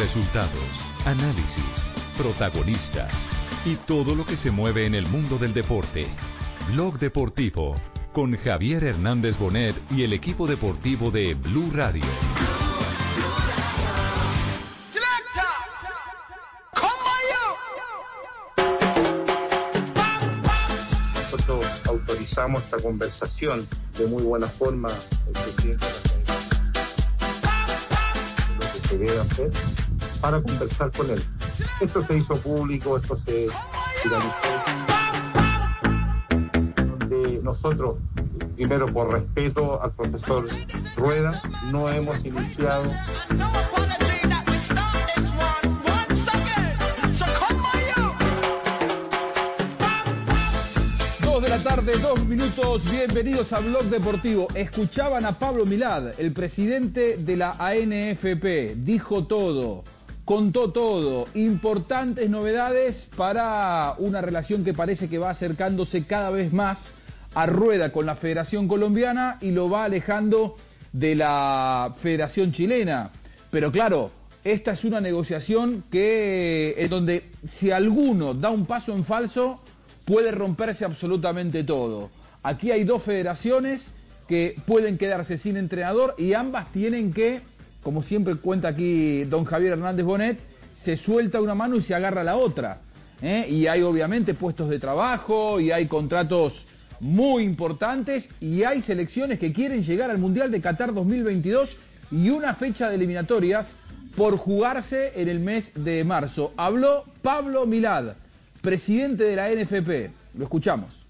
Resultados, 0.00 0.80
análisis, 1.04 1.90
protagonistas 2.16 3.26
y 3.66 3.76
todo 3.76 4.14
lo 4.14 4.24
que 4.24 4.38
se 4.38 4.50
mueve 4.50 4.86
en 4.86 4.94
el 4.94 5.06
mundo 5.06 5.36
del 5.36 5.52
deporte. 5.52 6.06
Blog 6.72 6.98
Deportivo 6.98 7.74
con 8.14 8.34
Javier 8.34 8.82
Hernández 8.82 9.36
Bonet 9.38 9.76
y 9.90 10.04
el 10.04 10.14
equipo 10.14 10.46
deportivo 10.46 11.10
de 11.10 11.34
Blue 11.34 11.70
Radio. 11.74 12.06
Nosotros 21.14 21.66
autorizamos 21.88 22.64
esta 22.64 22.78
conversación 22.78 23.68
de 23.98 24.06
muy 24.06 24.22
buena 24.22 24.46
forma 24.46 24.88
el 25.26 25.32
presidente 25.32 25.84
de 25.84 25.92
la 25.92 25.98
Federación, 26.00 26.70
lo 28.58 28.72
que 28.72 28.88
se 28.88 28.96
debe 28.96 29.20
hacer 29.20 29.79
para 30.20 30.40
conversar 30.42 30.90
con 30.92 31.10
él. 31.10 31.22
Esto 31.80 32.04
se 32.04 32.18
hizo 32.18 32.34
público, 32.36 32.96
esto 32.96 33.16
se 33.18 33.48
nosotros, 37.42 37.96
primero 38.54 38.86
por 38.86 39.12
respeto 39.12 39.82
al 39.82 39.92
profesor 39.92 40.46
Rueda, 40.96 41.42
no 41.72 41.88
hemos 41.88 42.24
iniciado 42.24 42.84
Dos 51.22 51.42
de 51.42 51.48
la 51.48 51.58
tarde, 51.58 51.92
dos 52.00 52.24
minutos. 52.26 52.90
Bienvenidos 52.90 53.52
a 53.52 53.60
Blog 53.60 53.84
Deportivo. 53.84 54.46
Escuchaban 54.54 55.24
a 55.24 55.32
Pablo 55.32 55.66
Milad, 55.66 56.18
el 56.20 56.32
presidente 56.32 57.16
de 57.16 57.36
la 57.36 57.56
ANFP. 57.58 58.76
Dijo 58.76 59.24
todo, 59.26 59.82
contó 60.30 60.70
todo. 60.70 61.26
Importantes 61.34 62.30
novedades 62.30 63.08
para 63.16 63.96
una 63.98 64.20
relación 64.20 64.62
que 64.62 64.72
parece 64.72 65.08
que 65.08 65.18
va 65.18 65.30
acercándose 65.30 66.04
cada 66.04 66.30
vez 66.30 66.52
más 66.52 66.92
a 67.34 67.46
rueda 67.46 67.90
con 67.90 68.06
la 68.06 68.14
Federación 68.14 68.68
Colombiana 68.68 69.38
y 69.40 69.50
lo 69.50 69.68
va 69.68 69.82
alejando 69.82 70.54
de 70.92 71.16
la 71.16 71.96
Federación 71.96 72.52
Chilena. 72.52 73.10
Pero 73.50 73.72
claro, 73.72 74.12
esta 74.44 74.70
es 74.70 74.84
una 74.84 75.00
negociación 75.00 75.82
que 75.90 76.76
en 76.78 76.90
donde 76.90 77.24
si 77.48 77.72
alguno 77.72 78.32
da 78.32 78.50
un 78.50 78.66
paso 78.66 78.94
en 78.94 79.04
falso 79.04 79.60
puede 80.04 80.30
romperse 80.30 80.84
absolutamente 80.84 81.64
todo. 81.64 82.08
Aquí 82.44 82.70
hay 82.70 82.84
dos 82.84 83.02
federaciones 83.02 83.90
que 84.28 84.54
pueden 84.64 84.96
quedarse 84.96 85.36
sin 85.36 85.56
entrenador 85.56 86.14
y 86.18 86.34
ambas 86.34 86.70
tienen 86.70 87.12
que, 87.12 87.40
como 87.82 88.02
siempre 88.02 88.34
cuenta 88.36 88.68
aquí 88.68 89.24
don 89.24 89.44
Javier 89.44 89.72
Hernández 89.72 90.04
Bonet, 90.04 90.38
se 90.74 90.96
suelta 90.96 91.40
una 91.40 91.54
mano 91.54 91.76
y 91.76 91.82
se 91.82 91.94
agarra 91.94 92.24
la 92.24 92.36
otra. 92.36 92.80
¿eh? 93.22 93.46
Y 93.48 93.66
hay 93.66 93.82
obviamente 93.82 94.34
puestos 94.34 94.68
de 94.68 94.78
trabajo 94.78 95.60
y 95.60 95.70
hay 95.70 95.86
contratos 95.86 96.66
muy 97.00 97.44
importantes 97.44 98.30
y 98.40 98.62
hay 98.64 98.82
selecciones 98.82 99.38
que 99.38 99.52
quieren 99.52 99.82
llegar 99.82 100.10
al 100.10 100.18
Mundial 100.18 100.50
de 100.50 100.60
Qatar 100.60 100.92
2022 100.92 101.76
y 102.10 102.30
una 102.30 102.54
fecha 102.54 102.88
de 102.88 102.96
eliminatorias 102.96 103.76
por 104.16 104.36
jugarse 104.36 105.12
en 105.20 105.28
el 105.28 105.40
mes 105.40 105.72
de 105.74 106.04
marzo. 106.04 106.52
Habló 106.56 107.04
Pablo 107.22 107.66
Milad, 107.66 108.14
presidente 108.60 109.24
de 109.24 109.36
la 109.36 109.48
NFP. 109.48 110.12
Lo 110.36 110.44
escuchamos. 110.44 111.04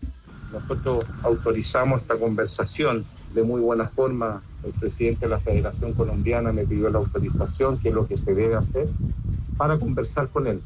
Nosotros 0.52 1.04
autorizamos 1.22 2.02
esta 2.02 2.16
conversación 2.16 3.04
de 3.34 3.42
muy 3.42 3.60
buena 3.60 3.88
forma. 3.88 4.42
El 4.62 4.72
presidente 4.72 5.26
de 5.26 5.30
la 5.30 5.38
Federación 5.38 5.94
Colombiana 5.94 6.52
me 6.52 6.66
pidió 6.66 6.90
la 6.90 6.98
autorización, 6.98 7.78
que 7.78 7.88
es 7.88 7.94
lo 7.94 8.06
que 8.06 8.16
se 8.16 8.34
debe 8.34 8.56
hacer, 8.56 8.88
para 9.56 9.78
conversar 9.78 10.28
con 10.28 10.46
él. 10.46 10.60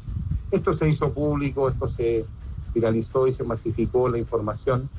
Esto 0.51 0.73
se 0.73 0.89
hizo 0.89 1.11
público, 1.11 1.69
esto 1.69 1.87
se 1.87 2.25
viralizó 2.73 3.27
y 3.27 3.33
se 3.33 3.43
masificó 3.43 4.09
la 4.09 4.17
información, 4.17 4.89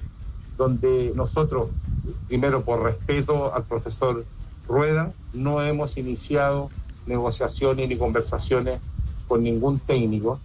donde 0.57 1.13
nosotros, 1.15 1.69
primero 2.27 2.63
por 2.63 2.83
respeto 2.83 3.55
al 3.55 3.65
profesor 3.65 4.25
Rueda, 4.67 5.13
no 5.35 5.63
hemos 5.63 5.97
iniciado 5.99 6.71
negociaciones 7.07 7.89
ni 7.89 7.97
conversaciones 7.97 8.81
con 9.29 9.43
ningún 9.43 9.79
técnico, 9.79 10.41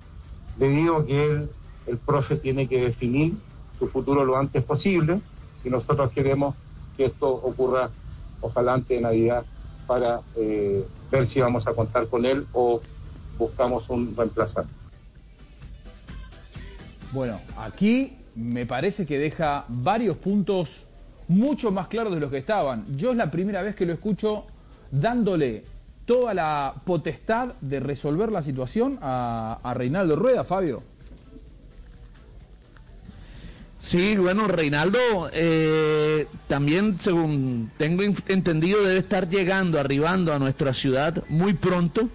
debido 0.57 0.97
a 0.97 1.05
que 1.05 1.47
el 1.87 1.97
profe 1.97 2.35
tiene 2.35 2.67
que 2.67 2.83
definir 2.83 3.33
su 3.79 3.87
futuro 3.87 4.25
lo 4.25 4.37
antes 4.37 4.63
posible 4.63 5.21
y 5.63 5.69
nosotros 5.69 6.11
queremos 6.11 6.55
que 7.01 7.07
esto 7.07 7.29
ocurra 7.29 7.89
ojalá 8.41 8.75
antes 8.75 8.89
de 8.89 9.01
Navidad 9.01 9.43
para 9.87 10.21
eh, 10.35 10.85
ver 11.11 11.25
si 11.25 11.41
vamos 11.41 11.65
a 11.67 11.73
contar 11.73 12.05
con 12.07 12.25
él 12.25 12.45
o 12.53 12.79
buscamos 13.39 13.89
un 13.89 14.15
reemplazante. 14.15 14.71
Bueno, 17.11 17.41
aquí 17.57 18.17
me 18.35 18.67
parece 18.67 19.07
que 19.07 19.17
deja 19.17 19.65
varios 19.67 20.15
puntos 20.17 20.85
mucho 21.27 21.71
más 21.71 21.87
claros 21.87 22.13
de 22.13 22.19
los 22.19 22.29
que 22.29 22.37
estaban. 22.37 22.85
Yo 22.95 23.11
es 23.11 23.17
la 23.17 23.31
primera 23.31 23.63
vez 23.63 23.75
que 23.75 23.87
lo 23.87 23.93
escucho 23.93 24.45
dándole 24.91 25.63
toda 26.05 26.35
la 26.35 26.75
potestad 26.85 27.55
de 27.61 27.79
resolver 27.79 28.31
la 28.31 28.43
situación 28.43 28.99
a, 29.01 29.59
a 29.63 29.73
Reinaldo 29.73 30.15
Rueda, 30.15 30.43
Fabio. 30.43 30.83
Sí, 33.81 34.15
bueno, 34.15 34.47
Reinaldo 34.47 34.99
eh, 35.33 36.27
también, 36.47 36.99
según 37.01 37.71
tengo 37.77 38.03
entendido, 38.03 38.83
debe 38.83 38.99
estar 38.99 39.27
llegando, 39.27 39.79
arribando 39.79 40.33
a 40.33 40.39
nuestra 40.39 40.73
ciudad 40.73 41.23
muy 41.29 41.53
pronto, 41.53 42.07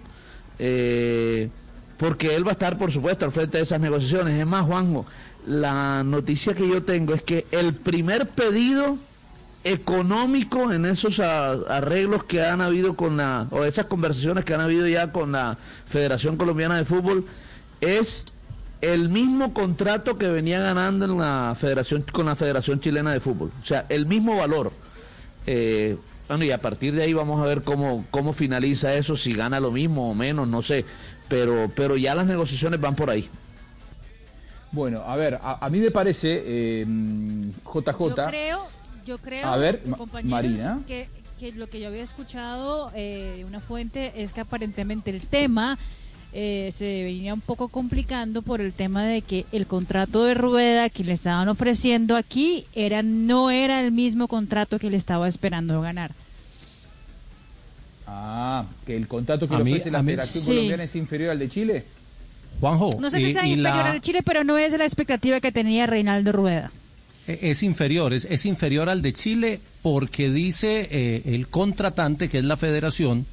eh, 0.59 1.49
porque 1.97 2.35
él 2.35 2.45
va 2.45 2.51
a 2.51 2.53
estar, 2.53 2.77
por 2.77 2.91
supuesto, 2.91 3.25
al 3.25 3.33
frente 3.33 3.57
de 3.57 3.63
esas 3.63 3.81
negociaciones. 3.81 4.39
Es 4.39 4.47
más, 4.47 4.65
Juanjo, 4.65 5.05
la 5.45 6.03
noticia 6.05 6.53
que 6.55 6.67
yo 6.67 6.83
tengo 6.83 7.13
es 7.13 7.21
que 7.21 7.45
el 7.51 7.73
primer 7.73 8.29
pedido 8.29 8.97
económico 9.65 10.71
en 10.71 10.85
esos 10.85 11.19
arreglos 11.19 12.23
que 12.23 12.41
han 12.41 12.61
habido 12.61 12.95
con 12.95 13.17
la, 13.17 13.47
o 13.51 13.65
esas 13.65 13.87
conversaciones 13.87 14.45
que 14.45 14.53
han 14.53 14.61
habido 14.61 14.87
ya 14.87 15.11
con 15.11 15.33
la 15.33 15.57
Federación 15.85 16.37
Colombiana 16.37 16.77
de 16.77 16.85
Fútbol, 16.85 17.25
es 17.81 18.25
el 18.81 19.09
mismo 19.09 19.53
contrato 19.53 20.17
que 20.17 20.27
venía 20.27 20.59
ganando 20.59 21.05
en 21.05 21.17
la 21.17 21.55
federación 21.57 22.03
con 22.11 22.27
la 22.27 22.35
Federación 22.35 22.79
Chilena 22.79 23.11
de 23.11 23.19
Fútbol, 23.19 23.51
o 23.61 23.65
sea, 23.65 23.85
el 23.89 24.05
mismo 24.05 24.37
valor. 24.37 24.71
Eh, 25.45 25.97
bueno, 26.27 26.43
y 26.43 26.51
a 26.51 26.61
partir 26.61 26.93
de 26.93 27.03
ahí 27.03 27.13
vamos 27.13 27.41
a 27.41 27.45
ver 27.45 27.63
cómo, 27.63 28.05
cómo 28.11 28.33
finaliza 28.33 28.93
eso, 28.95 29.15
si 29.15 29.33
gana 29.33 29.59
lo 29.59 29.71
mismo 29.71 30.11
o 30.11 30.13
menos, 30.13 30.47
no 30.47 30.61
sé, 30.61 30.83
pero, 31.29 31.71
pero 31.75 31.95
ya 31.95 32.15
las 32.15 32.27
negociaciones 32.27 32.81
van 32.81 32.95
por 32.95 33.09
ahí. 33.09 33.29
Bueno, 34.71 35.01
a 35.07 35.15
ver, 35.15 35.35
a, 35.41 35.65
a 35.65 35.69
mí 35.69 35.79
me 35.79 35.91
parece, 35.91 36.43
eh, 36.45 36.85
JJ... 37.63 37.97
Yo 37.97 38.15
creo, 38.15 38.67
yo 39.05 39.17
creo, 39.19 39.47
A 39.47 39.55
ver, 39.55 39.81
compañeros, 39.83 40.29
Marina. 40.29 40.79
Que, 40.85 41.09
que 41.39 41.53
lo 41.53 41.69
que 41.69 41.79
yo 41.79 41.87
había 41.87 42.03
escuchado 42.03 42.91
eh, 42.93 43.35
de 43.37 43.45
una 43.45 43.61
fuente 43.61 44.11
es 44.21 44.33
que 44.33 44.41
aparentemente 44.41 45.09
el 45.09 45.25
tema 45.25 45.77
eh, 46.39 46.71
se 46.71 47.01
venía 47.03 47.33
un 47.33 47.41
poco 47.41 47.67
complicando 47.67 48.43
por 48.43 48.61
el 48.61 48.71
tema 48.71 49.03
de 49.05 49.23
que 49.23 49.47
el 49.51 49.65
contrato 49.65 50.23
de 50.23 50.35
rueda 50.35 50.87
que 50.89 51.03
le 51.03 51.13
estaban 51.13 51.49
ofreciendo 51.49 52.15
aquí 52.15 52.65
era 52.75 53.01
no 53.01 53.49
era 53.49 53.81
el 53.83 53.91
mismo 53.91 54.27
contrato 54.27 54.77
que 54.77 54.91
le 54.91 54.97
estaba 54.97 55.27
esperando 55.27 55.81
ganar. 55.81 56.11
Ah, 58.05 58.65
que 58.85 58.95
el 58.95 59.07
contrato 59.07 59.47
que 59.47 59.55
A 59.55 59.57
le 59.57 59.63
mí- 59.63 59.71
ofrece 59.73 59.91
la 59.91 60.03
Federación 60.03 60.43
Sí. 60.43 60.49
Colombiana 60.51 60.83
es 60.83 60.95
inferior 60.95 61.31
al 61.31 61.39
de 61.39 61.49
Chile. 61.49 61.83
Juanjo, 62.59 62.89
No 62.99 63.09
sé 63.09 63.19
si 63.19 63.25
y- 63.29 63.33
sea 63.33 63.43
inferior 63.45 63.63
la- 63.63 63.85
al 63.87 63.93
de 63.95 64.01
Chile, 64.01 64.21
pero 64.23 64.43
no 64.43 64.57
es 64.57 64.77
la 64.77 64.85
expectativa 64.85 65.39
que 65.39 65.51
tenía 65.51 65.85
Reinaldo 65.87 66.31
Rueda. 66.31 66.71
e- 67.27 67.39
es 67.51 67.61
inferior, 67.63 68.13
es, 68.13 68.25
es 68.29 68.45
inferior 68.45 68.89
al 68.89 69.01
de 69.01 69.11
Chile 69.11 69.59
porque 69.81 70.29
dice 70.29 70.87
eh, 70.89 71.23
el 71.25 71.47
contratante, 71.49 72.29
que 72.29 72.37
es 72.37 72.45
la 72.45 72.55
federación, 72.55 73.25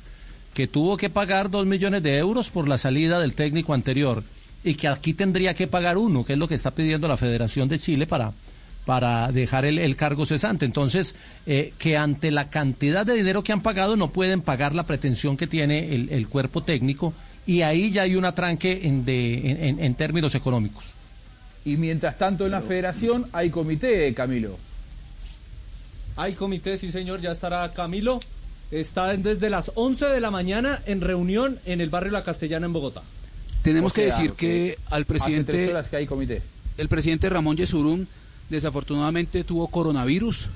que 0.54 0.66
tuvo 0.66 0.96
que 0.96 1.10
pagar 1.10 1.50
dos 1.50 1.66
millones 1.66 2.02
de 2.02 2.16
euros 2.18 2.48
por 2.50 2.68
la 2.68 2.78
salida 2.78 3.20
del 3.20 3.34
técnico 3.34 3.74
anterior 3.74 4.22
y 4.62 4.74
que 4.74 4.88
aquí 4.88 5.12
tendría 5.12 5.52
que 5.54 5.66
pagar 5.66 5.98
uno, 5.98 6.24
que 6.24 6.32
es 6.34 6.38
lo 6.38 6.48
que 6.48 6.54
está 6.54 6.70
pidiendo 6.70 7.08
la 7.08 7.16
Federación 7.18 7.68
de 7.68 7.78
Chile 7.78 8.06
para, 8.06 8.32
para 8.86 9.30
dejar 9.32 9.64
el, 9.66 9.78
el 9.78 9.96
cargo 9.96 10.24
cesante. 10.24 10.64
Entonces, 10.64 11.14
eh, 11.46 11.74
que 11.76 11.96
ante 11.98 12.30
la 12.30 12.48
cantidad 12.48 13.04
de 13.04 13.14
dinero 13.16 13.42
que 13.42 13.52
han 13.52 13.60
pagado 13.62 13.96
no 13.96 14.10
pueden 14.10 14.40
pagar 14.40 14.74
la 14.74 14.84
pretensión 14.84 15.36
que 15.36 15.46
tiene 15.46 15.94
el, 15.94 16.08
el 16.10 16.28
cuerpo 16.28 16.62
técnico 16.62 17.12
y 17.46 17.60
ahí 17.60 17.90
ya 17.90 18.02
hay 18.02 18.16
un 18.16 18.24
atranque 18.24 18.80
en, 18.84 19.04
de, 19.04 19.50
en- 19.50 19.64
en- 19.64 19.84
en 19.84 19.94
términos 19.96 20.34
económicos. 20.34 20.84
Y 21.66 21.76
mientras 21.76 22.16
tanto 22.16 22.44
en 22.46 22.52
la 22.52 22.60
Federación 22.62 23.26
hay 23.32 23.50
comité, 23.50 24.14
Camilo. 24.14 24.56
Hay 26.16 26.34
comité, 26.34 26.78
sí 26.78 26.92
señor, 26.92 27.20
ya 27.20 27.32
estará 27.32 27.70
Camilo. 27.72 28.20
Está 28.70 29.14
en- 29.14 29.22
desde 29.22 29.50
las 29.50 29.72
11 29.74 30.06
de 30.06 30.20
la 30.20 30.30
mañana 30.30 30.80
en 30.86 31.00
reunión 31.00 31.58
en 31.66 31.80
el 31.80 31.90
barrio 31.90 32.12
La 32.12 32.22
Castellana 32.24 32.66
en 32.66 32.72
Bogotá. 32.72 33.02
Tenemos 33.62 33.92
O 33.92 33.94
que 33.94 34.08
sea, 34.08 34.16
decir 34.16 34.32
que 34.32 34.78
al 34.90 35.02
Hace 35.02 35.04
tres 35.04 35.06
presidente, 35.22 35.70
horas 35.70 35.88
que 35.88 35.96
hay 35.96 36.06
comité. 36.06 36.42
el 36.76 36.88
presidente 36.88 37.28
Ramón 37.30 37.56
Yesurún 37.56 38.06
desafortunadamente 38.50 39.44
tuvo 39.44 39.68
coronavirus. 39.68 40.48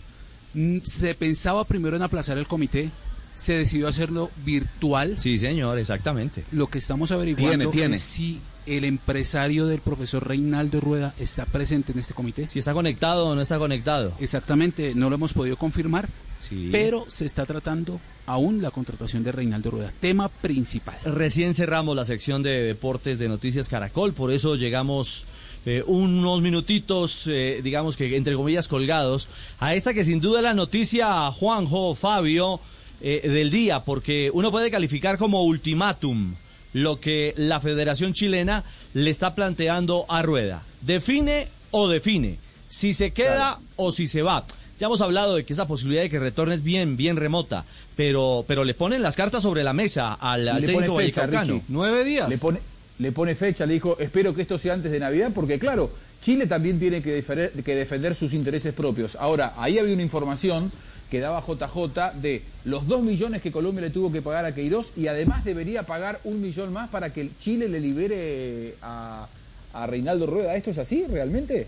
Mm, 0.55 0.79
Se 0.85 1.15
pensaba 1.15 1.65
primero 1.65 1.97
en 1.97 2.03
aplazar 2.03 2.39
el 2.39 2.47
comité, 2.47 2.91
se 3.35 3.53
decidió 3.55 3.87
hacerlo 3.89 4.31
virtual. 4.45 5.19
Sí, 5.19 5.39
señor, 5.39 5.79
exactamente. 5.79 6.43
Lo 6.53 6.67
que 6.69 6.79
estamos 6.79 7.13
averiguando 7.13 7.71
Tiene, 7.71 7.73
tiene. 7.73 7.97
es 7.97 8.03
si 8.03 8.41
el 8.67 8.85
empresario 8.85 9.67
del 9.67 9.81
profesor 9.81 10.27
Reinaldo 10.27 10.81
Rueda 10.81 11.15
está 11.19 11.45
presente 11.47 11.93
en 11.93 11.99
este 12.01 12.15
comité. 12.15 12.49
Si 12.49 12.59
está 12.59 12.73
conectado 12.73 13.27
o 13.29 13.35
no 13.35 13.41
está 13.41 13.59
conectado. 13.59 14.13
Exactamente, 14.21 14.95
no 14.95 15.09
lo 15.09 15.15
hemos 15.17 15.33
podido 15.33 15.57
confirmar, 15.57 16.09
Sí. 16.41 16.69
pero 16.71 17.05
se 17.09 17.25
está 17.27 17.45
tratando 17.45 18.01
aún 18.27 18.63
la 18.63 18.71
contratación 18.71 19.25
de 19.25 19.33
Reinaldo 19.33 19.71
Rueda, 19.71 19.93
tema 20.01 20.29
principal. 20.29 20.97
Recién 21.05 21.55
cerramos 21.55 21.97
la 21.97 22.05
sección 22.05 22.43
de 22.43 22.63
deportes 22.63 23.19
de 23.19 23.29
Noticias 23.29 23.69
Caracol, 23.69 24.13
por 24.13 24.31
eso 24.31 24.55
llegamos 24.57 25.25
eh, 25.67 25.83
unos 25.87 26.41
minutitos, 26.41 27.25
eh, 27.27 27.61
digamos 27.63 27.97
que 27.97 28.17
entre 28.17 28.35
comillas 28.35 28.69
colgados, 28.69 29.29
a 29.61 29.75
esta 29.75 29.93
que 29.93 30.05
sin 30.05 30.21
duda 30.21 30.39
es 30.39 30.45
la 30.45 30.55
noticia, 30.55 31.31
Juanjo, 31.33 31.95
Fabio, 31.95 32.61
eh, 33.01 33.29
del 33.29 33.51
día, 33.51 33.81
porque 33.81 34.31
uno 34.33 34.51
puede 34.51 34.71
calificar 34.71 35.19
como 35.19 35.45
ultimátum 35.45 36.35
lo 36.73 37.01
que 37.01 37.33
la 37.37 37.61
Federación 37.61 38.13
Chilena 38.13 38.65
le 38.95 39.11
está 39.11 39.35
planteando 39.35 40.05
a 40.09 40.23
Rueda. 40.23 40.63
Define 40.81 41.49
o 41.71 41.89
define, 41.89 42.39
si 42.67 42.95
se 42.95 43.13
queda 43.13 43.61
o 43.77 43.93
si 43.93 44.07
se 44.07 44.23
va. 44.23 44.45
Ya 44.79 44.87
hemos 44.87 45.01
hablado 45.01 45.35
de 45.35 45.45
que 45.45 45.53
esa 45.53 45.67
posibilidad 45.67 46.03
de 46.03 46.11
que 46.11 46.21
retorne 46.21 46.55
es 46.55 46.63
bien, 46.63 46.97
bien 46.97 47.17
remota, 47.17 47.65
pero, 47.97 48.45
pero 48.47 48.65
le 48.65 48.75
ponen 48.75 49.03
las 49.03 49.17
cartas 49.17 49.43
sobre 49.43 49.65
la 49.65 49.73
mesa 49.73 50.15
al, 50.15 50.47
al 50.47 50.61
le 50.61 50.73
pone 50.73 50.87
técnico 50.87 50.97
fecha. 50.97 51.27
Richie. 51.27 51.63
Nueve 51.69 52.05
días. 52.05 52.29
Le 52.29 52.39
pone, 52.39 52.61
le 52.99 53.13
pone 53.13 53.35
fecha, 53.35 53.67
le 53.67 53.75
dijo, 53.75 53.97
espero 53.99 54.35
que 54.35 54.43
esto 54.43 54.57
sea 54.57 54.75
antes 54.75 54.93
de 54.93 55.01
Navidad, 55.01 55.33
porque 55.35 55.59
claro, 55.59 55.91
Chile 56.23 56.47
también 56.47 56.79
tiene 56.79 57.03
que 57.03 57.13
defender, 57.13 57.51
que 57.51 57.75
defender 57.75 58.15
sus 58.15 58.33
intereses 58.33 58.73
propios. 58.73 59.17
Ahora, 59.17 59.55
ahí 59.57 59.79
había 59.79 59.95
una 59.95 60.03
información 60.03 60.71
que 61.11 61.21
daba 61.21 61.43
JJ 61.45 62.21
de 62.21 62.43
los 62.65 62.87
dos 62.87 63.03
millones 63.03 63.43
que 63.43 63.51
Colombia 63.51 63.83
le 63.83 63.91
tuvo 63.91 64.13
que 64.13 64.23
pagar 64.23 64.45
a 64.45 64.55
Queiroz 64.55 64.93
y 64.97 65.09
además 65.09 65.45
debería 65.45 65.85
pagar 65.85 66.21
un 66.25 66.41
millón 66.41 66.73
más 66.73 66.89
para 66.91 67.13
que 67.13 67.31
Chile 67.41 67.69
le 67.69 67.81
libere 67.81 68.75
a, 68.83 69.27
a 69.73 69.87
Reinaldo 69.87 70.27
Rueda. 70.27 70.55
¿Esto 70.55 70.71
es 70.71 70.79
así 70.79 71.05
realmente? 71.11 71.67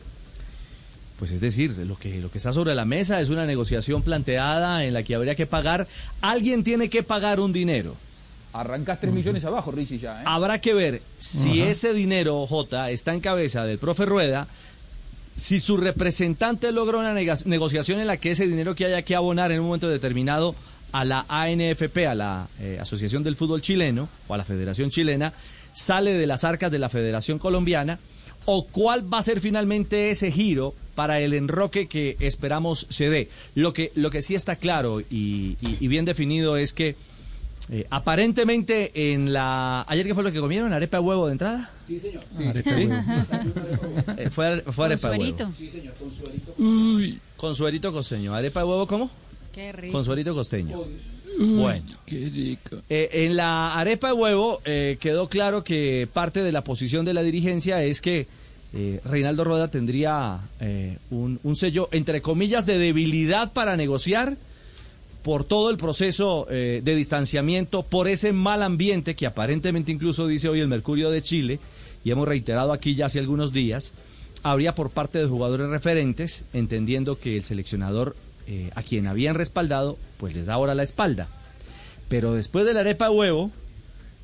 Pues 1.21 1.33
es 1.33 1.41
decir, 1.43 1.77
lo 1.77 1.99
que, 1.99 2.19
lo 2.19 2.31
que 2.31 2.39
está 2.39 2.51
sobre 2.51 2.75
la 2.75 2.87
mesa 2.87 3.21
es 3.21 3.29
una 3.29 3.45
negociación 3.45 4.01
planteada 4.01 4.87
en 4.87 4.95
la 4.95 5.03
que 5.03 5.15
habría 5.15 5.35
que 5.35 5.45
pagar, 5.45 5.87
alguien 6.23 6.65
tiene 6.65 6.89
que 6.89 7.03
pagar 7.03 7.41
un 7.41 7.53
dinero. 7.53 7.95
Arrancás 8.55 9.01
tres 9.01 9.13
millones 9.13 9.45
abajo, 9.45 9.71
Richie, 9.71 9.99
ya. 9.99 10.23
¿eh? 10.23 10.25
Habrá 10.25 10.63
que 10.63 10.73
ver 10.73 11.03
si 11.19 11.61
ese 11.61 11.93
dinero, 11.93 12.47
J, 12.47 12.91
está 12.91 13.13
en 13.13 13.21
cabeza 13.21 13.67
del 13.67 13.77
profe 13.77 14.07
Rueda, 14.07 14.49
si 15.37 15.61
su 15.61 15.77
representante 15.77 16.73
logra 16.73 16.97
una 16.97 17.13
negociación 17.13 18.01
en 18.01 18.07
la 18.07 18.17
que 18.17 18.31
ese 18.31 18.47
dinero 18.47 18.75
que 18.75 18.87
haya 18.87 19.03
que 19.03 19.15
abonar 19.15 19.53
en 19.53 19.61
un 19.61 19.67
momento 19.67 19.91
determinado 19.91 20.55
a 20.91 21.05
la 21.05 21.27
ANFP, 21.29 22.07
a 22.07 22.15
la 22.15 22.49
eh, 22.61 22.79
Asociación 22.81 23.23
del 23.23 23.37
Fútbol 23.37 23.61
Chileno, 23.61 24.09
o 24.27 24.33
a 24.33 24.39
la 24.39 24.45
Federación 24.47 24.89
Chilena, 24.89 25.35
sale 25.75 26.15
de 26.15 26.27
las 26.27 26.45
arcas 26.45 26.73
de 26.73 26.79
la 26.79 26.89
Federación 26.89 27.39
Colombiana, 27.39 27.99
o 28.47 28.67
cuál 28.67 29.13
va 29.13 29.19
a 29.19 29.23
ser 29.23 29.41
finalmente 29.41 30.11
ese 30.11 30.31
giro 30.33 30.75
para 30.95 31.21
el 31.21 31.33
enroque 31.35 31.87
que 31.89 32.17
esperamos 32.21 32.87
se 32.91 33.09
dé. 33.09 33.29
Lo 33.55 33.73
que, 33.73 33.93
lo 33.95 34.11
que 34.11 34.23
sí 34.23 34.35
está 34.35 34.57
claro 34.57 35.01
y, 35.01 35.57
y- 35.61 35.77
y 35.81 35.89
bien 35.89 36.05
definido 36.05 36.57
es 36.57 36.73
que 36.75 36.97
eh, 37.73 37.87
aparentemente 37.91 39.13
en 39.13 39.33
la... 39.33 39.85
¿Ayer 39.89 40.05
qué 40.07 40.15
fue 40.15 40.25
lo 40.25 40.33
que 40.33 40.41
comieron? 40.41 40.73
¿Arepa 40.73 40.97
de 40.97 41.03
huevo 41.05 41.27
de 41.27 41.33
entrada? 41.33 41.71
Sí, 41.87 41.99
señor. 42.01 42.23
Eh, 44.17 44.29
fue, 44.31 44.61
fue 44.73 44.87
arepa 44.87 45.11
de 45.11 45.19
huevo. 45.19 45.37
Consuelito. 45.37 47.19
Con 47.37 47.55
suerito 47.55 47.93
costeño. 47.93 48.35
¿Arepa 48.35 48.61
de 48.61 48.67
huevo 48.67 48.87
cómo? 48.87 49.11
Qué 49.53 49.73
rico. 49.73 49.93
Con 49.93 50.05
suerito 50.05 50.35
costeño. 50.35 50.83
Bueno. 51.41 51.97
Qué 52.07 52.29
rico. 52.29 52.83
Eh, 52.89 53.09
en 53.13 53.37
la 53.37 53.79
arepa 53.79 54.09
de 54.09 54.13
huevo 54.13 54.61
eh, 54.65 54.99
quedó 55.01 55.29
claro 55.29 55.65
que 55.65 56.07
parte 56.13 56.43
de 56.43 56.53
la 56.53 56.63
posición 56.63 57.05
de 57.05 57.15
la 57.15 57.23
dirigencia 57.23 57.83
es 57.83 58.01
que 58.01 58.27
eh, 58.73 59.01
Reinaldo 59.05 59.43
Rueda 59.45 59.69
tendría 59.69 60.41
eh, 60.61 60.99
un, 61.11 61.41
un 61.43 61.57
sello, 61.57 61.89
entre 61.93 62.21
comillas, 62.23 62.67
de 62.67 62.79
debilidad 62.79 63.53
para 63.53 63.77
negociar 63.77 64.37
por 65.23 65.45
todo 65.45 65.71
el 65.71 65.77
proceso 65.77 66.47
eh, 66.51 66.81
de 66.83 66.95
distanciamiento, 66.95 67.83
por 67.83 68.09
ese 68.09 68.33
mal 68.33 68.63
ambiente 68.63 69.15
que 69.17 69.27
aparentemente 69.27 69.93
incluso 69.93 70.27
dice 70.27 70.49
hoy 70.49 70.61
el 70.61 70.69
Mercurio 70.69 71.11
de 71.11 71.23
Chile, 71.23 71.59
y 72.05 72.11
hemos 72.11 72.27
reiterado 72.27 72.73
aquí 72.73 72.95
ya 72.95 73.07
hace 73.07 73.19
algunos 73.19 73.53
días, 73.53 73.93
habría 74.43 74.75
por 74.75 74.91
parte 74.91 75.19
de 75.19 75.27
jugadores 75.27 75.69
referentes, 75.69 76.45
entendiendo 76.53 77.19
que 77.19 77.37
el 77.37 77.45
seleccionador 77.45 78.17
eh, 78.53 78.69
a 78.75 78.83
quien 78.83 79.07
habían 79.07 79.37
respaldado, 79.37 79.97
pues 80.17 80.35
les 80.35 80.47
da 80.47 80.55
ahora 80.55 80.75
la 80.75 80.83
espalda. 80.83 81.29
Pero 82.09 82.33
después 82.33 82.67
de 82.67 82.75
la 82.75 82.81
arepa 82.81 83.05
de 83.05 83.15
huevo, 83.15 83.53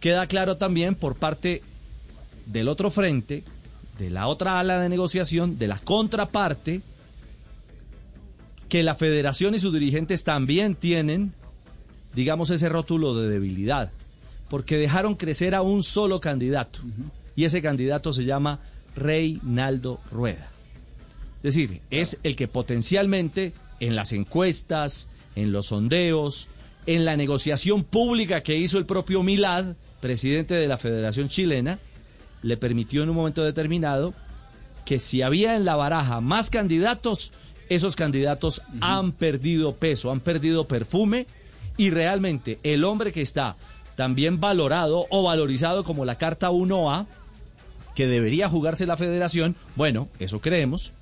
queda 0.00 0.26
claro 0.26 0.56
también 0.56 0.96
por 0.96 1.14
parte 1.14 1.62
del 2.46 2.66
otro 2.66 2.90
frente, 2.90 3.44
de 4.00 4.10
la 4.10 4.26
otra 4.26 4.58
ala 4.58 4.80
de 4.80 4.88
negociación, 4.88 5.58
de 5.60 5.68
la 5.68 5.78
contraparte, 5.78 6.80
que 8.68 8.82
la 8.82 8.96
federación 8.96 9.54
y 9.54 9.60
sus 9.60 9.72
dirigentes 9.72 10.24
también 10.24 10.74
tienen, 10.74 11.32
digamos, 12.12 12.50
ese 12.50 12.68
rótulo 12.68 13.14
de 13.14 13.28
debilidad, 13.28 13.92
porque 14.50 14.76
dejaron 14.76 15.14
crecer 15.14 15.54
a 15.54 15.62
un 15.62 15.84
solo 15.84 16.20
candidato, 16.20 16.80
y 17.36 17.44
ese 17.44 17.62
candidato 17.62 18.12
se 18.12 18.24
llama 18.24 18.58
Reinaldo 18.96 20.00
Rueda. 20.10 20.50
Es 21.44 21.54
decir, 21.54 21.80
es 21.90 22.18
el 22.24 22.34
que 22.34 22.48
potencialmente 22.48 23.52
en 23.80 23.96
las 23.96 24.12
encuestas, 24.12 25.08
en 25.34 25.52
los 25.52 25.66
sondeos, 25.66 26.48
en 26.86 27.04
la 27.04 27.16
negociación 27.16 27.84
pública 27.84 28.42
que 28.42 28.56
hizo 28.56 28.78
el 28.78 28.86
propio 28.86 29.22
Milad, 29.22 29.74
presidente 30.00 30.54
de 30.54 30.68
la 30.68 30.78
Federación 30.78 31.28
Chilena, 31.28 31.78
le 32.42 32.56
permitió 32.56 33.02
en 33.02 33.10
un 33.10 33.16
momento 33.16 33.42
determinado 33.42 34.14
que 34.84 34.98
si 34.98 35.22
había 35.22 35.56
en 35.56 35.64
la 35.64 35.76
baraja 35.76 36.20
más 36.20 36.48
candidatos, 36.48 37.32
esos 37.68 37.96
candidatos 37.96 38.62
han 38.80 39.12
perdido 39.12 39.74
peso, 39.74 40.12
han 40.12 40.20
perdido 40.20 40.68
perfume 40.68 41.26
y 41.76 41.90
realmente 41.90 42.60
el 42.62 42.84
hombre 42.84 43.12
que 43.12 43.22
está 43.22 43.56
también 43.96 44.38
valorado 44.40 45.06
o 45.10 45.22
valorizado 45.24 45.82
como 45.82 46.04
la 46.04 46.16
carta 46.16 46.50
1A, 46.50 47.06
que 47.96 48.06
debería 48.06 48.48
jugarse 48.48 48.86
la 48.86 48.96
federación, 48.96 49.56
bueno, 49.74 50.08
eso 50.20 50.40
creemos, 50.40 50.92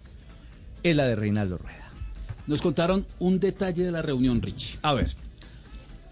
es 0.83 0.97
la 0.97 1.05
de 1.05 1.17
Reinaldo 1.17 1.59
Rueda. 1.59 1.84
Nos 2.47 2.61
contaron 2.63 3.07
un 3.19 3.41
detalle 3.41 3.83
de 3.85 3.91
la 3.93 4.03
reunión, 4.03 4.43
Rich. 4.43 4.79
A 4.83 4.93
ver, 4.93 5.15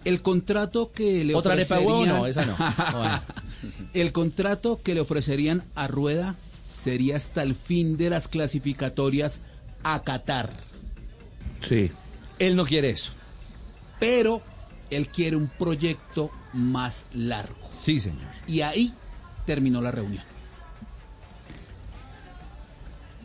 El 0.03 0.21
contrato 0.21 0.91
que 0.91 1.23
le 1.23 1.35
¿otra 1.35 1.53
arepa 1.53 1.79
huevo? 1.79 1.99
ofrecerían... 1.99 2.17
No, 2.19 2.27
esa 2.27 2.45
no. 2.45 3.21
El 3.93 4.11
contrato 4.11 4.81
que 4.83 4.93
le 4.93 4.99
ofrecerían 5.01 5.63
a 5.75 5.87
Rueda 5.87 6.35
sería 6.69 7.15
hasta 7.15 7.43
el 7.43 7.55
fin 7.55 7.95
de 7.97 8.09
las 8.09 8.27
clasificatorias 8.27 9.39
a 9.83 10.01
Qatar. 10.03 10.51
Sí. 11.61 11.91
Él 12.39 12.55
no 12.57 12.65
quiere 12.65 12.89
eso. 12.89 13.11
Pero 13.99 14.41
él 14.89 15.07
quiere 15.07 15.35
un 15.37 15.47
proyecto 15.47 16.29
más 16.51 17.05
largo. 17.13 17.55
Sí, 17.69 17.99
señor. 17.99 18.27
Y 18.47 18.61
ahí 18.61 18.91
terminó 19.45 19.81
la 19.81 19.91
reunión. 19.91 20.23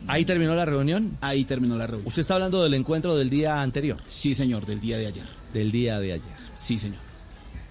Ahí 0.07 0.25
terminó 0.25 0.55
la 0.55 0.65
reunión. 0.65 1.17
Ahí 1.21 1.45
terminó 1.45 1.75
la 1.75 1.85
reunión. 1.87 2.07
Usted 2.07 2.21
está 2.21 2.33
hablando 2.35 2.63
del 2.63 2.73
encuentro 2.73 3.15
del 3.15 3.29
día 3.29 3.61
anterior, 3.61 3.97
Sí, 4.05 4.33
señor, 4.33 4.65
del 4.65 4.79
día 4.81 4.97
de 4.97 5.07
ayer. 5.07 5.23
del 5.53 5.71
día 5.71 5.99
de 5.99 6.13
ayer. 6.13 6.33
Sí, 6.55 6.79
señor. 6.79 6.99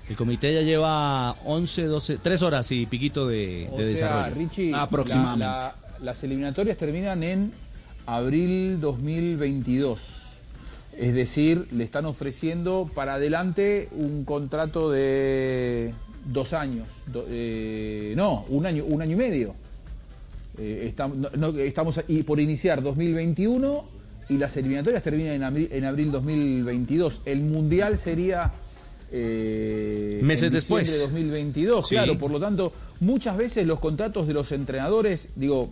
El 0.08 0.16
comité 0.16 0.54
ya 0.54 0.62
lleva 0.62 1.32
11, 1.44 1.84
12, 1.84 2.18
3 2.18 2.42
horas 2.42 2.70
y 2.72 2.86
piquito 2.86 3.26
de, 3.26 3.68
O 3.72 3.76
de 3.76 3.94
sea, 3.96 4.08
desarrollo. 4.24 4.34
Richie, 4.36 4.74
Aproximadamente. 4.74 5.44
la- 5.44 5.56
la- 5.58 6.04
las 6.04 6.22
eliminatorias 6.24 6.78
terminan 6.78 7.22
en 7.22 7.52
abril 8.06 8.80
2022. 8.80 10.24
Es 10.96 11.14
decir, 11.14 11.66
le 11.72 11.84
están 11.84 12.06
ofreciendo 12.06 12.90
para 12.94 13.14
adelante 13.14 13.88
un 13.92 14.24
contrato 14.24 14.90
de 14.90 15.92
dos 16.24 16.52
años. 16.52 16.88
Do- 17.06 17.26
eh, 17.28 18.14
no, 18.16 18.44
un 18.48 18.64
año, 18.66 18.84
un 18.84 19.02
año 19.02 19.12
y 19.12 19.16
medio. 19.18 19.54
Eh, 20.60 20.92
estam- 20.94 21.14
no- 21.14 21.30
no, 21.52 21.58
estamos 21.58 22.00
y 22.08 22.22
por 22.24 22.40
iniciar 22.40 22.82
2021 22.82 23.84
y 24.28 24.36
las 24.38 24.56
eliminatorias 24.56 25.02
terminan 25.02 25.34
en 25.34 25.42
abril, 25.44 25.68
en 25.70 25.84
abril 25.84 26.10
2022. 26.12 27.22
El 27.24 27.40
mundial 27.42 27.96
sería 27.98 28.52
eh, 29.10 30.20
Meses 30.22 30.48
en 30.48 30.52
después. 30.52 30.90
de 30.90 30.98
2022, 30.98 31.88
Sí. 31.88 31.94
claro. 31.94 32.18
Por 32.18 32.30
lo 32.30 32.38
tanto, 32.38 32.72
muchas 33.00 33.36
veces 33.36 33.66
los 33.66 33.80
contratos 33.80 34.26
de 34.26 34.34
los 34.34 34.52
entrenadores, 34.52 35.30
digo, 35.36 35.70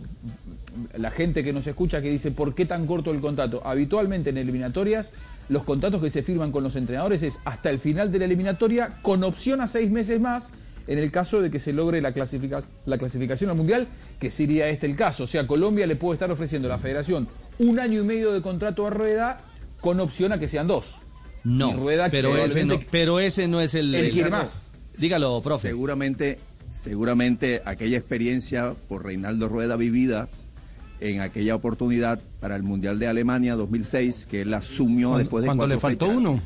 la 0.97 1.11
gente 1.11 1.43
que 1.43 1.53
nos 1.53 1.67
escucha 1.67 2.01
que 2.01 2.09
dice, 2.09 2.31
¿por 2.31 2.55
qué 2.55 2.65
tan 2.65 2.87
corto 2.87 3.11
el 3.11 3.19
contrato? 3.19 3.61
Habitualmente 3.63 4.31
en 4.31 4.37
eliminatorias, 4.37 5.11
los 5.49 5.63
contratos 5.63 6.01
que 6.01 6.09
se 6.09 6.23
firman 6.23 6.51
con 6.51 6.63
los 6.63 6.75
entrenadores 6.75 7.21
es 7.23 7.37
hasta 7.45 7.69
el 7.69 7.79
final 7.79 8.11
de 8.11 8.19
la 8.19 8.25
eliminatoria 8.25 8.97
con 9.01 9.23
opción 9.23 9.61
a 9.61 9.67
seis 9.67 9.89
meses 9.91 10.19
más 10.19 10.51
en 10.87 10.97
el 10.99 11.11
caso 11.11 11.41
de 11.41 11.51
que 11.51 11.59
se 11.59 11.73
logre 11.73 12.01
la, 12.01 12.13
clasifica- 12.13 12.63
la 12.85 12.97
clasificación 12.97 13.49
al 13.49 13.57
Mundial, 13.57 13.87
que 14.19 14.31
sería 14.31 14.69
este 14.69 14.85
el 14.87 14.95
caso. 14.95 15.25
O 15.25 15.27
sea, 15.27 15.45
Colombia 15.45 15.85
le 15.87 15.95
puede 15.95 16.15
estar 16.15 16.31
ofreciendo 16.31 16.67
a 16.67 16.71
la 16.71 16.79
federación 16.79 17.27
un 17.59 17.79
año 17.79 18.01
y 18.01 18.03
medio 18.03 18.31
de 18.33 18.41
contrato 18.41 18.87
a 18.87 18.89
rueda 18.89 19.41
con 19.81 19.99
opción 19.99 20.31
a 20.31 20.39
que 20.39 20.47
sean 20.47 20.67
dos. 20.67 20.97
No, 21.43 21.73
Rueda 21.77 22.09
pero 22.09 22.35
ese, 22.35 22.65
no, 22.65 22.79
pero 22.91 23.19
ese 23.19 23.47
no 23.47 23.61
es 23.61 23.73
el... 23.75 23.93
El- 23.95 24.11
quiere 24.11 24.29
más. 24.29 24.63
Dígalo, 24.97 25.39
profe. 25.43 25.69
Seguramente, 25.69 26.39
seguramente 26.73 27.61
aquella 27.65 27.97
experiencia 27.97 28.73
por 28.89 29.05
Reinaldo 29.05 29.47
Rueda 29.47 29.75
vivida 29.75 30.27
en 30.99 31.21
aquella 31.21 31.53
oportunidad 31.55 32.19
para 32.39 32.55
el 32.55 32.63
Mundial 32.63 32.97
de 32.99 33.07
Alemania 33.07 33.55
2006, 33.55 34.25
que 34.29 34.41
él 34.41 34.53
asumió 34.53 35.15
después 35.17 35.43
de 35.43 35.47
cuando 35.47 35.61
cuatro 35.65 35.75
le 35.75 35.79
faltó 35.79 36.05
fechas. 36.07 36.17
uno. 36.17 36.41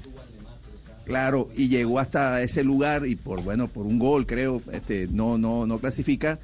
Claro, 1.11 1.49
y 1.57 1.67
llegó 1.67 1.99
hasta 1.99 2.41
ese 2.41 2.63
lugar 2.63 3.05
y 3.05 3.15
por 3.17 3.43
bueno, 3.43 3.67
por 3.67 3.85
un 3.85 3.99
gol 3.99 4.25
creo, 4.25 4.61
este, 4.71 5.09
no, 5.11 5.37
no, 5.37 5.67
no 5.67 5.79
clasifica. 5.79 6.39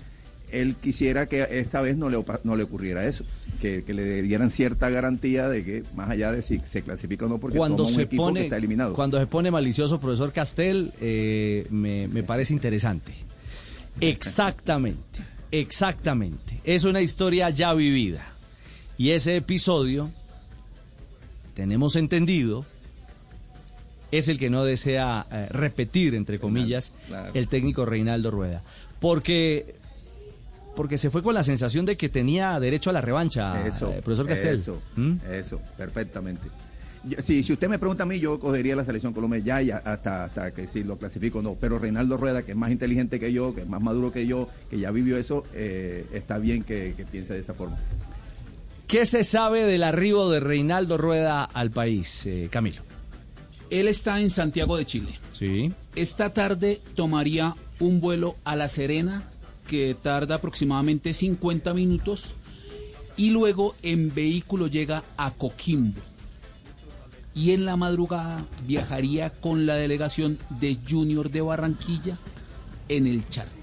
Él 0.52 0.76
quisiera 0.76 1.26
que 1.28 1.48
esta 1.52 1.80
vez 1.82 1.96
no 1.96 2.10
le, 2.10 2.22
no 2.44 2.56
le 2.58 2.64
ocurriera 2.64 3.06
eso, 3.06 3.24
que, 3.62 3.84
que 3.86 3.94
le 3.94 4.22
dieran 4.22 4.50
cierta 4.52 4.90
garantía 4.90 5.48
de 5.48 5.64
que 5.64 5.84
más 5.96 6.10
allá 6.10 6.34
de 6.34 6.42
si 6.42 6.60
se 6.66 6.82
clasifica 6.82 7.26
o 7.26 7.30
no, 7.30 7.38
porque 7.38 7.58
Cuando 7.58 7.78
toma 7.78 7.90
un 7.90 7.96
se, 7.96 8.02
equipo 8.02 8.24
pone, 8.24 8.40
que 8.42 8.46
está 8.48 8.58
eliminado. 8.58 8.94
cuando 8.94 9.18
se 9.20 9.28
pone 9.28 9.52
malicioso, 9.52 10.00
profesor 10.02 10.34
Castel, 10.34 10.92
eh, 11.00 11.66
me, 11.70 12.10
me 12.10 12.24
parece 12.24 12.54
interesante. 12.54 13.14
Exactamente, 14.02 15.20
exactamente. 15.52 16.60
Es 16.64 16.84
una 16.84 17.02
historia 17.02 17.50
ya 17.50 17.74
vivida. 17.74 18.26
Y 18.98 19.12
ese 19.12 19.38
episodio, 19.38 20.12
tenemos 21.56 21.96
entendido, 21.96 22.66
es 24.12 24.28
el 24.28 24.38
que 24.38 24.50
no 24.50 24.64
desea 24.64 25.26
eh, 25.32 25.48
repetir, 25.50 26.16
entre 26.16 26.40
comillas, 26.40 26.94
claro. 27.08 27.32
el 27.34 27.48
técnico 27.48 27.86
Reinaldo 27.86 28.32
Rueda. 28.32 28.64
Porque, 29.00 29.76
porque 30.76 30.98
se 30.98 31.10
fue 31.10 31.22
con 31.24 31.34
la 31.34 31.44
sensación 31.44 31.86
de 31.86 31.98
que 31.98 32.10
tenía 32.10 32.60
derecho 32.60 32.90
a 32.90 32.94
la 32.94 33.02
revancha, 33.02 33.66
Eso, 33.68 33.92
eh, 33.94 34.02
profesor 34.04 34.28
Castel. 34.28 34.56
Eso, 34.56 34.82
¿Mm? 34.96 35.14
eso, 35.32 35.62
perfectamente. 35.78 36.48
Yo- 37.04 37.22
si, 37.22 37.44
si 37.44 37.54
usted 37.54 37.70
me 37.70 37.80
pregunta 37.80 38.04
a 38.04 38.06
mí, 38.06 38.20
yo 38.20 38.40
cogería 38.40 38.76
la 38.76 38.84
selección 38.84 39.14
Colombia 39.14 39.40
ya, 39.40 39.62
y 39.62 39.72
hasta, 39.72 40.26
hasta 40.26 40.52
que 40.52 40.68
si 40.68 40.84
lo 40.84 40.98
clasifico 40.98 41.40
o 41.40 41.42
no. 41.42 41.56
Pero 41.56 41.78
Reinaldo 41.80 42.18
Rueda, 42.18 42.42
que 42.44 42.52
es 42.52 42.58
más 42.58 42.72
inteligente 42.72 43.20
que 43.20 43.32
yo, 43.32 43.54
que 43.54 43.62
es 43.62 43.68
más 43.68 43.82
maduro 43.82 44.12
que 44.12 44.26
yo, 44.26 44.50
que 44.70 44.80
ya 44.80 44.92
vivió 44.92 45.18
eso, 45.18 45.44
eh, 45.54 46.06
está 46.14 46.38
bien 46.38 46.64
que, 46.64 46.94
que 46.98 47.06
piense 47.06 47.34
de 47.34 47.40
esa 47.40 47.54
forma. 47.54 47.78
¿Qué 48.88 49.06
se 49.06 49.24
sabe 49.24 49.64
del 49.66 49.84
arribo 49.84 50.30
de 50.32 50.40
Reinaldo 50.40 50.98
Rueda 50.98 51.44
al 51.44 51.72
país, 51.72 52.26
eh, 52.26 52.48
Camilo? 52.50 52.82
Él 53.70 53.88
está 53.88 54.20
en 54.22 54.30
Santiago 54.30 54.78
de 54.78 54.86
Chile. 54.86 55.20
Sí. 55.34 55.74
Esta 55.96 56.32
tarde 56.34 56.82
tomaría 56.96 57.56
un 57.80 58.00
vuelo 58.00 58.36
a 58.46 58.56
La 58.56 58.68
Serena 58.68 59.24
que 59.68 59.96
tarda 60.02 60.36
aproximadamente 60.36 61.14
50 61.14 61.74
minutos 61.74 62.34
y 63.18 63.32
luego 63.32 63.76
en 63.84 64.14
vehículo 64.14 64.68
llega 64.68 65.04
a 65.18 65.32
Coquimbo. 65.32 66.00
Y 67.36 67.52
en 67.52 67.66
la 67.66 67.76
madrugada 67.76 68.38
viajaría 68.66 69.30
con 69.30 69.66
la 69.66 69.76
delegación 69.76 70.40
de 70.60 70.78
Junior 70.90 71.30
de 71.30 71.42
Barranquilla 71.42 72.18
en 72.90 73.06
el 73.06 73.28
charter 73.30 73.54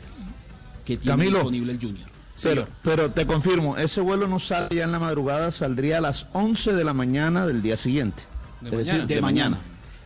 que 0.85 0.97
tiene 0.99 1.13
Camilo. 1.17 1.39
disponible 1.39 1.73
el 1.73 1.81
Junior. 1.81 2.09
Pero, 2.43 2.63
Señor. 2.63 2.69
pero 2.83 3.11
te 3.11 3.27
confirmo, 3.27 3.77
ese 3.79 4.01
vuelo 4.01 4.29
no 4.29 4.39
sale 4.39 4.75
ya 4.77 4.85
en 4.85 4.93
la 4.93 4.99
madrugada, 4.99 5.51
saldría 5.51 5.99
a 5.99 6.01
las 6.03 6.27
11 6.35 6.73
de 6.75 6.85
la 6.85 6.93
mañana 6.93 7.47
del 7.47 7.63
día 7.63 7.77
siguiente. 7.77 8.25
De 8.61 8.69
Es 8.69 8.73
mañana. 8.75 8.93
decir, 9.03 9.07
De 9.17 9.23
mañana. 9.23 9.59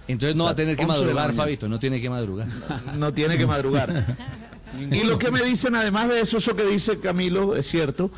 Entonces 0.09 0.35
no 0.37 0.45
O 0.45 0.47
va 0.47 0.53
a 0.53 0.57
tener 0.57 0.77
que 0.77 0.85
11 0.85 1.01
de 1.01 1.07
la 1.07 1.15
madrugar. 1.15 1.35
Fabito, 1.35 1.69
no 1.69 1.79
tiene 1.79 2.01
que 2.01 2.11
madrugar. 2.11 2.49
no 2.97 3.13
tiene 3.13 3.39
que 3.39 3.47
madrugar. 3.47 4.17
y 4.91 5.05
lo 5.05 5.19
que 5.19 5.31
me 5.31 5.43
dicen, 5.43 5.75
además 5.75 6.09
de 6.09 6.21
eso, 6.21 6.39
eso 6.39 6.57
que 6.57 6.65
dice 6.65 6.99
Camilo, 6.99 7.55
es 7.57 7.69
cierto, 7.69 8.11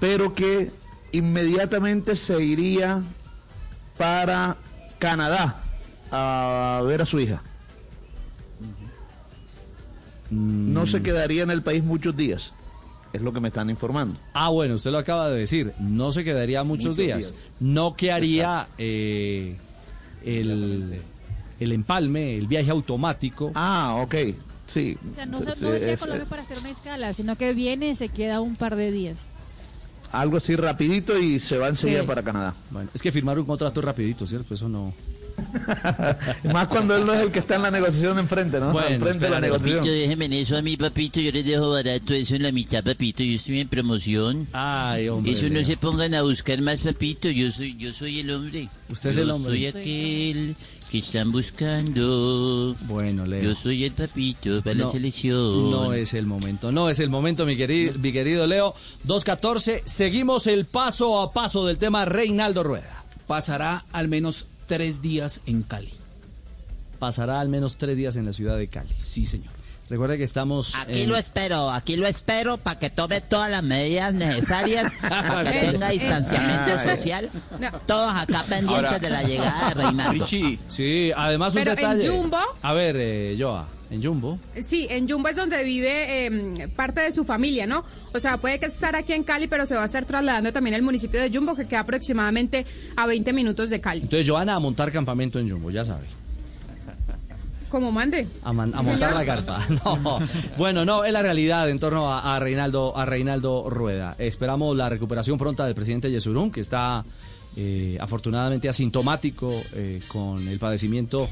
pero 0.00 0.34
que 0.34 0.70
inmediatamente 1.12 2.16
se 2.16 2.42
iría 2.42 3.02
para 3.98 4.56
Canadá 4.98 5.60
a 6.10 6.82
ver 6.86 7.02
a 7.02 7.06
su 7.06 7.20
hija. 7.20 7.42
No 10.30 10.86
se 10.86 11.02
quedaría 11.02 11.42
en 11.42 11.50
el 11.50 11.62
país 11.62 11.84
muchos 11.84 12.16
días, 12.16 12.52
es 13.12 13.20
lo 13.20 13.32
que 13.32 13.40
me 13.40 13.48
están 13.48 13.68
informando. 13.68 14.18
Ah, 14.32 14.48
bueno, 14.48 14.76
usted 14.76 14.90
lo 14.90 14.98
acaba 14.98 15.28
de 15.28 15.40
decir. 15.40 15.72
No 15.78 16.12
se 16.12 16.24
quedaría 16.24 16.62
muchos, 16.64 16.86
Muchos 16.86 16.96
días. 16.96 17.18
días. 17.18 17.48
No 17.60 17.94
que 17.94 18.10
haría 18.10 18.68
eh, 18.78 19.56
el, 20.24 21.02
el 21.62 21.72
empalme, 21.72 22.36
el 22.36 22.46
viaje 22.46 22.70
automático. 22.70 23.52
Ah, 23.54 23.96
ok, 24.02 24.14
sí. 24.66 24.96
O 25.10 25.14
sea, 25.14 25.26
no, 25.26 25.38
se- 25.42 25.52
Sí, 25.56 25.64
no 25.64 25.70
a 25.70 25.76
es- 25.76 26.00
Colombia 26.00 26.26
para 26.28 26.42
hacer 26.42 26.58
una 26.58 26.70
escala, 26.70 27.12
sino 27.12 27.36
que 27.36 27.52
viene 27.52 27.90
y 27.90 27.94
se 27.94 28.08
queda 28.08 28.40
un 28.40 28.56
par 28.56 28.76
de 28.76 28.90
días. 28.92 29.18
algo 30.12 30.36
así 30.36 30.54
rapidito 30.56 31.18
y 31.18 31.40
se 31.40 31.56
va 31.56 31.68
enseguida 31.68 32.02
Sí. 32.02 32.06
para 32.06 32.22
Canadá. 32.22 32.54
Bueno, 32.70 32.90
es 32.92 33.00
que 33.00 33.10
firmar 33.10 33.38
un 33.38 33.46
contrato 33.46 33.80
rapidito, 33.80 34.26
¿cierto? 34.26 34.54
Eso 34.54 34.68
no... 34.68 34.92
Más 36.52 36.68
cuando 36.68 36.94
él 36.94 37.06
no 37.06 37.14
es 37.14 37.20
el 37.22 37.32
que 37.32 37.38
está 37.38 37.56
en 37.56 37.62
la 37.62 37.70
negociación 37.70 38.18
enfrente, 38.18 38.60
¿no? 38.60 38.72
Bueno, 38.72 38.88
enfrente 38.88 39.24
de 39.24 39.30
la 39.30 39.36
espérate, 39.38 39.46
negociación. 39.46 39.78
Papito, 39.78 39.92
déjeme 39.94 40.24
en 40.26 40.32
eso 40.34 40.56
a 40.58 40.60
mí, 40.62 40.76
papito. 40.76 41.20
Yo 41.20 41.32
les 41.32 41.44
dejo 41.46 41.70
barato 41.70 42.12
eso 42.12 42.36
en 42.36 42.42
la 42.42 42.52
mitad, 42.52 42.84
papito. 42.84 43.22
Yo 43.22 43.36
estoy 43.36 43.60
en 43.60 43.68
promoción. 43.68 44.46
Ay, 44.52 45.08
hombre. 45.08 45.32
Eso 45.32 45.48
no 45.48 45.64
se 45.64 45.78
pongan 45.78 46.14
a 46.14 46.20
buscar 46.22 46.60
más, 46.60 46.80
papito. 46.80 47.30
Yo 47.30 47.50
soy, 47.50 47.74
yo 47.78 47.92
soy 47.94 48.20
el 48.20 48.30
hombre. 48.30 48.68
Usted 48.90 49.08
es 49.10 49.16
el 49.16 49.30
hombre. 49.30 49.52
soy 49.52 49.66
aquel 49.66 50.56
que 50.92 50.98
están 50.98 51.32
buscando. 51.32 52.76
Bueno, 52.82 53.24
Leo. 53.24 53.40
Yo 53.40 53.54
soy 53.54 53.84
el 53.84 53.92
papito 53.92 54.60
para 54.60 54.74
No, 54.74 54.84
la 54.84 54.92
selección. 54.92 55.70
No 55.70 55.94
es 55.94 56.12
el 56.12 56.26
momento, 56.26 56.70
no 56.70 56.90
es 56.90 56.98
el 56.98 57.08
momento, 57.08 57.46
mi 57.46 57.56
querido, 57.56 57.98
mi 57.98 58.12
querido 58.12 58.46
Leo. 58.46 58.74
2.14, 59.06 59.80
seguimos 59.86 60.46
el 60.46 60.66
paso 60.66 61.22
a 61.22 61.32
paso 61.32 61.66
del 61.66 61.78
tema 61.78 62.04
Reinaldo 62.04 62.62
Rueda. 62.62 63.04
Pasará 63.26 63.86
al 63.90 64.08
menos 64.08 64.44
tres 64.66 65.00
días 65.00 65.40
en 65.46 65.62
Cali. 65.62 65.88
Pasará 66.98 67.40
al 67.40 67.48
menos 67.48 67.78
tres 67.78 67.96
días 67.96 68.16
en 68.16 68.26
la 68.26 68.34
ciudad 68.34 68.58
de 68.58 68.68
Cali. 68.68 68.92
Sí, 68.98 69.24
señor. 69.24 69.61
Recuerda 69.90 70.16
que 70.16 70.24
estamos... 70.24 70.74
Aquí 70.74 71.02
en- 71.02 71.08
lo 71.10 71.16
espero, 71.16 71.70
aquí 71.70 71.96
lo 71.96 72.06
espero 72.06 72.56
para 72.56 72.78
que 72.78 72.88
tome 72.88 73.20
todas 73.20 73.50
las 73.50 73.62
medidas 73.62 74.14
necesarias, 74.14 74.94
para 75.00 75.52
que 75.52 75.58
tenga 75.72 75.88
distanciamiento 75.90 76.78
social. 76.78 77.28
No. 77.60 77.70
Todos 77.86 78.14
acá 78.14 78.42
pendientes 78.48 79.00
de 79.00 79.10
la 79.10 79.22
llegada 79.22 79.68
de 79.68 79.74
Reinaldo. 79.74 80.26
Sí, 80.26 81.12
además 81.14 81.52
un 81.54 81.58
Pero 81.60 81.70
en 81.72 81.76
detalle. 81.76 82.08
Jumbo- 82.08 82.38
A 82.62 82.72
ver, 82.72 82.96
eh, 82.98 83.36
Joa, 83.38 83.68
en 83.90 84.02
Jumbo. 84.02 84.38
Sí, 84.62 84.86
en 84.88 85.06
Jumbo 85.06 85.28
es 85.28 85.36
donde 85.36 85.62
vive 85.62 86.26
eh, 86.26 86.68
parte 86.68 87.00
de 87.02 87.12
su 87.12 87.24
familia, 87.24 87.66
¿no? 87.66 87.84
O 88.14 88.18
sea, 88.20 88.38
puede 88.38 88.58
que 88.58 88.66
estar 88.66 88.96
aquí 88.96 89.12
en 89.12 89.24
Cali, 89.24 89.46
pero 89.46 89.66
se 89.66 89.74
va 89.74 89.82
a 89.82 89.86
estar 89.86 90.06
trasladando 90.06 90.54
también 90.54 90.74
al 90.74 90.82
municipio 90.82 91.20
de 91.20 91.30
Jumbo, 91.30 91.54
que 91.54 91.66
queda 91.66 91.80
aproximadamente 91.80 92.64
a 92.96 93.06
20 93.06 93.30
minutos 93.34 93.68
de 93.68 93.78
Cali. 93.82 94.00
Entonces, 94.00 94.26
Joana 94.26 94.54
a 94.54 94.58
montar 94.58 94.90
campamento 94.90 95.38
en 95.38 95.50
Jumbo, 95.50 95.70
ya 95.70 95.84
sabe. 95.84 96.06
Como 97.72 97.90
mande. 97.90 98.26
A, 98.44 98.52
man- 98.52 98.70
a 98.74 98.82
montar 98.82 99.14
la 99.14 99.24
carpa. 99.24 99.66
No. 99.84 100.18
Bueno, 100.58 100.84
no, 100.84 101.04
es 101.04 101.12
la 101.12 101.22
realidad 101.22 101.70
en 101.70 101.78
torno 101.80 102.12
a, 102.12 102.36
a 102.36 102.38
Reinaldo, 102.38 102.96
a 102.96 103.06
Reinaldo 103.06 103.70
Rueda. 103.70 104.14
Esperamos 104.18 104.76
la 104.76 104.90
recuperación 104.90 105.38
pronta 105.38 105.64
del 105.64 105.74
presidente 105.74 106.10
Yesurún, 106.10 106.50
que 106.52 106.60
está 106.60 107.02
eh, 107.56 107.96
afortunadamente 107.98 108.68
asintomático 108.68 109.50
eh, 109.74 110.02
con 110.08 110.46
el 110.46 110.58
padecimiento 110.58 111.28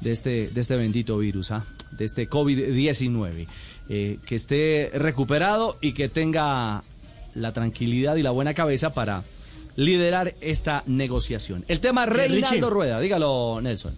de 0.00 0.10
este, 0.10 0.48
de 0.48 0.60
este 0.60 0.74
bendito 0.76 1.16
virus, 1.16 1.52
¿ah? 1.52 1.64
de 1.92 2.04
este 2.04 2.28
COVID-19. 2.28 3.46
Eh, 3.88 4.18
que 4.26 4.34
esté 4.34 4.90
recuperado 4.94 5.76
y 5.80 5.92
que 5.92 6.08
tenga 6.08 6.82
la 7.34 7.52
tranquilidad 7.52 8.16
y 8.16 8.22
la 8.22 8.30
buena 8.32 8.52
cabeza 8.54 8.92
para 8.94 9.22
liderar 9.76 10.34
esta 10.40 10.82
negociación. 10.86 11.64
El 11.68 11.78
tema 11.80 12.04
Reinaldo. 12.06 12.68
Rueda, 12.70 12.98
dígalo 12.98 13.60
Nelson. 13.62 13.94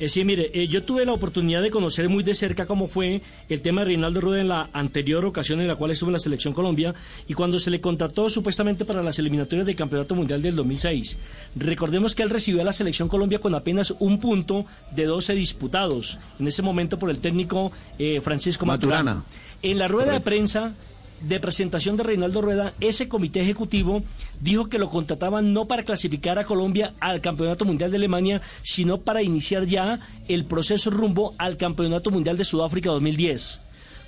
Eh, 0.00 0.08
sí, 0.08 0.24
mire, 0.24 0.50
eh, 0.54 0.66
yo 0.66 0.82
tuve 0.82 1.04
la 1.04 1.12
oportunidad 1.12 1.60
de 1.60 1.70
conocer 1.70 2.08
muy 2.08 2.22
de 2.22 2.34
cerca 2.34 2.64
cómo 2.64 2.88
fue 2.88 3.20
el 3.50 3.60
tema 3.60 3.82
de 3.82 3.88
Reinaldo 3.88 4.22
Rueda 4.22 4.40
en 4.40 4.48
la 4.48 4.70
anterior 4.72 5.26
ocasión 5.26 5.60
en 5.60 5.68
la 5.68 5.76
cual 5.76 5.90
estuvo 5.90 6.08
en 6.08 6.14
la 6.14 6.18
Selección 6.18 6.54
Colombia 6.54 6.94
y 7.28 7.34
cuando 7.34 7.60
se 7.60 7.70
le 7.70 7.82
contrató 7.82 8.30
supuestamente 8.30 8.86
para 8.86 9.02
las 9.02 9.18
eliminatorias 9.18 9.66
del 9.66 9.76
Campeonato 9.76 10.14
Mundial 10.14 10.40
del 10.40 10.56
2006. 10.56 11.18
Recordemos 11.54 12.14
que 12.14 12.22
él 12.22 12.30
recibió 12.30 12.62
a 12.62 12.64
la 12.64 12.72
Selección 12.72 13.08
Colombia 13.08 13.40
con 13.40 13.54
apenas 13.54 13.94
un 13.98 14.18
punto 14.18 14.64
de 14.96 15.04
12 15.04 15.34
disputados, 15.34 16.18
en 16.38 16.48
ese 16.48 16.62
momento 16.62 16.98
por 16.98 17.10
el 17.10 17.18
técnico 17.18 17.70
eh, 17.98 18.22
Francisco 18.22 18.64
Maturana. 18.64 19.16
Maturana. 19.16 19.50
En 19.62 19.78
la 19.78 19.86
rueda 19.86 20.14
de 20.14 20.20
prensa 20.20 20.72
de 21.20 21.40
presentación 21.40 21.96
de 21.96 22.02
Reinaldo 22.02 22.40
Rueda, 22.40 22.72
ese 22.80 23.08
comité 23.08 23.40
ejecutivo 23.40 24.02
dijo 24.40 24.68
que 24.68 24.78
lo 24.78 24.88
contrataban 24.88 25.52
no 25.52 25.66
para 25.66 25.84
clasificar 25.84 26.38
a 26.38 26.44
Colombia 26.44 26.94
al 27.00 27.20
Campeonato 27.20 27.64
Mundial 27.64 27.90
de 27.90 27.98
Alemania, 27.98 28.40
sino 28.62 28.98
para 28.98 29.22
iniciar 29.22 29.66
ya 29.66 29.98
el 30.28 30.44
proceso 30.44 30.90
rumbo 30.90 31.34
al 31.38 31.56
Campeonato 31.56 32.10
Mundial 32.10 32.36
de 32.36 32.44
Sudáfrica 32.44 32.90
2010. 32.90 33.62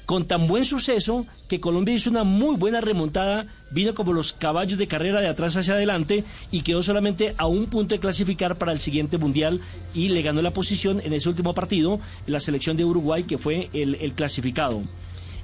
Con 0.07 0.25
tan 0.25 0.49
buen 0.49 0.65
suceso 0.65 1.27
que 1.49 1.61
Colombia 1.61 1.95
hizo 1.95 2.11
una 2.11 2.25
muy 2.25 2.57
buena 2.57 2.81
remontada, 2.81 3.47
vino 3.71 3.95
como 3.95 4.13
los 4.13 4.33
caballos 4.33 4.79
de 4.79 4.89
carrera 4.89 5.21
de 5.21 5.29
atrás 5.29 5.57
hacia 5.57 5.75
adelante 5.75 6.25
y 6.51 6.63
quedó 6.63 6.83
solamente 6.83 7.35
a 7.39 7.47
un 7.47 7.67
punto 7.67 7.95
de 7.95 8.01
clasificar 8.01 8.59
para 8.59 8.73
el 8.73 8.81
siguiente 8.81 9.17
mundial 9.17 9.61
y 9.95 10.09
le 10.09 10.23
ganó 10.23 10.43
la 10.43 10.51
posición 10.51 11.01
en 11.05 11.13
ese 11.13 11.29
último 11.29 11.55
partido 11.55 12.01
la 12.27 12.41
selección 12.41 12.77
de 12.77 12.85
Uruguay 12.85 13.23
que 13.23 13.39
fue 13.39 13.71
el, 13.73 13.95
el 13.97 14.15
clasificado. 14.15 14.83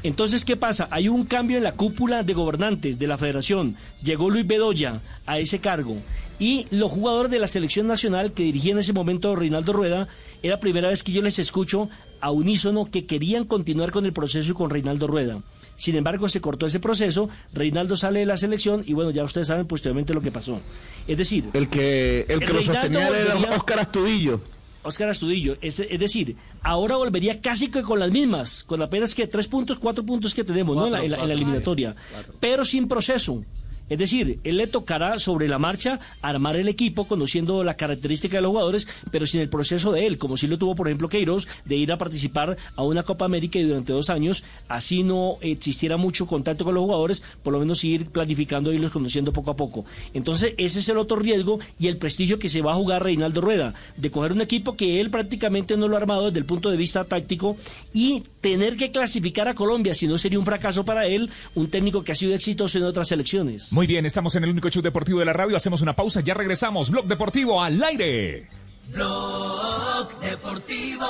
Entonces, 0.02 0.44
¿qué 0.44 0.56
pasa? 0.56 0.88
Hay 0.90 1.08
un 1.08 1.24
cambio 1.24 1.56
en 1.56 1.64
la 1.64 1.72
cúpula 1.72 2.22
de 2.22 2.32
gobernantes 2.32 2.98
de 2.98 3.06
la 3.06 3.18
federación. 3.18 3.76
Llegó 4.02 4.30
Luis 4.30 4.46
Bedoya 4.46 5.00
a 5.26 5.38
ese 5.38 5.58
cargo. 5.58 5.96
Y 6.38 6.66
los 6.70 6.92
jugadores 6.92 7.32
de 7.32 7.40
la 7.40 7.48
selección 7.48 7.88
nacional 7.88 8.32
que 8.32 8.44
dirigía 8.44 8.72
en 8.72 8.78
ese 8.78 8.92
momento 8.92 9.34
Reinaldo 9.34 9.72
Rueda 9.72 10.06
es 10.40 10.50
la 10.50 10.60
primera 10.60 10.88
vez 10.88 11.02
que 11.02 11.10
yo 11.10 11.20
les 11.20 11.40
escucho 11.40 11.88
a 12.20 12.30
unísono 12.30 12.88
que 12.90 13.06
querían 13.06 13.44
continuar 13.44 13.90
con 13.90 14.06
el 14.06 14.12
proceso 14.12 14.52
y 14.52 14.54
con 14.54 14.70
Reinaldo 14.70 15.08
Rueda. 15.08 15.40
Sin 15.74 15.96
embargo, 15.96 16.28
se 16.28 16.40
cortó 16.40 16.66
ese 16.66 16.80
proceso, 16.80 17.28
Reinaldo 17.52 17.96
sale 17.96 18.20
de 18.20 18.26
la 18.26 18.36
selección 18.36 18.82
y 18.86 18.94
bueno, 18.94 19.10
ya 19.10 19.22
ustedes 19.22 19.46
saben 19.46 19.66
posteriormente 19.66 20.14
lo 20.14 20.20
que 20.20 20.32
pasó. 20.32 20.60
Es 21.06 21.18
decir, 21.18 21.44
El 21.52 21.68
que, 21.68 22.24
el 22.28 22.40
que 22.40 22.52
lo 22.52 22.62
sostenía 22.62 23.08
era 23.08 23.34
Oscar 23.56 23.80
Astudillo. 23.80 24.40
Oscar 24.88 25.08
Astudillo. 25.10 25.56
Es, 25.60 25.78
es 25.80 25.98
decir, 26.00 26.36
ahora 26.62 26.96
volvería 26.96 27.40
casi 27.40 27.68
que 27.68 27.82
con 27.82 27.98
las 28.00 28.10
mismas, 28.10 28.64
con 28.64 28.82
apenas 28.82 29.14
que 29.14 29.26
tres 29.26 29.46
puntos, 29.48 29.78
cuatro 29.78 30.04
puntos 30.04 30.34
que 30.34 30.44
tenemos 30.44 30.74
¿no? 30.76 30.86
en, 30.86 30.92
la, 30.92 31.04
en 31.04 31.10
la- 31.12 31.18
en 31.22 31.28
la 31.28 31.34
eliminatoria, 31.34 31.94
pero 32.40 32.64
sin 32.64 32.88
proceso. 32.88 33.44
Es 33.88 33.98
decir, 33.98 34.40
él 34.44 34.56
le 34.56 34.66
tocará 34.66 35.18
sobre 35.18 35.48
la 35.48 35.58
marcha 35.58 35.98
armar 36.22 36.56
el 36.56 36.68
equipo, 36.68 37.06
conociendo 37.06 37.64
la 37.64 37.74
característica 37.74 38.36
de 38.36 38.42
los 38.42 38.50
jugadores, 38.50 38.88
pero 39.10 39.26
sin 39.26 39.40
el 39.40 39.48
proceso 39.48 39.92
de 39.92 40.06
él, 40.06 40.18
como 40.18 40.36
si 40.36 40.46
lo 40.46 40.58
tuvo, 40.58 40.74
por 40.74 40.88
ejemplo, 40.88 41.08
Queiroz, 41.08 41.46
de 41.64 41.76
ir 41.76 41.92
a 41.92 41.98
participar 41.98 42.56
a 42.76 42.82
una 42.82 43.02
Copa 43.02 43.24
América 43.24 43.58
y 43.58 43.64
durante 43.64 43.92
dos 43.92 44.10
años, 44.10 44.44
así 44.68 45.02
no 45.02 45.36
existiera 45.40 45.96
mucho 45.96 46.26
contacto 46.26 46.64
con 46.64 46.74
los 46.74 46.84
jugadores, 46.84 47.22
por 47.42 47.52
lo 47.52 47.58
menos 47.58 47.82
ir 47.84 48.06
planificando 48.06 48.72
y 48.72 48.76
irlos 48.76 48.90
conociendo 48.90 49.32
poco 49.32 49.50
a 49.50 49.56
poco. 49.56 49.84
Entonces, 50.14 50.54
ese 50.58 50.80
es 50.80 50.88
el 50.88 50.98
otro 50.98 51.16
riesgo 51.16 51.58
y 51.78 51.86
el 51.88 51.96
prestigio 51.96 52.38
que 52.38 52.48
se 52.48 52.62
va 52.62 52.72
a 52.72 52.76
jugar 52.76 53.02
Reinaldo 53.02 53.40
Rueda, 53.40 53.74
de 53.96 54.10
coger 54.10 54.32
un 54.32 54.40
equipo 54.40 54.76
que 54.76 55.00
él 55.00 55.10
prácticamente 55.10 55.76
no 55.76 55.88
lo 55.88 55.96
ha 55.96 56.00
armado 56.00 56.26
desde 56.26 56.38
el 56.38 56.44
punto 56.44 56.70
de 56.70 56.76
vista 56.76 57.04
táctico 57.04 57.56
y 57.92 58.22
tener 58.40 58.76
que 58.76 58.90
clasificar 58.90 59.48
a 59.48 59.54
Colombia, 59.54 59.94
si 59.94 60.06
no 60.06 60.18
sería 60.18 60.38
un 60.38 60.44
fracaso 60.44 60.84
para 60.84 61.06
él, 61.06 61.30
un 61.54 61.68
técnico 61.68 62.02
que 62.02 62.12
ha 62.12 62.14
sido 62.14 62.34
exitoso 62.34 62.78
en 62.78 62.84
otras 62.84 63.08
selecciones. 63.08 63.72
Muy 63.78 63.86
bien, 63.86 64.04
estamos 64.06 64.34
en 64.34 64.42
el 64.42 64.50
único 64.50 64.68
show 64.70 64.82
deportivo 64.82 65.20
de 65.20 65.24
la 65.24 65.32
radio. 65.32 65.56
Hacemos 65.56 65.82
una 65.82 65.94
pausa, 65.94 66.20
ya 66.20 66.34
regresamos. 66.34 66.90
Blog 66.90 67.06
Deportivo 67.06 67.62
al 67.62 67.80
aire. 67.80 68.48
Blog 68.88 70.18
Deportivo 70.18 71.06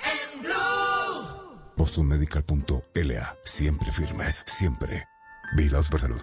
en 0.00 0.40
Blue. 0.40 1.74
BostonMedical.la. 1.76 3.36
Siempre 3.44 3.92
firmes, 3.92 4.46
siempre. 4.48 5.04
Vigilados 5.54 5.90
por 5.90 6.00
salud. 6.00 6.22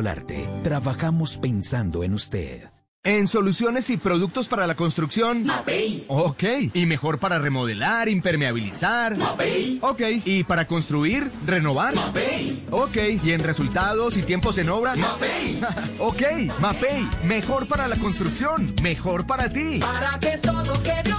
Solarte, 0.01 0.49
trabajamos 0.63 1.37
pensando 1.37 2.03
en 2.03 2.15
usted. 2.15 2.71
En 3.03 3.27
soluciones 3.27 3.91
y 3.91 3.97
productos 3.97 4.47
para 4.47 4.65
la 4.65 4.73
construcción. 4.73 5.45
Mapei. 5.45 6.05
Ok. 6.07 6.43
Y 6.73 6.87
mejor 6.87 7.19
para 7.19 7.37
remodelar, 7.37 8.09
impermeabilizar. 8.09 9.15
Mapei. 9.15 9.77
Ok. 9.83 10.01
Y 10.25 10.43
para 10.43 10.65
construir, 10.65 11.31
renovar. 11.45 11.93
Mapei. 11.93 12.65
Ok. 12.71 12.97
Y 13.23 13.33
en 13.33 13.43
resultados 13.43 14.17
y 14.17 14.23
tiempos 14.23 14.57
en 14.57 14.69
obra. 14.69 14.95
Mapei. 14.95 15.61
ok. 15.99 16.21
Mapei. 16.59 17.07
Mejor 17.23 17.67
para 17.67 17.87
la 17.87 17.97
construcción. 17.97 18.73
Mejor 18.81 19.27
para 19.27 19.53
ti. 19.53 19.77
Para 19.79 20.19
que 20.19 20.39
todo 20.39 20.81
quede 20.81 21.13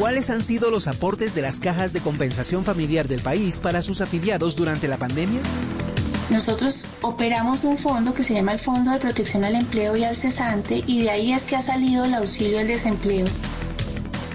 ¿Cuáles 0.00 0.30
han 0.30 0.42
sido 0.42 0.70
los 0.70 0.88
aportes 0.88 1.34
de 1.34 1.42
las 1.42 1.60
cajas 1.60 1.92
de 1.92 2.00
compensación 2.00 2.64
familiar 2.64 3.06
del 3.06 3.20
país 3.20 3.60
para 3.60 3.82
sus 3.82 4.00
afiliados 4.00 4.56
durante 4.56 4.88
la 4.88 4.96
pandemia? 4.96 5.42
Nosotros 6.30 6.86
operamos 7.02 7.64
un 7.64 7.76
fondo 7.76 8.14
que 8.14 8.22
se 8.22 8.32
llama 8.32 8.54
el 8.54 8.60
Fondo 8.60 8.92
de 8.92 8.98
Protección 8.98 9.44
al 9.44 9.56
Empleo 9.56 9.98
y 9.98 10.04
al 10.04 10.16
Cesante 10.16 10.82
y 10.86 11.02
de 11.02 11.10
ahí 11.10 11.34
es 11.34 11.44
que 11.44 11.54
ha 11.54 11.60
salido 11.60 12.06
el 12.06 12.14
auxilio 12.14 12.60
al 12.60 12.66
desempleo. 12.66 13.26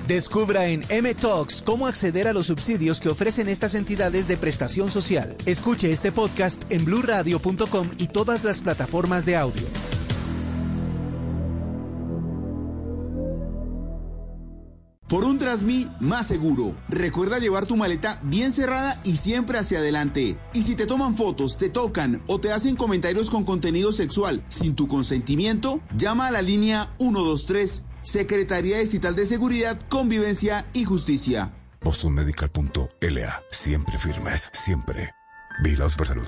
Descubra 0.08 0.68
en 0.68 0.86
M-Talks 0.88 1.64
cómo 1.64 1.88
acceder 1.88 2.28
a 2.28 2.34
los 2.34 2.46
subsidios 2.46 3.02
que 3.02 3.10
ofrecen 3.10 3.50
estas 3.50 3.74
entidades 3.74 4.28
de 4.28 4.38
prestación 4.38 4.92
social. 4.92 5.36
Escuche 5.48 5.90
este 5.90 6.12
podcast 6.12 6.62
en 6.70 6.86
bluradio.com 6.86 7.90
y 7.98 8.10
todas 8.10 8.44
las 8.44 8.62
plataformas 8.62 9.26
de 9.26 9.38
audio. 9.38 9.64
Por 15.08 15.24
un 15.24 15.38
Trasmi 15.38 15.88
más 16.00 16.28
seguro. 16.28 16.76
Recuerda 16.90 17.38
llevar 17.38 17.68
tu 17.68 17.76
maleta 17.76 18.20
bien 18.24 18.52
cerrada 18.52 19.00
y 19.04 19.18
siempre 19.18 19.60
hacia 19.60 19.78
adelante. 19.78 20.38
Y 20.54 20.64
si 20.64 20.76
te 20.76 20.88
toman 20.88 21.16
fotos, 21.16 21.60
te 21.60 21.70
tocan 21.70 22.24
o 22.26 22.40
te 22.40 22.52
hacen 22.52 22.76
comentarios 22.76 23.30
con 23.30 23.44
contenido 23.44 23.92
sexual 23.92 24.44
sin 24.48 24.76
tu 24.76 24.88
consentimiento, 24.88 25.80
llama 25.96 26.28
a 26.28 26.32
la 26.32 26.42
línea 26.42 26.92
123, 26.98 27.84
Secretaría 28.02 28.80
Estatal 28.80 29.16
de 29.16 29.28
Seguridad, 29.28 29.80
Convivencia 29.90 30.66
y 30.74 30.86
Justicia. 30.86 31.54
BostonMedical.la. 31.82 33.44
Siempre 33.52 34.00
firmes, 34.00 34.50
siempre. 34.54 35.12
Vigilados 35.62 35.96
por 35.96 36.08
salud. 36.08 36.28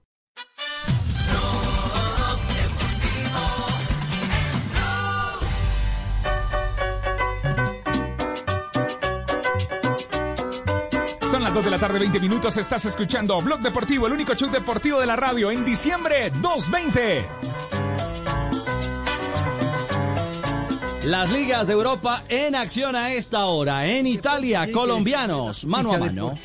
Las 11.51 11.55
2 11.55 11.65
de 11.65 11.71
la 11.71 11.77
tarde, 11.77 11.99
20 11.99 12.19
minutos. 12.21 12.55
Estás 12.55 12.85
escuchando 12.85 13.41
Blog 13.41 13.59
Deportivo, 13.59 14.07
el 14.07 14.13
único 14.13 14.33
show 14.35 14.49
deportivo 14.49 15.01
de 15.01 15.05
la 15.05 15.17
radio 15.17 15.51
en 15.51 15.65
diciembre 15.65 16.31
220. 16.41 17.27
Las 21.07 21.29
ligas 21.29 21.67
de 21.67 21.73
Europa 21.73 22.23
en 22.29 22.55
acción 22.55 22.95
a 22.95 23.11
esta 23.11 23.45
hora. 23.45 23.85
En 23.85 24.07
Italia, 24.07 24.71
colombianos, 24.71 25.65
mano 25.65 25.93
a 25.93 25.97
mano. 25.97 26.35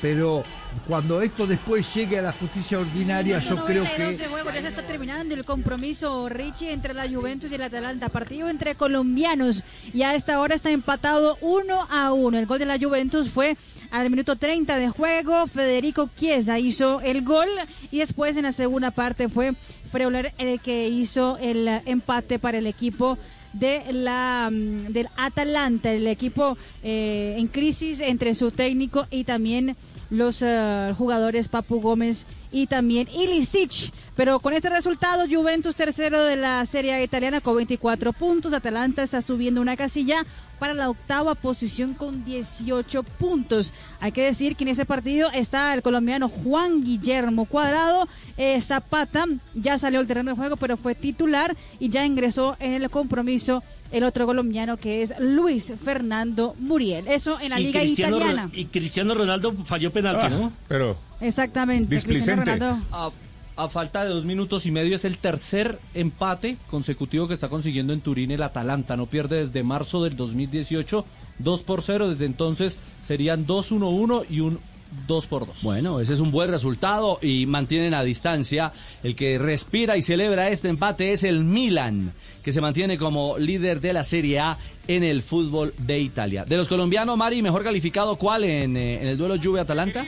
pero 0.00 0.42
cuando 0.88 1.22
esto 1.22 1.46
después 1.46 1.94
llegue 1.94 2.18
a 2.18 2.22
la 2.22 2.32
justicia 2.32 2.80
ordinaria, 2.80 3.38
yo 3.38 3.64
creo 3.64 3.84
92 3.84 4.46
que 4.46 4.52
ya 4.52 4.62
se 4.62 4.68
está 4.68 4.82
terminando 4.82 5.34
el 5.34 5.44
compromiso 5.44 6.28
Richie 6.28 6.72
entre 6.72 6.94
la 6.94 7.08
Juventus 7.08 7.52
y 7.52 7.54
el 7.54 7.62
Atalanta, 7.62 8.08
partido 8.08 8.48
entre 8.48 8.74
colombianos 8.74 9.62
y 9.92 10.02
a 10.02 10.14
esta 10.14 10.40
hora 10.40 10.54
está 10.54 10.70
empatado 10.70 11.38
1 11.40 11.86
a 11.88 12.12
1. 12.12 12.38
El 12.38 12.46
gol 12.46 12.58
de 12.58 12.66
la 12.66 12.78
Juventus 12.78 13.30
fue 13.30 13.56
al 13.90 14.10
minuto 14.10 14.36
30 14.36 14.78
de 14.78 14.88
juego, 14.88 15.46
Federico 15.46 16.08
Chiesa 16.16 16.58
hizo 16.58 17.00
el 17.00 17.22
gol 17.22 17.48
y 17.90 17.98
después 17.98 18.36
en 18.36 18.44
la 18.44 18.52
segunda 18.52 18.90
parte 18.90 19.28
fue 19.28 19.54
Freuler 19.90 20.32
el 20.38 20.60
que 20.60 20.88
hizo 20.88 21.38
el 21.38 21.68
eh, 21.68 21.82
empate 21.86 22.38
para 22.38 22.58
el 22.58 22.66
equipo 22.66 23.18
de 23.52 23.82
la 23.92 24.50
mm, 24.52 24.92
del 24.92 25.08
Atalanta, 25.16 25.92
el 25.92 26.06
equipo 26.06 26.56
eh, 26.82 27.34
en 27.38 27.46
crisis 27.48 28.00
entre 28.00 28.34
su 28.34 28.50
técnico 28.50 29.06
y 29.10 29.24
también 29.24 29.76
los 30.10 30.42
eh, 30.42 30.94
jugadores 30.96 31.48
Papu 31.48 31.80
Gómez 31.80 32.26
y 32.62 32.66
también 32.66 33.06
Ilicic. 33.08 33.92
Pero 34.16 34.38
con 34.40 34.54
este 34.54 34.70
resultado, 34.70 35.24
Juventus 35.30 35.76
tercero 35.76 36.24
de 36.24 36.36
la 36.36 36.64
Serie 36.64 36.94
A 36.94 37.02
italiana 37.02 37.42
con 37.42 37.56
24 37.56 38.12
puntos. 38.14 38.54
Atalanta 38.54 39.02
está 39.02 39.20
subiendo 39.20 39.60
una 39.60 39.76
casilla 39.76 40.24
para 40.58 40.72
la 40.72 40.88
octava 40.88 41.34
posición 41.34 41.92
con 41.92 42.24
18 42.24 43.02
puntos. 43.02 43.74
Hay 44.00 44.12
que 44.12 44.22
decir 44.22 44.56
que 44.56 44.64
en 44.64 44.68
ese 44.68 44.86
partido 44.86 45.30
está 45.32 45.74
el 45.74 45.82
colombiano 45.82 46.30
Juan 46.30 46.82
Guillermo 46.82 47.44
Cuadrado. 47.44 48.08
Eh, 48.38 48.58
Zapata 48.62 49.26
ya 49.54 49.76
salió 49.76 50.00
al 50.00 50.06
terreno 50.06 50.30
de 50.30 50.36
juego, 50.38 50.56
pero 50.56 50.78
fue 50.78 50.94
titular 50.94 51.54
y 51.78 51.90
ya 51.90 52.06
ingresó 52.06 52.56
en 52.58 52.72
el 52.72 52.88
compromiso 52.88 53.62
el 53.92 54.02
otro 54.02 54.24
colombiano 54.24 54.78
que 54.78 55.02
es 55.02 55.12
Luis 55.18 55.74
Fernando 55.84 56.54
Muriel. 56.58 57.06
Eso 57.06 57.38
en 57.38 57.50
la 57.50 57.60
Y 57.60 57.64
Liga 57.64 57.80
Cristiano, 57.80 58.16
Italiana. 58.16 58.42
Ro- 58.44 58.50
y 58.58 58.64
Cristiano 58.64 59.14
Ronaldo 59.14 59.52
falló 59.66 59.92
penalti, 59.92 60.26
Ah, 60.26 60.30
¿no? 60.30 60.52
Pero 60.68 60.96
Exactamente. 61.20 61.94
Displicente. 61.94 62.58
Ah, 62.92 63.10
a 63.56 63.68
falta 63.68 64.04
de 64.04 64.10
dos 64.10 64.24
minutos 64.24 64.66
y 64.66 64.70
medio, 64.70 64.96
es 64.96 65.04
el 65.06 65.16
tercer 65.16 65.78
empate 65.94 66.58
consecutivo 66.68 67.26
que 67.26 67.34
está 67.34 67.48
consiguiendo 67.48 67.92
en 67.94 68.02
Turín 68.02 68.30
el 68.30 68.42
Atalanta. 68.42 68.96
No 68.96 69.06
pierde 69.06 69.38
desde 69.38 69.62
marzo 69.62 70.04
del 70.04 70.14
2018, 70.14 71.04
2 71.38 71.62
por 71.62 71.82
0. 71.82 72.10
Desde 72.10 72.26
entonces 72.26 72.78
serían 73.02 73.46
2-1-1 73.46 74.26
y 74.28 74.40
un 74.40 74.58
2 75.06 75.26
por 75.26 75.46
2. 75.46 75.62
Bueno, 75.62 76.00
ese 76.00 76.12
es 76.12 76.20
un 76.20 76.30
buen 76.30 76.50
resultado 76.50 77.18
y 77.22 77.46
mantienen 77.46 77.94
a 77.94 78.02
distancia. 78.02 78.72
El 79.02 79.16
que 79.16 79.38
respira 79.38 79.96
y 79.96 80.02
celebra 80.02 80.50
este 80.50 80.68
empate 80.68 81.12
es 81.12 81.24
el 81.24 81.42
Milan, 81.42 82.12
que 82.44 82.52
se 82.52 82.60
mantiene 82.60 82.98
como 82.98 83.38
líder 83.38 83.80
de 83.80 83.94
la 83.94 84.04
Serie 84.04 84.38
A 84.38 84.58
en 84.86 85.02
el 85.02 85.22
fútbol 85.22 85.74
de 85.78 85.98
Italia. 85.98 86.44
De 86.44 86.56
los 86.58 86.68
colombianos, 86.68 87.16
Mari, 87.16 87.40
mejor 87.40 87.64
calificado, 87.64 88.16
¿cuál 88.16 88.44
en, 88.44 88.76
eh, 88.76 89.00
en 89.00 89.08
el 89.08 89.16
duelo 89.16 89.36
Juve-Atalanta? 89.42 90.06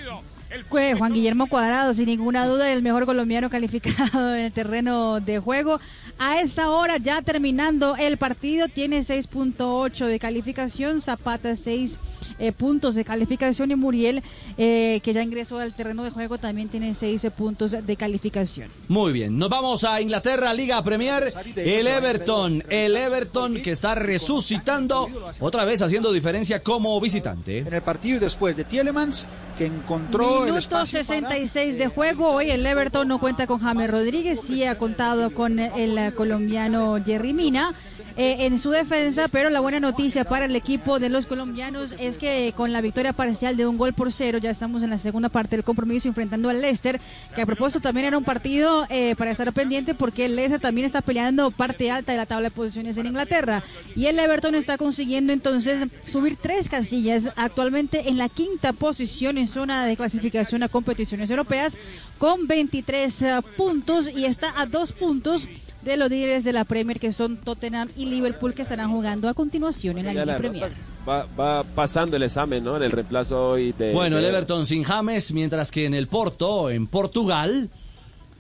Fue 0.68 0.94
Juan 0.94 1.12
Guillermo 1.12 1.46
Cuadrado, 1.46 1.92
sin 1.92 2.06
ninguna 2.06 2.46
duda, 2.46 2.72
el 2.72 2.82
mejor 2.82 3.06
colombiano 3.06 3.50
calificado 3.50 4.34
en 4.34 4.46
el 4.46 4.52
terreno 4.52 5.20
de 5.20 5.38
juego. 5.38 5.80
A 6.18 6.40
esta 6.40 6.70
hora, 6.70 6.96
ya 6.96 7.22
terminando 7.22 7.96
el 7.96 8.16
partido, 8.16 8.68
tiene 8.68 9.00
6.8 9.00 10.06
de 10.06 10.18
calificación, 10.18 11.02
Zapata 11.02 11.54
6 11.54 11.98
eh, 12.38 12.52
puntos 12.52 12.94
de 12.94 13.04
calificación 13.04 13.70
y 13.70 13.76
Muriel, 13.76 14.22
eh, 14.56 15.00
que 15.02 15.12
ya 15.12 15.22
ingresó 15.22 15.58
al 15.58 15.74
terreno 15.74 16.04
de 16.04 16.10
juego, 16.10 16.38
también 16.38 16.68
tiene 16.68 16.94
6 16.94 17.26
puntos 17.36 17.72
de 17.72 17.96
calificación. 17.96 18.68
Muy 18.88 19.12
bien, 19.12 19.38
nos 19.38 19.48
vamos 19.48 19.84
a 19.84 20.00
Inglaterra, 20.00 20.52
Liga 20.54 20.82
Premier, 20.82 21.32
el 21.56 21.86
Everton, 21.86 22.62
el 22.68 22.96
Everton 22.96 23.54
que 23.62 23.72
está 23.72 23.94
resucitando, 23.94 25.08
otra 25.40 25.64
vez 25.64 25.82
haciendo 25.82 26.12
diferencia 26.12 26.62
como 26.62 27.00
visitante. 27.00 27.58
En 27.58 27.74
el 27.74 27.82
partido 27.82 28.16
y 28.16 28.20
después 28.20 28.56
de 28.56 28.64
Tielemans, 28.64 29.28
que 29.58 29.66
encontró 29.66 30.44
el 30.44 30.52
Minuto 30.52 30.58
espacio 30.58 31.02
66 31.02 31.78
de 31.78 31.88
juego. 31.88 32.30
Hoy 32.30 32.50
el 32.50 32.64
Everton 32.64 33.08
no 33.08 33.18
cuenta 33.18 33.46
con 33.46 33.58
James 33.58 33.90
Rodríguez, 33.90 34.40
sí 34.40 34.64
ha 34.64 34.78
contado 34.78 35.34
con 35.34 35.58
el 35.58 35.98
eh, 35.98 36.12
colombiano 36.14 36.96
Jerry 37.04 37.32
Mina. 37.32 37.74
Eh, 38.20 38.46
en 38.46 38.58
su 38.58 38.70
defensa, 38.70 39.28
pero 39.28 39.48
la 39.48 39.60
buena 39.60 39.78
noticia 39.78 40.24
para 40.24 40.46
el 40.46 40.56
equipo 40.56 40.98
de 40.98 41.08
los 41.08 41.26
colombianos 41.26 41.94
es 42.00 42.18
que 42.18 42.52
con 42.56 42.72
la 42.72 42.80
victoria 42.80 43.12
parcial 43.12 43.56
de 43.56 43.64
un 43.64 43.78
gol 43.78 43.92
por 43.92 44.10
cero, 44.10 44.38
ya 44.38 44.50
estamos 44.50 44.82
en 44.82 44.90
la 44.90 44.98
segunda 44.98 45.28
parte 45.28 45.54
del 45.54 45.64
compromiso 45.64 46.08
enfrentando 46.08 46.50
al 46.50 46.60
Leicester, 46.60 47.00
que 47.36 47.42
a 47.42 47.46
propósito 47.46 47.80
también 47.80 48.08
era 48.08 48.18
un 48.18 48.24
partido 48.24 48.86
eh, 48.90 49.14
para 49.16 49.30
estar 49.30 49.52
pendiente 49.52 49.94
porque 49.94 50.24
el 50.24 50.34
Leicester 50.34 50.58
también 50.58 50.84
está 50.84 51.00
peleando 51.00 51.52
parte 51.52 51.92
alta 51.92 52.10
de 52.10 52.18
la 52.18 52.26
tabla 52.26 52.48
de 52.48 52.56
posiciones 52.56 52.96
en 52.96 53.06
Inglaterra. 53.06 53.62
Y 53.94 54.06
el 54.06 54.18
Everton 54.18 54.56
está 54.56 54.78
consiguiendo 54.78 55.32
entonces 55.32 55.86
subir 56.04 56.34
tres 56.34 56.68
casillas 56.68 57.30
actualmente 57.36 58.08
en 58.08 58.18
la 58.18 58.28
quinta 58.28 58.72
posición 58.72 59.38
en 59.38 59.46
zona 59.46 59.86
de 59.86 59.96
clasificación 59.96 60.64
a 60.64 60.68
competiciones 60.68 61.30
europeas 61.30 61.78
con 62.18 62.48
23 62.48 63.22
eh, 63.22 63.40
puntos 63.56 64.10
y 64.12 64.24
está 64.24 64.60
a 64.60 64.66
dos 64.66 64.90
puntos 64.90 65.46
de 65.88 65.96
los 65.96 66.10
líderes 66.10 66.44
de 66.44 66.52
la 66.52 66.64
Premier 66.64 67.00
que 67.00 67.12
son 67.12 67.36
Tottenham 67.38 67.88
y 67.96 68.04
Liverpool 68.06 68.54
que 68.54 68.62
estarán 68.62 68.90
jugando 68.90 69.28
a 69.28 69.34
continuación 69.34 69.98
en 69.98 70.06
la 70.06 70.12
Liga 70.12 70.36
Premier. 70.36 70.72
Va, 71.08 71.26
va 71.38 71.64
pasando 71.64 72.16
el 72.16 72.22
examen, 72.22 72.62
¿no? 72.62 72.76
En 72.76 72.82
el 72.82 72.92
reemplazo 72.92 73.50
hoy 73.50 73.72
de... 73.72 73.92
Bueno, 73.92 74.18
el 74.18 74.24
Everton 74.26 74.66
sin 74.66 74.84
James, 74.84 75.32
mientras 75.32 75.70
que 75.70 75.86
en 75.86 75.94
el 75.94 76.06
Porto, 76.06 76.70
en 76.70 76.86
Portugal, 76.86 77.70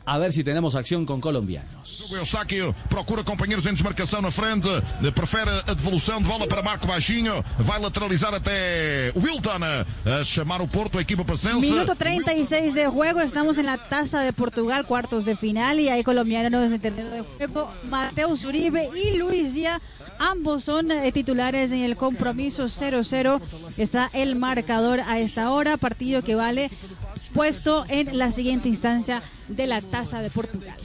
a 0.08 0.16
ver 0.16 0.32
si 0.32 0.42
tenemos 0.42 0.74
acción 0.74 1.04
con 1.04 1.20
colombianos. 1.20 2.10
Eustáquio 2.12 2.74
procura 2.88 3.22
companheiros 3.22 3.66
em 3.66 3.74
desmarcação 3.74 4.22
na 4.22 4.30
frente, 4.30 4.68
prefere 5.14 5.50
a 5.66 5.74
devolução 5.74 6.18
de 6.18 6.24
bola 6.24 6.46
para 6.46 6.62
Marco 6.62 6.86
Baixinho, 6.86 7.44
vai 7.58 7.78
lateralizar 7.78 8.32
até 8.32 9.12
Wilton 9.14 9.60
a 9.62 10.24
chamar 10.24 10.62
o 10.62 10.66
Porto, 10.66 10.96
a 10.96 11.02
equipa 11.02 11.24
pacense. 11.24 11.60
Minuto 11.60 11.94
36 11.94 12.72
de 12.74 12.86
juego, 12.86 13.20
estamos 13.20 13.58
en 13.58 13.66
la 13.66 13.76
taza 13.76 14.20
de 14.20 14.32
Portugal, 14.32 14.86
cuartos 14.86 15.26
de 15.26 15.36
final 15.36 15.78
y 15.78 15.90
hay 15.90 16.02
colombianos 16.02 16.72
en 16.72 16.80
terreno 16.80 17.10
de 17.10 17.22
juego, 17.22 17.70
Mateus 17.90 18.44
Uribe 18.44 18.88
y 18.96 19.18
Luis 19.18 19.52
Díaz, 19.52 19.82
ambos 20.18 20.64
son 20.64 20.90
eh, 20.90 21.12
titulares 21.12 21.70
en 21.72 21.80
el 21.80 21.96
compromiso 21.96 22.64
0-0, 22.64 23.40
está 23.76 24.08
el 24.14 24.36
marcador 24.36 25.00
a 25.00 25.18
esta 25.18 25.50
hora, 25.50 25.76
partido 25.76 26.22
que 26.22 26.34
vale 26.34 26.70
puesto 27.38 27.84
en 27.88 28.18
la 28.18 28.32
siguiente 28.32 28.68
instancia 28.68 29.22
de 29.46 29.68
la 29.68 29.80
taza 29.80 30.20
de 30.20 30.28
Portugal. 30.28 30.76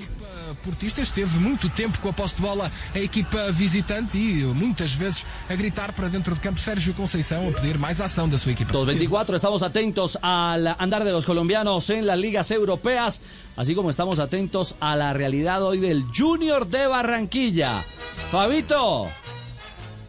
portista 0.64 1.02
esteve 1.02 1.40
muito 1.40 1.68
tempo 1.68 1.98
com 2.00 2.10
a 2.10 2.14
posse 2.14 2.36
de 2.36 2.42
bola 2.42 2.72
a 2.94 3.00
equipa 3.00 3.52
visitante 3.52 4.20
e 4.20 4.46
muitas 4.54 4.94
vezes 4.94 5.26
a 5.50 5.56
gritar 5.56 5.94
para 5.94 6.08
dentro 6.08 6.36
de 6.36 6.40
campo 6.40 6.60
Sérgio 6.60 6.94
Conceição 6.94 7.50
a 7.50 7.52
pedir 7.52 7.80
mais 7.80 8.00
ação 8.00 8.30
da 8.30 8.38
sua 8.38 8.52
equipa. 8.52 8.72
2.24, 8.72 9.36
estamos 9.36 9.64
atentos 9.64 10.16
al 10.22 10.76
andar 10.78 11.04
de 11.04 11.12
los 11.12 11.26
colombianos 11.26 11.90
en 11.90 12.06
las 12.06 12.20
ligas 12.20 12.52
europeas, 12.52 13.20
así 13.58 13.74
como 13.74 13.90
estamos 13.90 14.20
atentos 14.20 14.76
a 14.80 14.96
la 14.96 15.12
realidad 15.12 15.64
hoy 15.64 15.80
del 15.80 16.04
Junior 16.16 16.68
de 16.68 16.86
Barranquilla. 16.86 17.84
Fabito, 18.32 19.08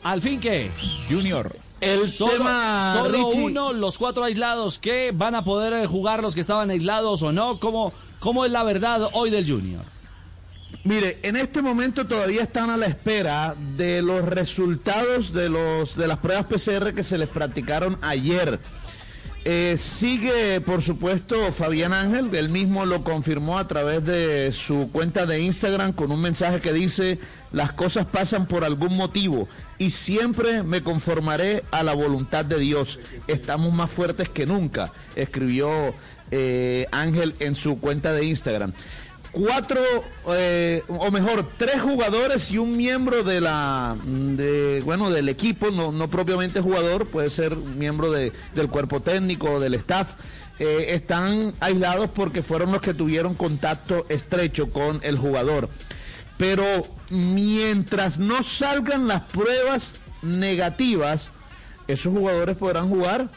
al 0.02 0.20
fin 0.20 0.38
que 0.40 0.70
Junior. 1.08 1.63
El 1.84 2.10
solo, 2.10 2.32
tema, 2.32 2.94
solo 2.94 3.28
Richie. 3.28 3.44
uno, 3.44 3.72
los 3.72 3.98
cuatro 3.98 4.24
aislados, 4.24 4.78
que 4.78 5.12
van 5.12 5.34
a 5.34 5.44
poder 5.44 5.72
eh, 5.72 5.86
jugar 5.86 6.22
los 6.22 6.34
que 6.34 6.40
estaban 6.40 6.70
aislados 6.70 7.22
o 7.22 7.32
no? 7.32 7.58
¿Cómo, 7.60 7.92
cómo 8.20 8.44
es 8.44 8.52
la 8.52 8.62
verdad 8.62 9.08
hoy 9.12 9.30
del 9.30 9.48
Junior? 9.48 9.84
Mire, 10.84 11.18
en 11.22 11.36
este 11.36 11.62
momento 11.62 12.06
todavía 12.06 12.42
están 12.42 12.68
a 12.68 12.76
la 12.76 12.86
espera 12.86 13.54
de 13.76 14.02
los 14.02 14.22
resultados 14.22 15.32
de 15.32 15.48
los 15.48 15.96
de 15.96 16.06
las 16.06 16.18
pruebas 16.18 16.44
PCR 16.44 16.92
que 16.92 17.02
se 17.02 17.16
les 17.16 17.28
practicaron 17.28 17.96
ayer. 18.02 18.58
Eh, 19.46 19.76
sigue, 19.78 20.62
por 20.62 20.82
supuesto, 20.82 21.52
Fabián 21.52 21.92
Ángel, 21.92 22.34
él 22.34 22.48
mismo 22.48 22.86
lo 22.86 23.04
confirmó 23.04 23.58
a 23.58 23.68
través 23.68 24.02
de 24.06 24.50
su 24.52 24.90
cuenta 24.90 25.26
de 25.26 25.42
Instagram 25.42 25.92
con 25.92 26.10
un 26.10 26.22
mensaje 26.22 26.62
que 26.62 26.72
dice, 26.72 27.18
las 27.52 27.72
cosas 27.72 28.06
pasan 28.06 28.46
por 28.46 28.64
algún 28.64 28.96
motivo 28.96 29.46
y 29.76 29.90
siempre 29.90 30.62
me 30.62 30.82
conformaré 30.82 31.62
a 31.72 31.82
la 31.82 31.92
voluntad 31.92 32.46
de 32.46 32.58
Dios. 32.58 32.98
Estamos 33.26 33.70
más 33.70 33.90
fuertes 33.90 34.30
que 34.30 34.46
nunca, 34.46 34.92
escribió 35.14 35.94
eh, 36.30 36.86
Ángel 36.90 37.34
en 37.38 37.54
su 37.54 37.78
cuenta 37.78 38.14
de 38.14 38.24
Instagram 38.24 38.72
cuatro, 39.34 39.80
eh, 40.28 40.82
o 40.88 41.10
mejor, 41.10 41.46
tres 41.58 41.80
jugadores 41.80 42.50
y 42.50 42.58
un 42.58 42.76
miembro 42.76 43.24
de 43.24 43.40
la, 43.40 43.96
de, 44.04 44.80
bueno, 44.84 45.10
del 45.10 45.28
equipo, 45.28 45.70
no, 45.70 45.92
no 45.92 46.08
propiamente 46.08 46.60
jugador, 46.60 47.08
puede 47.08 47.30
ser 47.30 47.56
miembro 47.56 48.10
de, 48.10 48.32
del 48.54 48.68
cuerpo 48.68 49.00
técnico 49.00 49.50
o 49.50 49.60
del 49.60 49.74
staff, 49.74 50.12
eh, 50.60 50.86
están 50.90 51.52
aislados 51.58 52.10
porque 52.14 52.42
fueron 52.42 52.70
los 52.70 52.80
que 52.80 52.94
tuvieron 52.94 53.34
contacto 53.34 54.06
estrecho 54.08 54.70
con 54.70 55.00
el 55.02 55.18
jugador. 55.18 55.68
Pero 56.38 56.86
mientras 57.10 58.18
no 58.18 58.42
salgan 58.42 59.08
las 59.08 59.22
pruebas 59.22 59.94
negativas, 60.22 61.30
esos 61.88 62.12
jugadores 62.12 62.56
podrán 62.56 62.88
jugar 62.88 63.28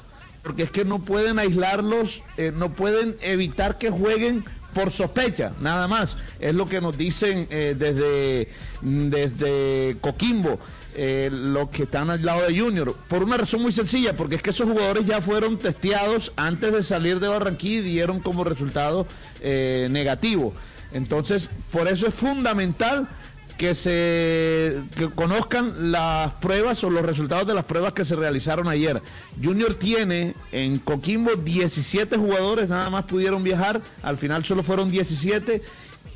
porque 0.47 0.63
es 0.63 0.71
que 0.71 0.85
no 0.85 0.99
pueden 0.99 1.39
aislarlos, 1.39 2.21
eh, 2.37 2.53
no 2.55 2.71
pueden 2.71 3.17
evitar 3.21 3.77
que 3.77 3.89
jueguen 3.89 4.45
por 4.77 4.91
sospecha, 4.91 5.53
nada 5.59 5.87
más. 5.87 6.19
Es 6.39 6.53
lo 6.53 6.69
que 6.69 6.79
nos 6.79 6.95
dicen 6.95 7.47
eh, 7.49 7.75
desde, 7.75 8.47
desde 8.81 9.97
Coquimbo, 10.01 10.59
eh, 10.95 11.29
los 11.31 11.69
que 11.69 11.83
están 11.83 12.11
al 12.11 12.23
lado 12.23 12.47
de 12.47 12.59
Junior, 12.59 12.95
por 13.07 13.23
una 13.23 13.37
razón 13.37 13.63
muy 13.63 13.71
sencilla, 13.71 14.15
porque 14.15 14.35
es 14.35 14.43
que 14.43 14.51
esos 14.51 14.69
jugadores 14.69 15.07
ya 15.07 15.19
fueron 15.19 15.57
testeados 15.57 16.31
antes 16.35 16.71
de 16.73 16.83
salir 16.83 17.19
de 17.19 17.27
Barranquilla 17.27 17.79
y 17.79 17.91
dieron 17.91 18.19
como 18.19 18.43
resultado 18.43 19.07
eh, 19.41 19.87
negativo. 19.89 20.53
Entonces, 20.93 21.49
por 21.71 21.87
eso 21.87 22.05
es 22.05 22.13
fundamental 22.13 23.07
que 23.57 23.73
se 23.75 24.83
que 24.95 25.09
conozcan 25.09 25.91
las 25.91 26.33
pruebas 26.33 26.83
o 26.83 26.89
los 26.89 27.03
resultados 27.03 27.47
de 27.47 27.53
las 27.55 27.65
pruebas 27.65 27.93
que 27.93 28.05
se 28.05 28.15
realizaron 28.15 28.67
ayer. 28.67 29.01
Junior 29.41 29.75
tiene 29.75 30.35
en 30.51 30.79
Coquimbo 30.79 31.35
17 31.35 32.17
jugadores, 32.17 32.69
nada 32.69 32.89
más 32.89 33.05
pudieron 33.05 33.43
viajar, 33.43 33.81
al 34.03 34.17
final 34.17 34.45
solo 34.45 34.63
fueron 34.63 34.91
17 34.91 35.61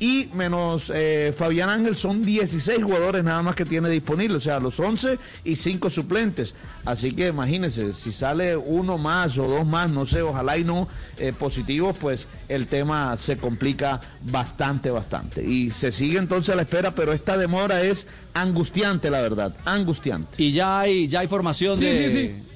y 0.02 0.28
menos 0.34 0.90
eh, 0.92 1.32
Fabián 1.36 1.68
Ángel 1.68 1.96
son 1.96 2.24
16 2.24 2.82
jugadores 2.82 3.22
nada 3.22 3.40
más 3.40 3.54
que 3.54 3.64
tiene 3.64 3.88
disponible, 3.88 4.38
o 4.38 4.40
sea, 4.40 4.58
los 4.58 4.80
11 4.80 5.16
y 5.44 5.54
5 5.54 5.90
suplentes. 5.90 6.54
Así 6.84 7.12
que 7.12 7.28
imagínense, 7.28 7.92
si 7.92 8.10
sale 8.10 8.56
uno 8.56 8.98
más 8.98 9.38
o 9.38 9.44
dos 9.46 9.64
más, 9.64 9.90
no 9.90 10.04
sé, 10.04 10.20
ojalá 10.20 10.58
y 10.58 10.64
no 10.64 10.88
eh, 11.18 11.32
positivos, 11.32 11.94
pues 12.00 12.26
el 12.48 12.66
tema 12.66 13.16
se 13.16 13.36
complica 13.36 14.00
bastante, 14.22 14.90
bastante. 14.90 15.44
Y 15.44 15.70
se 15.70 15.92
sigue 15.92 16.18
entonces 16.18 16.52
a 16.52 16.56
la 16.56 16.62
espera, 16.62 16.96
pero 16.96 17.12
esta 17.12 17.36
demora 17.36 17.82
es 17.82 18.08
angustiante, 18.34 19.08
la 19.08 19.20
verdad, 19.20 19.54
angustiante. 19.64 20.42
Y 20.42 20.50
ya 20.50 20.80
hay, 20.80 21.06
ya 21.06 21.20
hay 21.20 21.28
formación 21.28 21.78
Sí, 21.78 21.84
de... 21.84 22.12
sí, 22.12 22.12
sí. 22.42 22.48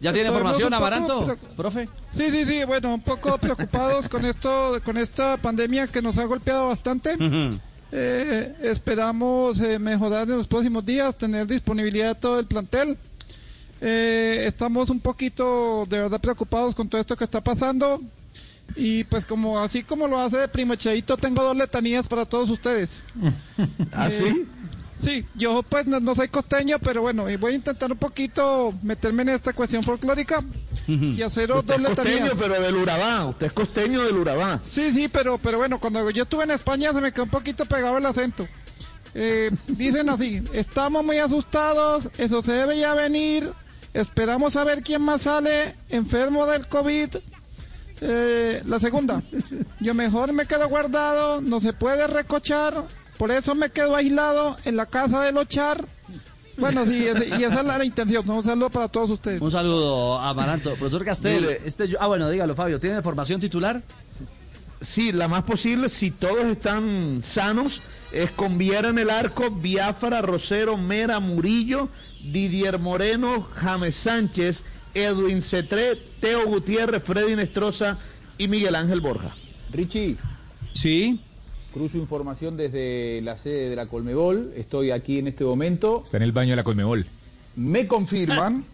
¿Ya 0.00 0.12
tiene 0.12 0.30
formación, 0.30 0.70
poco 0.70 0.76
Amaranto? 0.76 1.36
Profe. 1.56 1.88
Sí, 2.16 2.30
sí, 2.30 2.44
sí, 2.44 2.64
bueno, 2.64 2.94
un 2.94 3.02
poco 3.02 3.36
preocupados 3.40 4.08
con 4.08 4.24
esto, 4.24 4.80
con 4.84 4.96
esta 4.96 5.36
pandemia 5.36 5.86
que 5.88 6.00
nos 6.00 6.16
ha 6.18 6.24
golpeado 6.24 6.68
bastante. 6.68 7.16
Eh, 7.92 8.54
esperamos 8.62 9.60
eh, 9.60 9.78
mejorar 9.78 10.22
en 10.28 10.38
los 10.38 10.46
próximos 10.46 10.86
días, 10.86 11.16
tener 11.16 11.46
disponibilidad 11.46 12.14
de 12.14 12.20
todo 12.20 12.38
el 12.40 12.46
plantel. 12.46 12.96
Eh, 13.82 14.44
estamos 14.46 14.90
un 14.90 15.00
poquito 15.00 15.86
de 15.88 15.98
verdad 15.98 16.20
preocupados 16.20 16.74
con 16.74 16.88
todo 16.88 17.00
esto 17.00 17.16
que 17.16 17.24
está 17.24 17.40
pasando. 17.42 18.00
Y 18.76 19.04
pues 19.04 19.26
como 19.26 19.58
así 19.58 19.82
como 19.82 20.06
lo 20.06 20.20
hace 20.20 20.36
de 20.36 20.48
primo 20.48 20.76
Cheito, 20.76 21.16
tengo 21.16 21.42
dos 21.42 21.56
letanías 21.56 22.06
para 22.06 22.24
todos 22.24 22.48
ustedes. 22.50 23.02
¿Ah, 23.92 24.08
Eh, 24.08 24.10
sí? 24.12 24.46
Sí, 25.00 25.24
yo 25.34 25.62
pues 25.62 25.86
no, 25.86 25.98
no 25.98 26.14
soy 26.14 26.28
costeño, 26.28 26.78
pero 26.78 27.00
bueno, 27.02 27.30
y 27.30 27.36
voy 27.36 27.52
a 27.52 27.56
intentar 27.56 27.90
un 27.90 27.98
poquito 27.98 28.74
meterme 28.82 29.22
en 29.22 29.30
esta 29.30 29.52
cuestión 29.52 29.82
folclórica 29.82 30.44
y 30.86 31.22
hacer 31.22 31.50
Usted 31.52 31.78
dos 31.78 31.90
es 31.90 31.96
costeño, 31.96 32.32
pero 32.38 32.60
del 32.60 32.76
Urabá. 32.76 33.26
Usted 33.26 33.46
es 33.46 33.52
costeño 33.52 34.02
del 34.02 34.16
Urabá. 34.16 34.60
Sí, 34.66 34.92
sí, 34.92 35.08
pero, 35.08 35.38
pero 35.38 35.58
bueno, 35.58 35.80
cuando 35.80 36.10
yo 36.10 36.24
estuve 36.24 36.44
en 36.44 36.50
España 36.50 36.92
se 36.92 37.00
me 37.00 37.12
quedó 37.12 37.24
un 37.24 37.30
poquito 37.30 37.64
pegado 37.64 37.96
el 37.98 38.06
acento. 38.06 38.46
Eh, 39.14 39.50
dicen 39.66 40.08
así, 40.10 40.42
estamos 40.52 41.04
muy 41.04 41.18
asustados, 41.18 42.08
eso 42.18 42.42
se 42.42 42.52
debe 42.52 42.78
ya 42.78 42.94
venir, 42.94 43.52
esperamos 43.92 44.56
a 44.56 44.64
ver 44.64 44.82
quién 44.82 45.02
más 45.02 45.22
sale 45.22 45.74
enfermo 45.88 46.46
del 46.46 46.68
COVID. 46.68 47.16
Eh, 48.02 48.62
la 48.66 48.80
segunda, 48.80 49.22
yo 49.80 49.94
mejor 49.94 50.32
me 50.32 50.46
quedo 50.46 50.68
guardado, 50.68 51.40
no 51.40 51.60
se 51.60 51.72
puede 51.72 52.06
recochar, 52.06 52.86
por 53.20 53.30
eso 53.30 53.54
me 53.54 53.68
quedo 53.68 53.96
aislado 53.96 54.56
en 54.64 54.78
la 54.78 54.86
casa 54.86 55.20
del 55.20 55.36
Ochar. 55.36 55.86
Bueno, 56.56 56.86
sí, 56.86 57.04
y 57.04 57.42
esa 57.44 57.60
es 57.60 57.66
la, 57.66 57.84
intención. 57.84 58.28
Un 58.30 58.42
saludo 58.42 58.70
para 58.70 58.88
todos 58.88 59.10
ustedes. 59.10 59.42
Un 59.42 59.50
saludo, 59.50 60.18
Amaranto. 60.18 60.70
Profesor 60.76 61.04
Castel, 61.04 61.44
este, 61.66 61.90
ah, 62.00 62.06
bueno, 62.06 62.30
dígalo, 62.30 62.54
Fabio. 62.54 62.80
¿Tiene 62.80 63.02
formación 63.02 63.38
titular? 63.38 63.82
Sí, 64.80 65.12
la 65.12 65.28
más 65.28 65.44
posible, 65.44 65.90
si 65.90 66.12
todos 66.12 66.46
están 66.46 67.20
sanos, 67.22 67.82
es 68.10 68.30
con 68.30 68.56
Viera 68.56 68.88
en 68.88 68.98
el 68.98 69.10
arco, 69.10 69.50
Biafara, 69.50 70.22
Rosero, 70.22 70.78
Mera, 70.78 71.20
Murillo, 71.20 71.90
Didier 72.24 72.78
Moreno, 72.78 73.42
James 73.42 73.96
Sánchez, 73.96 74.62
Edwin 74.94 75.42
Cetré, 75.42 75.96
Teo 76.22 76.46
Gutiérrez, 76.46 77.02
Freddy 77.02 77.36
Nestroza 77.36 77.98
y 78.38 78.48
Miguel 78.48 78.76
Ángel 78.76 79.02
Borja. 79.02 79.34
Richie. 79.74 80.16
Sí. 80.72 81.20
Cruzo 81.72 81.98
información 81.98 82.56
desde 82.56 83.20
la 83.22 83.38
sede 83.38 83.68
de 83.70 83.76
la 83.76 83.86
Colmebol. 83.86 84.52
Estoy 84.56 84.90
aquí 84.90 85.18
en 85.20 85.28
este 85.28 85.44
momento. 85.44 86.02
Está 86.04 86.16
en 86.16 86.24
el 86.24 86.32
baño 86.32 86.50
de 86.50 86.56
la 86.56 86.64
Colmebol. 86.64 87.06
Me 87.56 87.86
confirman, 87.86 88.64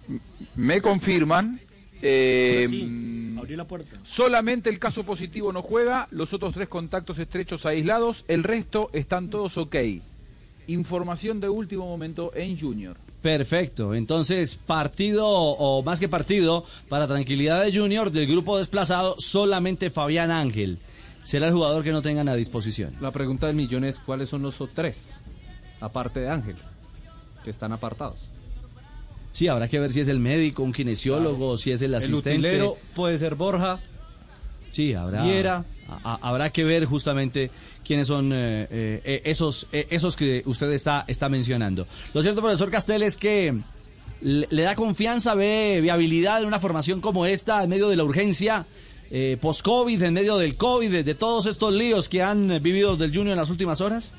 me 0.54 0.80
confirman. 0.80 1.60
eh, 2.02 2.66
Sí, 2.68 3.34
abrió 3.38 3.56
la 3.56 3.64
puerta. 3.66 3.96
Solamente 4.02 4.70
el 4.70 4.78
caso 4.78 5.04
positivo 5.04 5.52
no 5.52 5.62
juega, 5.62 6.08
los 6.10 6.32
otros 6.32 6.54
tres 6.54 6.68
contactos 6.68 7.18
estrechos 7.18 7.66
aislados, 7.66 8.24
el 8.28 8.44
resto 8.44 8.90
están 8.92 9.28
todos 9.28 9.56
ok. 9.58 9.76
Información 10.68 11.40
de 11.40 11.48
último 11.48 11.86
momento 11.86 12.32
en 12.34 12.58
Junior. 12.58 12.96
Perfecto. 13.22 13.94
Entonces, 13.94 14.54
partido 14.54 15.26
o 15.28 15.82
más 15.82 16.00
que 16.00 16.08
partido, 16.08 16.64
para 16.88 17.06
tranquilidad 17.06 17.64
de 17.64 17.76
Junior, 17.76 18.10
del 18.10 18.26
grupo 18.26 18.58
desplazado, 18.58 19.16
solamente 19.18 19.90
Fabián 19.90 20.30
Ángel. 20.30 20.78
Será 21.26 21.48
el 21.48 21.52
jugador 21.52 21.82
que 21.82 21.90
no 21.90 22.02
tengan 22.02 22.28
a 22.28 22.34
disposición. 22.34 22.94
La 23.00 23.10
pregunta 23.10 23.48
del 23.48 23.56
millón 23.56 23.84
es 23.84 23.98
cuáles 23.98 24.28
son 24.28 24.42
los 24.42 24.56
tres, 24.74 25.20
aparte 25.80 26.20
de 26.20 26.28
Ángel, 26.30 26.54
que 27.42 27.50
están 27.50 27.72
apartados. 27.72 28.20
Sí, 29.32 29.48
habrá 29.48 29.66
que 29.68 29.80
ver 29.80 29.92
si 29.92 30.00
es 30.00 30.08
el 30.08 30.20
médico, 30.20 30.62
un 30.62 30.72
kinesiólogo, 30.72 31.56
si 31.56 31.72
es 31.72 31.82
el 31.82 31.90
El 31.90 31.96
asistente. 31.96 32.30
utilero 32.38 32.76
puede 32.94 33.18
ser 33.18 33.34
Borja. 33.34 33.80
Sí, 34.72 34.94
habrá, 34.94 35.24
Viera. 35.24 35.64
a- 35.88 36.12
a- 36.14 36.18
habrá 36.28 36.50
que 36.50 36.62
ver 36.62 36.84
justamente 36.84 37.50
quiénes 37.84 38.06
son 38.06 38.30
eh, 38.32 38.66
eh, 38.70 39.02
eh, 39.04 39.22
esos, 39.24 39.66
eh, 39.72 39.88
esos 39.90 40.16
que 40.16 40.42
usted 40.46 40.70
está, 40.72 41.04
está 41.08 41.28
mencionando. 41.28 41.86
Lo 42.14 42.22
cierto, 42.22 42.40
profesor 42.40 42.70
Castel, 42.70 43.02
es 43.02 43.16
que 43.16 43.52
le, 44.20 44.46
le 44.50 44.62
da 44.62 44.74
confianza, 44.76 45.34
ve 45.34 45.80
viabilidad 45.82 46.40
en 46.40 46.46
una 46.46 46.60
formación 46.60 47.00
como 47.00 47.26
esta 47.26 47.64
en 47.64 47.70
medio 47.70 47.88
de 47.88 47.96
la 47.96 48.04
urgencia 48.04 48.64
eh, 49.10 49.36
post-COVID, 49.40 50.02
en 50.02 50.14
medio 50.14 50.36
del 50.38 50.56
COVID, 50.56 51.04
de, 51.04 51.14
todos 51.14 51.46
estos 51.46 51.72
líos 51.72 52.08
que 52.08 52.22
han 52.22 52.48
vivido 52.62 52.96
del 52.96 53.10
Junior 53.10 53.32
en 53.32 53.38
las 53.38 53.50
últimas 53.50 53.80
horas. 53.80 54.14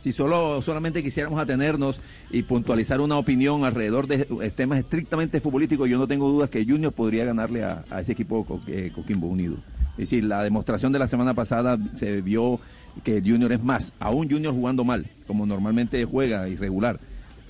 Si 0.00 0.12
solo 0.12 0.62
solamente 0.62 1.02
quisiéramos 1.02 1.40
atenernos 1.40 2.00
y 2.30 2.42
puntualizar 2.44 3.00
una 3.00 3.18
opinión 3.18 3.64
alrededor 3.64 4.06
de 4.06 4.24
temas 4.50 4.78
estrictamente 4.78 5.40
futbolísticos, 5.40 5.88
yo 5.88 5.98
no 5.98 6.06
tengo 6.06 6.28
dudas 6.28 6.50
que 6.50 6.64
Junior 6.64 6.92
podría 6.92 7.24
ganarle 7.24 7.64
a, 7.64 7.84
ese 8.00 8.12
equipo 8.12 8.44
Co- 8.44 8.60
eh, 8.68 8.92
Coquimbo 8.94 9.26
Unido. 9.26 9.56
Es 9.92 10.10
decir, 10.10 10.22
la 10.24 10.44
demostración 10.44 10.92
de 10.92 11.00
la 11.00 11.08
semana 11.08 11.34
pasada 11.34 11.76
se 11.96 12.22
vio 12.22 12.60
que 13.02 13.20
Junior 13.20 13.52
es 13.52 13.62
más, 13.62 13.92
aún 13.98 14.30
Junior 14.30 14.54
jugando 14.54 14.84
mal, 14.84 15.06
como 15.26 15.46
normalmente 15.46 16.04
juega 16.04 16.48
irregular. 16.48 17.00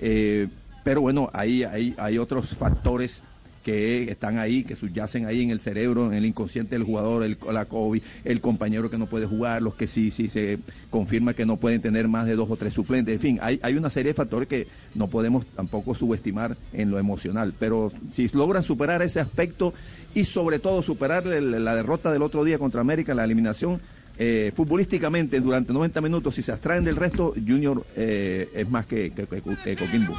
Eh, 0.00 0.48
pero 0.84 1.02
bueno, 1.02 1.28
ahí 1.34 1.64
hay 1.64 2.18
otros 2.18 2.56
factores 2.56 3.22
que 3.68 4.10
están 4.10 4.38
ahí, 4.38 4.62
que 4.64 4.76
subyacen 4.76 5.26
ahí 5.26 5.42
en 5.42 5.50
el 5.50 5.60
cerebro, 5.60 6.06
en 6.06 6.14
el 6.14 6.24
inconsciente 6.24 6.74
del 6.74 6.84
jugador, 6.84 7.22
el, 7.22 7.36
la 7.52 7.66
COVID, 7.66 8.00
el 8.24 8.40
compañero 8.40 8.88
que 8.88 8.96
no 8.96 9.04
puede 9.06 9.26
jugar, 9.26 9.60
los 9.60 9.74
que 9.74 9.86
sí, 9.86 10.10
sí 10.10 10.30
se 10.30 10.58
confirma 10.88 11.34
que 11.34 11.44
no 11.44 11.58
pueden 11.58 11.82
tener 11.82 12.08
más 12.08 12.24
de 12.26 12.34
dos 12.34 12.50
o 12.50 12.56
tres 12.56 12.72
suplentes. 12.72 13.14
En 13.16 13.20
fin, 13.20 13.38
hay, 13.42 13.60
hay 13.62 13.74
una 13.74 13.90
serie 13.90 14.12
de 14.12 14.14
factores 14.14 14.48
que 14.48 14.66
no 14.94 15.08
podemos 15.08 15.44
tampoco 15.54 15.94
subestimar 15.94 16.56
en 16.72 16.90
lo 16.90 16.98
emocional. 16.98 17.52
Pero 17.58 17.92
si 18.10 18.26
logran 18.28 18.62
superar 18.62 19.02
ese 19.02 19.20
aspecto 19.20 19.74
y 20.14 20.24
sobre 20.24 20.58
todo 20.58 20.82
superar 20.82 21.26
la 21.26 21.74
derrota 21.74 22.10
del 22.10 22.22
otro 22.22 22.44
día 22.44 22.58
contra 22.58 22.80
América, 22.80 23.12
la 23.12 23.24
eliminación, 23.24 23.82
eh, 24.18 24.50
futbolísticamente 24.56 25.40
durante 25.40 25.74
90 25.74 26.00
minutos, 26.00 26.34
si 26.36 26.40
se 26.42 26.52
abstraen 26.52 26.84
del 26.84 26.96
resto, 26.96 27.34
Junior 27.34 27.84
eh, 27.96 28.48
es 28.54 28.68
más 28.70 28.86
que, 28.86 29.10
que- 29.10 29.26
que- 29.26 29.42
que 29.42 29.76
Coquimbo. 29.76 30.18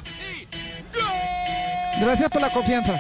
Gracias 2.00 2.30
por 2.30 2.42
la 2.44 2.52
confianza. 2.52 2.94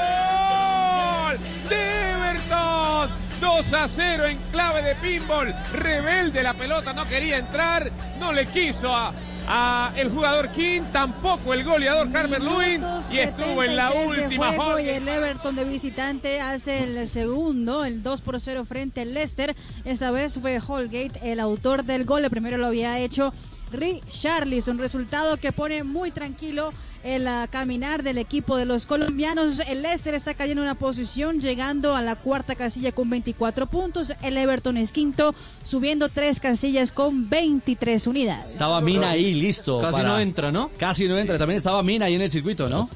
¡Gol! 0.00 1.38
¡De 1.68 2.12
Everton! 2.12 3.10
2 3.40 3.72
a 3.72 3.88
0 3.88 4.26
en 4.26 4.38
clave 4.50 4.82
de 4.82 4.94
pinball. 4.96 5.54
Rebelde 5.72 6.42
la 6.42 6.54
pelota, 6.54 6.92
no 6.92 7.06
quería 7.06 7.38
entrar, 7.38 7.90
no 8.18 8.32
le 8.32 8.46
quiso 8.46 8.94
a, 8.94 9.12
a 9.48 9.92
el 9.96 10.10
jugador 10.10 10.48
King, 10.50 10.82
tampoco 10.92 11.54
el 11.54 11.64
goleador 11.64 12.10
Carver 12.12 12.42
Lewin 12.42 12.84
y 13.10 13.18
estuvo 13.18 13.64
en 13.64 13.76
la 13.76 13.88
73 13.90 14.16
de 14.16 14.22
última 14.22 14.52
jornada. 14.54 14.82
y 14.82 14.88
el 14.90 15.08
Everton 15.08 15.56
de 15.56 15.64
visitante 15.64 16.40
hace 16.40 16.84
el 16.84 17.08
segundo, 17.08 17.84
el 17.84 18.02
2 18.02 18.20
por 18.20 18.40
0 18.40 18.64
frente 18.64 19.00
al 19.00 19.14
Leicester. 19.14 19.56
Esta 19.84 20.10
vez 20.10 20.38
fue 20.40 20.60
Holgate 20.66 21.32
el 21.32 21.40
autor 21.40 21.84
del 21.84 22.04
gol. 22.04 22.24
El 22.24 22.30
primero 22.30 22.58
lo 22.58 22.66
había 22.66 22.98
hecho 22.98 23.32
Richarlison. 23.72 24.78
Resultado 24.78 25.36
que 25.36 25.52
pone 25.52 25.82
muy 25.84 26.10
tranquilo 26.10 26.72
el 27.02 27.26
ah, 27.28 27.48
caminar 27.50 28.02
del 28.02 28.18
equipo 28.18 28.56
de 28.56 28.66
los 28.66 28.84
colombianos. 28.86 29.60
El 29.66 29.82
Leicester 29.82 30.14
está 30.14 30.34
cayendo 30.34 30.62
en 30.62 30.68
una 30.68 30.74
posición, 30.74 31.40
llegando 31.40 31.96
a 31.96 32.02
la 32.02 32.16
cuarta 32.16 32.54
casilla 32.54 32.92
con 32.92 33.08
24 33.08 33.66
puntos. 33.66 34.12
El 34.22 34.36
Everton 34.36 34.76
es 34.76 34.92
quinto, 34.92 35.34
subiendo 35.64 36.08
tres 36.10 36.40
casillas 36.40 36.92
con 36.92 37.28
23 37.30 38.06
unidades. 38.06 38.50
Estaba 38.50 38.80
Mina 38.80 39.10
ahí, 39.10 39.34
listo. 39.34 39.80
Casi 39.80 40.02
no 40.02 40.18
entra, 40.18 40.52
¿no? 40.52 40.70
Casi 40.78 41.08
no 41.08 41.16
entra. 41.18 41.38
También 41.38 41.58
estaba 41.58 41.82
Mina 41.82 42.06
ahí 42.06 42.14
en 42.16 42.22
el 42.22 42.30
circuito, 42.30 42.68
¿no? 42.68 42.88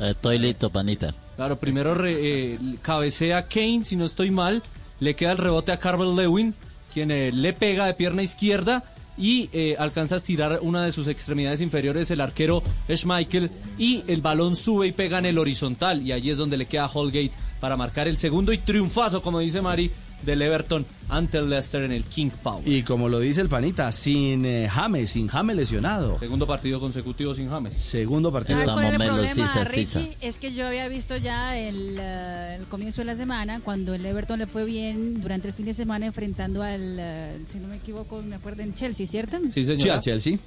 Estoy 0.00 0.38
listo, 0.38 0.70
panita. 0.70 1.14
Claro, 1.36 1.56
primero 1.56 1.94
re- 1.94 2.52
eh, 2.54 2.58
cabecea 2.82 3.46
Kane, 3.46 3.84
si 3.84 3.96
no 3.96 4.04
estoy 4.06 4.30
mal, 4.30 4.62
le 4.98 5.14
queda 5.14 5.32
el 5.32 5.38
rebote 5.38 5.70
a 5.72 5.78
Carvel 5.78 6.16
Lewin, 6.16 6.54
quien 6.92 7.10
eh, 7.10 7.30
le 7.32 7.52
pega 7.52 7.86
de 7.86 7.94
pierna 7.94 8.22
izquierda 8.22 8.82
y 9.16 9.48
eh, 9.52 9.76
alcanza 9.78 10.14
a 10.14 10.18
estirar 10.18 10.58
una 10.62 10.84
de 10.84 10.92
sus 10.92 11.08
extremidades 11.08 11.60
inferiores 11.60 12.10
el 12.10 12.20
arquero 12.20 12.62
Schmeichel 12.88 13.50
y 13.78 14.02
el 14.06 14.22
balón 14.22 14.56
sube 14.56 14.86
y 14.86 14.92
pega 14.92 15.18
en 15.18 15.26
el 15.26 15.38
horizontal 15.38 16.02
y 16.02 16.12
allí 16.12 16.30
es 16.30 16.38
donde 16.38 16.56
le 16.56 16.66
queda 16.66 16.86
Holgate 16.86 17.32
para 17.60 17.76
marcar 17.76 18.08
el 18.08 18.16
segundo 18.16 18.52
y 18.52 18.58
triunfazo, 18.58 19.22
como 19.22 19.38
dice 19.38 19.60
Mari, 19.60 19.90
del 20.24 20.42
Everton 20.42 20.86
ante 21.08 21.38
el 21.38 21.50
Leicester 21.50 21.82
en 21.82 21.92
el 21.92 22.04
King 22.04 22.30
Power. 22.42 22.66
Y 22.66 22.82
como 22.82 23.08
lo 23.08 23.20
dice 23.20 23.40
el 23.40 23.48
panita, 23.48 23.92
sin 23.92 24.44
eh, 24.46 24.68
James, 24.68 25.10
sin 25.10 25.28
James 25.28 25.56
lesionado. 25.56 26.18
Segundo 26.18 26.46
partido 26.46 26.80
consecutivo 26.80 27.34
sin 27.34 27.48
James. 27.50 27.76
Segundo 27.76 28.32
partido. 28.32 28.64
¿Sabe 28.64 28.72
cuál 28.72 28.86
es 28.86 28.92
el 28.92 29.06
problema, 29.06 29.64
Richie? 29.64 30.16
Es 30.20 30.38
que 30.38 30.52
yo 30.52 30.66
había 30.66 30.88
visto 30.88 31.16
ya 31.16 31.58
el, 31.58 31.98
eh, 32.00 32.56
el 32.58 32.64
comienzo 32.66 33.02
de 33.02 33.06
la 33.06 33.16
semana, 33.16 33.60
cuando 33.60 33.94
el 33.94 34.04
Everton 34.06 34.38
le 34.38 34.46
fue 34.46 34.64
bien 34.64 35.20
durante 35.20 35.48
el 35.48 35.54
fin 35.54 35.66
de 35.66 35.74
semana 35.74 36.06
enfrentando 36.06 36.62
al, 36.62 36.96
eh, 36.98 37.38
si 37.50 37.58
no 37.58 37.68
me 37.68 37.76
equivoco, 37.76 38.22
me 38.22 38.36
acuerdo 38.36 38.62
en 38.62 38.74
Chelsea, 38.74 39.06
¿cierto? 39.06 39.38
Sí, 39.50 39.66
al 39.90 40.00
Chelsea. 40.00 40.38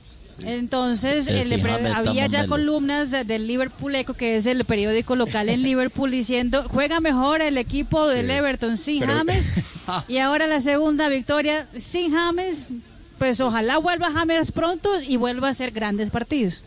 Entonces, 0.43 1.27
El 1.27 1.51
eh, 1.53 1.91
había 1.95 2.27
ya 2.27 2.45
columnas 2.47 3.09
de- 3.11 3.23
del 3.23 3.47
Liverpool 3.47 3.95
Echo, 3.95 4.13
que 4.13 4.35
es 4.35 4.45
el 4.45 4.65
periódico 4.65 5.15
local 5.15 5.49
en 5.49 5.61
Liverpool, 5.63 6.11
diciendo, 6.11 6.65
juega 6.69 6.99
mejor 6.99 7.41
el 7.41 7.57
equipo 7.57 8.07
del 8.07 8.29
Everton 8.29 8.77
sin 8.77 8.99
Pero- 9.01 9.13
James. 9.13 9.45
y 10.07 10.17
ahora 10.17 10.47
la 10.47 10.61
segunda 10.61 11.07
victoria 11.09 11.67
sin 11.75 12.11
James. 12.11 12.69
Pues 13.17 13.39
ojalá 13.39 13.77
vuelva 13.77 14.11
James 14.11 14.51
pronto 14.51 14.89
y 15.01 15.15
vuelva 15.15 15.47
a 15.47 15.51
hacer 15.51 15.71
grandes 15.71 16.09
partidos. 16.09 16.61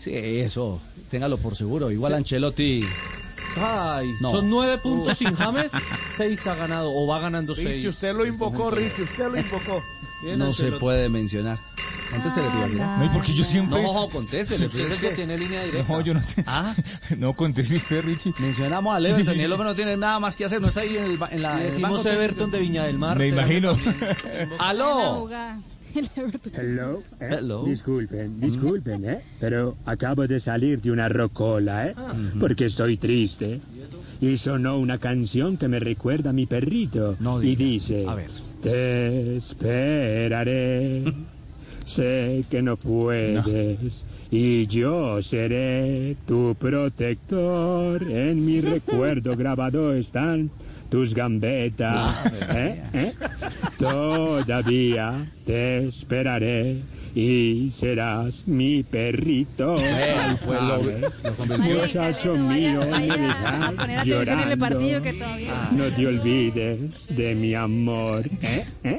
Sí, 0.00 0.10
eso. 0.14 0.80
Téngalo 1.10 1.38
por 1.38 1.54
seguro. 1.54 1.92
Igual 1.92 2.12
Sí. 2.12 2.16
Ancelotti. 2.16 2.80
Ay, 3.56 4.08
No. 4.20 4.30
son 4.32 4.50
nueve 4.50 4.78
puntos 4.78 5.16
sin 5.18 5.34
James, 5.36 5.70
seis 6.16 6.44
ha 6.46 6.54
ganado 6.56 6.90
o 6.90 7.06
va 7.06 7.20
ganando 7.20 7.54
seis. 7.54 7.68
Richie, 7.68 7.88
usted 7.88 8.14
lo 8.16 8.26
invocó. 8.26 8.70
Richie, 8.70 9.02
usted 9.04 9.28
lo 9.30 9.38
invocó. 9.38 9.80
Bien, 10.22 10.38
no 10.38 10.52
se 10.52 10.72
puede 10.72 11.08
mencionar. 11.08 11.58
Contéstele, 12.10 12.48
Rivalidad. 12.50 12.98
No, 12.98 13.04
y 13.06 13.08
porque 13.08 13.32
yo 13.32 13.42
siempre... 13.44 13.82
No, 13.82 14.08
contéstele. 14.10 14.66
Usted 14.66 14.80
es 14.86 15.02
el 15.02 15.08
que 15.08 15.14
tiene 15.16 15.38
línea 15.38 15.64
directa. 15.64 15.92
No, 15.92 16.00
yo 16.02 16.12
no 16.14 16.20
sé. 16.22 16.44
Ah. 16.46 16.74
No 17.18 17.32
conteste 17.32 17.76
usted, 17.76 18.02
Richie. 18.04 18.34
Mencionamos 18.38 18.94
al 18.94 19.06
Everton 19.06 19.36
y 19.38 19.40
el 19.42 19.52
hombre 19.52 19.68
no 19.68 19.74
tiene 19.74 19.96
nada 19.96 20.18
más 20.20 20.36
que 20.36 20.44
hacer, 20.44 20.60
no 20.60 20.68
está 20.68 20.80
ahí 20.80 20.96
en, 20.96 21.04
el, 21.04 21.16
ba- 21.16 21.28
en 21.32 21.40
la. 21.42 21.52
Sí, 21.52 21.60
en 21.60 21.64
el 21.66 21.70
decimos 21.72 22.06
Everton 22.06 22.50
de 22.50 22.58
Viña 22.60 22.84
del 22.84 22.98
Mar. 22.98 23.16
Me 23.18 23.28
imagino. 23.28 23.76
¡Aló! 24.58 25.28
Hello. 26.54 27.02
eh, 27.20 27.28
Hello. 27.30 27.64
Disculpen, 27.64 28.40
disculpen, 28.40 29.04
¿eh? 29.04 29.20
Pero 29.40 29.76
acabo 29.84 30.26
de 30.26 30.40
salir 30.40 30.80
de 30.80 30.90
una 30.90 31.08
rocola, 31.08 31.86
¿eh? 31.88 31.94
Porque 32.40 32.66
estoy 32.66 32.96
triste. 32.96 33.60
Y 34.20 34.36
sonó 34.38 34.78
una 34.78 34.98
canción 34.98 35.56
que 35.56 35.68
me 35.68 35.80
recuerda 35.80 36.30
a 36.30 36.32
mi 36.32 36.46
perrito. 36.46 37.16
y 37.42 37.56
dice... 37.56 38.06
A 38.08 38.14
ver. 38.14 38.30
Te 38.62 39.36
esperaré. 39.36 41.02
sé 41.84 42.44
que 42.48 42.62
no 42.62 42.76
puedes. 42.76 44.06
Y 44.30 44.66
yo 44.66 45.20
seré 45.20 46.16
tu 46.26 46.54
protector. 46.54 48.02
En 48.02 48.46
mi 48.46 48.60
recuerdo 48.62 49.36
grabado 49.36 49.92
están 49.92 50.50
tus 50.90 51.12
gambetas. 51.12 52.24
¿eh? 52.50 52.82
¿eh? 52.92 53.12
Todavía 53.78 55.26
te 55.44 55.88
esperaré 55.88 56.76
y 57.14 57.70
serás 57.72 58.46
mi 58.46 58.82
perrito. 58.82 59.76
Bueno, 59.76 60.38
pues 60.44 60.60
lo- 60.62 61.28
lo 61.30 61.36
convirtió. 61.36 61.76
Muchacho 61.82 62.36
mío, 62.36 62.80
me 62.80 62.94
a 62.94 63.00
dejas 63.00 63.72
poner 63.72 63.98
atención 63.98 64.40
en 64.40 64.48
el 64.52 64.58
partido 64.58 64.80
llorando. 64.98 65.02
que 65.02 65.12
todavía. 65.14 65.68
No 65.72 65.84
te 65.94 66.06
olvides 66.06 66.78
de 67.08 67.34
mi 67.34 67.54
amor. 67.54 68.24
¿eh? 68.42 68.64
¿eh? 68.84 68.96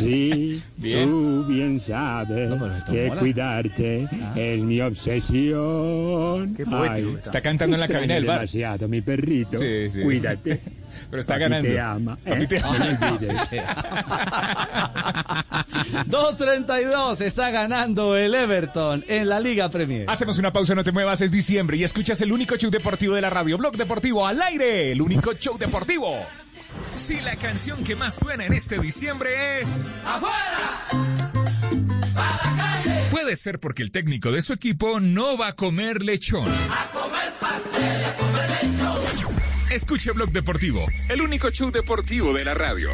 Sí, 0.00 0.62
Bien. 0.76 1.08
tú 1.08 1.44
bien 1.46 1.80
sabes 1.80 2.50
que 2.90 3.08
mola. 3.08 3.20
cuidarte 3.20 4.08
es 4.36 4.60
mi 4.62 4.80
obsesión. 4.80 6.56
Ay, 6.72 7.16
Está 7.24 7.40
cantando 7.40 7.76
en 7.76 7.80
la 7.80 7.88
cabina 7.88 8.14
del 8.14 8.24
bar. 8.26 8.38
demasiado, 8.40 8.88
mi 8.88 9.00
perrito. 9.00 9.58
Sí, 9.58 9.90
sí. 9.90 10.00
Cuídate. 10.02 10.60
Pero 11.10 11.20
está 11.20 11.34
Papi 11.34 11.42
ganando. 11.42 11.68
te 11.68 11.80
ama. 11.80 12.18
¿eh? 12.24 12.24
Te 12.24 12.32
olvides. 12.32 12.62
2.32 16.06 17.20
está 17.20 17.50
ganando 17.50 18.16
el 18.16 18.34
Everton 18.34 19.04
en 19.08 19.28
la 19.28 19.40
Liga 19.40 19.70
Premier. 19.70 20.08
Hacemos 20.08 20.38
una 20.38 20.52
pausa, 20.52 20.74
no 20.74 20.84
te 20.84 20.92
muevas, 20.92 21.20
es 21.20 21.30
diciembre 21.30 21.76
y 21.76 21.84
escuchas 21.84 22.20
el 22.20 22.32
único 22.32 22.56
show 22.56 22.70
deportivo 22.70 23.14
de 23.14 23.20
la 23.20 23.30
radio, 23.30 23.58
Blog 23.58 23.76
Deportivo 23.76 24.26
al 24.26 24.40
aire, 24.42 24.92
el 24.92 25.02
único 25.02 25.34
show 25.34 25.58
deportivo. 25.58 26.16
Si 26.96 27.20
la 27.20 27.36
canción 27.36 27.82
que 27.84 27.96
más 27.96 28.14
suena 28.14 28.46
en 28.46 28.52
este 28.52 28.78
diciembre 28.78 29.60
es... 29.60 29.90
Puede 33.10 33.36
ser 33.36 33.58
porque 33.60 33.82
el 33.82 33.90
técnico 33.90 34.30
de 34.32 34.42
su 34.42 34.52
equipo 34.52 35.00
no 35.00 35.36
va 35.36 35.48
a 35.48 35.52
comer 35.54 36.02
lechón. 36.02 36.48
Escuche 39.74 40.12
Blog 40.12 40.30
Deportivo, 40.30 40.86
el 41.08 41.20
único 41.20 41.50
show 41.50 41.72
deportivo 41.72 42.32
de 42.32 42.44
la 42.44 42.54
radio. 42.54 42.90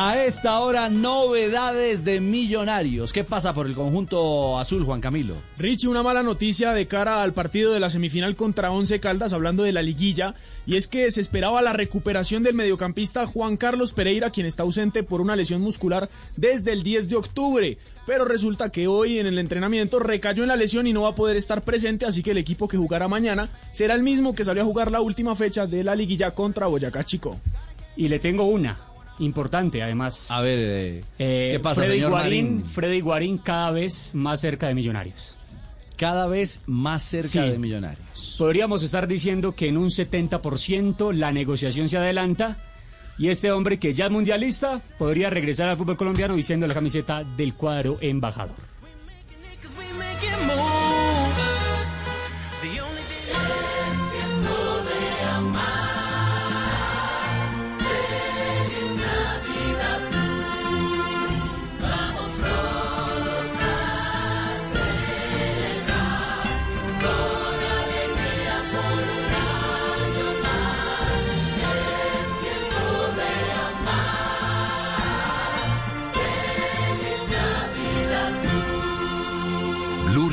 A 0.00 0.24
esta 0.24 0.60
hora, 0.60 0.88
novedades 0.88 2.04
de 2.04 2.20
Millonarios. 2.20 3.12
¿Qué 3.12 3.24
pasa 3.24 3.52
por 3.52 3.66
el 3.66 3.74
conjunto 3.74 4.56
azul, 4.56 4.84
Juan 4.84 5.00
Camilo? 5.00 5.34
Richie, 5.56 5.88
una 5.88 6.04
mala 6.04 6.22
noticia 6.22 6.72
de 6.72 6.86
cara 6.86 7.20
al 7.20 7.34
partido 7.34 7.72
de 7.72 7.80
la 7.80 7.90
semifinal 7.90 8.36
contra 8.36 8.70
Once 8.70 9.00
Caldas, 9.00 9.32
hablando 9.32 9.64
de 9.64 9.72
la 9.72 9.82
liguilla, 9.82 10.36
y 10.66 10.76
es 10.76 10.86
que 10.86 11.10
se 11.10 11.20
esperaba 11.20 11.62
la 11.62 11.72
recuperación 11.72 12.44
del 12.44 12.54
mediocampista 12.54 13.26
Juan 13.26 13.56
Carlos 13.56 13.92
Pereira, 13.92 14.30
quien 14.30 14.46
está 14.46 14.62
ausente 14.62 15.02
por 15.02 15.20
una 15.20 15.34
lesión 15.34 15.62
muscular 15.62 16.08
desde 16.36 16.74
el 16.74 16.84
10 16.84 17.08
de 17.08 17.16
octubre. 17.16 17.78
Pero 18.06 18.24
resulta 18.24 18.70
que 18.70 18.86
hoy 18.86 19.18
en 19.18 19.26
el 19.26 19.36
entrenamiento 19.36 19.98
recayó 19.98 20.44
en 20.44 20.50
la 20.50 20.54
lesión 20.54 20.86
y 20.86 20.92
no 20.92 21.02
va 21.02 21.08
a 21.08 21.16
poder 21.16 21.36
estar 21.36 21.62
presente, 21.62 22.06
así 22.06 22.22
que 22.22 22.30
el 22.30 22.38
equipo 22.38 22.68
que 22.68 22.76
jugará 22.76 23.08
mañana 23.08 23.48
será 23.72 23.96
el 23.96 24.04
mismo 24.04 24.36
que 24.36 24.44
salió 24.44 24.62
a 24.62 24.66
jugar 24.66 24.92
la 24.92 25.00
última 25.00 25.34
fecha 25.34 25.66
de 25.66 25.82
la 25.82 25.96
liguilla 25.96 26.30
contra 26.30 26.68
Boyacá 26.68 27.02
Chico. 27.02 27.40
Y 27.96 28.06
le 28.06 28.20
tengo 28.20 28.44
una, 28.44 28.78
importante 29.20 29.82
además. 29.82 30.30
A 30.30 30.40
ver, 30.40 30.58
eh, 30.60 31.04
Eh, 31.18 31.48
¿qué 31.52 31.60
pasa, 31.60 31.82
Freddy 31.82 31.94
señor 31.96 32.10
Guarín, 32.10 32.54
Marín? 32.56 32.64
Freddy 32.70 33.00
Guarín 33.00 33.38
cada 33.38 33.70
vez 33.70 34.14
más 34.14 34.40
cerca 34.40 34.68
de 34.68 34.74
Millonarios. 34.74 35.36
Cada 35.96 36.26
vez 36.28 36.62
más 36.66 37.02
cerca 37.02 37.28
Sí. 37.28 37.38
de 37.40 37.58
Millonarios. 37.58 38.36
Podríamos 38.38 38.82
estar 38.82 39.08
diciendo 39.08 39.52
que 39.52 39.68
en 39.68 39.76
un 39.76 39.90
70% 39.90 41.12
la 41.12 41.32
negociación 41.32 41.88
se 41.88 41.98
adelanta 41.98 42.56
y 43.18 43.30
este 43.30 43.50
hombre 43.50 43.78
que 43.80 43.94
ya 43.94 44.04
es 44.06 44.10
mundialista 44.12 44.80
podría 44.96 45.28
regresar 45.28 45.68
al 45.68 45.76
fútbol 45.76 45.96
colombiano 45.96 46.36
diciendo 46.36 46.66
la 46.68 46.74
camiseta 46.74 47.24
del 47.24 47.54
cuadro 47.54 47.98
embajador. 48.00 48.54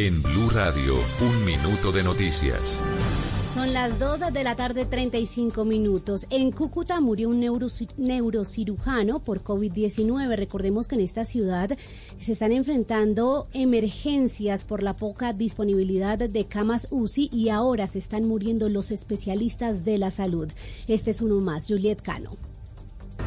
En 0.00 0.22
Blue 0.22 0.48
Radio, 0.50 0.94
un 1.20 1.44
minuto 1.44 1.90
de 1.90 2.04
noticias. 2.04 2.84
Son 3.52 3.72
las 3.72 3.98
2 3.98 4.32
de 4.32 4.44
la 4.44 4.54
tarde, 4.54 4.84
35 4.84 5.64
minutos. 5.64 6.26
En 6.30 6.52
Cúcuta 6.52 7.00
murió 7.00 7.28
un 7.30 7.40
neuroci- 7.42 7.88
neurocirujano 7.96 9.18
por 9.18 9.42
COVID-19. 9.42 10.36
Recordemos 10.36 10.86
que 10.86 10.94
en 10.94 11.00
esta 11.00 11.24
ciudad 11.24 11.76
se 12.20 12.32
están 12.32 12.52
enfrentando 12.52 13.48
emergencias 13.52 14.62
por 14.62 14.84
la 14.84 14.92
poca 14.94 15.32
disponibilidad 15.32 16.16
de 16.18 16.44
camas 16.44 16.86
UCI 16.92 17.28
y 17.32 17.48
ahora 17.48 17.88
se 17.88 17.98
están 17.98 18.28
muriendo 18.28 18.68
los 18.68 18.92
especialistas 18.92 19.84
de 19.84 19.98
la 19.98 20.12
salud. 20.12 20.48
Este 20.86 21.10
es 21.10 21.20
uno 21.22 21.40
más, 21.40 21.66
Juliet 21.66 22.00
Cano. 22.02 22.30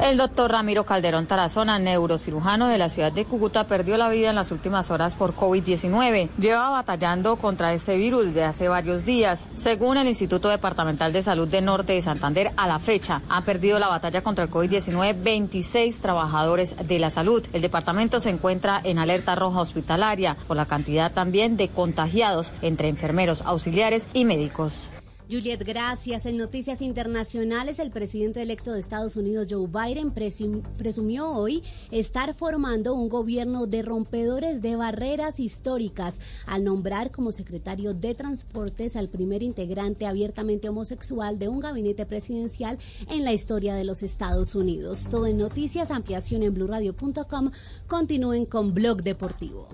El 0.00 0.16
doctor 0.16 0.50
Ramiro 0.50 0.84
Calderón 0.84 1.26
Tarazona, 1.26 1.78
neurocirujano 1.78 2.66
de 2.66 2.78
la 2.78 2.88
ciudad 2.88 3.12
de 3.12 3.24
Cúcuta, 3.24 3.64
perdió 3.64 3.96
la 3.96 4.08
vida 4.08 4.30
en 4.30 4.34
las 4.34 4.50
últimas 4.50 4.90
horas 4.90 5.14
por 5.14 5.34
COVID-19. 5.34 6.28
Lleva 6.38 6.70
batallando 6.70 7.36
contra 7.36 7.72
este 7.72 7.96
virus 7.96 8.26
desde 8.26 8.44
hace 8.44 8.68
varios 8.68 9.04
días. 9.04 9.48
Según 9.54 9.98
el 9.98 10.08
Instituto 10.08 10.48
Departamental 10.48 11.12
de 11.12 11.22
Salud 11.22 11.46
de 11.46 11.60
Norte 11.60 11.92
de 11.92 12.02
Santander, 12.02 12.50
a 12.56 12.66
la 12.66 12.78
fecha 12.78 13.22
han 13.28 13.44
perdido 13.44 13.78
la 13.78 13.88
batalla 13.88 14.22
contra 14.22 14.44
el 14.44 14.50
COVID-19 14.50 15.22
26 15.22 16.00
trabajadores 16.00 16.74
de 16.86 16.98
la 16.98 17.10
salud. 17.10 17.46
El 17.52 17.62
departamento 17.62 18.18
se 18.18 18.30
encuentra 18.30 18.80
en 18.82 18.98
alerta 18.98 19.34
roja 19.34 19.60
hospitalaria 19.60 20.36
por 20.48 20.56
la 20.56 20.66
cantidad 20.66 21.12
también 21.12 21.56
de 21.56 21.68
contagiados 21.68 22.52
entre 22.62 22.88
enfermeros, 22.88 23.42
auxiliares 23.42 24.08
y 24.14 24.24
médicos. 24.24 24.88
Juliet, 25.32 25.64
gracias. 25.64 26.26
En 26.26 26.36
noticias 26.36 26.82
internacionales, 26.82 27.78
el 27.78 27.90
presidente 27.90 28.42
electo 28.42 28.70
de 28.72 28.80
Estados 28.80 29.16
Unidos, 29.16 29.46
Joe 29.48 29.66
Biden, 29.66 30.14
presum- 30.14 30.60
presumió 30.76 31.30
hoy 31.30 31.62
estar 31.90 32.34
formando 32.34 32.94
un 32.94 33.08
gobierno 33.08 33.66
de 33.66 33.80
rompedores 33.80 34.60
de 34.60 34.76
barreras 34.76 35.40
históricas 35.40 36.20
al 36.44 36.64
nombrar 36.64 37.10
como 37.10 37.32
secretario 37.32 37.94
de 37.94 38.14
Transportes 38.14 38.94
al 38.94 39.08
primer 39.08 39.42
integrante 39.42 40.04
abiertamente 40.06 40.68
homosexual 40.68 41.38
de 41.38 41.48
un 41.48 41.60
gabinete 41.60 42.04
presidencial 42.04 42.78
en 43.08 43.24
la 43.24 43.32
historia 43.32 43.74
de 43.74 43.84
los 43.84 44.02
Estados 44.02 44.54
Unidos. 44.54 45.08
Todo 45.08 45.26
en 45.26 45.38
noticias, 45.38 45.90
ampliación 45.90 46.42
en 46.42 46.52
blurradio.com. 46.52 47.50
Continúen 47.86 48.44
con 48.44 48.74
Blog 48.74 49.02
Deportivo. 49.02 49.68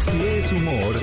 Si 0.00 0.16
es 0.22 0.52
humor, 0.52 0.94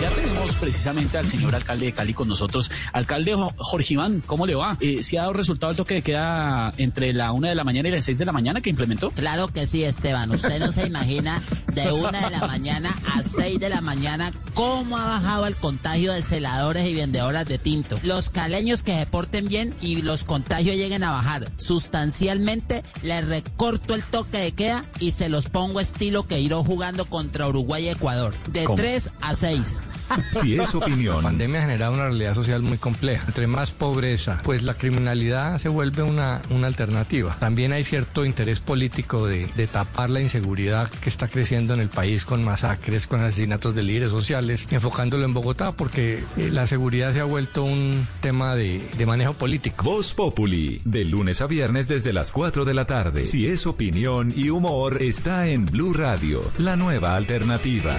Ya 0.00 0.08
tenemos 0.10 0.54
precisamente 0.56 1.18
al 1.18 1.26
señor 1.28 1.54
alcalde 1.54 1.86
de 1.86 1.92
Cali 1.92 2.14
con 2.14 2.26
nosotros. 2.26 2.70
Alcalde 2.92 3.34
Jo- 3.34 3.52
Jorge 3.58 3.94
Iván, 3.94 4.22
¿cómo 4.26 4.46
le 4.46 4.54
va? 4.54 4.76
Eh, 4.80 5.02
¿Se 5.02 5.18
ha 5.18 5.22
dado 5.22 5.34
resultado 5.34 5.70
el 5.70 5.76
toque 5.76 5.94
de 5.94 6.02
queda 6.02 6.72
entre 6.78 7.12
la 7.12 7.32
una 7.32 7.50
de 7.50 7.54
la 7.54 7.64
mañana 7.64 7.88
y 7.88 7.92
las 7.92 8.04
seis 8.04 8.16
de 8.18 8.24
la 8.24 8.32
mañana 8.32 8.60
que 8.60 8.70
implementó? 8.70 9.10
Claro 9.10 9.48
que 9.48 9.66
sí, 9.66 9.84
Esteban. 9.84 10.30
Usted 10.30 10.58
no 10.58 10.72
se 10.72 10.86
imagina 10.86 11.40
de 11.74 11.92
una 11.92 12.20
de 12.28 12.30
la 12.30 12.46
mañana 12.46 12.90
a 13.14 13.22
seis 13.22 13.60
de 13.60 13.68
la 13.68 13.80
mañana 13.82 14.32
cómo 14.54 14.96
ha 14.96 15.04
bajado 15.04 15.46
el 15.46 15.54
contagio 15.56 16.12
de 16.12 16.22
celadores 16.22 16.86
y 16.86 16.94
vendedoras 16.94 17.46
de 17.46 17.58
tinto. 17.58 17.98
Los 18.02 18.30
caleños 18.30 18.82
que 18.82 18.94
se 18.98 19.06
porten 19.06 19.48
bien 19.48 19.74
y 19.82 20.02
los 20.02 20.24
contagios 20.24 20.76
lleguen 20.76 21.04
a 21.04 21.12
bajar 21.12 21.50
sustancialmente, 21.58 22.82
les 23.02 23.26
recorto 23.26 23.94
el 23.94 24.02
toque 24.02 24.38
de 24.38 24.52
queda 24.52 24.84
y 24.98 25.12
se 25.12 25.28
los 25.28 25.46
pongo 25.48 25.78
estilo 25.80 26.26
que 26.26 26.40
iró 26.40 26.64
jugando 26.64 27.04
contra 27.04 27.46
Uruguay 27.46 27.84
y 27.84 27.88
Ecuador. 27.90 28.34
De 28.48 28.64
¿Cómo? 28.64 28.76
3 28.76 29.12
a 29.20 29.34
6. 29.34 29.80
Si 30.42 30.58
es 30.58 30.74
opinión. 30.74 31.16
La 31.16 31.22
pandemia 31.22 31.60
ha 31.60 31.62
generado 31.62 31.92
una 31.92 32.04
realidad 32.04 32.34
social 32.34 32.62
muy 32.62 32.78
compleja. 32.78 33.24
Entre 33.26 33.46
más 33.46 33.70
pobreza, 33.70 34.40
pues 34.42 34.62
la 34.62 34.74
criminalidad 34.74 35.58
se 35.58 35.68
vuelve 35.68 36.02
una, 36.02 36.42
una 36.50 36.66
alternativa. 36.66 37.36
También 37.38 37.72
hay 37.72 37.84
cierto 37.84 38.24
interés 38.24 38.60
político 38.60 39.26
de, 39.26 39.46
de 39.54 39.66
tapar 39.66 40.10
la 40.10 40.20
inseguridad 40.20 40.90
que 40.90 41.08
está 41.08 41.28
creciendo 41.28 41.74
en 41.74 41.80
el 41.80 41.88
país 41.88 42.24
con 42.24 42.44
masacres, 42.44 43.06
con 43.06 43.20
asesinatos 43.20 43.74
de 43.74 43.82
líderes 43.82 44.10
sociales, 44.10 44.66
enfocándolo 44.70 45.24
en 45.24 45.34
Bogotá, 45.34 45.72
porque 45.72 46.24
eh, 46.36 46.50
la 46.50 46.66
seguridad 46.66 47.12
se 47.12 47.20
ha 47.20 47.24
vuelto 47.24 47.64
un 47.64 48.06
tema 48.20 48.54
de, 48.54 48.82
de 48.96 49.06
manejo 49.06 49.34
político. 49.34 49.84
Voz 49.84 50.14
Populi, 50.14 50.80
de 50.84 51.04
lunes 51.04 51.40
a 51.40 51.46
viernes 51.46 51.88
desde 51.88 52.12
las 52.12 52.32
4 52.32 52.64
de 52.64 52.74
la 52.74 52.86
tarde. 52.86 53.26
Si 53.26 53.46
es 53.46 53.66
opinión 53.66 54.32
y 54.34 54.50
humor, 54.50 55.02
está 55.02 55.48
en 55.48 55.66
Blue 55.66 55.92
Radio, 55.92 56.40
la 56.58 56.76
nueva 56.76 57.16
alternativa. 57.16 57.96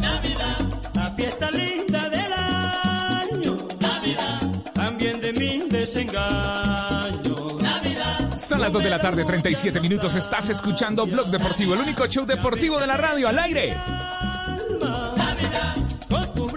Navidad, 0.00 0.56
la 0.94 1.10
fiesta 1.12 1.50
linda 1.50 2.08
del 2.08 2.32
año. 2.32 3.56
Navidad, 3.80 4.40
también 4.74 5.20
de 5.20 5.32
mi 5.32 5.68
desengaño. 5.68 7.34
Navidad. 7.60 8.36
Son 8.36 8.60
las 8.60 8.72
2 8.72 8.82
de 8.82 8.90
la 8.90 9.00
tarde, 9.00 9.24
37 9.24 9.80
minutos. 9.80 10.14
Estás 10.14 10.48
escuchando 10.50 11.06
Blog 11.06 11.28
Deportivo, 11.28 11.74
el 11.74 11.80
único 11.80 12.06
show 12.06 12.24
deportivo 12.26 12.78
de 12.78 12.86
la 12.86 12.96
radio 12.96 13.28
al 13.28 13.38
aire. 13.38 13.76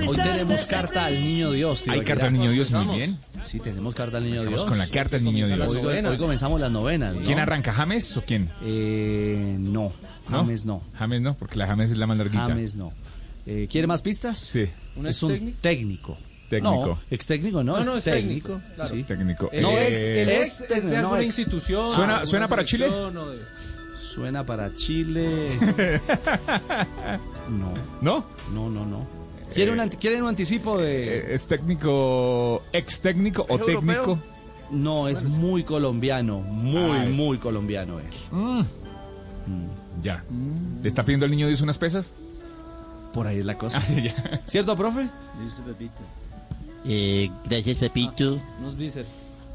Hoy 0.08 0.18
tenemos 0.18 0.66
carta 0.66 1.06
al 1.06 1.20
niño 1.20 1.52
Dios. 1.52 1.84
tío 1.84 1.94
Hay 1.94 2.02
carta 2.02 2.28
al 2.28 2.34
niño 2.34 2.52
Dios, 2.52 2.72
muy 2.72 2.98
bien. 2.98 3.18
Sí, 3.42 3.60
tenemos 3.60 3.94
carta 3.96 4.18
al 4.18 4.24
niño 4.26 4.44
Dios. 4.46 4.66
con 4.66 4.78
la 4.78 4.88
carta 4.88 5.18
al 5.18 5.24
niño 5.24 5.48
Dios. 5.48 5.60
Hoy, 5.76 5.88
hoy 6.06 6.18
comenzamos 6.18 6.60
las 6.62 6.72
novenas. 6.72 7.16
¿no? 7.16 7.22
¿Quién 7.24 7.40
arranca, 7.40 7.74
James 7.74 8.16
o 8.18 8.22
quién? 8.22 8.50
Eh, 8.64 9.56
no, 9.60 9.92
James 10.30 10.66
no. 10.66 10.82
James 10.98 11.22
no, 11.22 11.36
porque 11.36 11.58
la 11.58 11.68
James 11.68 11.92
es 11.92 11.98
la 11.98 12.08
más 12.08 12.18
larguita. 12.18 12.48
James 12.48 12.76
no. 12.76 12.92
Eh, 13.46 13.68
¿Quiere 13.72 13.86
más 13.88 14.02
pistas? 14.02 14.40
Sí. 14.40 14.68
¿Un 14.96 15.06
es 15.08 15.22
un 15.22 15.54
técnico. 15.62 16.18
Técnico. 16.50 16.86
No, 16.88 17.00
ex 17.10 17.26
técnico 17.26 17.64
no, 17.64 17.74
No, 17.74 17.80
es 17.82 17.88
no, 17.88 17.98
es 17.98 18.04
técnico. 18.04 18.50
técnico, 18.50 18.76
claro. 18.76 18.96
sí. 18.96 19.04
Técnico. 19.04 19.50
No, 19.62 19.70
Eh, 19.72 19.88
ex, 19.88 20.02
¿el 20.02 20.30
ex, 20.30 20.62
ex 20.62 20.72
es 20.72 20.86
de 20.86 20.92
no, 20.92 20.98
alguna 21.00 21.22
ex. 21.22 21.26
institución? 21.40 21.88
¿Suena- 21.88 22.14
alguna 22.14 22.26
suena 22.28 22.48
para 22.48 22.66
Chile? 22.66 22.90
de- 22.90 23.40
Suena 23.98 24.46
para 24.46 24.74
Chile. 24.76 25.50
no. 27.50 27.74
¿No? 28.02 28.26
No, 28.54 28.70
no, 28.70 28.86
no. 28.86 29.08
¿Quiere 29.56 29.72
un, 29.72 29.80
anti- 29.80 29.98
¿Quieren 29.98 30.22
un 30.24 30.30
anticipo 30.30 30.78
de...? 30.78 31.18
Eh, 31.18 31.34
¿Es 31.34 31.48
técnico, 31.48 32.62
ex 32.74 33.02
técnico 33.02 33.46
o 33.50 33.56
¿Es 33.58 33.66
técnico? 33.66 34.20
No, 34.72 35.08
es 35.08 35.24
muy 35.24 35.64
colombiano. 35.64 36.40
Muy, 36.42 36.92
Ay. 37.00 37.10
muy 37.14 37.38
colombiano 37.38 38.00
él. 38.00 38.06
Mm. 38.32 38.62
Ya. 40.04 40.24
¿Le 40.82 40.88
está 40.90 41.04
pidiendo 41.06 41.26
al 41.26 41.32
niño 41.32 41.48
Dios 41.48 41.62
unas 41.62 41.78
pesas? 41.78 42.12
Por 43.14 43.28
ahí 43.28 43.38
es 43.40 43.46
la 43.46 43.58
cosa. 43.58 43.78
Ah, 43.78 43.86
sí, 43.88 44.02
ya. 44.04 44.42
¿Cierto, 44.48 44.76
profe? 44.76 45.08
Listo, 45.42 45.62
Pepito. 45.66 45.94
Eh, 46.86 47.30
gracias, 47.48 47.78
Pepito. 47.78 48.40
Unos 48.60 48.78
bíceps. 48.78 49.08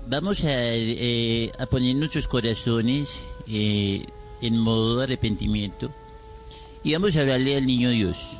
Vamos 0.08 0.42
a, 0.44 0.48
eh, 0.52 1.52
a 1.58 1.66
poner 1.66 1.94
nuestros 1.94 2.26
corazones 2.26 3.28
eh, 3.46 4.04
en 4.40 4.58
modo 4.58 4.96
de 4.98 5.04
arrepentimiento 5.04 5.90
y 6.82 6.94
vamos 6.94 7.16
a 7.16 7.20
hablarle 7.20 7.56
al 7.56 7.66
niño 7.66 7.90
Dios. 7.90 8.38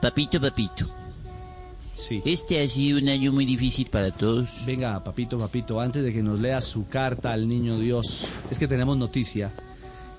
Papito, 0.00 0.40
papito. 0.40 0.86
Sí. 1.94 2.22
Este 2.24 2.62
ha 2.62 2.66
sido 2.68 2.98
un 2.98 3.08
año 3.08 3.32
muy 3.32 3.44
difícil 3.44 3.86
para 3.90 4.10
todos. 4.10 4.64
Venga, 4.66 5.02
papito, 5.04 5.38
papito, 5.38 5.80
antes 5.80 6.02
de 6.02 6.12
que 6.12 6.22
nos 6.22 6.38
lea 6.40 6.60
su 6.62 6.86
carta 6.88 7.32
al 7.32 7.46
niño 7.46 7.78
Dios, 7.78 8.28
es 8.50 8.58
que 8.58 8.66
tenemos 8.66 8.96
noticia 8.96 9.52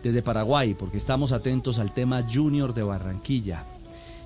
desde 0.04 0.22
Paraguay, 0.22 0.76
porque 0.76 0.98
estamos 0.98 1.32
atentos 1.32 1.80
al 1.80 1.92
tema 1.94 2.24
Junior 2.32 2.74
de 2.76 2.84
Barranquilla. 2.84 3.64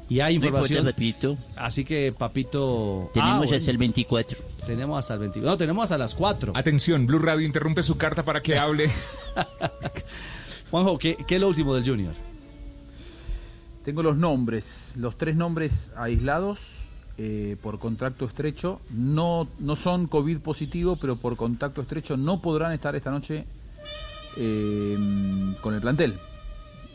Y 0.09 0.19
hay 0.19 0.37
No 0.37 0.45
importa, 0.47 0.67
información. 0.67 0.85
papito. 0.85 1.37
Así 1.55 1.83
que, 1.85 2.13
papito. 2.15 3.09
Tenemos 3.13 3.33
Ah, 3.33 3.37
bueno. 3.39 3.55
hasta 3.55 3.71
el 3.71 3.77
24. 3.77 4.37
Tenemos 4.67 4.99
hasta 4.99 5.13
el 5.15 5.19
24. 5.21 5.51
No, 5.51 5.57
tenemos 5.57 5.83
hasta 5.83 5.97
las 5.97 6.13
4. 6.13 6.51
Atención, 6.55 7.07
Blue 7.07 7.19
Radio 7.19 7.45
interrumpe 7.45 7.81
su 7.81 7.95
carta 7.97 8.21
para 8.23 8.41
que 8.41 8.57
hable. 8.57 8.89
Juanjo, 10.71 10.97
¿qué, 10.97 11.17
qué 11.27 11.35
es 11.35 11.41
lo 11.41 11.47
último 11.47 11.73
del 11.73 11.87
Junior? 11.87 12.13
Tengo 13.85 14.01
los 14.01 14.17
nombres, 14.17 14.91
los 14.95 15.15
tres 15.17 15.35
nombres 15.35 15.91
aislados 15.95 16.59
eh, 17.17 17.55
por 17.61 17.77
contacto 17.79 18.25
estrecho. 18.25 18.81
No, 18.89 19.47
no 19.59 19.75
son 19.75 20.07
COVID 20.07 20.39
positivo, 20.39 20.95
pero 20.95 21.15
por 21.17 21.37
contacto 21.37 21.81
estrecho 21.81 22.17
no 22.17 22.41
podrán 22.41 22.71
estar 22.73 22.95
esta 22.95 23.11
noche 23.11 23.45
eh, 24.37 24.97
con 25.61 25.75
el 25.75 25.81
plantel. 25.81 26.15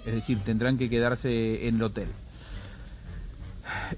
Es 0.04 0.14
decir, 0.14 0.38
tendrán 0.44 0.78
que 0.78 0.90
quedarse 0.90 1.68
en 1.68 1.76
el 1.76 1.82
hotel. 1.82 2.08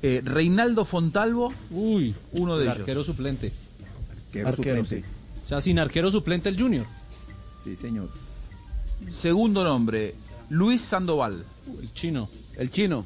Eh, 0.02 0.20
Reinaldo 0.22 0.84
Fontalvo, 0.84 1.50
Uy, 1.70 2.14
uno 2.32 2.56
de 2.58 2.64
el 2.64 2.68
ellos. 2.68 2.80
arquero 2.80 3.04
suplente. 3.04 3.50
Arquero 4.26 4.48
Arquero, 4.48 4.76
suplente. 4.84 5.06
sí. 5.08 5.14
O 5.44 5.48
sea, 5.48 5.60
sin 5.62 5.78
arquero 5.78 6.12
suplente 6.12 6.48
el 6.50 6.60
Junior. 6.60 6.84
Sí, 7.64 7.74
señor. 7.74 8.10
Segundo 9.08 9.64
nombre, 9.64 10.14
Luis 10.50 10.82
Sandoval. 10.82 11.44
El 11.80 11.92
chino. 11.94 12.28
El 12.58 12.70
chino. 12.70 13.04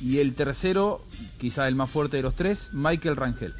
Y 0.00 0.18
el 0.18 0.34
tercero, 0.34 1.02
quizá 1.38 1.66
el 1.68 1.74
más 1.74 1.90
fuerte 1.90 2.18
de 2.18 2.22
los 2.22 2.34
tres, 2.34 2.70
Michael 2.72 3.16
Rangel. 3.16 3.54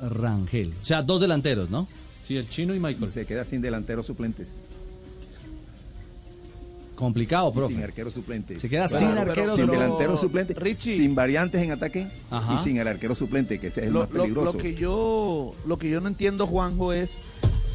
Rangel. 0.00 0.74
O 0.82 0.84
sea, 0.84 1.02
dos 1.02 1.20
delanteros, 1.20 1.70
¿no? 1.70 1.88
Sí, 2.22 2.36
el 2.36 2.48
chino 2.50 2.74
y 2.74 2.80
Michael. 2.80 3.12
Se 3.12 3.24
queda 3.24 3.44
sin 3.44 3.60
delanteros 3.60 4.06
suplentes. 4.06 4.62
Complicado, 6.96 7.50
Y 7.50 7.54
profe. 7.54 7.74
sin 7.74 7.82
arquero 7.84 8.10
suplente. 8.10 8.58
Se 8.58 8.68
queda 8.68 8.88
sin 8.88 9.08
pero- 9.08 9.20
arquero 9.20 9.56
Sin 9.56 9.66
delantero 9.70 10.16
suplente. 10.16 10.54
Richie. 10.54 10.96
Sin 10.96 11.14
variantes 11.14 11.62
en 11.62 11.70
ataque. 11.70 12.08
Ajá. 12.30 12.54
Y 12.54 12.58
sin 12.58 12.78
el 12.78 12.88
arquero 12.88 13.14
suplente, 13.14 13.60
que 13.60 13.66
ese 13.68 13.82
es 13.82 13.86
el 13.88 13.92
Lo, 13.92 14.00
más 14.00 14.10
lo- 14.10 14.22
peligroso. 14.22 14.52
lo 14.54 14.58
que 14.58 14.74
yo 14.74 15.54
lo 15.66 15.78
que 15.78 15.90
yo 15.90 16.00
no 16.00 16.08
entiendo 16.08 16.46
Juanjo 16.46 16.92
es 16.94 17.12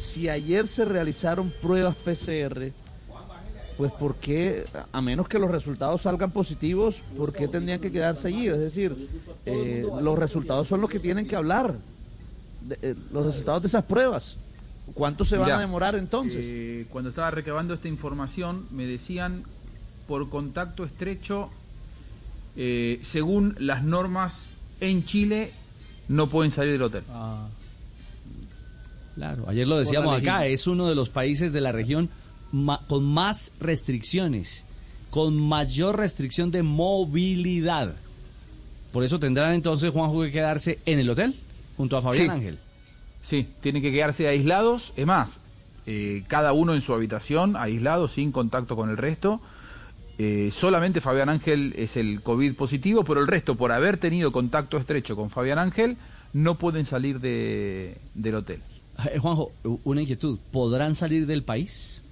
si 0.02 0.28
ayer 0.28 0.66
se 0.68 0.84
realizaron 0.84 1.52
pruebas 1.62 1.94
PCR 1.96 2.72
pues 3.76 3.92
por 3.92 4.16
qué 4.16 4.64
a 4.92 5.00
menos 5.00 5.28
que 5.28 5.38
los 5.38 5.50
resultados 5.50 6.02
salgan 6.02 6.30
positivos 6.32 6.96
por 7.16 7.32
qué 7.32 7.48
tendrían 7.48 7.80
que 7.80 7.90
quedarse 7.90 8.28
allí 8.28 8.46
es 8.48 8.58
decir 8.58 8.94
eh, 9.46 9.86
los 10.00 10.18
resultados 10.18 10.68
son 10.68 10.80
los 10.80 10.90
que 10.90 11.00
tienen 11.00 11.26
que 11.26 11.36
hablar 11.36 11.74
de- 12.60 12.78
eh, 12.82 12.94
los 13.12 13.26
resultados 13.26 13.62
de 13.62 13.68
esas 13.68 13.84
pruebas. 13.84 14.36
Cuánto 14.94 15.24
se 15.24 15.36
van 15.36 15.46
Mirá, 15.46 15.56
a 15.58 15.60
demorar 15.60 15.94
entonces 15.94 16.40
eh, 16.42 16.86
cuando 16.90 17.10
estaba 17.10 17.30
recabando 17.30 17.72
esta 17.74 17.88
información, 17.88 18.66
me 18.70 18.86
decían 18.86 19.44
por 20.06 20.28
contacto 20.28 20.84
estrecho, 20.84 21.50
eh, 22.56 23.00
según 23.02 23.54
las 23.58 23.82
normas 23.84 24.46
en 24.80 25.04
Chile, 25.06 25.52
no 26.08 26.28
pueden 26.28 26.50
salir 26.50 26.72
del 26.72 26.82
hotel. 26.82 27.04
Claro, 29.14 29.44
ayer 29.48 29.66
lo 29.68 29.76
decíamos 29.78 30.18
acá, 30.18 30.46
es 30.46 30.66
uno 30.66 30.88
de 30.88 30.94
los 30.94 31.08
países 31.10 31.52
de 31.52 31.60
la 31.60 31.70
región 31.72 32.08
ma- 32.50 32.80
con 32.88 33.04
más 33.04 33.52
restricciones, 33.60 34.64
con 35.10 35.36
mayor 35.36 35.96
restricción 35.98 36.50
de 36.50 36.62
movilidad. 36.62 37.94
Por 38.92 39.04
eso 39.04 39.18
tendrán 39.18 39.52
entonces 39.54 39.90
Juanjo 39.90 40.22
que 40.22 40.32
quedarse 40.32 40.78
en 40.86 40.98
el 40.98 41.10
hotel 41.10 41.34
junto 41.76 41.96
a 41.96 42.02
Fabián 42.02 42.24
Sí. 42.26 42.30
Ángel. 42.30 42.58
Sí, 43.22 43.46
tienen 43.60 43.82
que 43.82 43.92
quedarse 43.92 44.26
aislados. 44.28 44.92
Es 44.96 45.06
más, 45.06 45.40
eh, 45.86 46.24
cada 46.28 46.52
uno 46.52 46.74
en 46.74 46.80
su 46.80 46.92
habitación, 46.94 47.56
aislado, 47.56 48.08
sin 48.08 48.32
contacto 48.32 48.76
con 48.76 48.90
el 48.90 48.96
resto. 48.96 49.40
Eh, 50.18 50.50
solamente 50.52 51.00
Fabián 51.00 51.28
Ángel 51.28 51.72
es 51.76 51.96
el 51.96 52.20
COVID 52.22 52.54
positivo, 52.54 53.04
pero 53.04 53.20
el 53.20 53.26
resto, 53.28 53.54
por 53.56 53.72
haber 53.72 53.96
tenido 53.96 54.30
contacto 54.32 54.76
estrecho 54.76 55.16
con 55.16 55.30
Fabián 55.30 55.58
Ángel, 55.58 55.96
no 56.32 56.56
pueden 56.58 56.84
salir 56.84 57.20
de, 57.20 57.96
del 58.14 58.34
hotel. 58.36 58.60
Eh, 59.10 59.18
Juanjo, 59.18 59.52
una 59.84 60.02
inquietud. 60.02 60.38
¿Podrán 60.50 60.94
salir 60.94 61.26
del 61.26 61.42
país? 61.42 62.02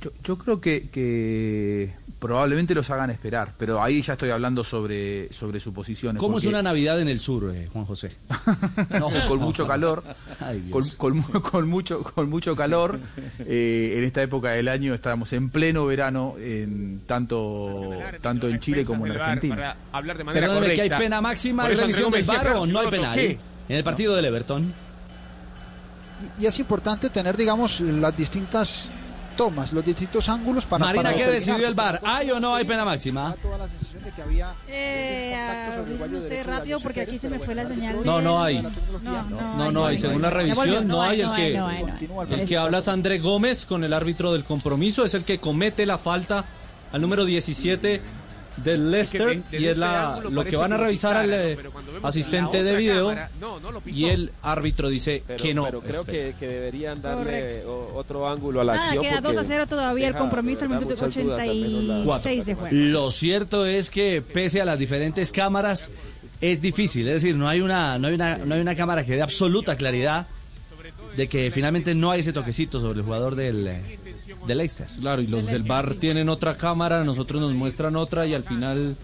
Yo, 0.00 0.10
yo 0.22 0.38
creo 0.38 0.60
que, 0.60 0.88
que 0.88 1.92
probablemente 2.18 2.74
los 2.74 2.90
hagan 2.90 3.10
esperar, 3.10 3.52
pero 3.58 3.82
ahí 3.82 4.02
ya 4.02 4.14
estoy 4.14 4.30
hablando 4.30 4.64
sobre, 4.64 5.32
sobre 5.32 5.60
suposiciones. 5.60 6.20
¿Cómo 6.20 6.38
es 6.38 6.46
una 6.46 6.62
Navidad 6.62 7.00
en 7.00 7.08
el 7.08 7.20
sur, 7.20 7.52
eh, 7.54 7.68
Juan 7.72 7.84
José? 7.84 8.12
No, 8.98 9.08
con 9.28 9.38
mucho 9.38 9.66
calor, 9.66 10.02
Ay, 10.40 10.70
con, 10.70 11.68
mucho, 11.68 12.02
con 12.02 12.28
mucho 12.28 12.56
calor. 12.56 12.98
Eh, 13.40 13.94
en 13.96 14.04
esta 14.04 14.22
época 14.22 14.50
del 14.50 14.68
año 14.68 14.94
estamos 14.94 15.32
en 15.32 15.50
pleno 15.50 15.86
verano, 15.86 16.34
en 16.38 17.00
tanto, 17.06 17.90
tanto 18.20 18.48
en 18.48 18.60
Chile 18.60 18.84
como 18.84 19.06
en 19.06 19.12
Argentina. 19.12 19.54
para 19.54 19.76
hablar 19.92 20.18
de 20.18 20.24
manera 20.24 20.74
que 20.74 20.82
hay 20.82 20.90
pena 20.90 21.20
máxima, 21.20 21.64
Por 21.64 21.70
¿hay 21.70 21.74
eso 21.74 21.82
revisión 21.82 22.10
del 22.10 22.24
Gómez 22.24 22.26
VAR 22.26 22.38
decía, 22.38 22.58
o 22.58 22.62
pero 22.62 22.72
no 22.72 22.80
hay 22.80 22.88
penal? 22.88 23.38
En 23.68 23.76
el 23.76 23.84
partido 23.84 24.14
del 24.14 24.24
Everton. 24.24 24.72
Y 26.40 26.46
es 26.46 26.58
importante 26.58 27.10
tener, 27.10 27.36
digamos, 27.36 27.80
las 27.80 28.16
distintas 28.16 28.88
tomas, 29.36 29.72
los 29.72 29.84
distintos 29.84 30.28
ángulos 30.28 30.66
para. 30.66 30.86
Marina, 30.86 31.04
para 31.04 31.16
¿qué 31.16 31.26
decidió 31.26 31.68
el 31.68 31.74
VAR? 31.74 32.00
¿Hay 32.04 32.30
o 32.30 32.40
no 32.40 32.54
hay 32.54 32.64
pena 32.64 32.84
máxima? 32.84 33.36
Eh, 34.66 35.36
avisen 35.78 36.14
usted 36.16 36.46
rápido 36.46 36.80
porque 36.80 37.02
aquí 37.02 37.18
se 37.18 37.28
me 37.28 37.38
fue 37.38 37.54
la 37.54 37.66
señal. 37.66 37.96
No, 38.04 38.20
no 38.20 38.42
hay. 38.42 38.66
No, 39.56 39.70
no, 39.70 39.86
hay. 39.86 39.96
Según 39.96 40.22
la 40.22 40.30
revisión, 40.30 40.88
no 40.88 41.02
hay 41.02 41.20
el 41.20 41.32
que 41.32 41.56
el 42.30 42.48
que 42.48 42.56
habla 42.56 42.78
es 42.78 42.88
André 42.88 43.18
Gómez 43.20 43.64
con 43.64 43.84
el 43.84 43.92
árbitro 43.92 44.32
del 44.32 44.44
compromiso, 44.44 45.04
es 45.04 45.14
el 45.14 45.24
que 45.24 45.38
comete 45.38 45.86
la 45.86 45.98
falta 45.98 46.44
al 46.92 47.00
número 47.00 47.24
17 47.24 48.02
del 48.64 48.90
Leicester 48.90 49.28
Es 49.30 49.44
que 49.50 49.56
de- 49.56 49.62
y 49.62 49.66
es 49.68 49.78
la 49.78 49.86
este 49.86 49.98
ángulo 50.18 50.30
lo 50.30 50.44
que 50.44 50.56
van 50.56 50.72
a 50.72 50.76
revisar 50.76 51.16
al 51.16 51.30
eh, 51.32 51.58
asistente 52.02 52.58
la 52.58 52.64
de 52.70 52.76
video 52.76 53.08
cámara, 53.08 53.30
no, 53.40 53.60
no 53.60 53.72
lo 53.72 53.80
pisó. 53.80 53.98
y 53.98 54.04
el 54.06 54.32
árbitro 54.42 54.88
dice 54.88 55.22
Pero, 55.26 55.42
que 55.42 55.54
no. 55.54 55.64
pero 55.64 55.80
creo 55.80 56.04
que, 56.04 56.34
que 56.38 56.46
deberían 56.48 57.00
darle 57.02 57.64
o- 57.64 57.92
otro 57.94 58.28
ángulo 58.28 58.60
a 58.60 58.64
la 58.64 58.74
Nada, 58.76 58.86
acción. 58.86 59.02
queda 59.04 59.20
2 59.20 59.32
a 59.32 59.40
porque 59.40 59.48
0 59.48 59.66
todavía 59.66 60.08
el 60.08 60.14
compromiso 60.16 60.64
al 60.64 60.70
minuto 60.70 60.88
muchas 60.90 61.14
dudas, 61.14 61.40
al 61.40 61.48
menos 61.56 61.84
la- 61.84 61.98
86 62.14 62.46
de 62.46 62.54
juego. 62.54 62.76
Lo 62.76 63.10
cierto 63.10 63.66
es 63.66 63.90
que 63.90 64.22
pese 64.22 64.60
a 64.60 64.64
las 64.64 64.78
diferentes 64.78 65.32
cámaras 65.32 65.90
es 66.40 66.60
difícil, 66.62 67.06
es 67.08 67.14
decir, 67.22 67.34
no 67.34 67.48
hay 67.48 67.60
una 67.60 67.98
no 67.98 68.08
hay 68.08 68.14
una 68.14 68.36
no 68.38 68.54
hay 68.54 68.60
una 68.60 68.74
cámara 68.76 69.04
que 69.04 69.14
dé 69.16 69.22
absoluta 69.22 69.76
claridad 69.76 70.26
de 71.16 71.26
que 71.26 71.50
finalmente 71.50 71.94
no 71.96 72.10
hay 72.12 72.20
ese 72.20 72.32
toquecito 72.32 72.78
sobre 72.80 73.00
el 73.00 73.04
jugador 73.04 73.34
del 73.34 73.66
del 74.48 74.58
Leicester. 74.58 74.88
Claro, 75.00 75.22
y 75.22 75.28
los 75.28 75.46
del 75.46 75.62
bar 75.62 75.94
tienen 75.94 76.28
otra 76.28 76.56
cámara, 76.56 77.04
nosotros 77.04 77.40
nos 77.40 77.52
muestran 77.52 77.94
otra 77.94 78.26
y 78.26 78.34
al 78.34 78.42
final 78.42 78.96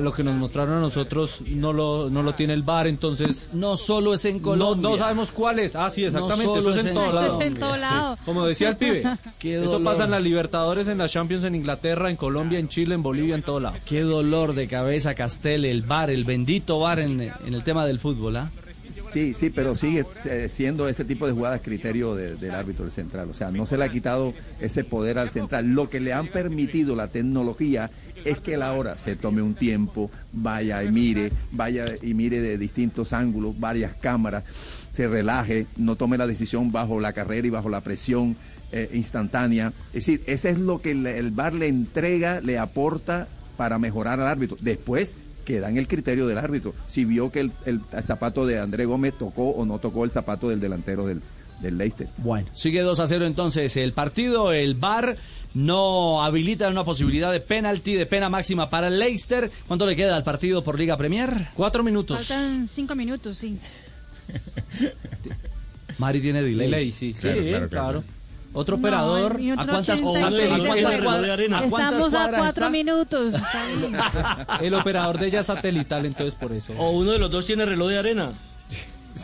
lo 0.00 0.10
que 0.12 0.24
nos 0.24 0.34
mostraron 0.34 0.74
a 0.78 0.80
nosotros 0.80 1.42
no 1.46 1.72
lo 1.72 2.10
no 2.10 2.24
lo 2.24 2.34
tiene 2.34 2.54
el 2.54 2.64
bar, 2.64 2.88
entonces 2.88 3.50
no 3.52 3.76
solo 3.76 4.14
es 4.14 4.24
en 4.24 4.38
no, 4.38 4.42
Colombia. 4.42 4.90
no 4.90 4.98
sabemos 4.98 5.30
cuál 5.30 5.60
es. 5.60 5.76
Ah, 5.76 5.88
sí, 5.90 6.04
exactamente, 6.04 6.42
solo 6.44 6.70
eso 6.72 6.80
es 6.80 6.80
en 6.80 6.88
en 6.88 6.94
todo 6.94 7.04
Eso 7.06 7.14
lado. 7.14 7.40
es 7.40 7.46
en 7.46 7.54
todo 7.54 7.76
lado. 7.76 8.18
Como 8.24 8.44
decía 8.46 8.68
el 8.70 8.76
pibe, 8.76 9.04
Qué 9.38 9.54
eso 9.62 9.64
dolor. 9.70 9.84
pasa 9.84 10.04
en 10.06 10.10
las 10.10 10.22
Libertadores, 10.22 10.88
en 10.88 10.98
las 10.98 11.12
Champions, 11.12 11.44
en 11.44 11.54
Inglaterra, 11.54 12.10
en 12.10 12.16
Colombia, 12.16 12.58
en 12.58 12.68
Chile, 12.68 12.96
en 12.96 13.02
Bolivia, 13.04 13.36
en 13.36 13.42
todo 13.44 13.60
lado. 13.60 13.76
Qué 13.84 14.00
dolor 14.00 14.54
de 14.54 14.66
cabeza 14.66 15.14
Castel, 15.14 15.64
el 15.64 15.82
bar, 15.82 16.10
el 16.10 16.24
bendito 16.24 16.80
bar 16.80 16.98
en, 16.98 17.20
en 17.20 17.54
el 17.54 17.62
tema 17.62 17.86
del 17.86 18.00
fútbol, 18.00 18.38
¿ah? 18.38 18.50
Sí, 18.92 19.34
sí, 19.34 19.50
pero 19.50 19.74
sigue 19.74 20.04
eh, 20.24 20.48
siendo 20.50 20.88
ese 20.88 21.04
tipo 21.04 21.26
de 21.26 21.32
jugadas 21.32 21.60
criterio 21.62 22.14
de- 22.14 22.36
del 22.36 22.50
árbitro 22.52 22.84
del 22.84 22.92
central. 22.92 23.28
O 23.30 23.34
sea, 23.34 23.50
no 23.50 23.66
se 23.66 23.76
le 23.76 23.84
ha 23.84 23.88
quitado 23.88 24.34
ese 24.60 24.84
poder 24.84 25.18
al 25.18 25.30
central. 25.30 25.66
Lo 25.68 25.88
que 25.88 26.00
le 26.00 26.12
han 26.12 26.28
permitido 26.28 26.96
la 26.96 27.08
tecnología 27.08 27.90
es 28.24 28.38
que 28.38 28.54
él 28.54 28.62
ahora 28.62 28.96
se 28.98 29.16
tome 29.16 29.42
un 29.42 29.54
tiempo, 29.54 30.10
vaya 30.32 30.82
y 30.82 30.90
mire, 30.90 31.30
vaya 31.52 31.86
y 32.02 32.14
mire 32.14 32.40
de 32.40 32.58
distintos 32.58 33.12
ángulos, 33.12 33.58
varias 33.58 33.94
cámaras, 33.94 34.44
se 34.92 35.06
relaje, 35.08 35.66
no 35.76 35.96
tome 35.96 36.18
la 36.18 36.26
decisión 36.26 36.72
bajo 36.72 36.98
la 37.00 37.12
carrera 37.12 37.46
y 37.46 37.50
bajo 37.50 37.68
la 37.68 37.82
presión 37.82 38.36
eh, 38.72 38.90
instantánea. 38.94 39.72
Es 39.88 40.06
decir, 40.06 40.22
ese 40.26 40.50
es 40.50 40.58
lo 40.58 40.80
que 40.82 40.90
el, 40.92 41.06
el 41.06 41.34
le 41.58 41.68
entrega, 41.68 42.40
le 42.40 42.58
aporta 42.58 43.28
para 43.56 43.78
mejorar 43.78 44.20
al 44.20 44.26
árbitro. 44.26 44.56
Después 44.60 45.16
queda 45.46 45.70
en 45.70 45.78
el 45.78 45.88
criterio 45.88 46.26
del 46.26 46.36
árbitro. 46.36 46.74
Si 46.86 47.06
vio 47.06 47.32
que 47.32 47.40
el, 47.40 47.52
el 47.64 47.80
zapato 48.02 48.44
de 48.44 48.58
André 48.58 48.84
Gómez 48.84 49.14
tocó 49.18 49.48
o 49.50 49.64
no 49.64 49.78
tocó 49.78 50.04
el 50.04 50.10
zapato 50.10 50.50
del 50.50 50.60
delantero 50.60 51.06
del, 51.06 51.22
del 51.62 51.78
Leicester. 51.78 52.08
Bueno, 52.18 52.48
sigue 52.54 52.82
2 52.82 53.00
a 53.00 53.06
0 53.06 53.24
entonces 53.26 53.74
el 53.78 53.94
partido, 53.94 54.52
el 54.52 54.74
VAR 54.74 55.16
no 55.54 56.22
habilita 56.22 56.68
una 56.68 56.84
posibilidad 56.84 57.32
de 57.32 57.40
penalti, 57.40 57.94
de 57.94 58.04
pena 58.04 58.28
máxima 58.28 58.68
para 58.68 58.88
el 58.88 58.98
Leicester. 58.98 59.50
¿Cuánto 59.66 59.86
le 59.86 59.96
queda 59.96 60.14
al 60.16 60.24
partido 60.24 60.62
por 60.62 60.78
Liga 60.78 60.98
Premier? 60.98 61.48
Cuatro 61.54 61.82
minutos. 61.82 62.26
Faltan 62.26 62.68
5 62.68 62.94
minutos, 62.94 63.38
sí. 63.38 63.58
Mari 65.98 66.20
tiene 66.20 66.42
delay. 66.42 66.66
Delay, 66.66 66.92
sí. 66.92 67.14
Claro, 67.14 67.40
Sí, 67.42 67.48
claro, 67.48 67.68
claro. 67.68 68.02
claro. 68.02 68.15
Otro 68.56 68.76
No, 68.76 68.80
operador. 68.80 69.32
el 69.32 69.38
minuto 69.38 69.62
¿A 69.62 69.66
cuántas, 69.66 70.00
86 70.02 70.24
¿a 70.24 70.30
de 70.30 70.48
cuántas 70.48 70.86
juego. 70.96 71.04
cuadras, 71.04 71.38
¿a 71.38 71.46
cuántas 71.46 71.64
Estamos 71.66 72.06
a 72.14 72.18
cuadras 72.18 72.40
4 72.40 72.48
está? 72.48 72.70
minutos. 72.70 73.34
está 73.34 73.64
bien. 74.58 74.66
El 74.66 74.74
operador 74.74 75.18
de 75.18 75.26
ella 75.26 75.40
es 75.40 75.46
satelital, 75.46 76.06
entonces 76.06 76.34
por 76.34 76.52
eso. 76.52 76.72
O 76.78 76.90
uno 76.90 77.12
de 77.12 77.18
los 77.18 77.30
dos 77.30 77.44
tiene 77.46 77.66
reloj 77.66 77.88
de 77.90 77.98
arena. 77.98 78.32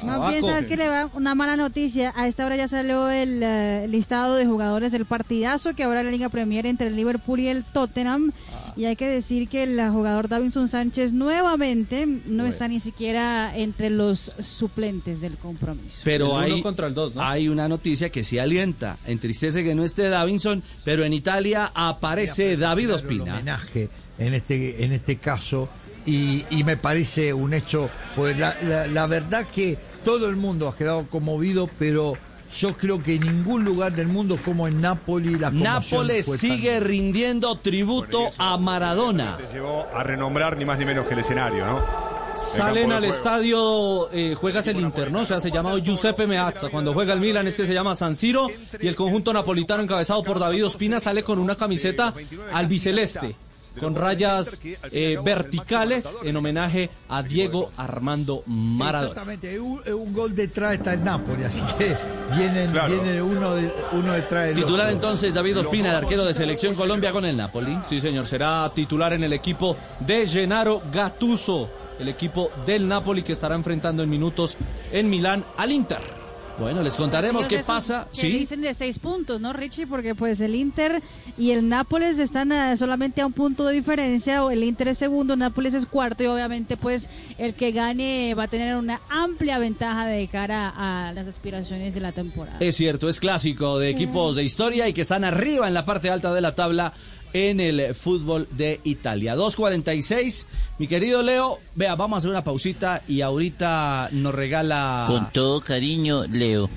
Más 0.04 0.30
bien, 0.30 0.42
sabes 0.42 0.66
que 0.66 0.76
le 0.76 0.88
va 0.88 1.08
una 1.14 1.34
mala 1.34 1.56
noticia. 1.56 2.12
A 2.16 2.26
esta 2.26 2.46
hora 2.46 2.56
ya 2.56 2.66
salió 2.66 3.10
el 3.10 3.40
eh, 3.42 3.86
listado 3.88 4.36
de 4.36 4.46
jugadores 4.46 4.90
del 4.92 5.04
partidazo 5.04 5.74
que 5.74 5.84
habrá 5.84 6.00
en 6.00 6.06
la 6.06 6.12
Liga 6.12 6.28
Premier 6.30 6.64
entre 6.66 6.86
el 6.88 6.96
Liverpool 6.96 7.40
y 7.40 7.48
el 7.48 7.62
Tottenham. 7.62 8.32
Y 8.76 8.84
hay 8.86 8.96
que 8.96 9.06
decir 9.08 9.48
que 9.48 9.62
el 9.64 9.78
jugador 9.90 10.28
Davinson 10.28 10.66
Sánchez 10.68 11.12
nuevamente 11.12 12.06
no 12.26 12.46
está 12.46 12.68
ni 12.68 12.80
siquiera 12.80 13.56
entre 13.56 13.90
los 13.90 14.32
suplentes 14.42 15.20
del 15.20 15.36
compromiso. 15.36 16.00
Pero 16.04 16.26
El 16.40 16.46
uno 16.46 16.54
hay, 16.56 16.62
contra 16.62 16.86
el 16.86 16.94
dos, 16.94 17.14
¿no? 17.14 17.22
hay 17.22 17.48
una 17.48 17.68
noticia 17.68 18.10
que 18.10 18.22
sí 18.24 18.38
alienta. 18.38 18.96
Entristece 19.06 19.62
que 19.64 19.74
no 19.74 19.84
esté 19.84 20.08
Davinson, 20.08 20.62
pero 20.84 21.04
en 21.04 21.12
Italia 21.12 21.70
aparece 21.74 22.56
David 22.56 22.94
Ospina. 22.94 23.34
homenaje 23.34 23.88
en 24.18 24.34
este, 24.34 24.84
en 24.84 24.92
este 24.92 25.16
caso 25.16 25.68
y, 26.06 26.44
y 26.50 26.64
me 26.64 26.76
parece 26.76 27.32
un 27.32 27.54
hecho, 27.54 27.88
pues 28.16 28.36
la, 28.38 28.56
la- 28.62 28.86
la 28.86 29.06
verdad 29.06 29.46
que 29.54 29.76
todo 30.04 30.28
el 30.28 30.36
mundo 30.36 30.68
ha 30.68 30.76
quedado 30.76 31.06
conmovido, 31.08 31.68
pero 31.78 32.14
yo 32.58 32.76
creo 32.76 33.02
que 33.02 33.14
en 33.14 33.22
ningún 33.22 33.64
lugar 33.64 33.92
del 33.92 34.08
mundo 34.08 34.38
como 34.44 34.68
en 34.68 34.80
Nápoles 34.80 35.40
la 35.40 35.50
Nápoles 35.50 36.26
sigue 36.26 36.80
rindiendo 36.80 37.56
tributo 37.56 38.28
a 38.38 38.56
Maradona. 38.58 39.38
llevó 39.52 39.86
a 39.94 40.02
renombrar 40.02 40.56
ni 40.56 40.64
más 40.64 40.78
ni 40.78 40.84
menos 40.84 41.06
que 41.06 41.14
el 41.14 41.20
escenario, 41.20 41.64
¿no? 41.64 42.12
Salen 42.36 42.92
al 42.92 43.04
estadio, 43.04 44.10
eh, 44.10 44.34
juegas 44.34 44.66
el 44.66 44.80
Inter, 44.80 45.12
¿no? 45.12 45.20
O 45.20 45.26
sea, 45.26 45.38
se 45.38 45.50
llama 45.50 45.78
Giuseppe 45.78 46.26
Meazza. 46.26 46.70
Cuando 46.70 46.94
juega 46.94 47.12
el 47.12 47.20
Milan 47.20 47.46
es 47.46 47.56
que 47.56 47.66
se 47.66 47.74
llama 47.74 47.94
San 47.94 48.16
Siro 48.16 48.48
y 48.80 48.88
el 48.88 48.96
conjunto 48.96 49.32
napolitano 49.32 49.82
encabezado 49.82 50.22
por 50.22 50.38
David 50.38 50.64
Ospina 50.66 50.98
sale 50.98 51.22
con 51.22 51.38
una 51.38 51.56
camiseta 51.56 52.14
albiceleste 52.52 53.36
con 53.78 53.94
rayas 53.94 54.60
eh, 54.90 55.18
verticales 55.24 56.16
en 56.22 56.36
homenaje 56.36 56.90
a 57.08 57.22
Diego 57.22 57.70
Armando 57.76 58.42
Maradona. 58.46 59.08
Exactamente, 59.10 59.58
un, 59.60 59.80
un 59.92 60.12
gol 60.12 60.34
detrás 60.34 60.74
está 60.74 60.94
el 60.94 61.02
Nápoles, 61.04 61.46
así 61.60 61.62
que 61.78 61.96
vienen, 62.36 62.70
Claro. 62.70 62.92
vienen 62.92 63.22
uno, 63.22 63.54
de- 63.54 63.72
uno 63.92 64.12
detrás 64.12 64.46
del 64.46 64.56
Titular 64.56 64.86
otro. 64.86 64.94
entonces 64.96 65.34
David 65.34 65.58
Ospina, 65.58 65.90
el 65.90 65.96
arquero 65.96 66.24
de 66.24 66.34
selección 66.34 66.74
Colombia 66.74 67.12
con 67.12 67.24
el 67.24 67.36
Napoli. 67.36 67.78
Sí, 67.84 68.00
señor, 68.00 68.26
será 68.26 68.70
titular 68.74 69.12
en 69.12 69.24
el 69.24 69.32
equipo 69.32 69.76
de 70.00 70.26
Gennaro 70.26 70.82
Gattuso, 70.92 71.68
el 71.98 72.08
equipo 72.08 72.50
del 72.66 72.86
Napoli 72.88 73.22
que 73.22 73.32
estará 73.32 73.54
enfrentando 73.54 74.02
en 74.02 74.10
minutos 74.10 74.56
en 74.92 75.08
Milán 75.10 75.44
al 75.56 75.72
Inter. 75.72 76.21
Bueno, 76.62 76.80
les 76.82 76.94
contaremos 76.96 77.48
qué 77.48 77.58
pasa. 77.58 78.06
Que 78.12 78.20
Sí. 78.20 78.28
dicen 78.30 78.60
de 78.62 78.72
seis 78.72 79.00
puntos, 79.00 79.40
¿no, 79.40 79.52
Richie? 79.52 79.86
Porque 79.86 80.14
pues 80.14 80.40
el 80.40 80.54
Inter 80.54 81.02
y 81.36 81.50
el 81.50 81.68
Nápoles 81.68 82.20
están 82.20 82.52
eh, 82.52 82.76
solamente 82.76 83.20
a 83.20 83.26
un 83.26 83.32
punto 83.32 83.66
de 83.66 83.74
diferencia. 83.74 84.44
o 84.44 84.50
El 84.52 84.62
Inter 84.62 84.88
es 84.88 84.98
segundo, 84.98 85.34
Nápoles 85.36 85.74
es 85.74 85.86
cuarto 85.86 86.22
y 86.22 86.26
obviamente 86.28 86.76
pues 86.76 87.10
el 87.38 87.54
que 87.54 87.72
gane 87.72 88.34
va 88.34 88.44
a 88.44 88.48
tener 88.48 88.76
una 88.76 89.00
amplia 89.10 89.58
ventaja 89.58 90.06
de 90.06 90.26
cara 90.28 90.72
a 90.76 91.12
las 91.12 91.26
aspiraciones 91.26 91.94
de 91.94 92.00
la 92.00 92.12
temporada. 92.12 92.58
Es 92.60 92.76
cierto, 92.76 93.08
es 93.08 93.18
clásico 93.18 93.78
de 93.80 93.88
equipos 93.90 94.36
de 94.36 94.44
historia 94.44 94.88
y 94.88 94.92
que 94.92 95.00
están 95.02 95.24
arriba 95.24 95.66
en 95.66 95.74
la 95.74 95.84
parte 95.84 96.10
alta 96.10 96.32
de 96.32 96.40
la 96.40 96.54
tabla 96.54 96.92
en 97.32 97.60
el 97.60 97.94
fútbol 97.94 98.46
de 98.50 98.80
Italia. 98.84 99.34
2.46, 99.36 100.46
mi 100.78 100.86
querido 100.86 101.22
Leo, 101.22 101.58
vea, 101.74 101.94
vamos 101.94 102.16
a 102.16 102.18
hacer 102.18 102.30
una 102.30 102.44
pausita 102.44 103.02
y 103.08 103.20
ahorita 103.22 104.08
nos 104.12 104.34
regala... 104.34 105.04
Con 105.06 105.30
todo 105.32 105.60
cariño, 105.60 106.24
Leo. 106.26 106.68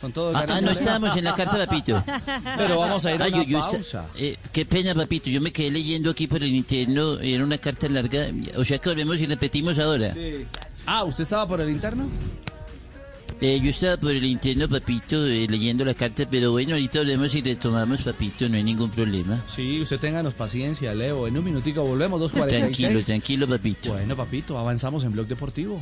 Con 0.00 0.12
todo 0.12 0.34
Ah, 0.34 0.40
ah, 0.42 0.46
cariño. 0.46 0.66
no 0.66 0.72
estábamos 0.72 1.14
en 1.16 1.24
la 1.24 1.34
carta, 1.34 1.58
papito. 1.66 2.02
Pero 2.56 2.78
vamos 2.78 3.04
a 3.04 3.12
ir 3.14 3.20
a 3.20 3.24
Ay, 3.26 3.32
una 3.34 3.42
yo- 3.42 3.48
yo 3.50 3.58
esta- 3.58 3.72
pausa. 3.76 4.06
eh, 4.18 4.36
qué 4.52 4.64
pena, 4.64 4.94
papito. 4.94 5.28
Yo 5.28 5.40
me 5.42 5.52
quedé 5.52 5.70
leyendo 5.70 6.10
aquí 6.10 6.26
por 6.26 6.42
el 6.42 6.54
interno. 6.54 7.18
Era 7.20 7.44
una 7.44 7.58
carta 7.58 7.86
larga. 7.88 8.28
O 8.56 8.64
sea 8.64 8.78
que 8.78 8.88
volvemos 8.88 9.20
y 9.20 9.26
repetimos 9.26 9.78
ahora. 9.78 10.14
Ah, 10.86 11.04
¿usted 11.04 11.22
estaba 11.22 11.46
por 11.46 11.60
el 11.60 11.68
interno? 11.68 12.08
Eh, 13.40 13.58
yo 13.60 13.70
estaba 13.70 13.96
por 13.96 14.10
el 14.10 14.24
interno, 14.24 14.68
papito, 14.68 15.26
eh, 15.26 15.46
leyendo 15.48 15.84
la 15.84 15.94
carta. 15.94 16.24
Pero 16.30 16.52
bueno, 16.52 16.74
ahorita 16.74 16.98
volvemos 16.98 17.34
y 17.34 17.42
retomamos, 17.42 18.02
papito. 18.02 18.48
No 18.48 18.56
hay 18.56 18.62
ningún 18.62 18.90
problema. 18.90 19.42
Sí, 19.46 19.80
usted 19.80 19.98
ténganos 19.98 20.34
paciencia, 20.34 20.92
Leo. 20.94 21.26
En 21.26 21.38
un 21.38 21.44
minutico 21.44 21.82
volvemos, 21.82 22.20
2.46. 22.20 22.48
Tranquilo, 22.48 23.02
tranquilo, 23.02 23.48
papito. 23.48 23.92
Bueno, 23.92 24.14
papito, 24.16 24.58
avanzamos 24.58 25.04
en 25.04 25.12
Blog 25.12 25.26
Deportivo. 25.26 25.80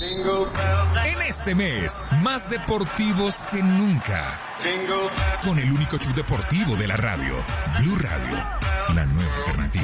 En 0.00 1.22
este 1.28 1.54
mes, 1.54 2.04
más 2.22 2.50
deportivos 2.50 3.42
que 3.50 3.62
nunca. 3.62 4.40
Con 5.44 5.58
el 5.58 5.70
único 5.72 5.98
show 5.98 6.12
deportivo 6.14 6.76
de 6.76 6.88
la 6.88 6.96
radio, 6.96 7.34
Blue 7.80 7.96
Radio, 7.96 8.36
la 8.94 9.06
nueva 9.06 9.36
alternativa. 9.38 9.83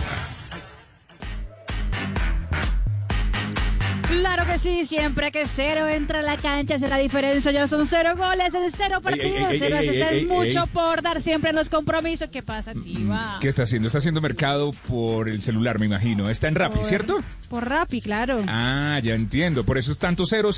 Claro 4.11 4.45
que 4.47 4.59
sí, 4.59 4.85
siempre 4.87 5.31
que 5.31 5.47
cero 5.47 5.87
entra 5.89 6.19
a 6.19 6.23
la 6.23 6.37
cancha 6.37 6.75
hace 6.75 6.89
la 6.89 6.99
diferencia. 6.99 7.53
Ya 7.53 7.67
son 7.69 7.87
cero 7.87 8.15
goles 8.17 8.53
en 8.55 8.71
cero 8.77 9.01
partidos, 9.01 9.55
cero 9.59 9.77
ey, 9.81 10.25
mucho 10.25 10.67
por 10.67 11.01
dar 11.03 11.21
siempre 11.21 11.51
en 11.51 11.57
los 11.57 11.69
compromisos. 11.71 12.29
¿Qué 12.29 12.43
pasa, 12.43 12.73
Tiva? 12.75 13.39
¿Qué 13.41 13.49
está 13.49 13.63
haciendo? 13.63 13.87
Está 13.87 13.99
haciendo 13.99 14.21
mercado 14.21 14.73
por 14.89 15.29
el 15.29 15.43
celular, 15.43 15.79
me 15.79 15.87
imagino. 15.87 16.29
Está 16.29 16.49
en 16.49 16.57
Rappi, 16.57 16.79
Por- 16.79 16.87
¿cierto? 16.87 17.21
Por 17.49 17.69
Rappi, 17.69 18.01
claro. 18.01 18.43
Ah, 18.49 18.99
ya 19.03 19.15
entiendo. 19.15 19.65
Por 19.65 19.79
eso 19.79 19.93
es 19.93 19.99
tanto 19.99 20.25
000. 20.27 20.53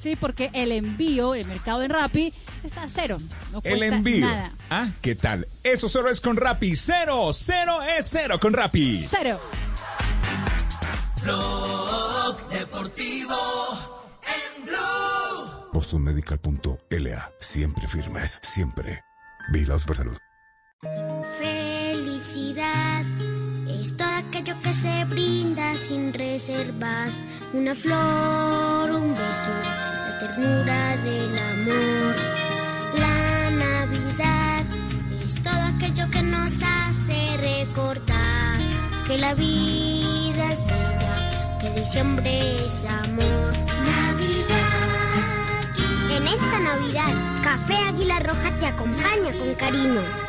Sí, 0.00 0.16
porque 0.16 0.50
el 0.52 0.72
envío, 0.72 1.34
el 1.34 1.46
mercado 1.46 1.82
en 1.82 1.90
Rappi, 1.90 2.32
está 2.62 2.82
a 2.82 2.88
cero. 2.88 3.18
No 3.52 3.60
El 3.64 3.82
envío. 3.84 4.26
nada. 4.26 4.52
Ah, 4.68 4.88
¿qué 5.00 5.14
tal? 5.14 5.46
Eso 5.62 5.88
solo 5.88 6.10
es 6.10 6.20
con 6.20 6.36
Rappi. 6.36 6.74
Cero, 6.76 7.30
cero 7.32 7.78
es 7.98 8.06
cero 8.10 8.38
con 8.40 8.52
Rappi. 8.52 8.96
Cero. 8.98 9.40
Blog 11.24 12.48
Deportivo 12.50 13.36
en 14.36 14.66
Blue. 14.66 15.70
BostonMedical.la. 15.72 17.32
Siempre 17.40 17.88
firmes, 17.88 18.40
siempre. 18.42 19.02
Vigilados 19.50 19.84
por 19.84 19.96
salud. 19.96 20.16
Felicidad 21.38 23.04
es 23.68 23.96
todo 23.96 24.08
aquello 24.08 24.54
que 24.62 24.74
se 24.74 25.04
brinda 25.06 25.74
sin 25.74 26.12
reservas. 26.12 27.20
Una 27.54 27.74
flor, 27.74 28.90
un 28.90 29.14
beso, 29.14 29.50
la 30.08 30.18
ternura 30.18 30.96
del 30.98 31.38
amor. 31.38 32.16
La 32.98 33.50
Navidad 33.50 34.64
es 35.24 35.42
todo 35.42 35.62
aquello 35.74 36.10
que 36.10 36.22
nos 36.22 36.62
hace 36.62 37.36
recordar 37.38 38.34
que 39.06 39.18
la 39.18 39.34
vida 39.34 40.52
es 40.52 40.64
bella, 40.64 41.13
diciembre 41.74 42.56
es 42.64 42.84
amor. 42.84 43.52
Navidad. 43.84 44.74
En 46.10 46.26
esta 46.26 46.60
Navidad, 46.60 47.42
Café 47.42 47.76
Águila 47.88 48.20
Roja 48.20 48.56
te 48.58 48.66
acompaña 48.66 49.32
con 49.38 49.54
cariño. 49.54 50.23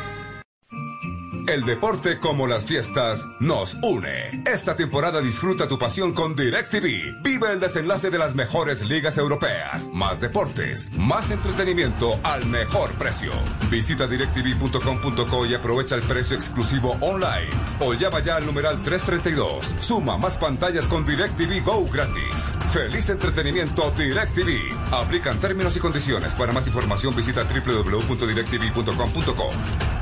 El 1.48 1.64
deporte 1.64 2.18
como 2.18 2.46
las 2.48 2.66
fiestas 2.66 3.24
nos 3.38 3.74
une. 3.82 4.42
Esta 4.46 4.74
temporada 4.74 5.20
disfruta 5.20 5.68
tu 5.68 5.78
pasión 5.78 6.12
con 6.12 6.34
DirecTV. 6.34 7.22
Vive 7.22 7.52
el 7.52 7.60
desenlace 7.60 8.10
de 8.10 8.18
las 8.18 8.34
mejores 8.34 8.82
ligas 8.82 9.16
europeas. 9.16 9.88
Más 9.92 10.20
deportes, 10.20 10.90
más 10.98 11.30
entretenimiento 11.30 12.18
al 12.24 12.44
mejor 12.46 12.90
precio. 12.94 13.30
Visita 13.70 14.08
directv.com.co 14.08 15.46
y 15.46 15.54
aprovecha 15.54 15.94
el 15.94 16.02
precio 16.02 16.34
exclusivo 16.36 16.96
online. 17.00 17.50
O 17.78 17.94
llama 17.94 18.18
ya 18.20 18.34
al 18.36 18.46
numeral 18.46 18.82
332. 18.82 19.76
Suma 19.78 20.18
más 20.18 20.36
pantallas 20.38 20.88
con 20.88 21.06
DirecTV 21.06 21.64
Go 21.64 21.86
gratis. 21.86 22.50
Feliz 22.72 23.08
entretenimiento 23.08 23.92
DirecTV. 23.92 24.92
Aplican 24.92 25.38
términos 25.38 25.76
y 25.76 25.80
condiciones. 25.80 26.34
Para 26.34 26.52
más 26.52 26.66
información 26.66 27.14
visita 27.14 27.44
www.directv.com.co. 27.44 29.95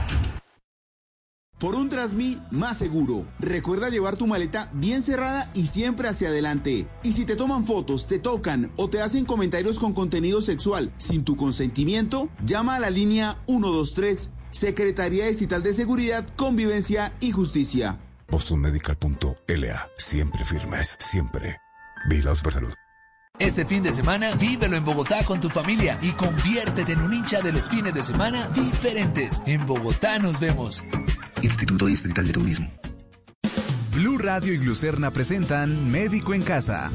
Por 1.65 1.77
un 1.77 1.89
Trasmi 1.89 2.43
más 2.51 2.77
seguro. 2.77 3.27
Recuerda 3.39 3.89
llevar 3.89 4.19
tu 4.19 4.27
maleta 4.27 4.69
bien 4.75 5.03
cerrada 5.03 5.51
y 5.55 5.67
siempre 5.67 6.09
hacia 6.09 6.29
adelante. 6.29 6.87
Y 7.03 7.13
si 7.13 7.25
te 7.25 7.37
toman 7.37 7.65
fotos, 7.65 8.07
te 8.07 8.19
tocan 8.19 8.71
o 8.77 8.91
te 8.91 9.01
hacen 9.01 9.25
comentarios 9.25 9.79
con 9.79 9.95
contenido 9.95 10.43
sexual 10.43 10.93
sin 10.99 11.25
tu 11.25 11.37
consentimiento, 11.37 12.29
llama 12.45 12.75
a 12.75 12.81
la 12.81 12.91
línea 12.91 13.39
123, 13.47 14.31
Secretaría 14.51 15.27
Estatal 15.27 15.63
de 15.63 15.73
Seguridad, 15.73 16.29
Convivencia 16.37 17.15
y 17.19 17.33
Justicia. 17.33 17.99
BostonMedical.la. 18.29 19.89
Siempre 19.97 20.45
firmes, 20.45 20.99
siempre. 21.01 21.57
Vigilados 22.11 22.43
por 22.43 22.53
salud. 22.53 22.75
Este 23.39 23.65
fin 23.65 23.83
de 23.83 23.91
semana, 23.91 24.35
vívelo 24.35 24.77
en 24.77 24.85
Bogotá 24.85 25.25
con 25.25 25.41
tu 25.41 25.49
familia 25.49 25.99
y 26.03 26.13
conviértete 26.13 26.93
en 26.93 27.01
un 27.01 27.15
hincha 27.15 27.41
de 27.41 27.53
los 27.53 27.71
fines 27.71 27.95
de 27.95 28.03
semana 28.03 28.49
diferentes. 28.49 29.43
En 29.47 29.65
Bogotá 29.65 30.19
nos 30.19 30.41
vemos. 30.41 30.85
Instituto 31.45 31.87
Distrital 31.87 32.27
de 32.27 32.33
Turismo. 32.33 32.94
Blue 33.95 34.19
Radio 34.19 34.53
y 34.53 34.59
Glucerna 34.59 35.13
presentan 35.13 35.93
Médico 35.93 36.35
en 36.35 36.43
Casa. 36.43 36.91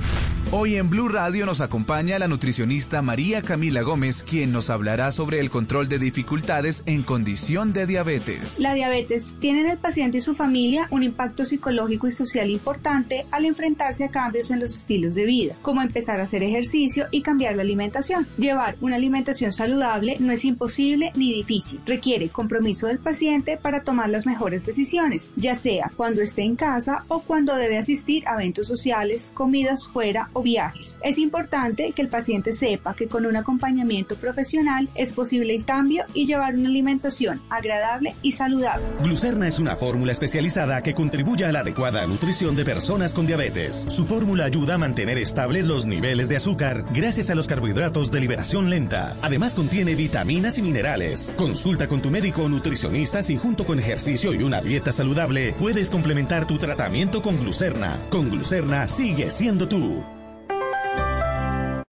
Hoy 0.52 0.78
en 0.78 0.90
Blue 0.90 1.08
Radio 1.10 1.46
nos 1.46 1.62
acompaña 1.62 2.18
la 2.18 2.28
nutricionista 2.28 3.04
María 3.04 3.44
Camila 3.44 3.84
Gómez, 3.84 4.24
quien 4.24 4.52
nos 4.52 4.72
hablará 4.72 5.12
sobre 5.12 5.40
el 5.40 5.52
control 5.52 5.88
de 5.88 6.00
dificultades 6.00 6.82
en 6.88 7.04
condición 7.04 7.72
de 7.72 7.86
diabetes. 7.86 8.60
La 8.60 8.74
diabetes 8.74 9.38
tiene 9.40 9.62
en 9.62 9.68
el 9.68 9.78
paciente 9.78 10.18
y 10.18 10.22
su 10.22 10.36
familia 10.36 10.88
un 10.90 11.04
impacto 11.04 11.46
psicológico 11.46 12.08
y 12.08 12.12
social 12.12 12.50
importante 12.50 13.26
al 13.32 13.46
enfrentarse 13.46 14.04
a 14.04 14.10
cambios 14.10 14.50
en 14.50 14.60
los 14.60 14.74
estilos 14.74 15.14
de 15.14 15.26
vida, 15.26 15.56
como 15.62 15.84
empezar 15.84 16.20
a 16.20 16.24
hacer 16.24 16.42
ejercicio 16.42 17.06
y 17.12 17.22
cambiar 17.22 17.56
la 17.56 17.62
alimentación. 17.62 18.26
Llevar 18.38 18.76
una 18.82 18.96
alimentación 18.96 19.54
saludable 19.54 20.18
no 20.20 20.34
es 20.34 20.44
imposible 20.44 21.12
ni 21.16 21.32
difícil, 21.32 21.80
requiere 21.86 22.28
compromiso 22.30 22.88
del 22.88 22.98
paciente 22.98 23.56
para 23.56 23.84
tomar 23.84 24.10
las 24.10 24.26
mejores 24.26 24.66
decisiones, 24.66 25.32
ya 25.36 25.56
sea 25.56 25.92
cuando 25.96 26.24
esté 26.24 26.42
en 26.42 26.56
casa 26.56 26.89
o 27.08 27.22
cuando 27.22 27.56
debe 27.56 27.78
asistir 27.78 28.28
a 28.28 28.34
eventos 28.34 28.68
sociales, 28.68 29.32
comidas 29.34 29.88
fuera 29.88 30.30
o 30.34 30.42
viajes. 30.42 30.98
Es 31.04 31.18
importante 31.18 31.92
que 31.92 32.02
el 32.02 32.08
paciente 32.08 32.54
sepa 32.54 32.96
que 32.96 33.08
con 33.08 33.26
un 33.26 33.36
acompañamiento 33.36 34.16
profesional 34.16 34.90
es 34.96 35.14
posible 35.14 35.56
el 35.56 35.66
cambio 35.66 36.06
y 36.14 36.26
llevar 36.26 36.56
una 36.56 36.70
alimentación 36.70 37.42
agradable 37.50 38.16
y 38.22 38.32
saludable. 38.32 38.86
Glucerna 39.04 39.48
es 39.48 39.60
una 39.60 39.76
fórmula 39.76 40.12
especializada 40.12 40.82
que 40.82 40.94
contribuye 40.94 41.46
a 41.46 41.52
la 41.52 41.60
adecuada 41.60 42.06
nutrición 42.08 42.56
de 42.56 42.66
personas 42.66 43.14
con 43.14 43.28
diabetes. 43.28 43.86
Su 43.90 44.06
fórmula 44.06 44.46
ayuda 44.46 44.76
a 44.76 44.78
mantener 44.78 45.18
estables 45.18 45.66
los 45.66 45.86
niveles 45.86 46.30
de 46.30 46.38
azúcar 46.38 46.86
gracias 46.94 47.30
a 47.30 47.36
los 47.36 47.48
carbohidratos 47.48 48.12
de 48.12 48.20
liberación 48.20 48.70
lenta. 48.70 49.16
Además 49.22 49.56
contiene 49.56 49.96
vitaminas 49.96 50.58
y 50.58 50.62
minerales. 50.62 51.32
Consulta 51.36 51.88
con 51.88 52.02
tu 52.02 52.10
médico 52.10 52.44
o 52.44 52.50
nutricionista 52.50 53.22
si 53.22 53.38
junto 53.38 53.66
con 53.66 53.80
ejercicio 53.80 54.34
y 54.34 54.44
una 54.44 54.62
dieta 54.62 54.92
saludable 54.92 55.54
puedes 55.60 55.90
complementar 55.90 56.48
tu 56.48 56.58
tratamiento 56.58 56.79
con 57.22 57.40
Glucerna. 57.40 58.00
Con 58.10 58.30
Glucerna 58.30 58.88
sigue 58.88 59.32
siendo 59.32 59.68
tú. 59.68 60.02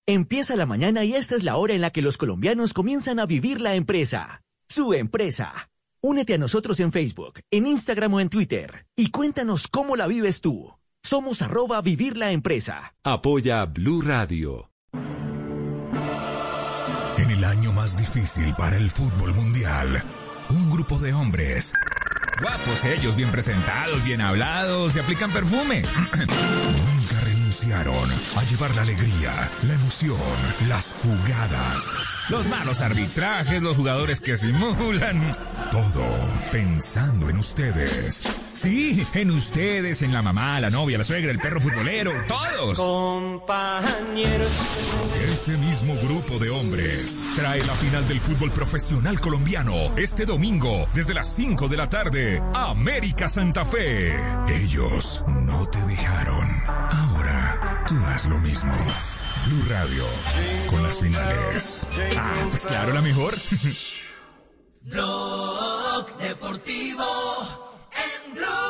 Empieza 0.07 0.55
la 0.55 0.67
mañana 0.67 1.05
y 1.05 1.15
esta 1.15 1.35
es 1.35 1.43
la 1.43 1.57
hora 1.57 1.75
en 1.75 1.81
la 1.81 1.91
que 1.91 2.03
los 2.03 2.17
colombianos 2.17 2.73
comienzan 2.73 3.19
a 3.19 3.27
vivir 3.27 3.61
la 3.61 3.75
empresa. 3.75 4.43
Su 4.69 4.95
empresa. 4.95 5.71
Únete 6.03 6.35
a 6.35 6.39
nosotros 6.39 6.79
en 6.79 6.93
Facebook, 6.93 7.41
en 7.51 7.67
Instagram 7.67 8.15
o 8.15 8.21
en 8.21 8.29
Twitter 8.29 8.87
y 8.95 9.11
cuéntanos 9.11 9.67
cómo 9.67 9.97
la 9.97 10.07
vives 10.07 10.41
tú. 10.41 10.73
Somos 11.03 11.43
arroba 11.43 11.83
vivir 11.83 12.17
la 12.17 12.31
empresa. 12.31 12.95
Apoya 13.03 13.65
Blue 13.65 14.03
Radio. 14.03 14.71
En 17.19 17.31
el 17.31 17.45
año 17.45 17.73
más 17.73 17.97
difícil 17.97 18.55
para 18.57 18.77
el 18.77 18.89
fútbol 18.89 19.35
mundial, 19.35 20.01
un 20.51 20.71
grupo 20.71 20.99
de 20.99 21.13
hombres, 21.13 21.73
guapos 22.41 22.85
ellos, 22.85 23.17
bien 23.17 23.31
presentados, 23.31 24.03
bien 24.05 24.21
hablados, 24.21 24.93
se 24.93 25.01
aplican 25.01 25.33
perfume. 25.33 25.83
Nunca 26.19 27.21
renunciaron 27.23 28.11
a 28.37 28.43
llevar 28.45 28.75
la 28.77 28.83
alegría, 28.83 29.51
la 29.63 29.75
emoción, 29.75 30.19
las 30.69 30.95
jugadas, 31.03 31.91
los 32.29 32.47
malos 32.49 32.81
arbitrajes, 32.81 33.63
los 33.63 33.77
jugadores 33.77 34.21
que 34.21 34.37
simulan. 34.37 35.33
Todo 35.71 36.05
pensando 36.53 37.29
en 37.29 37.39
ustedes. 37.39 38.39
Sí, 38.53 39.07
en 39.15 39.31
ustedes, 39.31 40.03
en 40.03 40.13
la 40.13 40.23
mamá, 40.23 40.61
la 40.61 40.71
novia, 40.71 40.99
la 40.99 41.05
suegra, 41.05 41.31
el 41.31 41.39
perro 41.39 41.61
futbolero, 41.61 42.13
todos. 42.27 42.79
Compañeros. 42.79 44.51
Ese 45.23 45.57
mismo 45.59 45.95
grupo 46.03 46.39
de 46.39 46.51
hombres 46.51 47.21
trae 47.35 47.63
la 47.65 47.75
final 47.75 48.07
del 48.09 48.21
fútbol 48.21 48.51
profesional 48.51 49.21
colombiano 49.21 49.75
este 49.97 50.25
domingo 50.25 50.89
desde 50.95 51.15
las 51.15 51.35
5 51.35 51.69
de 51.69 51.77
la 51.77 51.89
tarde. 51.89 52.26
América 52.55 53.29
Santa 53.29 53.65
Fe. 53.65 54.17
Ellos 54.49 55.25
no 55.29 55.67
te 55.67 55.81
dejaron. 55.87 56.49
Ahora 56.67 57.85
tú 57.87 57.95
haz 58.07 58.27
lo 58.27 58.39
mismo. 58.39 58.75
Blue 59.47 59.63
Radio. 59.69 60.05
Con 60.69 60.83
las 60.83 61.01
finales. 61.01 61.87
Ah, 62.17 62.47
pues 62.51 62.67
claro, 62.67 62.93
la 62.93 63.03
mejor. 63.03 63.35
Blog 64.83 66.19
Deportivo 66.19 67.05
en 67.93 68.35
Blue. 68.35 68.67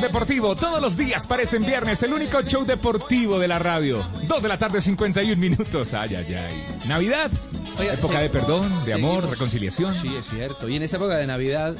Deportivo, 0.00 0.56
todos 0.56 0.80
los 0.80 0.96
días 0.96 1.26
parecen 1.26 1.64
viernes, 1.64 2.02
el 2.02 2.14
único 2.14 2.40
show 2.40 2.64
deportivo 2.64 3.38
de 3.38 3.46
la 3.46 3.58
radio. 3.58 4.02
Dos 4.26 4.42
de 4.42 4.48
la 4.48 4.56
tarde, 4.56 4.80
51 4.80 5.36
minutos. 5.36 5.92
Ay, 5.92 6.14
ay, 6.14 6.34
ay. 6.34 6.88
Navidad. 6.88 7.30
Oiga, 7.78 7.92
época 7.92 8.20
de 8.20 8.30
perdón, 8.30 8.72
de 8.86 8.94
amor, 8.94 9.28
reconciliación. 9.28 9.92
Sí, 9.92 10.08
es 10.16 10.26
cierto. 10.26 10.70
Y 10.70 10.76
en 10.76 10.82
esta 10.84 10.96
época 10.96 11.18
de 11.18 11.26
Navidad 11.26 11.76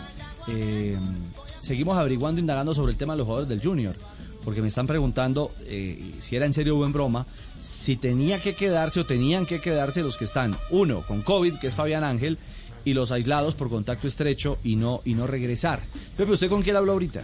eh, 0.49 0.99
seguimos 1.61 1.97
averiguando, 1.97 2.41
indagando 2.41 2.75
sobre 2.75 2.93
el 2.93 2.99
tema 2.99 3.15
de 3.15 3.19
los 3.19 3.25
jugadores 3.25 3.49
del 3.49 3.63
Junior. 3.63 3.97
Porque 4.45 4.61
me 4.61 4.69
están 4.69 4.87
preguntando 4.87 5.53
eh, 5.63 6.15
si 6.19 6.37
era 6.37 6.45
en 6.45 6.53
serio 6.53 6.77
o 6.77 6.85
en 6.85 6.93
broma, 6.93 7.27
si 7.63 7.97
tenía 7.97 8.41
que 8.43 8.55
quedarse 8.55 9.01
o 9.01 9.07
tenían 9.07 9.47
que 9.47 9.63
quedarse 9.63 10.03
los 10.03 10.19
que 10.19 10.25
están, 10.25 10.59
uno, 10.69 11.03
con 11.07 11.23
COVID, 11.23 11.59
que 11.59 11.69
es 11.69 11.75
Fabián 11.75 12.05
Ángel, 12.05 12.37
y 12.85 12.93
los 12.93 13.13
aislados 13.13 13.55
por 13.55 13.71
contacto 13.71 14.07
estrecho 14.07 14.59
y 14.63 14.77
no, 14.77 15.01
y 15.05 15.15
no 15.15 15.27
regresar. 15.27 15.81
Pepe, 16.17 16.33
¿usted 16.33 16.49
con 16.49 16.63
quién 16.63 16.77
habló 16.77 16.93
ahorita? 16.93 17.23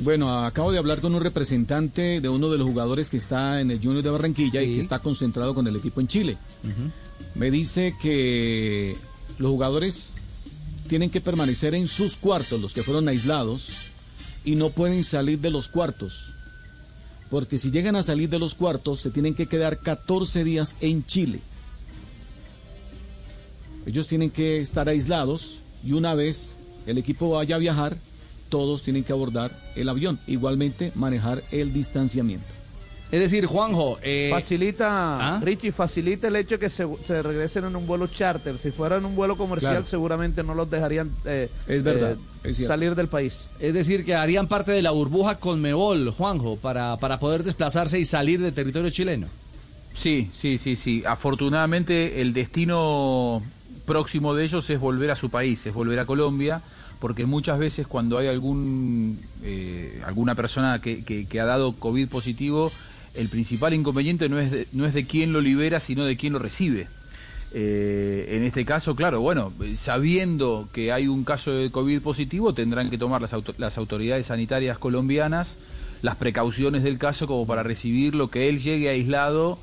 Bueno, 0.00 0.44
acabo 0.44 0.70
de 0.70 0.78
hablar 0.78 1.00
con 1.00 1.14
un 1.14 1.20
representante 1.20 2.20
de 2.20 2.28
uno 2.28 2.50
de 2.50 2.58
los 2.58 2.68
jugadores 2.68 3.10
que 3.10 3.16
está 3.16 3.60
en 3.60 3.70
el 3.72 3.82
Junior 3.82 4.04
de 4.04 4.10
Barranquilla 4.10 4.62
y 4.62 4.74
que 4.74 4.80
está 4.80 5.00
concentrado 5.00 5.54
con 5.54 5.66
el 5.66 5.74
equipo 5.74 6.00
en 6.00 6.06
Chile. 6.06 6.36
Me 7.34 7.50
dice 7.50 7.94
que 8.00 8.96
los 9.38 9.50
jugadores 9.50 10.12
tienen 10.88 11.10
que 11.10 11.20
permanecer 11.20 11.74
en 11.74 11.88
sus 11.88 12.16
cuartos, 12.16 12.60
los 12.60 12.72
que 12.74 12.84
fueron 12.84 13.08
aislados, 13.08 13.70
y 14.44 14.54
no 14.54 14.70
pueden 14.70 15.02
salir 15.02 15.40
de 15.40 15.50
los 15.50 15.68
cuartos. 15.68 16.32
Porque 17.28 17.58
si 17.58 17.70
llegan 17.70 17.96
a 17.96 18.02
salir 18.02 18.28
de 18.30 18.38
los 18.38 18.54
cuartos, 18.54 19.00
se 19.00 19.10
tienen 19.10 19.34
que 19.34 19.46
quedar 19.46 19.78
14 19.78 20.44
días 20.44 20.76
en 20.80 21.04
Chile. 21.04 21.40
Ellos 23.84 24.06
tienen 24.06 24.30
que 24.30 24.60
estar 24.60 24.88
aislados 24.88 25.58
y 25.84 25.92
una 25.92 26.14
vez 26.14 26.54
el 26.86 26.98
equipo 26.98 27.30
vaya 27.30 27.56
a 27.56 27.58
viajar, 27.58 27.96
todos 28.48 28.82
tienen 28.82 29.04
que 29.04 29.12
abordar 29.12 29.50
el 29.76 29.88
avión. 29.88 30.18
Igualmente 30.26 30.92
manejar 30.94 31.42
el 31.50 31.72
distanciamiento. 31.72 32.46
Es 33.10 33.20
decir, 33.20 33.46
Juanjo, 33.46 33.98
eh, 34.02 34.28
facilita, 34.30 35.40
Richie, 35.42 35.72
facilita 35.72 36.28
el 36.28 36.36
hecho 36.36 36.56
de 36.56 36.58
que 36.58 36.68
se, 36.68 36.86
se 37.06 37.22
regresen 37.22 37.64
en 37.64 37.74
un 37.74 37.86
vuelo 37.86 38.06
charter. 38.06 38.58
Si 38.58 38.70
fuera 38.70 38.96
en 38.98 39.06
un 39.06 39.16
vuelo 39.16 39.38
comercial, 39.38 39.72
Claro. 39.72 39.86
seguramente 39.86 40.42
no 40.42 40.54
los 40.54 40.68
dejarían 40.70 41.10
eh, 41.24 41.48
Es 41.66 41.82
verdad, 41.82 42.16
eh, 42.44 42.50
es 42.50 42.66
salir 42.66 42.94
del 42.94 43.08
país. 43.08 43.46
Es 43.58 43.72
decir, 43.72 44.04
que 44.04 44.14
harían 44.14 44.46
parte 44.46 44.72
de 44.72 44.82
la 44.82 44.90
burbuja 44.90 45.36
Conmebol, 45.38 46.10
Juanjo, 46.10 46.56
para, 46.56 46.98
para 46.98 47.18
poder 47.18 47.44
desplazarse 47.44 47.98
y 47.98 48.04
salir 48.04 48.42
del 48.42 48.52
territorio 48.52 48.90
chileno. 48.90 49.26
Sí, 49.94 50.28
sí, 50.34 50.58
sí, 50.58 50.76
sí. 50.76 51.02
Afortunadamente 51.06 52.20
el 52.20 52.34
destino 52.34 53.42
próximo 53.86 54.34
de 54.34 54.44
ellos 54.44 54.68
es 54.68 54.78
volver 54.78 55.10
a 55.10 55.16
su 55.16 55.30
país, 55.30 55.64
es 55.66 55.72
volver 55.72 55.98
a 55.98 56.04
Colombia, 56.04 56.60
porque 57.00 57.26
muchas 57.26 57.58
veces 57.58 57.86
cuando 57.86 58.18
hay 58.18 58.26
algún 58.28 59.20
eh, 59.42 60.00
alguna 60.04 60.34
persona 60.34 60.80
que, 60.80 61.04
que- 61.04 61.40
ha 61.40 61.44
dado 61.44 61.72
COVID 61.74 62.08
positivo, 62.08 62.72
el 63.14 63.28
principal 63.28 63.72
inconveniente 63.74 64.28
no 64.28 64.38
es 64.38 64.50
de, 64.50 64.66
no 64.72 64.86
es 64.86 64.94
de 64.94 65.06
quién 65.06 65.32
lo 65.32 65.40
libera, 65.40 65.80
sino 65.80 66.04
de 66.04 66.16
quién 66.16 66.32
lo 66.32 66.38
recibe. 66.38 66.88
Eh, 67.54 68.26
en 68.32 68.42
este 68.42 68.64
caso, 68.64 68.94
claro, 68.94 69.20
bueno, 69.20 69.52
sabiendo 69.74 70.68
que 70.72 70.92
hay 70.92 71.08
un 71.08 71.24
caso 71.24 71.50
de 71.52 71.70
COVID 71.70 72.02
positivo, 72.02 72.52
tendrán 72.52 72.90
que 72.90 72.98
tomar 72.98 73.22
las, 73.22 73.32
auto- 73.32 73.54
las 73.58 73.78
autoridades 73.78 74.26
sanitarias 74.26 74.78
colombianas 74.78 75.56
las 76.02 76.14
precauciones 76.16 76.84
del 76.84 76.96
caso 76.98 77.26
como 77.26 77.44
para 77.46 77.62
recibirlo, 77.64 78.28
que 78.28 78.48
él 78.48 78.60
llegue 78.60 78.88
aislado 78.88 79.58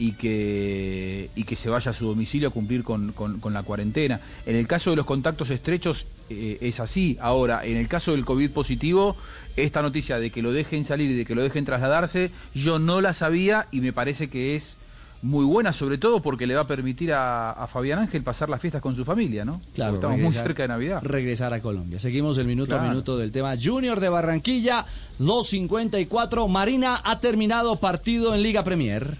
y 0.00 0.12
que, 0.12 1.28
y 1.36 1.44
que 1.44 1.54
se 1.56 1.68
vaya 1.68 1.90
a 1.90 1.94
su 1.94 2.06
domicilio 2.06 2.48
a 2.48 2.50
cumplir 2.50 2.82
con, 2.82 3.12
con- 3.12 3.38
con 3.38 3.52
la 3.52 3.62
cuarentena. 3.62 4.18
En 4.46 4.56
el 4.56 4.66
caso 4.66 4.88
de 4.90 4.96
los 4.96 5.04
contactos 5.04 5.50
estrechos 5.50 6.06
eh, 6.30 6.56
es 6.62 6.80
así. 6.80 7.18
Ahora, 7.20 7.64
en 7.66 7.76
el 7.76 7.86
caso 7.86 8.12
del 8.12 8.24
COVID 8.24 8.50
positivo, 8.50 9.14
esta 9.56 9.82
noticia 9.82 10.18
de 10.18 10.30
que 10.30 10.40
lo 10.42 10.52
dejen 10.52 10.84
salir 10.86 11.10
y 11.10 11.14
de 11.14 11.24
que 11.26 11.34
lo 11.34 11.42
dejen 11.42 11.66
trasladarse, 11.66 12.30
yo 12.54 12.78
no 12.78 13.02
la 13.02 13.12
sabía 13.12 13.66
y 13.70 13.82
me 13.82 13.92
parece 13.92 14.30
que 14.30 14.56
es 14.56 14.78
muy 15.22 15.44
buena, 15.44 15.74
sobre 15.74 15.98
todo 15.98 16.22
porque 16.22 16.46
le 16.46 16.54
va 16.54 16.62
a 16.62 16.66
permitir 16.66 17.12
a, 17.12 17.50
a 17.52 17.66
Fabián 17.66 17.98
Ángel 17.98 18.22
pasar 18.22 18.48
las 18.48 18.58
fiestas 18.58 18.80
con 18.80 18.96
su 18.96 19.04
familia, 19.04 19.44
¿no? 19.44 19.60
Claro, 19.74 19.92
Porque 19.92 20.06
estamos 20.06 20.18
muy 20.22 20.32
cerca 20.46 20.62
de 20.62 20.68
Navidad. 20.68 21.02
Regresar 21.02 21.52
a 21.52 21.60
Colombia. 21.60 22.00
Seguimos 22.00 22.38
el 22.38 22.46
minuto 22.46 22.74
a 22.74 22.78
minuto 22.88 23.18
del 23.18 23.30
tema 23.30 23.54
Junior 23.62 24.00
de 24.00 24.08
Barranquilla, 24.08 24.86
2.54. 25.20 26.48
Marina 26.48 27.00
ha 27.04 27.20
terminado 27.20 27.76
partido 27.76 28.34
en 28.34 28.42
Liga 28.42 28.64
Premier. 28.64 29.14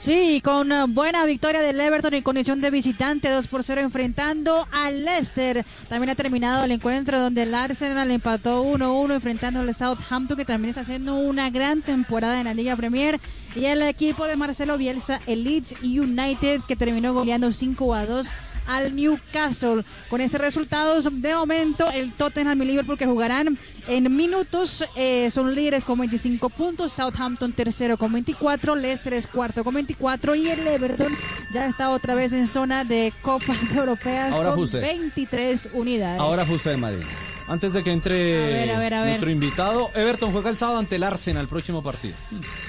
Sí, 0.00 0.40
con 0.42 0.68
una 0.68 0.86
buena 0.86 1.26
victoria 1.26 1.60
del 1.60 1.78
Everton 1.78 2.14
en 2.14 2.22
condición 2.22 2.62
de 2.62 2.70
visitante, 2.70 3.28
2 3.28 3.46
por 3.48 3.62
0 3.62 3.82
enfrentando 3.82 4.66
al 4.72 5.04
Leicester. 5.04 5.66
También 5.90 6.08
ha 6.08 6.14
terminado 6.14 6.64
el 6.64 6.72
encuentro 6.72 7.20
donde 7.20 7.42
el 7.42 7.54
Arsenal 7.54 8.10
empató 8.10 8.64
1-1 8.64 9.12
enfrentando 9.12 9.60
al 9.60 9.74
Southampton 9.74 10.38
que 10.38 10.46
también 10.46 10.70
está 10.70 10.80
haciendo 10.80 11.16
una 11.16 11.50
gran 11.50 11.82
temporada 11.82 12.38
en 12.38 12.46
la 12.46 12.54
Liga 12.54 12.76
Premier. 12.76 13.20
Y 13.54 13.66
el 13.66 13.82
equipo 13.82 14.24
de 14.24 14.36
Marcelo 14.36 14.78
Bielsa, 14.78 15.20
el 15.26 15.44
Leeds 15.44 15.74
United 15.82 16.62
que 16.66 16.76
terminó 16.76 17.12
goleando 17.12 17.52
5 17.52 17.94
a 17.94 18.06
2 18.06 18.30
al 18.66 18.94
Newcastle. 18.94 19.84
Con 20.08 20.20
ese 20.20 20.38
resultado, 20.38 21.00
de 21.00 21.34
momento, 21.34 21.90
el 21.90 22.12
Tottenham 22.12 22.62
y 22.62 22.64
Liverpool 22.66 22.98
que 22.98 23.06
jugarán 23.06 23.58
en 23.88 24.16
minutos 24.16 24.84
eh, 24.96 25.30
son 25.30 25.54
líderes 25.54 25.84
con 25.84 25.98
25 25.98 26.50
puntos, 26.50 26.92
Southampton 26.92 27.52
tercero 27.52 27.96
con 27.96 28.12
24, 28.12 28.76
Leicester 28.76 29.14
es 29.14 29.26
cuarto 29.26 29.64
con 29.64 29.74
24 29.74 30.34
y 30.34 30.48
el 30.48 30.66
Everton 30.66 31.12
ya 31.52 31.66
está 31.66 31.90
otra 31.90 32.14
vez 32.14 32.32
en 32.32 32.46
zona 32.46 32.84
de 32.84 33.12
Copas 33.22 33.58
Europeas 33.74 34.32
Ahora 34.32 34.50
con 34.50 34.58
fue 34.58 34.64
usted. 34.64 34.80
23 34.80 35.70
unidades. 35.74 36.20
Ahora 36.20 36.44
fue 36.44 36.56
usted, 36.56 36.76
Madrid. 36.76 37.04
Antes 37.48 37.72
de 37.72 37.82
que 37.82 37.90
entre 37.90 38.44
A 38.44 38.46
ver, 38.46 38.70
a 38.70 38.78
ver, 38.78 38.94
a 38.94 39.00
ver. 39.00 39.08
nuestro 39.08 39.30
invitado, 39.30 39.90
Everton 39.94 40.30
juega 40.30 40.50
el 40.50 40.56
sábado 40.56 40.78
ante 40.78 40.94
el 40.96 41.02
Arsenal 41.02 41.42
el 41.42 41.48
próximo 41.48 41.82
partido. 41.82 42.14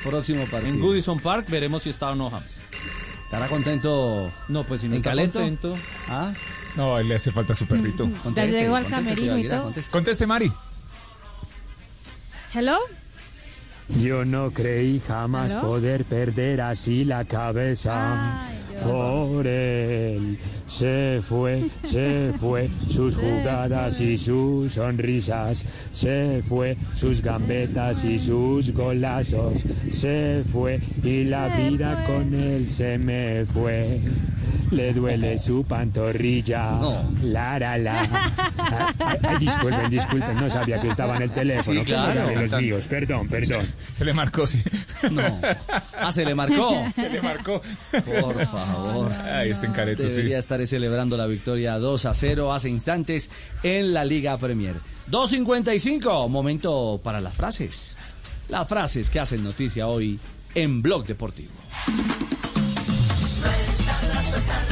Próximo 0.04 0.46
partido. 0.50 0.74
En 0.74 0.80
Goodison 0.82 1.20
Park 1.20 1.46
veremos 1.50 1.84
si 1.84 1.92
está 1.92 2.10
o 2.10 2.16
no 2.16 2.32
James. 2.32 2.62
¿Estará 3.32 3.48
contento? 3.48 4.30
No, 4.50 4.66
pues 4.66 4.82
si 4.82 4.90
no 4.90 4.96
¿En 4.96 4.98
está 4.98 5.12
Caleto? 5.12 5.40
contento. 5.40 5.74
¿Ah? 6.10 6.34
No, 6.76 7.00
él 7.00 7.08
le 7.08 7.16
hace 7.16 7.32
falta 7.32 7.56
su 7.56 7.66
perrito. 7.66 8.10
Ya 8.36 8.46
llegó 8.46 8.76
al 8.76 8.86
camerino 8.88 9.38
y 9.38 9.48
todo. 9.48 9.74
Conteste, 9.90 10.28
Mari. 10.28 10.52
Hello. 12.54 12.78
Yo 13.88 14.26
no 14.26 14.52
creí 14.52 15.02
jamás 15.08 15.54
¿Aló? 15.54 15.62
poder 15.62 16.04
perder 16.04 16.60
así 16.60 17.06
la 17.06 17.24
cabeza. 17.24 18.50
Por 18.84 19.46
él 19.48 20.38
se 20.68 21.20
fue, 21.22 21.66
se 21.84 22.32
fue 22.40 22.70
sus 22.90 23.16
jugadas 23.16 24.00
y 24.00 24.18
sus 24.18 24.74
sonrisas, 24.74 25.66
se 25.92 26.42
fue 26.44 26.78
sus 26.94 27.22
gambetas 27.22 28.04
y 28.06 28.18
sus 28.20 28.72
golazos, 28.74 29.66
se 29.92 30.44
fue 30.52 30.80
y 31.04 31.26
la 31.26 31.48
vida 31.58 32.06
con 32.06 32.34
él 32.34 32.70
se 32.70 32.98
me 32.98 33.46
fue. 33.46 34.00
Le 34.72 34.94
duele 34.94 35.38
su 35.38 35.66
pantorrilla. 35.66 36.80
La, 37.24 37.60
la, 37.60 37.78
la. 37.78 38.00
Ay, 39.00 39.18
ay, 39.22 39.38
disculpen, 39.38 39.90
disculpen, 39.90 40.36
no 40.38 40.50
sabía 40.50 40.80
que 40.80 40.88
estaba 40.88 41.18
en 41.18 41.24
el 41.24 41.32
teléfono. 41.32 41.82
Sí, 41.82 41.92
¿Cómo 41.92 42.06
claro. 42.06 42.30
eran 42.30 42.50
los 42.50 42.62
míos? 42.62 42.88
Perdón, 42.88 43.28
perdón. 43.28 43.66
Se 43.92 44.06
le 44.06 44.14
marcó, 44.14 44.48
sí. 44.48 44.64
No. 45.12 45.24
Ah, 46.00 46.12
se 46.14 46.24
le 46.24 46.34
marcó. 46.34 46.74
Se 46.96 47.10
le 47.10 47.22
marcó. 47.22 47.62
Por 47.92 48.46
favor. 48.46 48.70
Ahí 49.24 49.49
está 49.49 49.65
en 49.65 49.74
careto, 49.74 50.03
sí. 50.03 50.09
Debería 50.09 50.38
estar 50.38 50.65
celebrando 50.65 51.17
la 51.17 51.26
victoria 51.26 51.78
2 51.78 52.05
a 52.05 52.13
0 52.13 52.53
hace 52.53 52.69
instantes 52.69 53.32
en 53.63 53.93
la 53.93 54.05
Liga 54.05 54.38
Premier. 54.38 54.76
2.55, 55.09 56.30
momento 56.30 56.99
para 57.03 57.22
las 57.22 57.34
frases. 57.34 57.97
Las 58.49 58.67
frases 58.67 59.09
que 59.09 59.19
hacen 59.19 59.43
noticia 59.43 59.88
hoy 59.88 60.19
en 60.55 60.82
Blog 60.82 61.05
Deportivo. 61.05 61.53
Suéltala, 63.22 64.24
suéltala. 64.24 64.70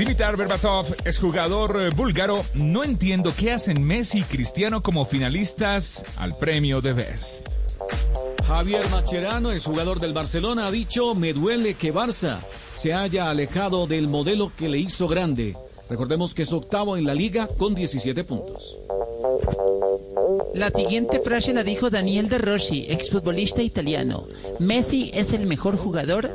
Dimitar 0.00 0.34
Berbatov 0.34 0.86
es 1.04 1.18
jugador 1.18 1.78
eh, 1.78 1.90
búlgaro. 1.90 2.42
No 2.54 2.84
entiendo 2.84 3.34
qué 3.36 3.52
hacen 3.52 3.84
Messi 3.84 4.20
y 4.20 4.22
Cristiano 4.22 4.82
como 4.82 5.04
finalistas 5.04 6.02
al 6.16 6.38
premio 6.38 6.80
de 6.80 6.94
Best. 6.94 7.46
Javier 8.46 8.88
Macherano, 8.88 9.52
el 9.52 9.60
jugador 9.60 10.00
del 10.00 10.14
Barcelona, 10.14 10.68
ha 10.68 10.70
dicho, 10.70 11.14
me 11.14 11.34
duele 11.34 11.74
que 11.74 11.92
Barça 11.92 12.38
se 12.72 12.94
haya 12.94 13.28
alejado 13.28 13.86
del 13.86 14.08
modelo 14.08 14.50
que 14.56 14.70
le 14.70 14.78
hizo 14.78 15.06
grande. 15.06 15.54
Recordemos 15.90 16.34
que 16.34 16.44
es 16.44 16.52
octavo 16.54 16.96
en 16.96 17.04
la 17.04 17.12
liga 17.12 17.46
con 17.58 17.74
17 17.74 18.24
puntos. 18.24 18.78
La 20.54 20.70
siguiente 20.70 21.20
frase 21.20 21.52
la 21.52 21.62
dijo 21.62 21.90
Daniel 21.90 22.28
De 22.28 22.38
Rossi, 22.38 22.86
exfutbolista 22.88 23.62
italiano. 23.62 24.26
Messi 24.58 25.10
es 25.14 25.32
el 25.32 25.46
mejor 25.46 25.76
jugador 25.76 26.30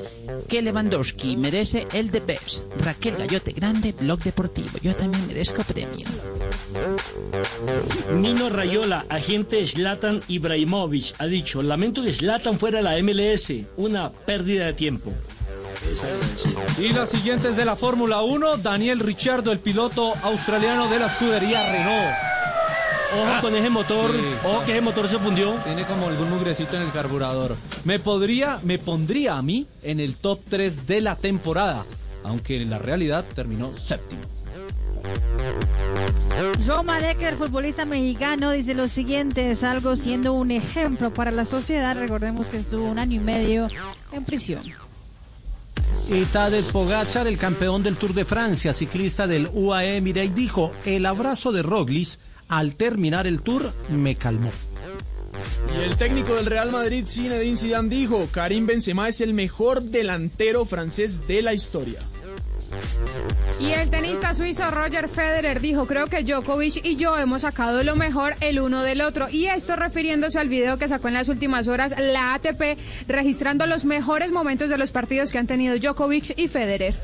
que 0.47 0.61
Lewandowski. 0.61 1.37
Merece 1.37 1.87
el 1.93 2.11
de 2.11 2.19
best. 2.19 2.65
Raquel 2.79 3.15
Gallote 3.15 3.51
Grande, 3.53 3.93
Blog 3.93 4.19
Deportivo. 4.19 4.77
Yo 4.81 4.95
también 4.95 5.25
merezco 5.27 5.63
premio. 5.63 6.05
Nino 8.13 8.49
Rayola, 8.49 9.05
agente 9.09 9.65
Zlatan 9.65 10.21
Ibrahimovic, 10.27 11.15
ha 11.17 11.25
dicho, 11.25 11.61
lamento 11.61 12.03
que 12.03 12.13
Zlatan 12.13 12.59
fuera 12.59 12.79
a 12.79 12.81
la 12.81 13.01
MLS, 13.01 13.51
una 13.77 14.11
pérdida 14.11 14.65
de 14.65 14.73
tiempo. 14.73 15.11
Y 16.79 16.93
la 16.93 17.05
siguiente 17.05 17.49
es 17.49 17.55
de 17.55 17.65
la 17.65 17.75
Fórmula 17.75 18.21
1, 18.21 18.57
Daniel 18.57 18.99
Ricciardo, 18.99 19.51
el 19.51 19.59
piloto 19.59 20.13
australiano 20.23 20.89
de 20.89 20.99
la 20.99 21.07
escudería 21.07 21.71
Renault. 21.71 22.34
Ojo 23.15 23.41
con 23.41 23.55
ese 23.55 23.69
motor, 23.69 24.11
Sí. 24.11 24.21
ojo 24.43 24.65
que 24.65 24.71
ese 24.73 24.81
motor 24.81 25.07
se 25.07 25.19
fundió. 25.19 25.51
Tiene 25.63 25.83
como 25.83 26.07
algún 26.07 26.29
mugrecito 26.29 26.75
en 26.75 26.83
el 26.83 26.91
carburador. 26.91 27.55
Me 27.83 27.99
podría, 27.99 28.59
me 28.63 28.77
pondría 28.77 29.37
a 29.37 29.41
mí 29.41 29.67
en 29.83 29.99
el 29.99 30.15
top 30.15 30.39
3 30.49 30.85
de 30.87 31.01
la 31.01 31.15
temporada, 31.15 31.83
aunque 32.23 32.61
en 32.61 32.69
la 32.69 32.79
realidad 32.79 33.25
terminó 33.33 33.75
séptimo. 33.75 34.21
Joe 36.65 36.83
Malecker, 36.83 37.33
el 37.33 37.37
futbolista 37.37 37.85
mexicano, 37.85 38.51
dice 38.51 38.73
lo 38.73 38.87
siguiente, 38.87 39.51
es 39.51 39.63
algo 39.63 39.95
siendo 39.95 40.33
un 40.33 40.51
ejemplo 40.51 41.13
para 41.13 41.31
la 41.31 41.45
sociedad. 41.45 41.95
Recordemos 41.95 42.49
que 42.49 42.57
estuvo 42.57 42.85
un 42.89 42.97
año 42.99 43.15
y 43.15 43.23
medio 43.23 43.67
en 44.11 44.25
prisión. 44.25 44.61
Y 46.09 46.23
Tadej 46.25 46.65
Pogacar, 46.65 47.27
el 47.27 47.37
campeón 47.37 47.81
del 47.83 47.95
Tour 47.97 48.13
de 48.13 48.25
Francia, 48.25 48.73
ciclista 48.73 49.25
del 49.27 49.49
UAE 49.51 50.01
Mireille, 50.01 50.33
dijo, 50.35 50.71
el 50.85 51.05
abrazo 51.05 51.51
de 51.51 51.63
Roglic 51.63 52.19
al 52.47 52.75
terminar 52.75 53.27
el 53.27 53.41
Tour 53.41 53.73
me 53.89 54.15
calmó. 54.15 54.51
Y 55.77 55.83
el 55.83 55.97
técnico 55.97 56.35
del 56.35 56.45
Real 56.45 56.71
Madrid, 56.71 57.05
Zinedine 57.07 57.57
Zidane, 57.57 57.89
dijo, 57.89 58.27
Karim 58.31 58.65
Benzema 58.65 59.09
es 59.09 59.21
el 59.21 59.33
mejor 59.33 59.81
delantero 59.81 60.65
francés 60.65 61.27
de 61.27 61.41
la 61.41 61.53
historia. 61.53 61.99
Y 63.59 63.71
el 63.71 63.89
tenista 63.89 64.33
suizo 64.33 64.69
Roger 64.71 65.07
Federer 65.07 65.61
dijo, 65.61 65.85
creo 65.85 66.07
que 66.07 66.23
Djokovic 66.23 66.83
y 66.83 66.95
yo 66.95 67.17
hemos 67.17 67.43
sacado 67.43 67.83
lo 67.83 67.95
mejor 67.95 68.35
el 68.41 68.59
uno 68.59 68.83
del 68.83 69.01
otro. 69.01 69.29
Y 69.29 69.47
esto 69.47 69.75
refiriéndose 69.75 70.39
al 70.39 70.49
video 70.49 70.77
que 70.77 70.87
sacó 70.87 71.07
en 71.07 71.13
las 71.13 71.29
últimas 71.29 71.67
horas 71.67 71.95
la 71.97 72.33
ATP, 72.33 72.77
registrando 73.07 73.65
los 73.65 73.85
mejores 73.85 74.31
momentos 74.31 74.69
de 74.69 74.77
los 74.77 74.91
partidos 74.91 75.31
que 75.31 75.37
han 75.37 75.47
tenido 75.47 75.77
Djokovic 75.77 76.37
y 76.37 76.47
Federer. 76.47 76.95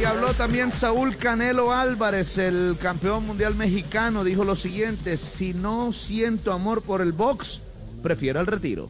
Y 0.00 0.04
habló 0.04 0.32
también 0.32 0.72
Saúl 0.72 1.14
Canelo 1.18 1.74
Álvarez, 1.74 2.38
el 2.38 2.78
campeón 2.80 3.26
mundial 3.26 3.54
mexicano, 3.54 4.24
dijo 4.24 4.44
lo 4.44 4.56
siguiente, 4.56 5.18
si 5.18 5.52
no 5.52 5.92
siento 5.92 6.54
amor 6.54 6.80
por 6.80 7.02
el 7.02 7.12
box, 7.12 7.60
prefiero 8.02 8.40
el 8.40 8.46
retiro. 8.46 8.88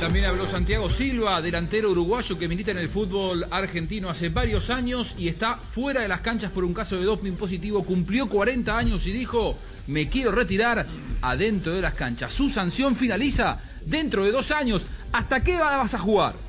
También 0.00 0.24
habló 0.24 0.46
Santiago 0.46 0.88
Silva, 0.88 1.42
delantero 1.42 1.90
uruguayo 1.90 2.38
que 2.38 2.48
milita 2.48 2.70
en 2.70 2.78
el 2.78 2.88
fútbol 2.88 3.44
argentino 3.50 4.08
hace 4.08 4.30
varios 4.30 4.70
años 4.70 5.14
y 5.18 5.28
está 5.28 5.56
fuera 5.56 6.00
de 6.00 6.08
las 6.08 6.22
canchas 6.22 6.50
por 6.50 6.64
un 6.64 6.72
caso 6.72 6.96
de 6.96 7.04
doping 7.04 7.32
positivo. 7.32 7.84
Cumplió 7.84 8.26
40 8.26 8.74
años 8.74 9.06
y 9.06 9.12
dijo, 9.12 9.58
me 9.86 10.08
quiero 10.08 10.32
retirar 10.32 10.86
adentro 11.20 11.74
de 11.74 11.82
las 11.82 11.92
canchas. 11.92 12.32
Su 12.32 12.48
sanción 12.48 12.96
finaliza 12.96 13.60
dentro 13.84 14.24
de 14.24 14.32
dos 14.32 14.50
años. 14.50 14.86
¿Hasta 15.12 15.44
qué 15.44 15.58
vas 15.58 15.92
a 15.92 15.98
jugar? 15.98 16.47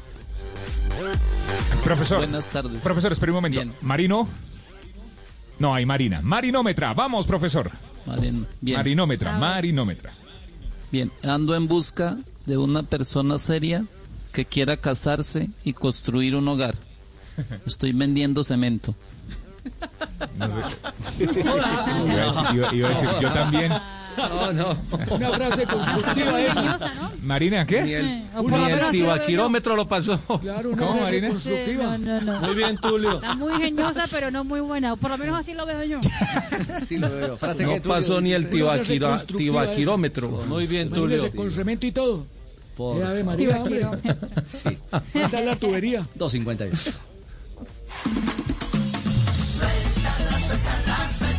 Profesor. 1.83 2.17
Buenas 2.19 2.49
tardes. 2.49 2.81
Profesor, 2.81 3.11
espera 3.11 3.31
un 3.31 3.37
momento. 3.37 3.61
Marino. 3.81 4.27
No, 5.59 5.73
hay 5.73 5.85
Marina. 5.85 6.21
Marinómetra. 6.21 6.93
Vamos, 6.93 7.25
profesor. 7.27 7.71
Marin- 8.05 8.45
bien. 8.61 8.77
Marinómetra, 8.77 9.37
marinómetra. 9.37 10.13
Bien, 10.91 11.11
ando 11.23 11.55
en 11.55 11.67
busca 11.67 12.17
de 12.45 12.57
una 12.57 12.83
persona 12.83 13.37
seria 13.37 13.85
que 14.33 14.45
quiera 14.45 14.77
casarse 14.77 15.49
y 15.63 15.73
construir 15.73 16.35
un 16.35 16.47
hogar. 16.47 16.75
Estoy 17.65 17.91
vendiendo 17.93 18.43
cemento. 18.43 18.95
No 20.37 20.47
sé. 20.49 21.23
Iba 21.39 21.51
a 21.51 22.25
decir, 22.25 22.45
iba- 22.55 22.73
iba 22.75 22.87
a 22.87 22.91
decir, 22.91 23.09
yo 23.21 23.31
también. 23.31 23.73
No, 24.27 24.53
no. 24.53 24.77
Una 25.15 25.31
frase 25.31 25.65
constructiva 25.65 26.41
esa. 26.41 27.11
Marina, 27.21 27.65
¿qué? 27.65 27.81
Ni 27.83 27.93
el- 27.93 28.05
Ni 28.05 28.99
el 28.99 29.37
lo 29.75 29.87
pasó. 29.87 30.19
Claro, 30.41 30.69
una 30.71 30.77
¿Cómo, 30.77 30.91
frase 30.99 31.05
Marina? 31.05 31.29
constructiva. 31.29 31.95
Sí, 31.97 32.01
no, 32.03 32.21
no, 32.21 32.39
no. 32.39 32.39
Muy 32.47 32.55
bien, 32.55 32.77
Tulio. 32.77 33.13
Está 33.15 33.35
muy 33.35 33.53
ingeniosa, 33.53 34.05
pero 34.11 34.31
no 34.31 34.43
muy 34.43 34.59
buena. 34.61 34.95
Por 34.95 35.11
lo 35.11 35.17
menos 35.17 35.39
así 35.39 35.53
lo 35.53 35.65
veo 35.65 35.83
yo. 35.83 35.99
Sí, 36.83 36.97
lo 36.97 37.09
veo. 37.09 37.37
Frase 37.37 37.63
No 37.63 37.73
que 37.73 37.79
Tulio 37.81 37.95
pasó 37.95 38.21
ni 38.21 38.33
el 38.33 38.49
tibaquirómetro. 38.49 40.29
Muy 40.47 40.67
bien, 40.67 40.89
Tulio. 40.89 41.31
Con 41.31 41.51
cemento 41.51 41.85
y 41.85 41.91
todo. 41.91 42.25
Por- 42.75 43.01
Eh, 43.01 43.05
Ave 43.05 43.23
María. 43.23 43.61
Sí. 44.47 44.69
Está 45.13 45.41
la 45.41 45.55
tubería. 45.55 46.05
2.52. 46.17 46.99
Suéltala, 49.39 50.39
suéltala, 50.39 51.09
suéltala. 51.11 51.38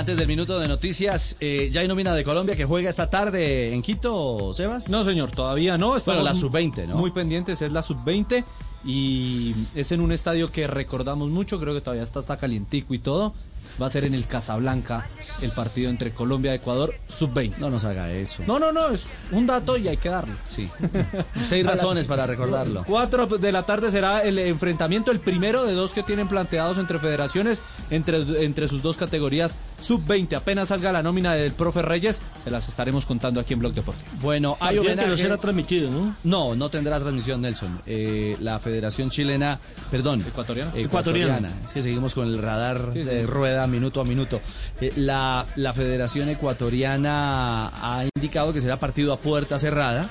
Antes 0.00 0.16
del 0.16 0.26
minuto 0.26 0.58
de 0.58 0.66
noticias, 0.66 1.36
eh, 1.40 1.68
ya 1.70 1.82
hay 1.82 1.86
nómina 1.88 2.14
de 2.14 2.24
Colombia 2.24 2.56
que 2.56 2.64
juega 2.64 2.88
esta 2.88 3.10
tarde 3.10 3.74
en 3.74 3.82
Quito, 3.82 4.54
Sebas. 4.54 4.88
No, 4.88 5.04
señor, 5.04 5.30
todavía 5.30 5.76
no. 5.76 5.94
Bueno, 6.06 6.22
la 6.22 6.32
mu- 6.32 6.40
sub-20, 6.40 6.86
¿no? 6.88 6.96
Muy 6.96 7.10
pendientes, 7.10 7.60
es 7.60 7.70
la 7.70 7.82
sub-20 7.82 8.42
y 8.82 9.54
es 9.74 9.92
en 9.92 10.00
un 10.00 10.10
estadio 10.12 10.50
que 10.50 10.66
recordamos 10.66 11.28
mucho, 11.28 11.60
creo 11.60 11.74
que 11.74 11.82
todavía 11.82 12.02
está, 12.02 12.20
está 12.20 12.38
calientico 12.38 12.94
y 12.94 12.98
todo. 12.98 13.34
Va 13.80 13.86
a 13.86 13.90
ser 13.90 14.04
en 14.04 14.14
el 14.14 14.26
Casablanca 14.26 15.06
el 15.42 15.50
partido 15.50 15.90
entre 15.90 16.12
Colombia 16.12 16.52
y 16.52 16.56
Ecuador 16.56 16.94
sub-20. 17.08 17.58
No 17.58 17.70
nos 17.70 17.84
haga 17.84 18.10
eso. 18.12 18.42
No, 18.46 18.58
no, 18.58 18.72
no, 18.72 18.88
es 18.90 19.04
un 19.32 19.46
dato 19.46 19.76
y 19.76 19.88
hay 19.88 19.96
que 19.96 20.08
darlo. 20.08 20.34
Sí. 20.44 20.68
Seis 21.44 21.64
razones 21.66 22.06
para 22.06 22.26
recordarlo. 22.26 22.84
Cuatro 22.86 23.26
de 23.26 23.52
la 23.52 23.64
tarde 23.64 23.90
será 23.90 24.22
el 24.22 24.38
enfrentamiento, 24.38 25.10
el 25.10 25.20
primero 25.20 25.64
de 25.64 25.72
dos 25.74 25.92
que 25.92 26.02
tienen 26.02 26.28
planteados 26.28 26.78
entre 26.78 26.98
federaciones, 26.98 27.60
entre, 27.90 28.44
entre 28.44 28.68
sus 28.68 28.82
dos 28.82 28.96
categorías 28.96 29.56
sub-20. 29.80 30.34
Apenas 30.36 30.68
salga 30.68 30.92
la 30.92 31.02
nómina 31.02 31.34
del 31.34 31.52
profe 31.52 31.82
Reyes, 31.82 32.20
se 32.44 32.50
las 32.50 32.68
estaremos 32.68 33.06
contando 33.06 33.40
aquí 33.40 33.54
en 33.54 33.60
Blog 33.60 33.72
Deportivo. 33.74 34.06
Bueno, 34.20 34.56
hay 34.60 34.76
Partido 34.76 34.82
que 34.82 34.88
no 34.96 35.02
homenaje. 35.02 35.22
será 35.22 35.36
transmitido, 35.38 35.90
¿no? 35.90 36.16
No, 36.24 36.54
no 36.54 36.68
tendrá 36.70 37.00
transmisión, 37.00 37.40
Nelson. 37.40 37.80
Eh, 37.86 38.36
la 38.40 38.58
Federación 38.58 39.10
Chilena, 39.10 39.58
perdón, 39.90 40.20
¿Ecuatoriana? 40.26 40.72
ecuatoriana. 40.74 41.50
Es 41.64 41.72
que 41.72 41.82
seguimos 41.82 42.14
con 42.14 42.26
el 42.28 42.38
radar 42.38 42.90
Sí, 42.92 43.02
de 43.02 43.20
sí. 43.20 43.26
Rueda 43.60 43.66
minuto 43.66 44.00
a 44.00 44.04
minuto. 44.04 44.40
Eh, 44.80 44.92
la, 44.96 45.46
la 45.56 45.72
Federación 45.72 46.28
Ecuatoriana 46.28 47.68
ha 47.68 48.04
indicado 48.14 48.52
que 48.52 48.60
será 48.60 48.78
partido 48.78 49.12
a 49.12 49.18
puerta 49.18 49.58
cerrada. 49.58 50.08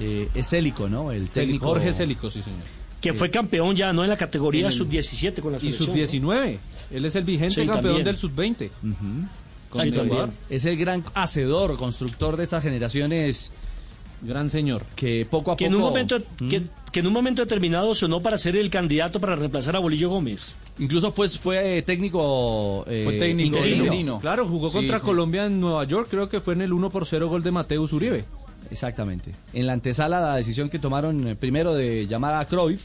Eh, 0.00 0.28
es 0.34 0.48
Célico, 0.48 0.88
¿no? 0.88 1.12
El 1.12 1.28
técnico. 1.28 1.66
Jorge 1.66 1.92
Célico, 1.92 2.28
sí, 2.30 2.42
señor. 2.42 2.60
Que 3.00 3.12
fue 3.14 3.30
campeón 3.30 3.74
ya, 3.76 3.92
¿no? 3.92 4.02
En 4.04 4.10
la 4.10 4.16
categoría 4.16 4.62
En 4.62 4.66
el- 4.66 4.72
sub-17 4.72 5.40
con 5.40 5.52
la 5.52 5.58
Y 5.58 5.60
selección. 5.60 5.86
sub-19. 5.94 6.58
Él 6.90 7.04
es 7.04 7.16
el 7.16 7.24
vigente 7.24 7.54
Sí, 7.54 7.66
campeón 7.66 7.82
también. 7.84 8.04
del 8.04 8.16
sub-20. 8.16 8.70
Con 9.70 9.80
Sí, 9.82 9.88
el 9.88 9.94
también. 9.94 10.06
Ecuador. 10.18 10.30
Es 10.50 10.64
el 10.64 10.76
gran 10.76 11.04
hacedor, 11.14 11.76
constructor 11.76 12.36
de 12.36 12.44
estas 12.44 12.62
generaciones. 12.62 13.52
Gran 14.22 14.48
señor. 14.50 14.84
Que 14.96 15.26
poco 15.28 15.52
a 15.52 15.56
que 15.56 15.66
poco. 15.66 15.76
en 15.76 15.82
un 15.82 15.88
momento 15.88 16.18
¿Mm? 16.40 16.48
que, 16.48 16.62
que 16.96 17.00
en 17.00 17.06
un 17.08 17.12
momento 17.12 17.42
determinado 17.42 17.94
sonó 17.94 18.20
para 18.20 18.38
ser 18.38 18.56
el 18.56 18.70
candidato 18.70 19.20
para 19.20 19.36
reemplazar 19.36 19.76
a 19.76 19.80
Bolillo 19.80 20.08
Gómez. 20.08 20.56
Incluso 20.78 21.12
fue, 21.12 21.28
fue 21.28 21.76
eh, 21.76 21.82
técnico. 21.82 22.86
eh, 22.88 23.02
Fue 23.04 23.18
técnico 23.18 23.58
interino. 23.58 23.84
interino. 23.84 24.18
Claro, 24.18 24.48
jugó 24.48 24.70
Sí, 24.70 24.76
contra 24.78 24.98
sí. 24.98 25.04
Colombia 25.04 25.44
en 25.44 25.60
Nueva 25.60 25.84
York, 25.84 26.08
creo 26.10 26.30
que 26.30 26.40
fue 26.40 26.54
en 26.54 26.62
el 26.62 26.72
1 26.72 26.88
por 26.88 27.04
0 27.04 27.28
gol 27.28 27.42
de 27.42 27.50
Mateus 27.50 27.92
Uribe. 27.92 28.24
Exactamente. 28.70 29.32
En 29.52 29.66
la 29.66 29.74
antesala, 29.74 30.20
la 30.20 30.36
decisión 30.36 30.70
que 30.70 30.78
tomaron 30.78 31.28
eh, 31.28 31.36
primero 31.36 31.74
de 31.74 32.06
llamar 32.06 32.32
a 32.32 32.46
Cruyff, 32.46 32.80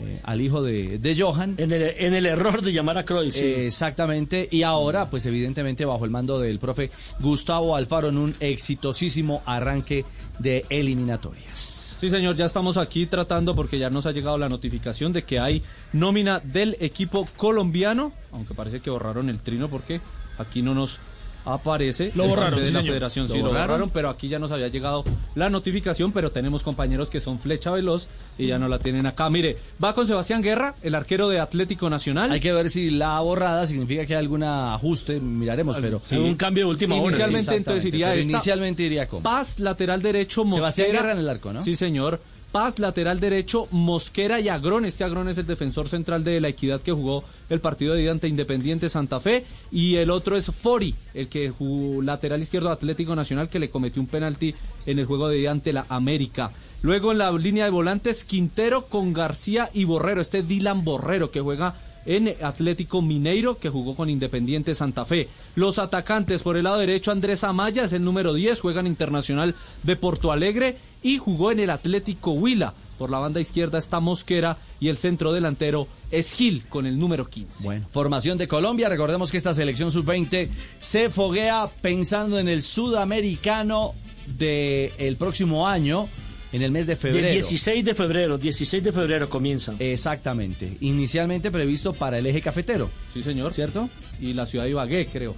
eh, 0.00 0.20
al 0.22 0.40
hijo 0.40 0.62
de, 0.62 0.96
de 0.98 1.14
Johan. 1.20 1.56
En 1.58 1.70
el, 1.70 1.82
en 1.82 2.14
el 2.14 2.24
error 2.24 2.62
de 2.62 2.72
llamar 2.72 2.96
a 2.96 3.04
Cruyff. 3.04 3.34
sí. 3.34 3.44
Eh, 3.44 3.66
exactamente. 3.66 4.48
Y 4.50 4.62
ahora, 4.62 5.10
pues 5.10 5.26
evidentemente, 5.26 5.84
bajo 5.84 6.06
el 6.06 6.10
mando 6.10 6.40
del 6.40 6.58
profe 6.58 6.90
Gustavo 7.20 7.76
Alfaro, 7.76 8.08
en 8.08 8.16
un 8.16 8.34
exitosísimo 8.40 9.42
arranque 9.44 10.06
de 10.38 10.64
eliminatorias. 10.70 11.80
Sí, 12.02 12.10
señor, 12.10 12.34
ya 12.34 12.46
estamos 12.46 12.78
aquí 12.78 13.06
tratando 13.06 13.54
porque 13.54 13.78
ya 13.78 13.88
nos 13.88 14.06
ha 14.06 14.10
llegado 14.10 14.36
la 14.36 14.48
notificación 14.48 15.12
de 15.12 15.22
que 15.22 15.38
hay 15.38 15.62
nómina 15.92 16.40
del 16.40 16.76
equipo 16.80 17.28
colombiano, 17.36 18.12
aunque 18.32 18.54
parece 18.54 18.80
que 18.80 18.90
borraron 18.90 19.30
el 19.30 19.38
trino 19.38 19.68
porque 19.68 20.00
aquí 20.36 20.62
no 20.62 20.74
nos 20.74 20.98
aparece 21.44 22.12
Lo 22.14 22.26
borraron, 22.28 22.60
de 22.60 22.66
sí, 22.66 22.72
la 22.72 22.80
señor. 22.80 22.92
federación. 22.94 23.26
Lo 23.28 23.32
sí, 23.34 23.38
lo 23.40 23.46
borraron. 23.48 23.66
borraron, 23.68 23.90
pero 23.90 24.08
aquí 24.10 24.28
ya 24.28 24.38
nos 24.38 24.50
había 24.52 24.68
llegado 24.68 25.04
la 25.34 25.48
notificación, 25.48 26.12
pero 26.12 26.30
tenemos 26.32 26.62
compañeros 26.62 27.08
que 27.10 27.20
son 27.20 27.38
flecha 27.38 27.70
veloz 27.70 28.08
y 28.38 28.46
ya 28.46 28.58
no 28.58 28.68
la 28.68 28.78
tienen 28.78 29.06
acá. 29.06 29.28
Mire, 29.30 29.56
va 29.82 29.94
con 29.94 30.06
Sebastián 30.06 30.42
Guerra, 30.42 30.74
el 30.82 30.94
arquero 30.94 31.28
de 31.28 31.40
Atlético 31.40 31.88
Nacional. 31.90 32.30
Hay 32.32 32.40
que 32.40 32.52
ver 32.52 32.70
si 32.70 32.90
la 32.90 33.18
borrada 33.20 33.66
significa 33.66 34.06
que 34.06 34.14
hay 34.14 34.20
algún 34.20 34.42
ajuste, 34.42 35.20
miraremos, 35.20 35.76
pero... 35.80 36.00
Sí. 36.04 36.16
Un 36.16 36.34
cambio 36.36 36.64
de 36.66 36.70
última 36.70 36.94
hora, 36.96 37.06
Inicialmente, 37.08 37.50
sí, 37.50 37.56
entonces 37.56 37.84
iría 37.86 38.14
esta. 38.14 38.30
inicialmente 38.32 38.82
iría 38.82 39.06
como. 39.06 39.22
Paz, 39.22 39.58
lateral 39.58 40.02
derecho, 40.02 40.44
Mosquera. 40.44 40.70
Sebastián 40.72 40.96
Guerra 40.96 41.12
en 41.12 41.18
el 41.18 41.28
arco, 41.28 41.52
¿no? 41.52 41.62
Sí, 41.62 41.76
señor. 41.76 42.20
Paz, 42.52 42.78
lateral 42.78 43.18
derecho, 43.18 43.66
Mosquera 43.70 44.38
y 44.38 44.50
Agrón. 44.50 44.84
Este 44.84 45.04
Agrón 45.04 45.30
es 45.30 45.38
el 45.38 45.46
defensor 45.46 45.88
central 45.88 46.22
de 46.22 46.38
la 46.38 46.48
Equidad 46.48 46.82
que 46.82 46.92
jugó 46.92 47.24
el 47.48 47.60
partido 47.60 47.94
de 47.94 48.02
ida 48.02 48.12
ante 48.12 48.28
Independiente 48.28 48.90
Santa 48.90 49.20
Fe. 49.20 49.46
Y 49.70 49.96
el 49.96 50.10
otro 50.10 50.36
es 50.36 50.50
Fori, 50.50 50.94
el 51.14 51.28
que 51.28 51.48
jugó 51.48 52.02
lateral 52.02 52.42
izquierdo 52.42 52.68
Atlético 52.68 53.16
Nacional 53.16 53.48
que 53.48 53.58
le 53.58 53.70
cometió 53.70 54.02
un 54.02 54.06
penalti 54.06 54.54
en 54.84 54.98
el 54.98 55.06
juego 55.06 55.28
de 55.28 55.38
ida 55.38 55.50
ante 55.50 55.72
la 55.72 55.86
América. 55.88 56.50
Luego 56.82 57.12
en 57.12 57.18
la 57.18 57.32
línea 57.32 57.64
de 57.64 57.70
volantes, 57.70 58.26
Quintero 58.26 58.84
con 58.84 59.14
García 59.14 59.70
y 59.72 59.84
Borrero. 59.84 60.20
Este 60.20 60.42
Dylan 60.42 60.84
Borrero 60.84 61.30
que 61.30 61.40
juega 61.40 61.74
en 62.06 62.34
Atlético 62.42 63.02
Mineiro, 63.02 63.58
que 63.58 63.70
jugó 63.70 63.94
con 63.94 64.10
Independiente 64.10 64.74
Santa 64.74 65.04
Fe. 65.04 65.28
Los 65.54 65.78
atacantes 65.78 66.42
por 66.42 66.56
el 66.56 66.64
lado 66.64 66.78
derecho, 66.78 67.12
Andrés 67.12 67.44
Amaya 67.44 67.84
es 67.84 67.92
el 67.92 68.04
número 68.04 68.34
10, 68.34 68.60
juega 68.60 68.80
en 68.80 68.86
Internacional 68.86 69.54
de 69.82 69.96
Porto 69.96 70.32
Alegre 70.32 70.76
y 71.02 71.18
jugó 71.18 71.52
en 71.52 71.60
el 71.60 71.70
Atlético 71.70 72.32
Huila. 72.32 72.74
Por 72.98 73.10
la 73.10 73.18
banda 73.18 73.40
izquierda 73.40 73.78
está 73.78 73.98
Mosquera 74.00 74.58
y 74.78 74.88
el 74.88 74.96
centro 74.96 75.32
delantero 75.32 75.88
es 76.10 76.32
Gil 76.32 76.64
con 76.68 76.86
el 76.86 76.98
número 76.98 77.26
15. 77.26 77.64
Bueno, 77.64 77.86
formación 77.90 78.38
de 78.38 78.46
Colombia. 78.46 78.88
Recordemos 78.88 79.30
que 79.30 79.38
esta 79.38 79.54
selección 79.54 79.90
sub-20 79.90 80.48
se 80.78 81.10
foguea 81.10 81.68
pensando 81.80 82.38
en 82.38 82.48
el 82.48 82.62
sudamericano 82.62 83.94
del 84.38 85.16
próximo 85.16 85.66
año, 85.66 86.08
en 86.52 86.62
el 86.62 86.70
mes 86.70 86.86
de 86.86 86.96
febrero. 86.96 87.24
Del 87.26 87.34
16 87.34 87.84
de 87.84 87.94
febrero, 87.94 88.38
16 88.38 88.82
de 88.84 88.92
febrero 88.92 89.28
comienzan. 89.28 89.76
Exactamente. 89.78 90.76
Inicialmente 90.80 91.50
previsto 91.50 91.92
para 91.92 92.18
el 92.18 92.26
eje 92.26 92.40
cafetero. 92.42 92.90
Sí, 93.12 93.22
señor. 93.22 93.52
¿Cierto? 93.54 93.88
Y 94.20 94.34
la 94.34 94.46
ciudad 94.46 94.64
de 94.64 94.70
Ibagué, 94.70 95.06
creo. 95.06 95.34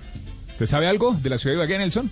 ¿Usted 0.51 0.67
sabe 0.67 0.87
algo 0.89 1.17
de 1.23 1.31
la 1.31 1.39
ciudad 1.39 1.57
de 1.57 1.63
Ibagué, 1.63 1.79
Nelson? 1.79 2.11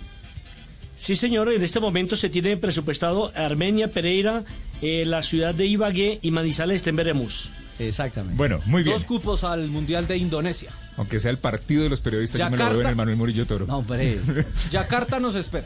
Sí, 0.97 1.15
señor, 1.17 1.51
en 1.51 1.61
este 1.61 1.79
momento 1.81 2.15
se 2.15 2.29
tiene 2.29 2.55
presupuestado 2.55 3.31
Armenia, 3.35 3.89
Pereira, 3.89 4.43
eh, 4.81 5.03
la 5.05 5.21
ciudad 5.21 5.53
de 5.53 5.65
Ibagué 5.65 6.19
y 6.21 6.31
Manizales 6.31 6.85
en 6.87 6.95
Veremos. 6.95 7.51
Exactamente. 7.79 8.37
Bueno, 8.37 8.61
muy 8.67 8.83
bien. 8.83 8.95
Dos 8.95 9.05
cupos 9.05 9.43
al 9.43 9.67
Mundial 9.67 10.07
de 10.07 10.15
Indonesia. 10.17 10.69
Aunque 10.95 11.19
sea 11.19 11.31
el 11.31 11.39
partido 11.39 11.83
de 11.83 11.89
los 11.89 12.01
periodistas, 12.01 12.39
yo 12.39 12.45
me 12.45 12.51
lo 12.51 12.57
Yakarta. 12.57 12.73
veo 12.77 12.81
en 12.83 12.89
el 12.89 12.95
Manuel 12.95 13.17
Murillo 13.17 13.45
Toro. 13.45 13.65
No, 13.65 13.79
hombre. 13.79 14.17
Yakarta 14.71 15.19
nos 15.19 15.35
espera. 15.35 15.65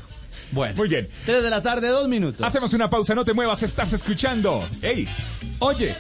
Bueno. 0.52 0.76
Muy 0.76 0.88
bien. 0.88 1.08
Tres 1.26 1.44
de 1.44 1.50
la 1.50 1.62
tarde, 1.62 1.88
dos 1.90 2.08
minutos. 2.08 2.46
Hacemos 2.46 2.74
una 2.74 2.90
pausa, 2.90 3.14
no 3.16 3.26
te 3.26 3.34
muevas, 3.34 3.62
estás 3.64 3.94
escuchando. 3.94 4.64
¡Ey! 4.82 5.08
Oye, 5.60 5.96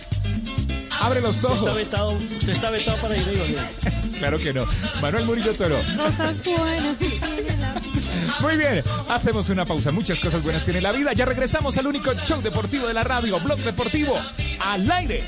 abre 1.00 1.22
los 1.22 1.36
Usted 1.38 1.50
ojos. 1.50 1.62
está 1.62 1.74
vetado, 1.74 2.12
usted 2.12 2.50
está 2.50 2.70
vetado 2.70 2.98
para 2.98 3.18
ir 3.18 3.58
a. 3.58 3.98
Claro 4.18 4.40
que 4.40 4.52
no. 4.52 4.64
Manuel 5.00 5.26
Murillo 5.26 5.54
Toro. 5.54 5.80
Cosas 5.96 6.36
buenas 6.44 6.98
que 6.98 7.06
tiene 7.08 7.58
la 7.58 7.74
vida. 7.80 8.38
Muy 8.40 8.58
bien, 8.58 8.82
hacemos 9.10 9.50
una 9.50 9.64
pausa. 9.66 9.92
Muchas 9.92 10.20
cosas 10.20 10.42
buenas 10.44 10.64
tiene 10.66 10.82
la 10.82 10.92
vida. 10.92 11.14
Ya 11.14 11.26
regresamos 11.26 11.78
al 11.78 11.86
único 11.88 12.14
show 12.26 12.42
deportivo 12.42 12.88
de 12.88 12.94
la 12.96 13.04
radio, 13.04 13.40
Blog 13.40 13.60
Deportivo, 13.60 14.18
al 14.60 14.90
aire. 14.90 15.24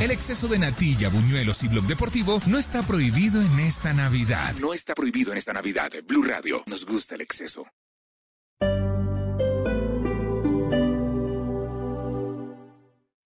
El 0.00 0.10
exceso 0.10 0.48
de 0.48 0.58
natilla, 0.58 1.08
buñuelos 1.08 1.62
y 1.62 1.68
blog 1.68 1.84
deportivo 1.86 2.40
no 2.46 2.58
está 2.58 2.82
prohibido 2.82 3.40
en 3.40 3.58
esta 3.60 3.92
Navidad. 3.92 4.54
No 4.60 4.74
está 4.74 4.94
prohibido 4.94 5.32
en 5.32 5.38
esta 5.38 5.52
Navidad. 5.52 5.90
Blue 6.06 6.22
Radio, 6.22 6.62
nos 6.66 6.84
gusta 6.84 7.14
el 7.14 7.20
exceso. 7.20 7.64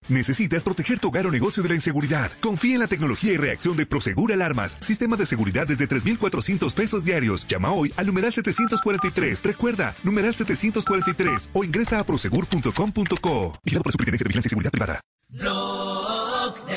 ¿Necesitas 0.08 0.62
proteger 0.62 1.00
tu 1.00 1.08
hogar 1.08 1.26
o 1.26 1.30
negocio 1.30 1.62
de 1.62 1.68
la 1.70 1.74
inseguridad? 1.74 2.30
Confía 2.40 2.74
en 2.74 2.80
la 2.80 2.86
tecnología 2.86 3.32
y 3.32 3.36
reacción 3.36 3.76
de 3.76 3.86
Prosegur 3.86 4.32
Alarmas. 4.32 4.78
Sistema 4.80 5.16
de 5.16 5.26
seguridad 5.26 5.66
desde 5.66 5.86
3,400 5.86 6.74
pesos 6.74 7.04
diarios. 7.04 7.46
Llama 7.46 7.72
hoy 7.72 7.92
al 7.96 8.06
numeral 8.06 8.32
743. 8.32 9.42
Recuerda, 9.42 9.96
numeral 10.04 10.34
743 10.34 11.50
o 11.52 11.64
ingresa 11.64 11.98
a 11.98 12.06
prosegur.com.co. 12.06 13.58
Vigilado 13.64 13.82
por 13.82 13.90
la 13.90 13.92
Superintendencia 13.92 14.24
de 14.24 14.28
Vigilancia 14.28 14.48
y 14.48 14.50
Seguridad 14.50 14.70
Privada. 14.70 15.00
Blog 15.28 15.95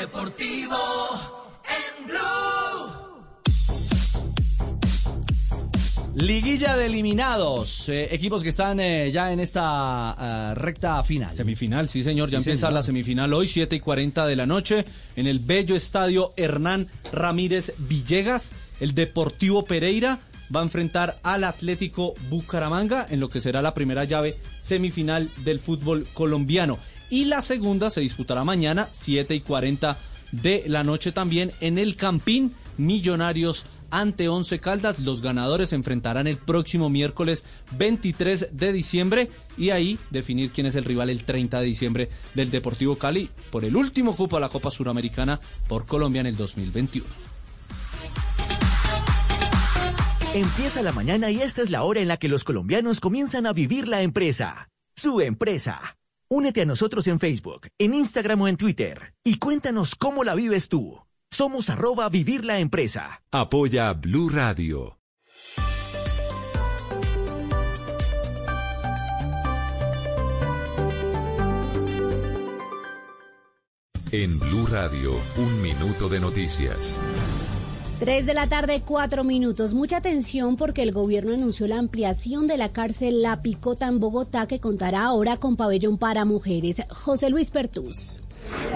Deportivo 0.00 0.76
en 1.68 2.06
Blue. 2.06 2.16
Liguilla 6.14 6.74
de 6.78 6.86
eliminados. 6.86 7.86
eh, 7.90 8.08
equipos 8.10 8.42
que 8.42 8.48
están 8.48 8.80
eh, 8.80 9.10
ya 9.12 9.30
en 9.30 9.40
esta 9.40 9.60
ah, 9.62 10.54
recta 10.54 11.02
final. 11.04 11.34
Semifinal, 11.34 11.86
sí 11.90 12.02
señor, 12.02 12.30
ya 12.30 12.38
Sí, 12.40 12.48
empieza 12.48 12.68
señor. 12.68 12.72
la 12.72 12.82
semifinal 12.82 13.30
hoy, 13.34 13.46
7 13.46 13.76
y 13.76 13.80
40 13.80 14.26
de 14.26 14.36
la 14.36 14.46
noche, 14.46 14.86
en 15.16 15.26
el 15.26 15.38
bello 15.38 15.76
estadio 15.76 16.32
Hernán 16.38 16.86
Ramírez 17.12 17.74
Villegas. 17.76 18.52
El 18.80 18.94
Deportivo 18.94 19.66
Pereira 19.66 20.20
va 20.54 20.60
a 20.60 20.62
enfrentar 20.62 21.18
al 21.22 21.44
Atlético 21.44 22.14
Bucaramanga 22.30 23.06
en 23.10 23.20
lo 23.20 23.28
que 23.28 23.42
será 23.42 23.60
la 23.60 23.74
primera 23.74 24.04
llave 24.04 24.38
semifinal 24.60 25.28
del 25.44 25.60
fútbol 25.60 26.06
colombiano. 26.14 26.78
Y 27.10 27.24
la 27.24 27.42
segunda 27.42 27.90
se 27.90 28.00
disputará 28.00 28.44
mañana, 28.44 28.88
7 28.90 29.34
y 29.34 29.40
40 29.40 29.98
de 30.32 30.64
la 30.68 30.84
noche 30.84 31.10
también, 31.12 31.52
en 31.60 31.76
el 31.76 31.96
Campín 31.96 32.54
Millonarios 32.76 33.66
ante 33.90 34.28
Once 34.28 34.58
Caldas. 34.60 35.00
Los 35.00 35.20
ganadores 35.20 35.70
se 35.70 35.76
enfrentarán 35.76 36.26
el 36.26 36.36
próximo 36.36 36.88
miércoles 36.88 37.44
23 37.76 38.50
de 38.52 38.72
diciembre 38.72 39.30
y 39.58 39.70
ahí 39.70 39.98
definir 40.10 40.52
quién 40.52 40.66
es 40.66 40.76
el 40.76 40.84
rival 40.84 41.10
el 41.10 41.24
30 41.24 41.60
de 41.60 41.66
diciembre 41.66 42.08
del 42.34 42.50
Deportivo 42.50 42.96
Cali 42.96 43.28
por 43.50 43.64
el 43.64 43.76
último 43.76 44.16
cupo 44.16 44.36
a 44.36 44.40
la 44.40 44.48
Copa 44.48 44.70
Suramericana 44.70 45.40
por 45.68 45.86
Colombia 45.86 46.20
en 46.20 46.26
el 46.26 46.36
2021. 46.36 47.06
Empieza 50.32 50.80
la 50.82 50.92
mañana 50.92 51.32
y 51.32 51.42
esta 51.42 51.60
es 51.60 51.70
la 51.70 51.82
hora 51.82 52.00
en 52.00 52.06
la 52.06 52.16
que 52.16 52.28
los 52.28 52.44
colombianos 52.44 53.00
comienzan 53.00 53.46
a 53.46 53.52
vivir 53.52 53.88
la 53.88 54.02
empresa. 54.02 54.68
Su 54.94 55.20
empresa. 55.20 55.99
Únete 56.32 56.62
a 56.62 56.64
nosotros 56.64 57.08
en 57.08 57.18
Facebook, 57.18 57.66
en 57.76 57.92
Instagram 57.92 58.42
o 58.42 58.46
en 58.46 58.56
Twitter 58.56 59.14
y 59.24 59.38
cuéntanos 59.38 59.96
cómo 59.96 60.22
la 60.22 60.36
vives 60.36 60.68
tú. 60.68 61.02
Somos 61.28 61.70
arroba 61.70 62.08
vivir 62.08 62.44
la 62.44 62.60
empresa. 62.60 63.24
Apoya 63.32 63.92
Blue 63.94 64.28
Radio. 64.28 65.00
En 74.12 74.38
Blue 74.38 74.66
Radio, 74.68 75.12
un 75.36 75.62
minuto 75.62 76.08
de 76.08 76.20
noticias. 76.20 77.00
3 78.00 78.24
de 78.24 78.32
la 78.32 78.46
tarde, 78.46 78.80
4 78.82 79.24
minutos. 79.24 79.74
Mucha 79.74 79.98
atención 79.98 80.56
porque 80.56 80.82
el 80.82 80.90
gobierno 80.90 81.34
anunció 81.34 81.66
la 81.66 81.76
ampliación 81.76 82.46
de 82.46 82.56
la 82.56 82.70
cárcel 82.70 83.20
La 83.20 83.42
Picota 83.42 83.88
en 83.88 84.00
Bogotá 84.00 84.46
que 84.46 84.58
contará 84.58 85.04
ahora 85.04 85.36
con 85.36 85.54
pabellón 85.54 85.98
para 85.98 86.24
mujeres. 86.24 86.82
José 86.88 87.28
Luis 87.28 87.50
Pertús. 87.50 88.22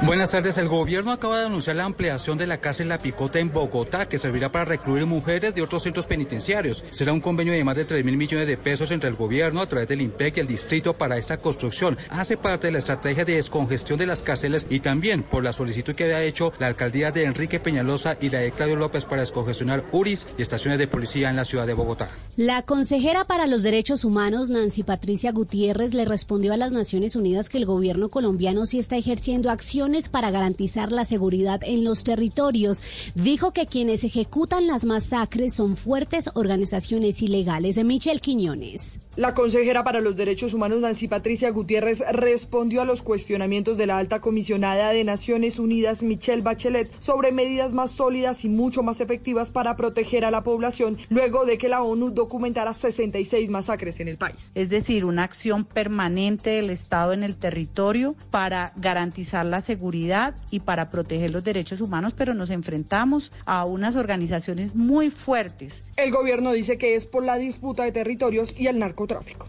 Buenas 0.03 0.33
tardes. 0.33 0.59
El 0.59 0.69
gobierno 0.69 1.13
acaba 1.13 1.39
de 1.39 1.47
anunciar 1.47 1.77
la 1.77 1.85
ampliación 1.85 2.37
de 2.37 2.47
la 2.47 2.59
cárcel 2.59 2.89
La 2.89 2.99
Picota 2.99 3.39
en 3.39 3.53
Bogotá, 3.53 4.07
que 4.07 4.19
servirá 4.19 4.53
para 4.53 4.65
recluir 4.65 5.07
mujeres 5.07 5.55
de 5.55 5.63
otros 5.63 5.83
centros 5.83 6.07
penitenciarios. 6.07 6.85
Será 6.91 7.13
un 7.13 7.21
convenio 7.21 7.53
de 7.53 7.65
más 7.65 7.77
de 7.77 7.85
3 7.85 8.05
mil 8.05 8.17
millones 8.17 8.47
de 8.47 8.57
pesos 8.57 8.91
entre 8.91 9.09
el 9.09 9.17
gobierno 9.17 9.61
a 9.61 9.67
través 9.67 9.89
del 9.89 10.03
IMPEC 10.03 10.37
y 10.37 10.41
el 10.41 10.47
distrito 10.47 10.95
para 10.95 11.17
esta 11.17 11.39
construcción. 11.39 11.97
Hace 12.11 12.37
parte 12.37 12.67
de 12.67 12.73
la 12.73 12.79
estrategia 12.79 13.25
de 13.25 13.37
descongestión 13.37 13.99
de 13.99 14.07
las 14.07 14.23
cárceles 14.23 14.67
y 14.69 14.81
también 14.81 15.23
por 15.23 15.43
la 15.43 15.53
solicitud 15.53 15.95
que 15.95 16.05
había 16.05 16.23
hecho 16.23 16.53
la 16.59 16.67
alcaldía 16.67 17.11
de 17.11 17.25
Enrique 17.25 17.59
Peñalosa 17.59 18.17
y 18.21 18.31
la 18.31 18.41
de 18.41 18.53
Claudio 18.53 18.77
López 18.77 19.07
para 19.07 19.23
descongestionar 19.23 19.85
URIs 19.91 20.27
y 20.37 20.43
estaciones 20.43 20.79
de 20.79 20.87
policía 20.87 21.31
en 21.31 21.37
la 21.37 21.45
ciudad 21.45 21.67
de 21.67 21.75
Bogotá. 21.75 22.09
La 22.37 22.63
consejera 22.63 23.25
para 23.25 23.47
los 23.47 23.63
derechos 23.63 24.05
humanos, 24.05 24.51
Nancy 24.51 24.83
Patricia 24.83 25.33
Gutiérrez, 25.33 25.95
le 25.95 26.05
respondió 26.05 26.53
a 26.53 26.57
las 26.57 26.73
Naciones 26.73 27.17
Unidas 27.17 27.49
que 27.49 27.59
el 27.59 27.65
gobierno 27.65 28.11
colombiano 28.11 28.67
sí 28.67 28.79
está 28.79 28.97
ejerciendo 28.97 29.51
acciones 29.51 29.64
para 30.11 30.31
garantizar 30.31 30.93
la 30.93 31.05
seguridad 31.05 31.61
en 31.65 31.85
los 31.85 32.05
territorios. 32.05 32.83
Dijo 33.15 33.53
que 33.53 33.67
quienes 33.67 34.05
ejecutan 34.05 34.67
las 34.67 34.85
masacres 34.85 35.55
son 35.55 35.77
fuertes 35.77 36.31
organizaciones 36.35 37.23
ilegales. 37.23 37.83
Michelle 37.83 38.21
Quiñones. 38.21 39.01
La 39.17 39.33
consejera 39.33 39.85
para 39.85 40.01
los 40.01 40.17
derechos 40.17 40.55
humanos 40.55 40.81
Nancy 40.81 41.07
Patricia 41.07 41.49
Gutiérrez 41.51 42.03
respondió 42.11 42.83
a 42.83 42.85
los 42.85 43.01
cuestionamientos 43.01 43.79
de 43.79 43.87
la 43.87 43.99
alta 43.99 44.21
comisionada 44.21 44.91
de 44.91 45.05
Naciones 45.05 45.61
Unidas 45.61 46.03
Michelle 46.03 46.43
Bachelet 46.43 46.91
sobre 47.01 47.31
medidas 47.31 47.73
más 47.73 47.93
sólidas 47.93 48.45
y 48.45 48.49
mucho 48.49 48.83
más 48.83 49.01
efectivas 49.01 49.53
para 49.53 49.77
proteger 49.77 50.25
a 50.25 50.33
la 50.33 50.43
población 50.43 50.99
luego 51.11 51.45
de 51.45 51.59
que 51.59 51.69
la 51.69 51.85
ONU 51.85 52.11
documentara 52.11 52.75
66 52.75 53.51
masacres 53.51 54.01
en 54.01 54.09
el 54.09 54.17
país. 54.17 54.51
es 54.57 54.69
decir, 54.69 55.05
una 55.05 55.23
acción 55.23 55.65
permanente 55.65 56.51
del 56.51 56.71
Estado 56.71 57.13
en 57.13 57.23
el 57.23 57.37
territorio 57.37 58.17
para 58.33 58.73
garantizar 58.75 59.47
la 59.47 59.54
seguridad 59.61 59.85
seguridad 59.85 60.35
y 60.51 60.61
para 60.61 60.91
proteger 60.91 61.31
los 61.31 61.45
derechos 61.45 61.81
humanos, 61.81 62.15
pero 62.17 62.33
nos 62.33 62.51
enfrentamos 62.51 63.33
a 63.45 63.65
unas 63.65 63.97
organizaciones 63.97 64.75
muy 64.75 65.11
fuertes. 65.11 65.85
El 65.97 66.11
gobierno 66.11 66.53
dice 66.53 66.79
que 66.79 66.95
es 66.95 67.07
por 67.07 67.23
la 67.25 67.37
disputa 67.37 67.85
de 67.85 67.93
territorios 67.93 68.55
y 68.59 68.69
el 68.69 68.79
narcotráfico. 68.79 69.47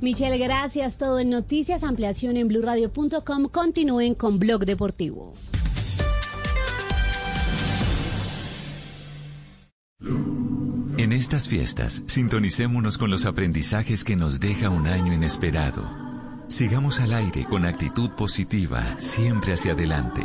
Michelle, 0.00 0.36
gracias. 0.36 0.98
Todo 0.98 1.20
en 1.20 1.30
noticias, 1.30 1.84
ampliación 1.84 2.36
en 2.36 2.48
blurradio.com. 2.48 3.48
Continúen 3.48 4.14
con 4.14 4.38
Blog 4.38 4.66
Deportivo. 4.66 5.32
En 10.98 11.12
estas 11.12 11.48
fiestas, 11.48 12.02
sintonicémonos 12.06 12.98
con 12.98 13.10
los 13.10 13.24
aprendizajes 13.26 14.04
que 14.04 14.16
nos 14.16 14.38
deja 14.40 14.68
un 14.68 14.86
año 14.86 15.12
inesperado. 15.12 16.11
Sigamos 16.52 17.00
al 17.00 17.14
aire 17.14 17.46
con 17.46 17.64
actitud 17.64 18.10
positiva, 18.10 18.84
siempre 18.98 19.54
hacia 19.54 19.72
adelante. 19.72 20.20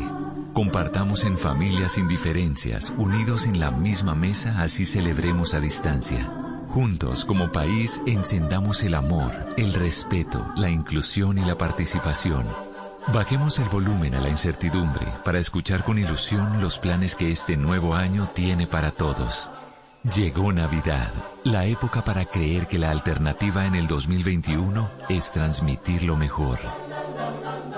Compartamos 0.51 1.23
en 1.23 1.37
familias 1.37 1.93
sin 1.93 2.09
diferencias, 2.09 2.93
unidos 2.97 3.45
en 3.45 3.61
la 3.61 3.71
misma 3.71 4.13
mesa, 4.13 4.61
así 4.61 4.85
celebremos 4.85 5.53
a 5.53 5.61
distancia. 5.61 6.29
Juntos, 6.67 7.23
como 7.23 7.53
país, 7.53 8.01
encendamos 8.05 8.83
el 8.83 8.95
amor, 8.95 9.31
el 9.55 9.73
respeto, 9.73 10.45
la 10.57 10.69
inclusión 10.69 11.37
y 11.37 11.45
la 11.45 11.57
participación. 11.57 12.43
Bajemos 13.13 13.57
el 13.59 13.69
volumen 13.69 14.13
a 14.13 14.19
la 14.19 14.27
incertidumbre 14.27 15.07
para 15.23 15.39
escuchar 15.39 15.85
con 15.85 15.97
ilusión 15.97 16.61
los 16.61 16.77
planes 16.77 17.15
que 17.15 17.31
este 17.31 17.55
nuevo 17.55 17.95
año 17.95 18.29
tiene 18.35 18.67
para 18.67 18.91
todos. 18.91 19.49
Llegó 20.03 20.53
Navidad, 20.53 21.11
la 21.43 21.65
época 21.65 22.03
para 22.03 22.23
creer 22.25 22.67
que 22.67 22.77
la 22.77 22.91
alternativa 22.91 23.65
en 23.65 23.75
el 23.75 23.87
2021 23.87 24.89
es 25.09 25.31
transmitir 25.31 26.03
lo 26.03 26.15
mejor. 26.15 26.59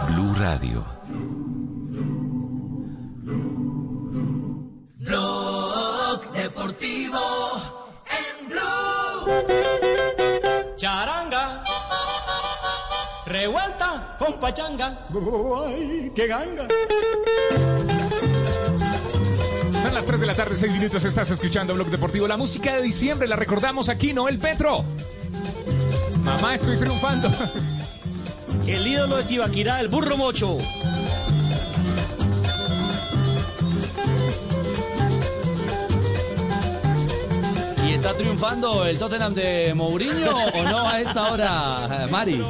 Blue 0.08 0.36
Radio. 0.36 0.86
Blog 4.98 6.32
Deportivo 6.34 7.20
en 8.12 8.50
Blue. 8.50 9.26
Charanga, 10.76 11.64
revuelta 13.26 14.18
con 14.20 14.40
pachanga. 14.40 15.08
¡Ay, 15.66 16.12
qué 16.16 16.28
ganga! 16.28 16.68
Son 19.90 19.96
las 19.96 20.06
3 20.06 20.20
de 20.20 20.28
la 20.28 20.36
tarde, 20.36 20.56
6 20.56 20.72
minutos. 20.72 21.04
Estás 21.04 21.32
escuchando 21.32 21.74
Blog 21.74 21.90
Deportivo. 21.90 22.28
La 22.28 22.38
música 22.38 22.76
de 22.76 22.84
diciembre 22.84 23.28
la 23.28 23.36
recordamos 23.36 23.90
aquí, 23.90 24.14
Noel 24.14 24.38
Petro. 24.38 24.86
Mamá, 26.22 26.54
estoy 26.54 26.78
triunfando. 26.78 27.28
El 28.68 28.86
ídolo 28.86 29.18
de 29.18 29.24
Tibaquirá, 29.24 29.82
el 29.82 29.88
burro 29.88 30.16
mocho. 30.16 30.60
¿Y 37.88 37.94
está 37.94 38.14
triunfando 38.14 38.86
el 38.86 39.00
Tottenham 39.00 39.34
de 39.34 39.74
Mourinho 39.74 40.38
o 40.54 40.64
no 40.66 40.88
a 40.88 41.02
esta 41.02 41.32
hora, 41.32 42.08
Mari? 42.12 42.44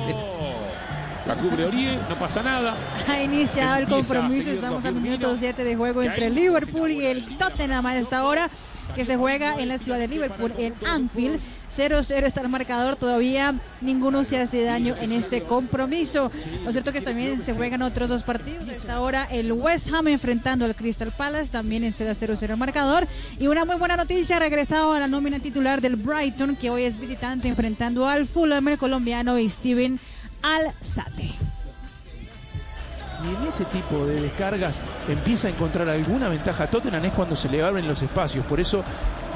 La 1.30 1.36
cubre 1.36 1.64
Orie, 1.64 2.00
no 2.10 2.18
pasa 2.18 2.42
nada. 2.42 2.74
Ha 3.08 3.22
iniciado 3.22 3.76
el 3.78 3.88
compromiso, 3.88 4.50
estamos 4.50 4.84
al 4.84 4.96
minuto 4.96 5.36
7 5.38 5.64
de 5.64 5.76
juego 5.76 6.02
entre 6.02 6.26
el 6.26 6.34
Liverpool 6.34 6.90
y 6.90 7.06
el 7.06 7.38
Tottenham 7.38 7.86
a 7.86 7.96
esta 7.96 8.24
hora, 8.24 8.50
que 8.96 9.06
se 9.06 9.16
juega 9.16 9.60
en 9.60 9.68
la 9.68 9.78
ciudad 9.78 10.00
de 10.00 10.08
Liverpool, 10.08 10.52
en 10.58 10.74
Anfield. 10.84 11.40
0-0 11.72 12.24
está 12.24 12.42
el 12.42 12.50
marcador, 12.50 12.96
todavía 12.96 13.54
ninguno 13.80 14.24
se 14.24 14.42
hace 14.42 14.64
daño 14.64 14.96
en 15.00 15.12
este 15.12 15.44
compromiso. 15.44 16.32
Lo 16.66 16.72
cierto 16.72 16.92
que 16.92 17.02
también 17.02 17.46
se 17.46 17.54
juegan 17.54 17.84
otros 17.84 18.10
dos 18.10 18.24
partidos. 18.24 18.68
A 18.68 18.72
esta 18.72 19.00
hora 19.00 19.28
el 19.30 19.52
West 19.52 19.94
Ham 19.94 20.08
enfrentando 20.08 20.66
al 20.66 20.74
Crystal 20.74 21.12
Palace, 21.16 21.52
también 21.52 21.84
es 21.84 22.02
0-0 22.02 22.50
el 22.50 22.58
marcador. 22.58 23.08
Y 23.40 23.46
una 23.46 23.66
muy 23.66 23.76
buena 23.76 23.98
noticia, 23.98 24.40
regresado 24.40 24.94
a 24.94 25.00
la 25.00 25.08
nómina 25.08 25.38
titular 25.38 25.80
del 25.80 25.96
Brighton, 25.96 26.56
que 26.56 26.72
hoy 26.72 26.86
es 26.86 27.00
visitante 27.00 27.48
enfrentando 27.48 28.08
al 28.08 28.26
Fulham, 28.26 28.68
el 28.70 28.80
colombiano 28.80 29.38
y 29.38 29.48
Steven 29.48 30.00
Alzate. 30.42 31.32
Si 33.22 33.36
en 33.36 33.48
ese 33.48 33.66
tipo 33.66 34.06
de 34.06 34.22
descargas 34.22 34.80
empieza 35.08 35.48
a 35.48 35.52
encontrar 35.52 35.90
alguna 35.90 36.30
ventaja 36.30 36.66
a 36.66 36.68
Tottenham 36.68 37.04
es 37.06 37.14
cuando 37.14 37.36
se 37.36 37.50
le 37.50 37.62
abren 37.62 37.88
los 37.88 38.02
espacios. 38.02 38.46
Por 38.46 38.60
eso 38.60 38.84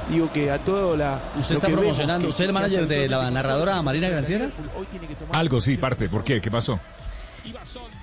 digo 0.10 0.32
que 0.32 0.52
a 0.52 0.60
todo 0.60 0.96
la. 0.96 1.20
¿Usted 1.38 1.56
está 1.56 1.68
promocionando? 1.68 2.30
¿Usted 2.30 2.46
es 2.46 2.48
el 2.48 2.54
manager 2.54 2.88
de 2.88 3.10
la 3.10 3.30
narradora 3.30 3.82
Marina 3.82 4.10
Granciera? 4.10 4.50
Algo 5.32 5.60
sí, 5.60 5.78
parte. 5.78 6.08
¿Por 6.08 6.24
qué? 6.24 6.40
¿Qué 6.40 6.50
pasó? 6.50 6.80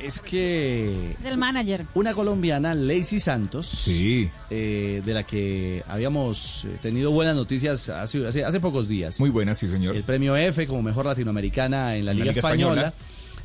Es 0.03 0.21
que 0.21 1.15
Del 1.23 1.37
manager. 1.37 1.85
una 1.95 2.15
colombiana, 2.15 2.75
Lacey 2.75 3.21
Santos, 3.21 3.87
eh, 3.89 5.03
de 5.05 5.15
la 5.15 5.25
que 5.25 5.83
habíamos 5.89 6.65
eh, 6.65 6.79
tenido 6.81 7.11
buenas 7.11 7.35
noticias 7.35 7.89
hace, 7.91 8.27
hace, 8.27 8.45
hace 8.45 8.61
pocos 8.61 8.89
días. 8.89 9.21
Muy 9.21 9.31
buenas, 9.31 9.59
sí, 9.59 9.69
señor. 9.69 9.95
El 9.97 10.03
premio 10.03 10.37
F 10.37 10.67
como 10.67 10.83
mejor 10.83 11.07
latinoamericana 11.07 11.97
en 11.97 12.07
la, 12.07 12.13
En 12.13 12.19
Liga, 12.19 12.31
Liga 12.33 12.39
Española. 12.41 12.89
Española. 12.89 12.95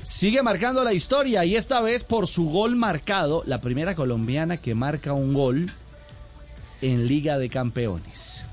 Sigue 0.03 0.43
marcando 0.43 0.84
la 0.84 0.93
historia 0.93 1.43
y 1.45 1.56
esta 1.56 1.82
vez 1.82 2.03
por 2.03 2.28
su 2.28 2.45
gol 2.45 2.76
marcado, 2.76 3.43
la 3.45 3.60
primera 3.60 3.95
colombiana 3.95 4.58
que 4.58 4.76
marca 4.76 5.14
un 5.14 5.34
gol 5.34 5.66
en 6.82 7.08
Liga 7.08 7.38
de 7.38 7.49
Campeones. 7.49 8.45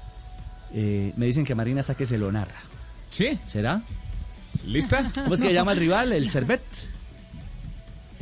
Eh, 0.75 1.13
me 1.17 1.27
dicen 1.27 1.45
que 1.45 1.55
Marina 1.55 1.81
está 1.81 1.95
que 1.95 2.07
se 2.07 2.17
lo 2.19 2.33
narra. 2.33 2.61
¿Sí? 3.11 3.39
¿Será? 3.47 3.83
¿Lista? 4.67 5.11
¿Cómo 5.15 5.35
es 5.35 5.41
que 5.41 5.53
llama 5.53 5.73
el 5.73 5.79
rival? 5.79 6.13
¿El 6.13 6.29
Servet? 6.31 6.63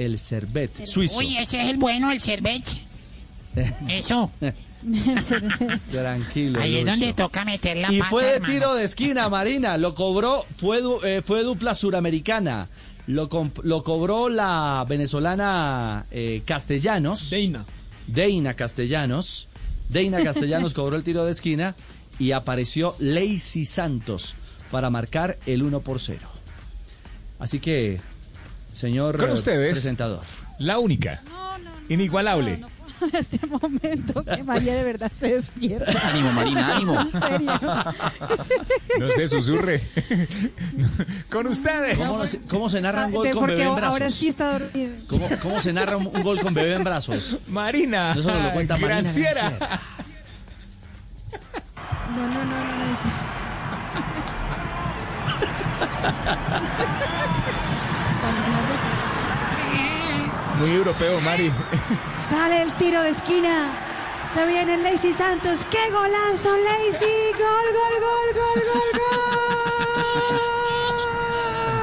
El 0.04 0.18
Servet, 0.18 0.86
suizo. 0.86 1.18
Uy, 1.18 1.36
ese 1.36 1.60
es 1.62 1.68
el 1.68 1.76
bueno, 1.76 2.10
el 2.10 2.20
Cervech. 2.20 2.64
Eso. 3.88 4.30
Tranquilo. 5.90 6.60
Ahí 6.60 6.76
es 6.76 6.80
Lucho. 6.84 6.90
donde 6.92 7.12
toca 7.12 7.44
meter 7.44 7.76
la 7.76 7.92
Y 7.92 7.98
pata, 7.98 8.10
fue 8.10 8.24
de 8.24 8.30
hermano. 8.36 8.52
tiro 8.54 8.74
de 8.74 8.84
esquina, 8.84 9.28
Marina. 9.28 9.76
Lo 9.76 9.94
cobró, 9.94 10.46
fue, 10.56 10.80
du- 10.80 11.00
eh, 11.04 11.22
fue 11.22 11.42
dupla 11.42 11.74
suramericana. 11.74 12.68
Lo, 13.06 13.28
comp- 13.28 13.62
lo 13.62 13.82
cobró 13.82 14.28
la 14.28 14.84
venezolana 14.88 16.06
eh, 16.10 16.42
Castellanos. 16.44 17.30
Deina. 17.30 17.64
Deina 18.06 18.54
Castellanos. 18.54 19.48
Deina 19.88 20.22
Castellanos 20.22 20.72
cobró 20.74 20.96
el 20.96 21.02
tiro 21.02 21.24
de 21.24 21.32
esquina 21.32 21.74
y 22.18 22.32
apareció 22.32 22.94
Lacey 23.00 23.64
Santos 23.64 24.34
para 24.70 24.88
marcar 24.90 25.38
el 25.46 25.62
1 25.62 25.80
por 25.80 25.98
0. 26.00 26.20
Así 27.38 27.58
que, 27.58 28.00
señor 28.72 29.18
Con 29.18 29.30
eh, 29.30 29.34
ustedes. 29.34 29.72
presentador. 29.72 30.20
La 30.58 30.78
única. 30.78 31.22
Inigualable. 31.88 32.60
En 33.00 33.16
este 33.16 33.40
momento 33.46 34.22
que 34.22 34.42
María 34.44 34.74
de 34.74 34.84
verdad 34.84 35.10
se 35.18 35.28
despierta. 35.36 35.90
Ánimo, 36.10 36.32
Marina, 36.32 36.76
ánimo. 36.76 37.00
En 37.00 37.10
serio. 37.20 37.52
No 38.98 39.10
sé, 39.10 39.26
susurre. 39.26 39.80
Con 41.30 41.46
ustedes. 41.46 41.96
¿Cómo, 41.96 42.26
se- 42.26 42.42
cómo 42.42 42.68
se 42.68 42.80
narra 42.82 43.06
un 43.06 43.12
gol 43.14 43.30
con 43.30 43.46
bebé 43.46 43.62
en 43.64 43.74
brazos? 43.74 43.92
ahora 43.92 44.10
sí 44.10 44.28
está 44.28 44.58
dormido. 44.58 44.92
¿Cómo, 45.08 45.28
cómo 45.42 45.60
se 45.62 45.72
narra 45.72 45.96
un, 45.96 46.08
un 46.08 46.22
gol 46.22 46.40
con 46.42 46.52
bebé 46.52 46.74
en 46.74 46.84
brazos? 46.84 47.38
Marina. 47.48 48.12
Eso 48.12 48.30
nos 48.34 48.44
lo 48.44 48.52
cuenta 48.52 48.74
Marina 48.76 49.00
Granciera. 49.00 49.80
No, 52.10 52.28
no, 52.28 52.44
no, 52.44 52.44
no. 52.44 52.90
no. 58.52 58.59
Muy 60.60 60.72
europeo, 60.72 61.18
Mari. 61.22 61.50
Sale 62.18 62.60
el 62.62 62.72
tiro 62.76 63.00
de 63.00 63.10
esquina. 63.10 63.72
Se 64.30 64.44
viene 64.44 64.76
Lacey 64.76 65.14
Santos. 65.14 65.66
¡Qué 65.70 65.90
golazo, 65.90 66.54
Lacey! 66.54 67.32
¡Gol, 67.32 67.66
gol, 67.72 67.94
gol, 68.00 68.28
gol, 68.34 68.62
gol, 68.68 69.00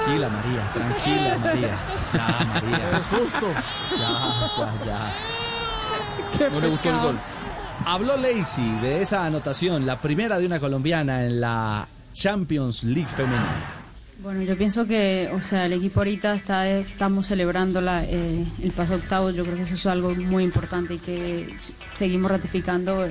Tranquila, 0.06 0.30
María, 0.30 0.70
tranquila, 0.72 1.38
María. 1.40 1.78
Ya, 2.14 2.46
María. 2.46 2.92
Qué 2.92 3.04
susto. 3.18 3.48
Ya, 3.98 4.12
ya, 4.58 4.86
ya. 6.40 6.50
No 6.52 6.60
le 6.60 6.68
gustó 6.68 6.90
el 6.90 7.00
gol. 7.00 7.20
Habló 7.84 8.16
Lacey 8.16 8.80
de 8.80 9.02
esa 9.02 9.26
anotación, 9.26 9.88
la 9.88 9.96
primera 9.96 10.38
de 10.38 10.46
una 10.46 10.60
colombiana 10.60 11.26
en 11.26 11.42
la 11.42 11.88
Champions 12.14 12.84
League 12.84 13.10
femenina. 13.10 13.87
Bueno, 14.20 14.42
yo 14.42 14.58
pienso 14.58 14.88
que, 14.88 15.30
o 15.32 15.42
sea, 15.42 15.68
el 15.68 15.74
equipo 15.74 16.00
ahorita 16.00 16.34
está, 16.34 16.68
estamos 16.68 17.28
celebrando 17.28 17.82
la, 17.82 18.04
eh, 18.04 18.46
el 18.64 18.72
paso 18.72 18.96
a 18.96 18.98
octavos. 18.98 19.36
Yo 19.36 19.44
creo 19.44 19.56
que 19.56 19.62
eso 19.62 19.76
es 19.76 19.86
algo 19.86 20.16
muy 20.16 20.44
importante 20.44 20.96
y 20.96 20.98
que 20.98 21.56
seguimos 21.94 22.32
ratificando 22.32 23.08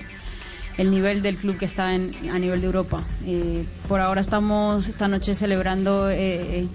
el 0.76 0.90
nivel 0.90 1.22
del 1.22 1.36
club 1.36 1.58
que 1.58 1.64
está 1.64 1.94
en, 1.94 2.12
a 2.30 2.38
nivel 2.40 2.60
de 2.60 2.66
Europa. 2.66 3.04
Eh, 3.24 3.64
por 3.88 4.00
ahora 4.00 4.20
estamos 4.20 4.88
esta 4.88 5.06
noche 5.06 5.36
celebrando 5.36 6.10
eh, 6.10 6.66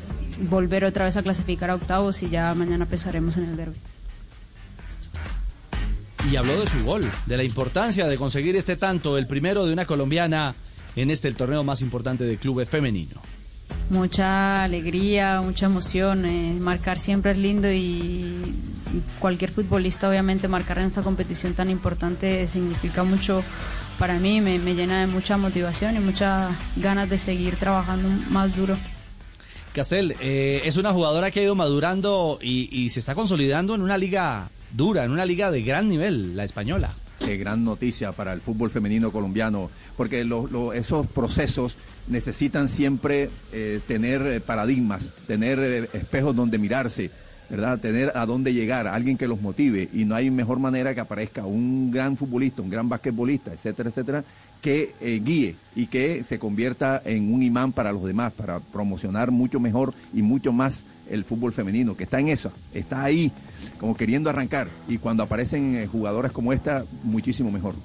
volver 0.50 0.86
otra 0.86 1.06
vez 1.06 1.18
a 1.18 1.24
clasificar 1.24 1.70
a 1.70 1.76
octavos 1.76 2.24
y 2.24 2.30
ya 2.30 2.56
mañana 2.56 2.86
pensaremos 2.86 3.36
en 3.36 3.50
el 3.50 3.58
derby. 3.58 3.76
Y 6.32 6.38
habló 6.38 6.58
de 6.58 6.68
su 6.68 6.86
gol, 6.86 7.10
de 7.26 7.36
la 7.36 7.44
importancia 7.44 8.08
de 8.08 8.16
conseguir 8.16 8.56
este 8.56 8.78
tanto, 8.78 9.18
el 9.18 9.28
primero 9.28 9.66
de 9.66 9.74
una 9.74 9.86
colombiana 9.86 10.56
en 10.96 11.12
este 11.12 11.34
torneo 11.34 11.66
más 11.66 11.82
importante 11.82 12.24
de 12.24 12.38
clubes 12.38 12.70
femenino. 12.70 13.20
Mucha 13.90 14.64
alegría, 14.64 15.42
mucha 15.42 15.66
emoción. 15.66 16.26
eh, 16.26 16.56
marcar 16.60 17.00
siempre 17.00 17.32
es 17.32 17.38
lindo 17.38 17.72
y 17.72 18.36
cualquier 19.20 19.52
futbolista 19.52 20.10
obviamente 20.10 20.48
marcar 20.48 20.80
en 20.80 20.86
esta 20.86 21.02
competición 21.02 21.54
tan 21.54 21.70
importante 21.70 22.48
significa 22.48 23.04
mucho 23.04 23.44
para 24.00 24.18
mí, 24.20 24.42
me, 24.42 24.58
llena 24.74 25.02
de 25.02 25.08
mucha 25.08 25.38
motivación 25.38 25.96
y 25.96 26.00
muchas 26.00 26.56
ganas 26.76 27.10
de 27.10 27.18
seguir 27.18 27.56
trabajando 27.58 28.10
más 28.30 28.56
duro. 28.56 28.76
Castel, 29.74 30.16
eh, 30.20 30.64
es 30.66 30.78
una 30.78 30.92
jugadora 30.92 31.30
que 31.30 31.40
ha 31.40 31.44
ido 31.44 31.56
madurando 31.56 32.40
y 32.42 32.90
se 32.90 33.00
está 33.00 33.14
consolidando 33.14 33.76
en 33.76 33.82
una 33.82 33.98
liga 33.98 34.50
dura, 34.72 35.06
en 35.06 35.12
una 35.12 35.26
liga 35.26 35.52
de 35.52 35.62
gran 35.62 35.88
nivel, 35.88 36.36
la 36.36 36.44
española. 36.44 36.92
Qué 37.32 37.38
gran 37.38 37.64
noticia 37.64 38.12
para 38.12 38.34
el 38.34 38.42
fútbol 38.42 38.72
femenino 38.72 39.10
colombiano, 39.10 39.70
porque 39.96 40.28
esos 40.74 41.08
procesos 41.08 41.78
necesitan 42.10 42.68
siempre 42.68 43.30
eh, 43.54 43.80
tener 43.88 44.22
eh, 44.24 44.42
paradigmas, 44.42 45.12
tener 45.28 45.58
eh, 45.60 45.90
espejos 45.94 46.36
donde 46.36 46.58
mirarse, 46.58 47.10
¿verdad? 47.50 47.80
Tener 47.80 48.12
a 48.16 48.26
dónde 48.26 48.54
llegar, 48.54 48.86
alguien 48.86 49.18
que 49.18 49.30
los 49.30 49.40
motive, 49.40 49.88
y 49.94 50.04
no 50.04 50.16
hay 50.16 50.30
mejor 50.30 50.60
manera 50.60 50.94
que 50.94 51.00
aparezca 51.00 51.46
un 51.46 51.90
gran 51.90 52.18
futbolista, 52.18 52.62
un 52.62 52.70
gran 52.70 52.90
basquetbolista, 52.90 53.54
etcétera, 53.54 53.90
etcétera, 53.90 54.26
que 54.62 54.94
eh, 55.02 55.22
guíe 55.24 55.56
y 55.76 55.88
que 55.88 56.24
se 56.24 56.38
convierta 56.38 57.02
en 57.04 57.34
un 57.34 57.44
imán 57.44 57.72
para 57.72 57.92
los 57.92 58.04
demás, 58.04 58.34
para 58.34 58.60
promocionar 58.60 59.32
mucho 59.32 59.60
mejor 59.60 59.94
y 60.14 60.22
mucho 60.22 60.52
más 60.52 60.86
el 61.12 61.26
fútbol 61.26 61.54
femenino, 61.54 61.96
que 61.96 62.06
está 62.06 62.20
en 62.20 62.30
eso, 62.30 62.52
está 62.74 63.04
ahí, 63.04 63.32
como 63.80 63.96
queriendo 63.96 64.30
arrancar, 64.30 64.70
y 64.88 64.98
cuando 64.98 65.24
aparecen 65.24 65.76
eh, 65.76 65.88
jugadoras 65.88 66.32
como 66.32 66.54
esta, 66.54 66.86
muchísimo 67.04 67.52
mejor. 67.52 67.76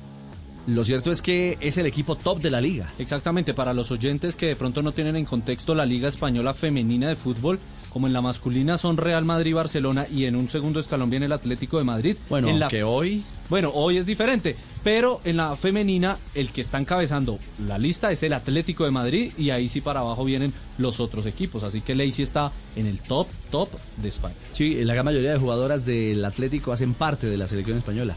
Lo 0.67 0.85
cierto 0.85 1.13
es 1.13 1.23
que 1.23 1.57
es 1.61 1.79
el 1.79 1.87
equipo 1.87 2.17
top 2.17 2.41
de 2.41 2.51
la 2.51 2.61
liga. 2.61 2.93
Exactamente, 2.99 3.55
para 3.55 3.73
los 3.73 3.93
oyentes 3.93 4.35
que 4.35 4.47
de 4.47 4.57
pronto 4.57 4.83
no 4.83 4.93
tienen 4.93 5.15
en 5.15 5.25
contexto 5.25 5.77
la 5.77 5.87
Liga 5.87 6.09
Española 6.09 6.55
Femenina 6.55 7.09
de 7.09 7.15
Fútbol, 7.15 7.61
como 7.97 8.09
en 8.09 8.13
la 8.13 8.21
masculina 8.21 8.77
son 8.77 8.99
Real 8.99 9.25
Madrid 9.25 9.53
y 9.53 9.55
Barcelona 9.55 10.07
y 10.13 10.27
en 10.27 10.37
un 10.37 10.51
segundo 10.51 10.81
escalón 10.81 11.09
viene 11.09 11.25
el 11.25 11.33
Atlético 11.33 11.79
de 11.79 11.85
Madrid. 11.85 12.15
Bueno, 12.29 12.51
en 12.51 12.59
la... 12.59 12.67
aunque 12.67 12.83
hoy... 12.85 13.25
Bueno, 13.49 13.71
hoy 13.73 13.97
es 13.97 14.05
diferente, 14.05 14.55
pero 14.85 15.21
en 15.25 15.39
la 15.39 15.57
femenina 15.57 16.19
el 16.35 16.51
que 16.51 16.61
está 16.61 16.77
encabezando 16.79 17.39
la 17.67 17.79
lista 17.79 18.11
es 18.13 18.23
el 18.23 18.35
Atlético 18.35 18.85
de 18.85 18.91
Madrid 18.91 19.33
y 19.39 19.49
ahí 19.49 19.69
sí 19.71 19.81
para 19.81 20.01
abajo 20.01 20.27
vienen 20.27 20.53
los 20.77 21.01
otros 21.01 21.25
equipos, 21.25 21.63
así 21.63 21.81
que 21.81 21.95
Lacey 21.95 22.25
está 22.25 22.53
en 22.75 22.87
el 22.87 22.99
top, 23.01 23.29
top 23.51 23.71
de 23.99 24.09
España. 24.11 24.35
Sí, 24.53 24.85
la 24.85 24.93
gran 24.93 25.07
mayoría 25.07 25.33
de 25.33 25.39
jugadoras 25.39 25.87
del 25.87 26.23
Atlético 26.25 26.73
hacen 26.73 26.93
parte 26.93 27.29
de 27.29 27.37
la 27.39 27.47
selección 27.47 27.79
española. 27.79 28.15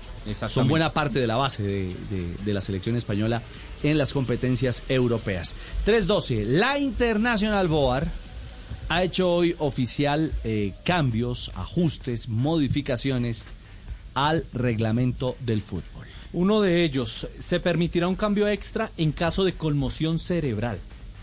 Son 0.50 0.68
buena 0.68 0.92
parte 0.92 1.20
de 1.20 1.28
la 1.28 1.38
base 1.38 1.64
de, 1.64 1.86
de- 2.10 2.36
de 2.44 2.54
la 2.54 2.60
selección 2.60 2.98
española 2.98 3.42
en 3.84 3.98
las 3.98 4.12
competencias 4.12 4.84
europeas. 4.90 5.56
3-12, 5.86 6.44
la 6.44 6.80
International 6.80 7.68
Board 7.70 8.08
ha 8.90 9.04
hecho 9.04 9.32
hoy 9.32 9.56
oficial 9.60 10.34
eh, 10.44 10.74
cambios, 10.84 11.52
ajustes, 11.56 12.28
modificaciones 12.28 13.46
al 14.16 14.44
reglamento 14.52 15.36
del 15.42 15.62
fútbol. 15.62 16.08
Uno 16.34 16.62
de 16.62 16.84
ellos, 16.84 17.28
se 17.40 17.60
permitirá 17.60 18.08
un 18.08 18.16
cambio 18.16 18.48
extra 18.48 18.92
en 18.98 19.12
caso 19.12 19.44
de 19.44 19.54
conmoción 19.54 20.20
cerebral. 20.20 20.80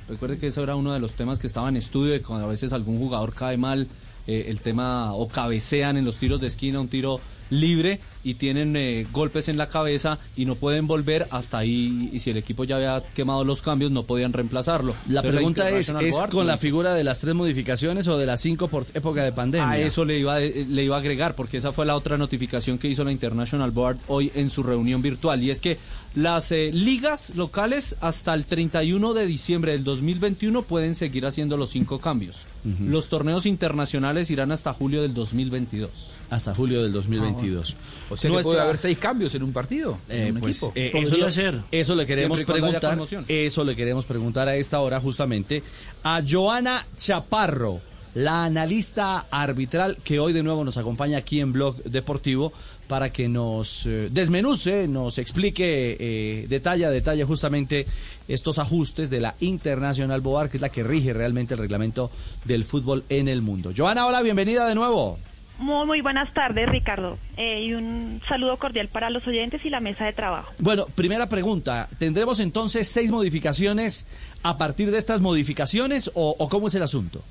Recuerde 0.09 0.38
que 0.38 0.47
eso 0.47 0.62
era 0.62 0.76
uno 0.76 0.93
de 0.93 1.01
los 1.01 1.12
temas 1.12 1.40
que 1.40 1.48
estaba 1.48 1.68
en 1.68 1.76
estudio, 1.76 2.12
de 2.12 2.22
cuando 2.22 2.47
a 2.47 2.51
veces 2.51 2.72
algún 2.72 2.98
jugador 2.98 3.34
cae 3.34 3.56
mal, 3.56 3.88
eh, 4.28 4.47
el 4.48 4.60
tema, 4.60 5.12
o 5.14 5.28
cabecean 5.28 5.97
en 5.97 6.05
los 6.05 6.16
tiros 6.16 6.40
de 6.40 6.47
esquina, 6.47 6.80
un 6.80 6.88
tiro 6.88 7.20
libre 7.51 8.01
y 8.24 8.35
tienen 8.35 8.74
eh, 8.77 9.06
golpes 9.12 9.48
en 9.48 9.56
la 9.56 9.68
cabeza 9.68 10.18
y 10.36 10.47
no 10.47 10.56
pueden 10.56 10.86
volver 10.89 11.28
hasta 11.31 11.59
ahí 11.59 12.10
y 12.12 12.18
si 12.20 12.31
el 12.31 12.36
equipo 12.36 12.64
ya 12.64 12.77
había 12.77 13.02
quemado 13.14 13.44
los 13.44 13.62
cambios 13.62 13.93
no 13.93 14.02
podían 14.02 14.32
reemplazarlo. 14.32 14.94
La 15.09 15.23
Pero 15.23 15.35
pregunta 15.36 15.70
es, 15.70 15.89
¿es 15.89 16.10
Board 16.12 16.31
con 16.31 16.47
la 16.47 16.59
figura 16.59 16.94
de 16.94 17.05
las 17.05 17.20
tres 17.20 17.35
modificaciones 17.35 18.09
o 18.09 18.18
de 18.18 18.27
las 18.27 18.40
cinco 18.40 18.66
por 18.68 18.85
época 18.94 19.23
de 19.23 19.31
pandemia? 19.32 19.70
A 19.70 19.78
eso 19.78 20.05
le 20.05 20.18
iba, 20.18 20.35
a- 20.36 20.40
le 20.40 20.85
iba 20.85 20.97
a 20.97 20.98
agregar, 20.98 21.36
porque 21.36 21.59
esa 21.59 21.73
fue 21.73 21.86
la 21.86 21.94
otra 21.94 22.18
notificación 22.18 22.78
que 22.78 22.89
hizo 22.89 23.05
la 23.05 23.12
International 23.12 23.70
Board 23.70 23.98
hoy 24.09 24.32
en 24.35 24.51
su 24.51 24.62
reunión 24.64 25.02
virtual, 25.02 25.43
y 25.43 25.51
es 25.51 25.60
que 25.60 25.78
las 26.16 26.51
eh, 26.51 26.70
ligas 26.73 27.31
locales 27.36 27.94
hasta 28.01 28.35
el 28.35 28.47
31 28.47 29.12
de 29.14 29.27
diciembre 29.27 29.73
del 29.73 29.85
2021 29.85 30.62
pueden 30.62 30.94
seguir 30.94 31.27
haciendo 31.27 31.56
los 31.56 31.70
cinco 31.70 32.01
cambios. 32.01 32.43
Los 32.81 33.09
torneos 33.09 33.47
internacionales 33.47 34.28
irán 34.32 34.51
hasta 34.51 34.73
julio 34.73 35.01
del 35.02 35.14
2022. 35.14 35.89
Hasta 36.28 36.54
julio 36.54 36.82
del 36.82 36.92
2022. 36.92 37.76
O 38.10 38.16
sea 38.16 38.30
que 38.30 38.38
puede 38.42 38.60
haber 38.60 38.76
seis 38.78 38.98
cambios 38.98 39.34
en 39.34 39.42
un 39.44 39.52
partido, 39.52 39.98
Eh, 40.08 40.26
en 40.28 40.34
un 40.34 40.40
pues, 40.40 40.56
equipo. 40.56 40.72
eh, 40.74 40.90
eso, 40.94 41.16
lo- 41.16 41.26
eso 41.70 41.94
le 41.94 42.06
queremos 42.06 42.40
preguntar. 42.44 42.98
Eso 43.28 43.64
le 43.64 43.76
queremos 43.76 44.04
preguntar 44.04 44.48
a 44.48 44.56
esta 44.56 44.80
hora 44.80 45.00
justamente 45.00 45.62
a 46.02 46.22
Joana 46.28 46.84
Chaparro, 46.98 47.80
la 48.14 48.44
analista 48.44 49.26
arbitral 49.30 49.98
que 50.02 50.18
hoy 50.18 50.32
de 50.32 50.42
nuevo 50.42 50.64
nos 50.64 50.76
acompaña 50.78 51.18
aquí 51.18 51.40
en 51.40 51.52
Blog 51.52 51.76
Deportivo 51.84 52.52
para 52.88 53.12
que 53.12 53.28
nos 53.28 53.84
eh, 53.86 54.08
desmenuce, 54.10 54.88
nos 54.88 55.18
explique 55.18 55.96
eh, 55.98 56.46
detalle 56.48 56.86
a 56.86 56.90
detalle 56.90 57.24
justamente 57.24 57.86
estos 58.28 58.58
ajustes 58.58 59.10
de 59.10 59.20
la 59.20 59.34
International 59.40 60.20
Board, 60.20 60.50
que 60.50 60.56
es 60.56 60.60
la 60.60 60.68
que 60.70 60.82
rige 60.82 61.12
realmente 61.12 61.54
el 61.54 61.60
reglamento 61.60 62.10
del 62.44 62.64
fútbol 62.64 63.04
en 63.08 63.28
el 63.28 63.42
mundo. 63.42 63.72
Joana, 63.76 64.06
hola, 64.06 64.22
bienvenida 64.22 64.66
de 64.66 64.74
nuevo. 64.74 65.18
Muy, 65.58 65.86
muy 65.86 66.00
buenas 66.02 66.32
tardes, 66.34 66.68
Ricardo. 66.68 67.18
Eh, 67.36 67.62
y 67.64 67.72
un 67.74 68.20
saludo 68.28 68.56
cordial 68.58 68.88
para 68.88 69.08
los 69.10 69.26
oyentes 69.26 69.64
y 69.64 69.70
la 69.70 69.80
mesa 69.80 70.04
de 70.04 70.12
trabajo. 70.12 70.52
Bueno, 70.58 70.86
primera 70.94 71.28
pregunta. 71.28 71.88
¿Tendremos 71.98 72.40
entonces 72.40 72.88
seis 72.88 73.10
modificaciones 73.10 74.06
a 74.42 74.58
partir 74.58 74.90
de 74.90 74.98
estas 74.98 75.20
modificaciones 75.20 76.10
o, 76.14 76.36
o 76.38 76.48
cómo 76.48 76.68
es 76.68 76.74
el 76.74 76.82
asunto? 76.82 77.22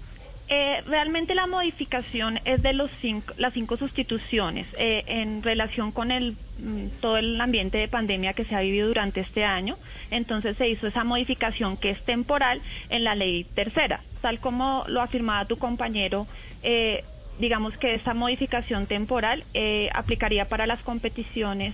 Eh, 0.47 0.81
realmente 0.85 1.33
la 1.33 1.47
modificación 1.47 2.39
es 2.45 2.61
de 2.61 2.73
los 2.73 2.91
cinco, 3.01 3.33
las 3.37 3.53
cinco 3.53 3.77
sustituciones 3.77 4.67
eh, 4.77 5.03
en 5.07 5.41
relación 5.41 5.91
con 5.91 6.11
el 6.11 6.35
mm, 6.59 6.87
todo 7.01 7.17
el 7.17 7.41
ambiente 7.41 7.79
de 7.79 7.87
pandemia 7.87 8.33
que 8.33 8.45
se 8.45 8.53
ha 8.55 8.59
vivido 8.61 8.87
durante 8.87 9.21
este 9.21 9.43
año. 9.43 9.75
Entonces 10.11 10.55
se 10.57 10.69
hizo 10.69 10.85
esa 10.85 11.03
modificación 11.03 11.77
que 11.77 11.89
es 11.89 12.03
temporal 12.05 12.61
en 12.89 13.03
la 13.03 13.15
ley 13.15 13.43
tercera, 13.55 14.01
tal 14.21 14.39
como 14.39 14.83
lo 14.87 15.01
afirmaba 15.01 15.45
tu 15.45 15.57
compañero. 15.57 16.27
eh, 16.63 17.03
digamos 17.39 17.77
que 17.77 17.93
esta 17.93 18.13
modificación 18.13 18.85
temporal 18.85 19.43
eh, 19.53 19.89
aplicaría 19.93 20.45
para 20.47 20.67
las 20.67 20.81
competiciones 20.81 21.73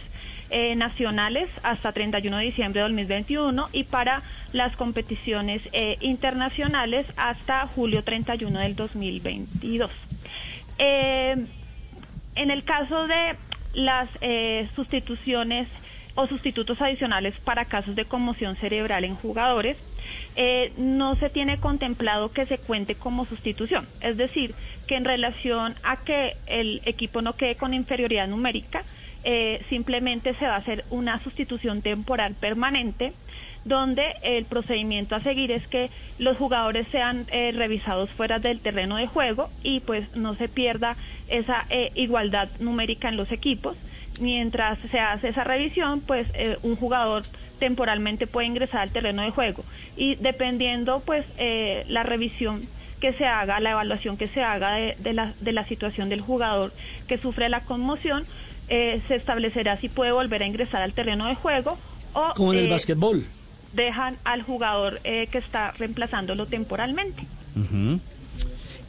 eh, 0.54 0.76
nacionales 0.76 1.48
hasta 1.64 1.94
31 1.94 2.36
de 2.36 2.44
diciembre 2.44 2.82
de 2.82 2.84
2021 2.84 3.70
y 3.72 3.86
para 3.86 4.22
las 4.52 4.76
competiciones 4.76 5.62
eh, 5.72 5.96
internacionales 6.02 7.08
hasta 7.16 7.66
julio 7.68 8.04
31 8.04 8.60
del 8.60 8.76
2022. 8.76 9.90
Eh, 10.78 11.46
en 12.36 12.52
el 12.52 12.66
caso 12.66 13.08
de 13.08 13.38
las 13.76 14.10
sustituciones 14.76 15.70
o 16.16 16.28
sustitutos 16.28 16.82
adicionales 16.82 17.34
para 17.44 17.66
casos 17.66 17.96
de 17.96 18.06
conmoción 18.06 18.56
cerebral 18.56 19.04
en 19.04 19.16
jugadores, 19.16 19.78
eh, 20.36 20.72
no 20.78 21.16
se 21.16 21.30
tiene 21.30 21.58
contemplado 21.58 22.32
que 22.32 22.46
se 22.46 22.58
cuente 22.58 22.96
como 22.96 23.26
sustitución. 23.26 23.88
Es 24.02 24.18
decir, 24.18 24.54
que 24.88 24.96
en 24.96 25.06
relación 25.06 25.76
a 25.84 25.98
que 25.98 26.36
el 26.48 26.82
equipo 26.86 27.22
no 27.22 27.34
quede 27.34 27.56
con 27.56 27.74
inferioridad 27.74 28.28
numérica, 28.28 28.84
eh, 29.24 29.64
simplemente 29.70 30.34
se 30.36 30.48
va 30.48 30.56
a 30.56 30.60
hacer 30.60 30.84
una 30.90 31.22
sustitución 31.22 31.82
temporal 31.82 32.34
permanente 32.34 33.14
donde 33.64 34.16
el 34.24 34.46
procedimiento 34.46 35.14
a 35.14 35.20
seguir 35.20 35.52
es 35.52 35.68
que 35.68 35.92
los 36.18 36.36
jugadores 36.36 36.88
sean 36.92 37.28
eh, 37.32 37.52
revisados 37.54 38.10
fuera 38.10 38.40
del 38.40 38.60
terreno 38.60 38.96
de 38.96 39.06
juego 39.06 39.52
y 39.62 39.82
pues 39.82 40.16
no 40.16 40.34
se 40.34 40.50
pierda 40.50 40.98
esa 41.28 41.68
igualdad 41.94 42.50
numérica 42.60 43.08
en 43.08 43.18
los 43.18 43.32
equipos. 43.32 43.78
Mientras 44.22 44.78
se 44.92 45.00
hace 45.00 45.30
esa 45.30 45.44
revisión, 45.44 46.02
pues 46.02 46.28
eh, 46.36 46.56
un 46.62 46.76
jugador 46.76 47.24
temporalmente 47.60 48.28
puede 48.28 48.46
ingresar 48.46 48.82
al 48.82 48.92
terreno 48.92 49.24
de 49.24 49.32
juego 49.32 49.64
y 49.98 50.14
dependiendo 50.16 51.00
pues 51.00 51.26
eh, 51.40 51.84
la 51.90 52.04
revisión 52.04 52.68
que 53.00 53.14
se 53.14 53.26
haga, 53.26 53.60
la 53.60 53.72
evaluación 53.72 54.18
que 54.18 54.28
se 54.28 54.44
haga 54.44 54.76
de, 54.76 54.96
de 55.00 55.14
la, 55.14 55.34
de 55.42 55.52
la 55.54 55.66
situación 55.66 56.08
del 56.10 56.22
jugador 56.22 56.72
que 57.08 57.18
sufre 57.18 57.50
la 57.50 57.62
conmoción, 57.62 58.26
eh, 58.70 59.02
se 59.08 59.16
establecerá 59.16 59.78
si 59.80 59.90
puede 59.90 60.12
volver 60.12 60.44
a 60.44 60.46
ingresar 60.46 60.84
al 60.84 60.94
terreno 60.94 61.28
de 61.28 61.34
juego 61.36 61.78
o 62.14 62.34
Como 62.36 62.54
en 62.54 62.60
el 62.60 62.66
eh, 62.68 62.70
básquetbol. 62.70 63.26
dejan 63.74 64.18
al 64.24 64.44
jugador 64.44 65.00
eh, 65.04 65.28
que 65.32 65.40
está 65.40 65.72
reemplazándolo 65.80 66.46
temporalmente. 66.46 67.24
Ujú. 67.56 68.00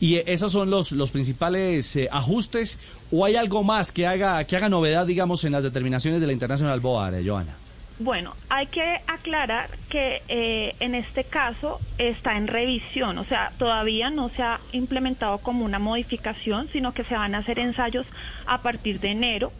¿Y 0.02 0.20
esos 0.26 0.50
son 0.50 0.68
los, 0.68 0.90
los 0.90 1.12
principales 1.12 1.94
eh, 1.94 2.08
ajustes 2.10 2.80
o 3.12 3.24
hay 3.24 3.36
algo 3.36 3.62
más 3.62 3.92
que 3.92 4.04
haga, 4.04 4.42
que 4.44 4.56
haga 4.56 4.68
novedad, 4.68 5.06
digamos, 5.06 5.44
en 5.44 5.52
las 5.52 5.62
determinaciones 5.62 6.20
de 6.20 6.26
la 6.26 6.32
International 6.32 6.80
Board, 6.80 7.14
eh, 7.14 7.22
Joana? 7.24 7.54
Bueno, 8.00 8.34
hay 8.48 8.66
que 8.66 9.00
aclarar 9.06 9.70
que 9.88 10.20
eh, 10.26 10.74
en 10.80 10.96
este 10.96 11.22
caso 11.22 11.78
está 11.98 12.36
en 12.36 12.48
revisión, 12.48 13.16
o 13.16 13.22
sea, 13.22 13.52
todavía 13.58 14.10
no 14.10 14.28
se 14.30 14.42
ha 14.42 14.58
implementado 14.72 15.38
como 15.38 15.64
una 15.64 15.78
modificación, 15.78 16.66
sino 16.72 16.92
que 16.92 17.04
se 17.04 17.14
van 17.14 17.36
a 17.36 17.38
hacer 17.38 17.60
ensayos 17.60 18.04
a 18.46 18.60
partir 18.60 18.98
de 18.98 19.12
enero. 19.12 19.52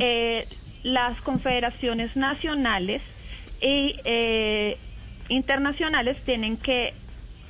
Eh, 0.00 0.48
las 0.82 1.20
confederaciones 1.20 2.16
nacionales 2.16 3.00
y 3.62 3.94
eh, 4.04 4.76
internacionales 5.28 6.16
tienen 6.24 6.56
que 6.56 6.94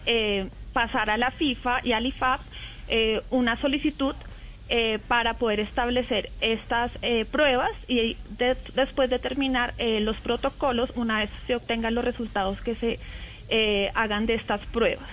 eh, 0.04 0.50
pasar 0.74 1.08
a 1.08 1.16
la 1.16 1.30
FIFA 1.30 1.80
y 1.82 1.92
al 1.92 2.04
IFAB 2.04 2.40
eh, 2.88 3.22
una 3.30 3.58
solicitud 3.58 4.14
eh, 4.68 4.98
para 5.08 5.34
poder 5.34 5.60
establecer 5.60 6.30
estas 6.42 6.90
eh, 7.02 7.24
pruebas 7.24 7.70
y 7.88 8.16
de- 8.38 8.56
después 8.74 9.08
determinar 9.08 9.72
eh, 9.78 10.00
los 10.00 10.16
protocolos 10.18 10.90
una 10.96 11.20
vez 11.20 11.30
se 11.46 11.54
obtengan 11.56 11.94
los 11.94 12.04
resultados 12.04 12.60
que 12.60 12.74
se 12.74 12.98
eh, 13.48 13.90
hagan 13.94 14.26
de 14.26 14.34
estas 14.34 14.60
pruebas. 14.66 15.08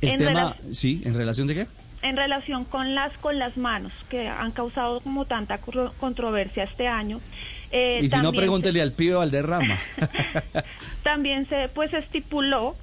El 0.00 0.08
En 0.10 0.18
tema, 0.18 0.56
sí, 0.72 1.02
¿en 1.04 1.14
relación 1.14 1.46
de 1.46 1.54
qué? 1.54 1.66
En 2.02 2.16
relación 2.16 2.64
con 2.64 2.94
las 2.94 3.12
con 3.18 3.38
las 3.38 3.56
manos 3.56 3.92
que 4.10 4.28
han 4.28 4.52
causado 4.52 5.00
como 5.00 5.24
tanta 5.24 5.58
controversia 5.58 6.64
este 6.64 6.86
año. 6.88 7.20
eh, 7.72 8.00
y 8.02 8.08
si 8.08 8.14
no, 8.16 8.22
también 8.22 8.34
se- 8.34 8.38
pregúntele 8.40 8.82
al 8.82 8.92
pibe 8.92 9.14
Valderrama. 9.14 9.78
también 11.02 11.48
se 11.48 11.68
pues 11.68 11.92
estipuló 11.94 12.76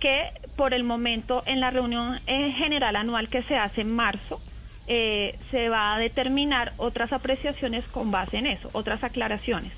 que 0.00 0.32
por 0.56 0.74
el 0.74 0.84
momento 0.84 1.42
en 1.46 1.60
la 1.60 1.70
reunión 1.70 2.20
eh, 2.26 2.52
general 2.52 2.96
anual 2.96 3.28
que 3.28 3.42
se 3.44 3.56
hace 3.56 3.80
en 3.82 3.94
marzo 3.94 4.40
eh, 4.86 5.38
se 5.50 5.68
va 5.68 5.94
a 5.94 5.98
determinar 5.98 6.72
otras 6.78 7.12
apreciaciones 7.12 7.86
con 7.88 8.10
base 8.10 8.38
en 8.38 8.46
eso, 8.46 8.70
otras 8.72 9.04
aclaraciones. 9.04 9.72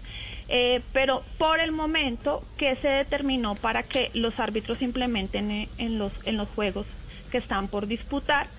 Eh, 0.48 0.82
pero 0.92 1.24
por 1.36 1.59
el 1.59 1.72
momento 1.72 2.42
que 2.56 2.76
se 2.76 2.88
determinó 2.88 3.56
para 3.56 3.82
que 3.84 4.10
los 4.14 4.38
árbitros 4.38 4.80
implementen 4.82 5.68
en 5.76 5.98
los 5.98 6.12
en 6.24 6.36
los 6.36 6.48
juegos 6.51 6.86
que 7.30 7.38
están 7.38 7.68
por 7.68 7.86
disputar 7.88 8.51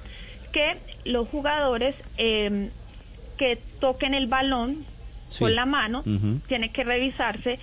que 0.52 0.82
los 1.06 1.28
jugadores 1.30 1.96
eh, 2.18 2.72
que 3.38 3.58
toquen 3.80 4.14
el 4.14 4.28
balón 4.28 4.86
Sí. 5.28 5.46
con 5.46 5.56
la 5.56 5.66
mano 5.66 6.00
Ujú. 6.06 6.42
tiene 6.46 6.74
que 6.74 6.84
revisarse 6.84 7.58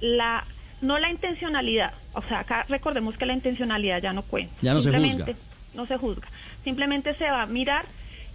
la 0.00 0.46
no 0.84 0.98
la 0.98 1.10
intencionalidad 1.10 1.92
o 2.12 2.22
sea 2.22 2.40
acá 2.40 2.64
recordemos 2.68 3.16
que 3.16 3.26
la 3.26 3.32
intencionalidad 3.32 4.00
ya 4.00 4.12
no 4.12 4.22
cuenta. 4.22 4.54
Ya 4.62 4.74
no 4.74 4.80
se 4.80 4.92
juzga. 4.92 5.26
no 5.74 5.86
se 5.86 5.96
juzga. 5.96 6.28
Simplemente 6.62 7.14
se 7.14 7.24
va 7.24 7.42
a 7.42 7.46
mirar 7.46 7.84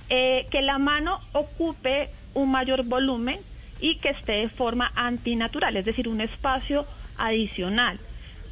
eh, 0.10 0.48
que 0.52 0.62
la 0.62 0.78
mano 0.78 1.22
ocupe 1.34 2.10
un 2.34 2.52
mayor 2.52 2.84
volumen 2.84 3.40
y 3.80 3.96
que 3.98 4.10
esté 4.10 4.34
de 4.34 4.50
forma 4.50 4.92
antinatural 4.96 5.78
es 5.78 5.86
decir 5.86 6.08
un 6.08 6.22
espacio 6.22 6.86
adicional. 7.18 8.00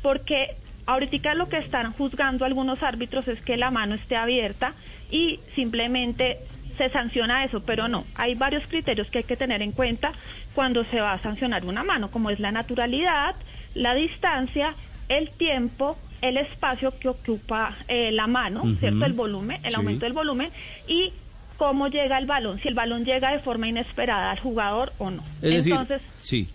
Porque 0.01 0.55
ahorita 0.85 1.33
lo 1.33 1.49
que 1.49 1.57
están 1.57 1.91
juzgando 1.93 2.45
algunos 2.45 2.81
árbitros 2.83 3.27
es 3.27 3.41
que 3.41 3.57
la 3.57 3.71
mano 3.71 3.95
esté 3.95 4.15
abierta 4.15 4.73
y 5.11 5.39
simplemente 5.55 6.37
se 6.77 6.89
sanciona 6.89 7.43
eso, 7.43 7.61
pero 7.61 7.87
no, 7.87 8.05
hay 8.15 8.35
varios 8.35 8.65
criterios 8.67 9.09
que 9.09 9.19
hay 9.19 9.23
que 9.23 9.35
tener 9.35 9.61
en 9.61 9.71
cuenta 9.71 10.11
cuando 10.53 10.83
se 10.83 11.01
va 11.01 11.13
a 11.13 11.19
sancionar 11.19 11.65
una 11.65 11.83
mano, 11.83 12.09
como 12.11 12.29
es 12.29 12.39
la 12.39 12.51
naturalidad, 12.51 13.35
la 13.77 13.93
distancia, 13.95 14.73
el 15.09 15.29
tiempo, 15.31 15.97
el 16.21 16.37
espacio 16.37 16.93
que 16.99 17.09
ocupa 17.09 17.75
eh, 17.87 18.11
la 18.11 18.27
mano. 18.27 18.63
¿cierto? 18.79 19.05
El 19.05 19.13
volumen, 19.13 19.59
el 19.63 19.71
Sí. 19.71 19.75
aumento 19.75 20.05
del 20.05 20.13
volumen 20.13 20.49
y 20.87 21.11
cómo 21.57 21.87
llega 21.87 22.17
el 22.19 22.25
balón, 22.27 22.59
si 22.59 22.67
el 22.67 22.73
balón 22.75 23.03
llega 23.05 23.31
de 23.31 23.39
forma 23.39 23.67
inesperada 23.67 24.31
al 24.31 24.39
jugador 24.39 24.93
o 24.99 25.09
no. 25.09 25.23
Es 25.41 25.51
decir, 25.53 25.71
Entonces, 25.73 26.01
sí. 26.21 26.47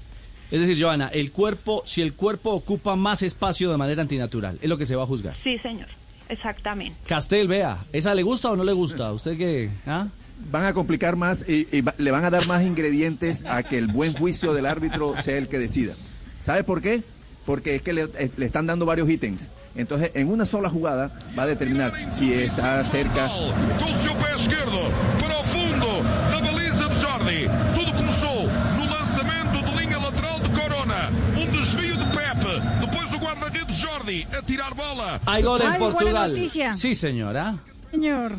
Es 0.51 0.61
decir, 0.61 0.81
Joana, 0.83 1.09
el 1.09 1.33
cuerpo, 1.33 1.83
si 1.87 2.03
el 2.03 2.13
cuerpo 2.13 2.51
ocupa 2.51 2.95
más 2.95 3.23
espacio 3.23 3.71
de 3.71 3.77
manera 3.79 4.03
antinatural, 4.03 4.59
es 4.61 4.69
lo 4.69 4.77
que 4.77 4.85
se 4.85 4.95
va 4.95 5.03
a 5.05 5.07
juzgar. 5.07 5.35
sí, 5.43 5.59
señor, 5.59 5.89
exactamente. 6.29 6.97
Castel, 7.07 7.49
vea, 7.49 7.79
¿esa 7.93 8.15
le 8.15 8.23
gusta 8.23 8.51
o 8.51 8.57
no 8.57 8.63
le 8.65 8.73
gusta? 8.73 9.13
¿Usted 9.13 9.37
qué? 9.39 9.71
¿Ah? 9.87 10.09
Van 10.51 10.67
a 10.67 10.73
complicar 10.75 11.17
más 11.17 11.49
y, 11.49 11.67
y 11.73 11.81
va- 11.81 11.95
le 11.99 12.11
van 12.11 12.25
a 12.25 12.31
dar 12.31 12.47
más 12.47 12.63
ingredientes 12.65 13.45
a 13.47 13.63
que 13.63 13.79
el 13.79 13.87
buen 13.87 14.13
juicio 14.13 14.53
del 14.53 14.67
árbitro 14.67 15.15
sea 15.23 15.39
el 15.39 15.49
que 15.49 15.59
decida. 15.59 15.95
¿Sabe 16.43 16.65
por 16.65 16.83
qué? 16.83 17.03
Porque 17.47 17.75
es 17.77 17.83
que 17.83 17.93
le, 17.93 18.03
eh, 18.19 18.31
le 18.37 18.47
están 18.47 18.67
dando 18.67 18.87
varios 18.87 19.09
ítems. 19.11 19.51
Entonces, 19.75 20.11
en 20.15 20.29
una 20.29 20.47
sola 20.47 20.69
jugada 20.71 21.11
va 21.37 21.45
a 21.45 21.47
determinar 21.47 21.93
si 22.13 22.33
está 22.33 22.85
cerca. 22.85 23.27
o 23.27 23.51
seu 23.95 24.15
pé 24.17 24.35
esquerdo 24.37 24.81
para 25.21 25.39
o 25.41 25.45
fundo 25.45 26.03
da 26.31 26.41
baliza 26.41 26.89
de 26.89 26.95
Jordi. 26.95 27.49
Tudo 27.75 27.93
começou 27.95 28.47
no 28.79 28.85
lançamento 28.87 29.65
de 29.65 29.81
linha 29.81 29.99
lateral 29.99 30.39
de 30.41 30.49
Corona. 30.51 31.11
Um 31.37 31.47
desvio 31.51 31.97
de 31.97 32.05
Pepe. 32.07 32.61
Depois 32.81 33.13
o 33.13 33.19
guarda-redes 33.19 33.77
Jordi 33.83 34.27
a 34.39 34.43
tirar 34.43 34.75
bola. 34.75 35.21
Hay 35.27 35.43
gol 35.43 35.63
en 35.63 35.79
Portugal. 35.79 36.37
Sí, 36.77 36.95
señora. 36.95 37.55
Señor. 37.91 38.33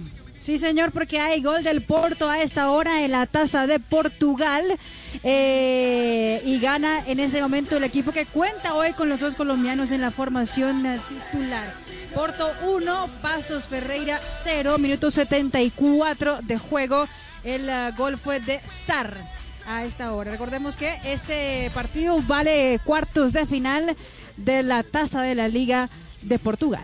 Sí, 0.43 0.59
señor, 0.59 0.91
porque 0.91 1.21
hay 1.21 1.41
gol 1.41 1.63
del 1.63 1.81
Porto 1.83 2.29
a 2.29 2.41
esta 2.41 2.69
hora 2.69 3.05
en 3.05 3.13
la 3.13 3.27
taza 3.27 3.65
de 3.65 3.79
Portugal. 3.79 4.77
eh, 5.23 6.41
y 6.43 6.59
gana 6.59 7.01
en 7.07 7.21
ese 7.21 7.41
momento 7.41 7.77
el 7.77 7.85
equipo 7.85 8.11
que 8.11 8.25
cuenta 8.25 8.73
hoy 8.73 8.91
con 8.91 9.07
los 9.07 9.21
dos 9.21 9.35
colombianos 9.35 9.93
en 9.93 10.01
la 10.01 10.11
formación 10.11 10.83
titular. 11.07 11.73
Porto 12.13 12.51
1, 12.63 13.09
Pasos 13.21 13.69
Ferreira 13.69 14.19
0, 14.43 14.79
minuto 14.79 15.11
74 15.11 16.39
de 16.41 16.57
juego. 16.57 17.07
El 17.45 17.69
eh, 17.69 17.91
gol 17.95 18.17
fue 18.17 18.41
de 18.41 18.59
Sar 18.65 19.15
a 19.65 19.85
esta 19.85 20.11
hora. 20.11 20.31
Recordemos 20.31 20.75
que 20.75 20.93
este 21.05 21.71
partido 21.73 22.21
vale 22.21 22.81
cuartos 22.83 23.31
de 23.31 23.45
final 23.45 23.95
de 24.35 24.61
la 24.61 24.83
taza 24.83 25.21
de 25.21 25.35
la 25.35 25.47
Liga 25.47 25.89
de 26.21 26.37
Portugal. 26.37 26.83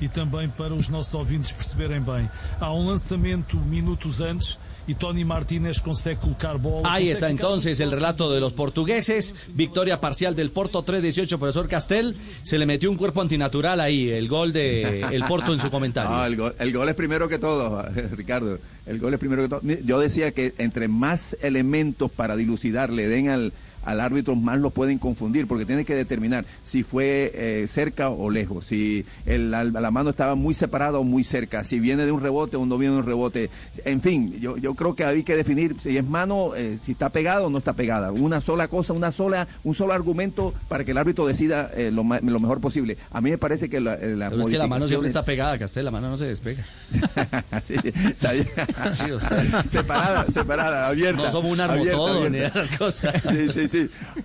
E 0.00 0.08
também 0.08 0.48
para 0.48 0.74
os 0.74 0.88
nossos 0.88 1.14
ouvintes 1.14 1.52
perceberem 1.52 2.00
bem. 2.00 2.28
Há 2.60 2.72
um 2.72 2.86
lançamento 2.86 3.56
minutos 3.56 4.20
antes 4.20 4.58
e 4.88 4.94
Tony 4.94 5.24
Martínez 5.24 5.80
consegue 5.80 6.20
colocar 6.20 6.58
bola. 6.58 6.92
Ahí 6.92 7.08
está 7.08 7.30
entonces 7.30 7.80
el 7.80 7.90
relato 7.90 8.32
de 8.32 8.40
los 8.40 8.52
portugueses. 8.52 9.34
Victoria 9.48 10.00
parcial 10.00 10.36
del 10.36 10.50
Porto 10.50 10.84
3-18, 10.84 11.38
profesor 11.38 11.68
Castel. 11.68 12.16
Se 12.44 12.58
le 12.58 12.66
metió 12.66 12.90
un 12.90 12.96
cuerpo 12.96 13.20
antinatural 13.20 13.80
ahí, 13.80 14.08
el 14.10 14.28
gol 14.28 14.52
de 14.52 15.00
el 15.00 15.24
Porto 15.24 15.52
en 15.52 15.60
su 15.60 15.70
comentario. 15.70 15.96
No, 16.16 16.24
el, 16.24 16.36
gol, 16.36 16.54
el 16.58 16.72
gol 16.72 16.88
es 16.88 16.94
primero 16.94 17.28
que 17.28 17.38
todo, 17.38 17.84
Ricardo. 18.12 18.58
El 18.86 18.98
gol 18.98 19.12
es 19.12 19.18
primero 19.18 19.42
que 19.42 19.48
todo. 19.48 19.60
Yo 19.84 19.98
decía 19.98 20.30
que 20.30 20.54
entre 20.58 20.88
más 20.88 21.36
elementos 21.42 22.10
para 22.10 22.36
dilucidar 22.36 22.90
le 22.90 23.08
den 23.08 23.28
al, 23.28 23.52
al 23.86 24.00
árbitro, 24.00 24.36
más 24.36 24.58
lo 24.58 24.68
pueden 24.70 24.98
confundir, 24.98 25.46
porque 25.46 25.64
tiene 25.64 25.84
que 25.86 25.94
determinar 25.94 26.44
si 26.64 26.82
fue 26.82 27.32
eh, 27.34 27.66
cerca 27.68 28.10
o 28.10 28.28
lejos, 28.28 28.66
si 28.66 29.06
el- 29.24 29.50
la, 29.50 29.64
la 29.64 29.90
mano 29.90 30.10
estaba 30.10 30.34
muy 30.34 30.52
separada 30.54 30.98
o 30.98 31.04
muy 31.04 31.24
cerca, 31.24 31.64
si 31.64 31.80
viene 31.80 32.04
de 32.04 32.12
un 32.12 32.20
rebote 32.20 32.56
o 32.56 32.66
no 32.66 32.76
viene 32.76 32.94
de 32.94 33.00
un 33.00 33.06
rebote. 33.06 33.48
En 33.84 34.02
fin, 34.02 34.38
yo, 34.40 34.56
yo 34.58 34.74
creo 34.74 34.94
que 34.94 35.04
hay 35.04 35.22
que 35.22 35.34
definir 35.36 35.76
si 35.80 35.96
es 35.96 36.04
mano, 36.04 36.54
eh, 36.54 36.78
si 36.82 36.92
está 36.92 37.08
pegada 37.10 37.42
o 37.46 37.50
no 37.50 37.58
está 37.58 37.72
pegada. 37.72 38.12
Una 38.12 38.40
sola 38.40 38.68
cosa, 38.68 38.92
una 38.92 39.12
sola, 39.12 39.48
un 39.64 39.74
solo 39.74 39.92
argumento 39.92 40.52
para 40.68 40.84
que 40.84 40.90
el 40.90 40.98
árbitro 40.98 41.26
decida 41.26 41.70
eh, 41.74 41.90
lo, 41.92 42.02
lo 42.04 42.40
mejor 42.40 42.60
posible. 42.60 42.96
A 43.12 43.20
mí 43.20 43.30
me 43.30 43.38
parece 43.38 43.68
que 43.70 43.80
la, 43.80 43.94
eh, 43.94 44.14
la 44.16 44.30
Pero 44.30 44.42
es 44.42 44.50
que 44.50 44.58
la 44.58 44.66
mano 44.66 44.86
siempre 44.88 45.06
está 45.08 45.24
pegada, 45.24 45.56
Castel, 45.58 45.84
la 45.84 45.90
mano 45.90 46.10
no 46.10 46.18
se 46.18 46.26
despega. 46.26 46.64
Sí, 47.64 47.74
está 47.84 48.32
bien. 48.32 48.46
Sí, 48.92 49.10
o 49.10 49.20
sea. 49.20 49.64
separada, 49.70 50.26
separada, 50.30 50.86
abierta. 50.88 51.22
No 51.22 51.30
somos 51.32 51.52
un 51.52 51.60
abierta, 51.60 52.28
ni 52.30 52.38
esas 52.38 52.70
cosas. 52.76 53.14
Sí, 53.30 53.48
sí, 53.48 53.68
sí. 53.70 53.75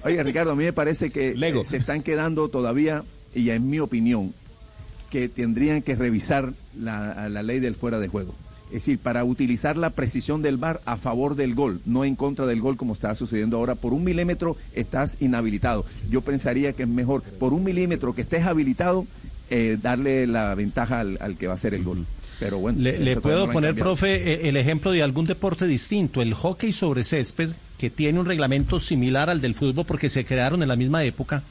Oiga, 0.04 0.24
Ricardo, 0.24 0.52
a 0.52 0.56
mí 0.56 0.64
me 0.64 0.74
parece 0.74 1.10
que 1.10 1.30
eh, 1.32 1.64
se 1.66 1.78
están 1.78 2.04
quedando 2.04 2.50
todavía, 2.50 3.04
y 3.34 3.50
en 3.50 3.70
mi 3.70 3.80
opinión, 3.80 4.34
que 5.10 5.30
tendrían 5.30 5.82
que 5.82 5.96
revisar 5.96 6.54
la, 6.78 7.30
la 7.30 7.44
ley 7.44 7.60
del 7.60 7.76
fuera 7.76 8.00
de 8.00 8.08
juego. 8.08 8.34
Es 8.68 8.86
decir, 8.86 9.00
para 9.00 9.26
utilizar 9.26 9.76
la 9.76 9.90
precisión 9.90 10.42
del 10.42 10.56
VAR 10.56 10.80
a 10.86 10.96
favor 10.96 11.36
del 11.36 11.56
gol, 11.56 11.82
no 11.86 12.06
en 12.06 12.16
contra 12.16 12.46
del 12.46 12.62
gol 12.62 12.78
como 12.78 12.94
está 12.94 13.14
sucediendo 13.16 13.58
ahora. 13.58 13.76
Por 13.76 13.92
un 13.92 14.06
milímetro 14.06 14.56
estás 14.74 15.18
inhabilitado. 15.20 15.86
Yo 16.10 16.22
pensaría 16.22 16.72
que 16.72 16.84
es 16.84 16.90
mejor, 16.90 17.22
por 17.22 17.52
un 17.52 17.66
milímetro 17.66 18.16
que 18.16 18.22
estés 18.22 18.46
habilitado, 18.46 19.06
eh, 19.50 19.78
darle 19.82 20.26
la 20.26 20.56
ventaja 20.56 21.02
al, 21.02 21.18
al 21.20 21.38
que 21.38 21.48
va 21.48 21.54
a 21.54 21.56
hacer 21.58 21.74
el 21.74 21.84
gol. 21.84 22.06
Pero 22.40 22.60
bueno, 22.60 22.80
Le, 22.80 23.18
puedo 23.18 23.46
no 23.46 23.54
poner, 23.54 23.76
profe, 23.76 24.16
eh, 24.16 24.50
el 24.50 24.56
ejemplo 24.56 24.92
de 24.92 25.04
algún 25.04 25.26
deporte 25.26 25.68
distinto, 25.68 26.22
el 26.22 26.34
hockey 26.34 26.72
sobre 26.72 27.04
césped, 27.04 27.52
que 27.82 27.90
tiene 27.90 28.20
un 28.20 28.28
reglamento 28.28 28.80
similar 28.80 29.32
al 29.32 29.42
del 29.42 29.56
fútbol 29.56 29.86
porque 29.88 30.08
se 30.10 30.24
crearon 30.24 30.62
en 30.62 30.68
la 30.70 30.76
misma 30.76 31.04
época. 31.04 31.42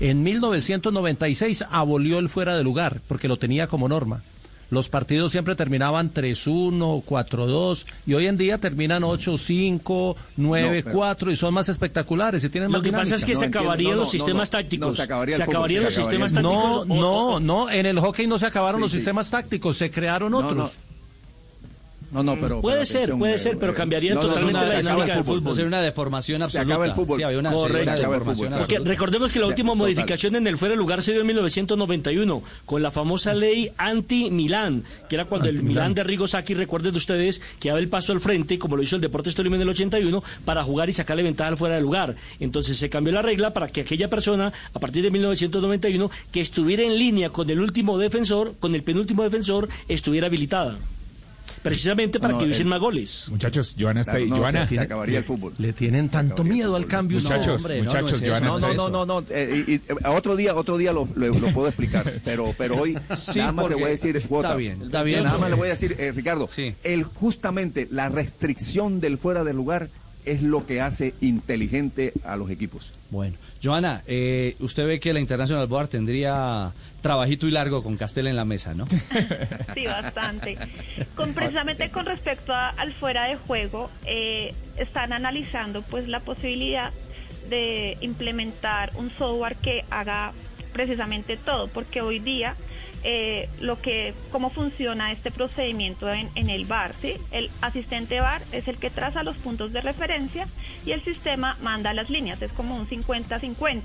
En 0.00 0.24
1996 0.24 1.64
abolió 1.70 2.18
el 2.18 2.28
fuera 2.28 2.56
de 2.56 2.64
lugar 2.64 3.00
porque 3.06 3.28
lo 3.28 3.36
tenía 3.36 3.68
como 3.68 3.88
norma. 3.88 4.20
Los 4.68 4.88
partidos 4.88 5.30
siempre 5.30 5.54
terminaban 5.54 6.12
3-1, 6.12 7.04
4-2 7.04 7.86
y 8.04 8.14
hoy 8.14 8.26
en 8.26 8.36
día 8.36 8.58
terminan 8.58 9.04
8-5, 9.04 10.16
9-4 10.36 11.30
y 11.32 11.36
son 11.36 11.54
más 11.54 11.68
espectaculares 11.68 12.42
y 12.42 12.48
tienen 12.48 12.72
Lo 12.72 12.78
más 12.78 12.84
que 12.84 12.90
pasa 12.92 13.14
es 13.14 13.24
que 13.24 13.32
dinámica. 13.34 13.38
se 13.38 13.58
acabarían 13.60 13.96
los 13.96 14.10
sistemas 14.10 14.50
tácticos. 14.50 14.96
se 14.96 15.02
acabaría 15.02 15.36
acabarían 15.36 15.36
se 15.36 15.44
los 15.46 15.54
acabaría 15.54 15.90
sistemas 15.90 16.32
tácticos. 16.32 16.52
No, 16.52 16.80
o- 16.80 16.84
no, 17.00 17.26
o- 17.36 17.40
no, 17.40 17.70
en 17.70 17.86
el 17.86 18.00
hockey 18.00 18.26
no 18.26 18.40
se 18.40 18.46
acabaron 18.46 18.80
Sí, 18.80 18.82
los 18.82 18.90
sí. 18.90 18.98
sistemas 18.98 19.30
tácticos, 19.30 19.76
se 19.76 19.92
crearon 19.92 20.32
No, 20.32 20.38
otros. 20.38 20.72
No. 22.10 22.22
No, 22.22 22.34
pero. 22.40 22.60
Puede 22.60 22.76
pero 22.76 22.86
ser, 22.86 22.96
atención, 22.96 23.18
puede 23.18 23.34
eh, 23.34 23.38
ser, 23.38 23.58
pero 23.58 23.72
eh, 23.72 23.74
cambiaría 23.74 24.14
no, 24.14 24.22
no, 24.22 24.28
totalmente 24.28 24.60
la 24.60 24.70
se 24.70 24.76
dinámica 24.78 25.12
el 25.12 25.16
del 25.18 25.24
fútbol. 25.24 25.54
Sería 25.54 25.68
una 25.68 25.80
deformación 25.82 26.38
Se 26.38 26.44
absoluta. 26.44 26.74
acaba 26.74 26.86
el 26.86 26.92
fútbol. 26.92 27.16
Sí, 27.18 27.22
había 27.24 27.38
una, 27.38 27.52
Correcto. 27.52 27.72
sería 27.78 27.82
una 27.82 27.96
Se 27.96 28.00
acaba 28.00 28.14
el 28.14 28.20
deformación 28.20 28.48
fútbol. 28.52 28.66
Porque 28.66 28.90
recordemos 28.90 29.32
que 29.32 29.38
la 29.40 29.44
Se- 29.46 29.50
última 29.50 29.66
total. 29.68 29.78
modificación 29.78 30.36
en 30.36 30.46
el 30.46 30.56
fuera 30.56 30.72
de 30.74 30.78
lugar 30.78 31.02
se 31.02 31.12
dio 31.12 31.20
en 31.20 31.26
1991 31.26 32.42
con 32.64 32.82
la 32.82 32.90
famosa 32.90 33.34
ley 33.34 33.70
anti-Milán, 33.76 34.84
que 35.08 35.16
era 35.16 35.24
cuando 35.24 35.48
el 35.48 35.62
Milán 35.62 35.94
de 35.94 36.04
Rigo 36.04 36.26
Sacchi, 36.26 36.54
recuerden 36.54 36.94
ustedes, 36.96 37.42
que 37.60 37.68
daba 37.68 37.80
el 37.80 37.88
paso 37.88 38.12
al 38.12 38.20
frente, 38.20 38.58
como 38.58 38.76
lo 38.76 38.82
hizo 38.82 38.96
el 38.96 39.02
Deportes 39.02 39.34
Tolima 39.34 39.56
en 39.56 39.62
el 39.62 39.68
81, 39.68 40.22
para 40.44 40.62
jugar 40.62 40.88
y 40.88 40.92
sacarle 40.92 41.22
ventaja 41.22 41.48
al 41.48 41.56
fuera 41.56 41.74
de 41.74 41.80
lugar. 41.80 42.16
Entonces 42.40 42.76
se 42.78 42.88
cambió 42.88 43.12
la 43.12 43.22
regla 43.22 43.52
para 43.52 43.68
que 43.68 43.82
aquella 43.82 44.08
persona, 44.08 44.52
a 44.72 44.78
partir 44.78 45.02
de 45.02 45.10
1991, 45.10 46.10
que 46.32 46.40
estuviera 46.40 46.82
en 46.82 46.98
línea 46.98 47.30
con 47.30 47.48
el 47.50 47.60
último 47.60 47.98
defensor, 47.98 48.54
con 48.58 48.74
el 48.74 48.82
penúltimo 48.82 49.22
defensor, 49.22 49.68
estuviera 49.88 50.26
habilitada. 50.28 50.76
Precisamente 51.70 52.18
para 52.20 52.32
No, 52.32 52.38
que 52.40 52.44
hubiesen 52.46 52.68
más 52.68 52.80
goles. 52.80 53.26
Muchachos, 53.30 53.76
Joana 53.78 54.00
está 54.00 54.14
ahí. 54.16 54.26
no, 54.28 54.36
Joana. 54.38 54.66
se, 54.68 54.74
se 54.76 54.80
acabaría 54.80 55.18
el 55.18 55.24
fútbol. 55.24 55.52
Le 55.58 55.72
tienen 55.72 56.08
tanto 56.08 56.44
miedo 56.44 56.76
al 56.76 56.86
cambio. 56.86 57.18
Muchachos, 57.20 57.46
no, 57.46 57.54
hombre, 57.56 57.78
no, 57.78 57.84
no 57.84 57.90
muchachos, 57.90 58.10
es 58.12 58.16
eso. 58.22 58.30
Joana 58.30 58.46
No, 58.46 58.56
está 58.58 58.74
no, 58.74 58.88
no, 58.88 59.06
no, 59.06 59.20
no. 59.20 59.26
eh, 59.30 59.64
y- 59.66 59.72
y, 59.72 59.74
eh, 59.76 59.82
otro 60.06 60.36
día, 60.36 60.54
otro 60.54 60.76
día 60.78 60.92
lo, 60.92 61.08
lo- 61.14 61.28
lo 61.28 61.52
puedo 61.52 61.68
explicar. 61.68 62.12
Pero, 62.24 62.54
pero 62.58 62.76
hoy 62.80 62.96
Sí, 63.16 63.38
nada 63.38 63.52
más 63.52 63.68
le 63.68 63.74
voy 63.76 63.84
a 63.84 63.88
decir, 63.88 64.16
está 64.16 64.28
Jota, 64.28 64.54
bien, 64.56 64.82
está 64.82 65.02
bien. 65.02 65.22
Nada 65.22 65.38
más 65.38 65.48
le 65.50 65.56
voy 65.56 65.68
a 65.68 65.70
decir, 65.70 65.94
eh, 65.98 66.12
Ricardo, 66.12 66.48
Sí. 66.50 66.74
el 66.84 67.04
justamente 67.04 67.88
la 67.90 68.08
restricción 68.08 69.00
del 69.00 69.18
fuera 69.18 69.44
de 69.44 69.54
lugar 69.54 69.88
es 70.24 70.42
lo 70.42 70.66
que 70.66 70.80
hace 70.80 71.14
inteligente 71.20 72.12
a 72.24 72.36
los 72.36 72.50
equipos. 72.50 72.92
Bueno, 73.10 73.36
Joana, 73.66 74.02
eh, 74.06 74.54
usted 74.60 74.86
ve 74.86 75.00
que 75.00 75.12
la 75.12 75.18
International 75.18 75.66
Board 75.66 75.88
tendría 75.88 76.72
trabajito 77.00 77.48
y 77.48 77.50
largo 77.50 77.82
con 77.82 77.96
Castel 77.96 78.28
en 78.28 78.36
la 78.36 78.44
mesa, 78.44 78.74
¿no? 78.74 78.86
Sí, 79.74 79.86
bastante. 79.86 80.56
Con, 81.16 81.34
precisamente 81.34 81.90
con 81.90 82.06
respecto 82.06 82.54
al 82.54 82.92
fuera 82.92 83.24
de 83.24 83.36
juego, 83.36 83.90
eh, 84.04 84.54
están 84.76 85.12
analizando 85.12 85.82
pues 85.82 86.06
la 86.06 86.20
posibilidad 86.20 86.92
de 87.50 87.98
implementar 88.00 88.92
un 88.94 89.10
software 89.10 89.56
que 89.56 89.84
haga 89.90 90.32
precisamente 90.72 91.36
todo, 91.36 91.66
porque 91.66 92.02
hoy 92.02 92.20
día 92.20 92.54
eh, 93.08 93.48
lo 93.60 93.80
que 93.80 94.14
cómo 94.32 94.50
funciona 94.50 95.12
este 95.12 95.30
procedimiento 95.30 96.12
en, 96.12 96.50
el 96.50 96.64
bar, 96.64 96.92
¿sí? 97.00 97.14
El 97.30 97.52
asistente 97.60 98.18
bar 98.18 98.42
es 98.50 98.66
el 98.66 98.78
que 98.78 98.90
traza 98.90 99.22
los 99.22 99.36
puntos 99.36 99.72
de 99.72 99.80
referencia 99.80 100.48
y 100.84 100.90
el 100.90 101.04
sistema 101.04 101.56
manda 101.60 101.94
las 101.94 102.10
líneas, 102.10 102.42
es 102.42 102.50
como 102.52 102.74
un 102.74 102.88
50-50. 102.88 103.82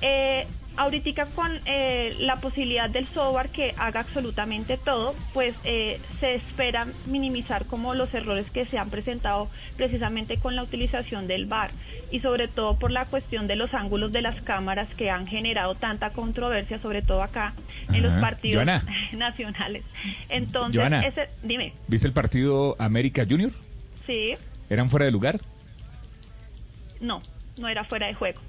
Eh, 0.00 0.48
ahorita 0.76 1.26
con 1.26 1.50
eh, 1.66 2.16
la 2.20 2.36
posibilidad 2.36 2.88
del 2.88 3.06
software 3.06 3.48
que 3.50 3.74
haga 3.76 4.00
absolutamente 4.00 4.76
todo, 4.78 5.14
pues 5.34 5.54
eh, 5.64 6.00
se 6.20 6.34
espera 6.34 6.86
minimizar 7.06 7.66
como 7.66 7.94
los 7.94 8.12
errores 8.14 8.50
que 8.50 8.64
se 8.66 8.78
han 8.78 8.90
presentado 8.90 9.48
precisamente 9.76 10.38
con 10.38 10.56
la 10.56 10.62
utilización 10.62 11.26
del 11.26 11.46
VAR 11.46 11.70
y 12.10 12.20
sobre 12.20 12.48
todo 12.48 12.78
por 12.78 12.90
la 12.90 13.04
cuestión 13.06 13.46
de 13.46 13.56
los 13.56 13.72
ángulos 13.74 14.12
de 14.12 14.22
las 14.22 14.40
cámaras 14.42 14.88
que 14.96 15.10
han 15.10 15.26
generado 15.26 15.74
tanta 15.74 16.10
controversia, 16.10 16.78
sobre 16.78 17.02
todo 17.02 17.22
acá 17.22 17.54
en 17.92 18.02
los 18.02 18.12
partidos 18.20 18.56
Joana. 18.64 18.82
nacionales. 19.12 19.82
Entonces, 20.28 20.78
Joana. 20.80 21.00
ese, 21.06 21.28
dime, 21.42 21.72
¿Viste 21.88 22.06
el 22.06 22.12
partido 22.12 22.76
América 22.78 23.24
Junior? 23.28 23.50
sí, 24.06 24.34
¿Eran 24.70 24.88
fuera 24.88 25.04
de 25.06 25.12
lugar? 25.12 25.40
no, 27.00 27.20
no 27.58 27.68
era 27.68 27.84
fuera 27.84 28.06
de 28.06 28.14
juego. 28.14 28.40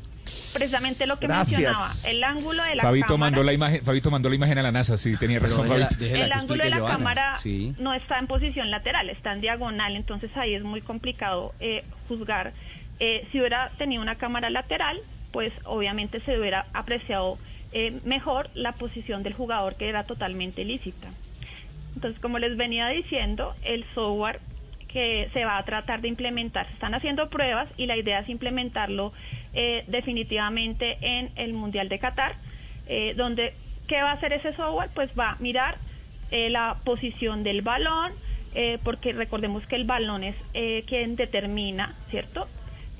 Precisamente 0.54 1.06
lo 1.08 1.18
que 1.20 1.28
Gracias. 1.28 1.60
mencionaba, 1.62 1.92
el 2.06 2.24
ángulo 2.24 2.64
de 2.64 2.76
la 2.76 2.84
Fabito 2.84 3.08
cámara. 3.08 3.20
mandó 3.32 3.44
la 3.44 3.54
imagen, 3.54 3.84
Fabito 3.84 4.12
mandó 4.12 4.30
la 4.30 4.36
imagen 4.36 4.58
a 4.58 4.64
la 4.64 4.72
NASA, 4.72 4.98
sí, 4.98 5.18
tenía 5.18 5.40
razón 5.40 5.68
déjela- 5.68 5.86
Fabito. 5.88 6.04
déjela 6.04 6.26
el 6.26 6.32
ángulo 6.32 6.64
de 6.64 6.70
la 6.70 6.80
Joana. 6.80 6.98
cámara 6.98 7.36
Sí. 7.38 7.76
no 7.78 7.94
está 7.94 8.20
en 8.20 8.28
posición 8.28 8.72
lateral, 8.72 9.10
está 9.10 9.34
en 9.34 9.42
diagonal, 9.42 9.96
entonces 9.96 10.32
ahí 10.36 10.54
es 10.56 10.64
muy 10.64 10.82
complicado 10.82 11.54
eh, 11.60 11.84
juzgar. 12.08 12.54
Eh, 13.00 13.28
si 13.32 13.40
hubiera 13.40 13.70
tenido 13.78 14.02
una 14.02 14.16
cámara 14.16 14.50
lateral, 14.50 15.00
pues 15.32 15.52
obviamente 15.66 16.20
se 16.22 16.40
hubiera 16.40 16.66
apreciado 16.74 17.38
eh, 17.76 18.00
mejor 18.06 18.50
la 18.54 18.74
posición 18.74 19.24
del 19.24 19.34
jugador 19.34 19.76
que 19.76 19.90
era 19.90 20.04
totalmente 20.04 20.64
lícita. 20.64 21.08
Entonces, 21.96 22.20
como 22.22 22.38
les 22.40 22.56
venía 22.56 22.88
diciendo, 22.90 23.56
el 23.64 23.84
software 23.96 24.40
que 24.88 25.28
se 25.34 25.44
va 25.44 25.58
a 25.58 25.64
tratar 25.66 26.02
de 26.02 26.08
implementar, 26.08 26.68
se 26.68 26.74
están 26.74 26.94
haciendo 26.94 27.30
pruebas 27.32 27.68
y 27.78 27.88
la 27.88 27.98
idea 27.98 28.20
es 28.20 28.30
implementarlo 28.30 29.12
eh, 29.54 29.84
definitivamente 29.88 30.98
en 31.02 31.32
el 31.36 31.54
Mundial 31.54 31.90
de 31.90 32.00
Qatar, 32.00 32.36
eh, 32.88 33.14
donde, 33.16 33.54
¿qué 33.88 34.02
va 34.02 34.12
a 34.12 34.14
hacer 34.14 34.34
ese 34.34 34.54
software? 34.56 34.90
Pues 34.94 35.12
va 35.18 35.32
a 35.32 35.36
mirar 35.40 35.78
eh, 36.32 36.50
la 36.50 36.78
posición 36.84 37.44
del 37.44 37.62
balón, 37.62 38.12
porque 38.84 39.14
recordemos 39.14 39.66
que 39.66 39.76
el 39.76 39.84
balón 39.84 40.24
es 40.24 40.36
quien 40.86 41.16
determina, 41.16 41.96
¿cierto? 42.12 42.48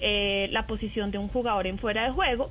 La 0.02 0.66
posición 0.66 1.12
de 1.12 1.20
un 1.20 1.28
jugador 1.28 1.68
en 1.68 1.78
fuera 1.78 2.06
de 2.06 2.10
juego, 2.10 2.50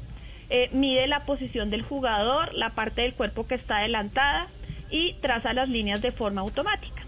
mide 0.71 1.09
la 1.09 1.25
posición 1.25 1.69
del 1.69 1.83
jugador, 1.83 2.55
la 2.55 2.71
parte 2.71 3.03
del 3.03 3.15
cuerpo 3.15 3.45
que 3.45 3.57
está 3.57 3.79
adelantada 3.79 4.47
y 4.89 5.15
traza 5.15 5.53
las 5.53 5.69
líneas 5.69 6.01
de 6.01 6.13
forma 6.13 6.43
automática. 6.43 7.03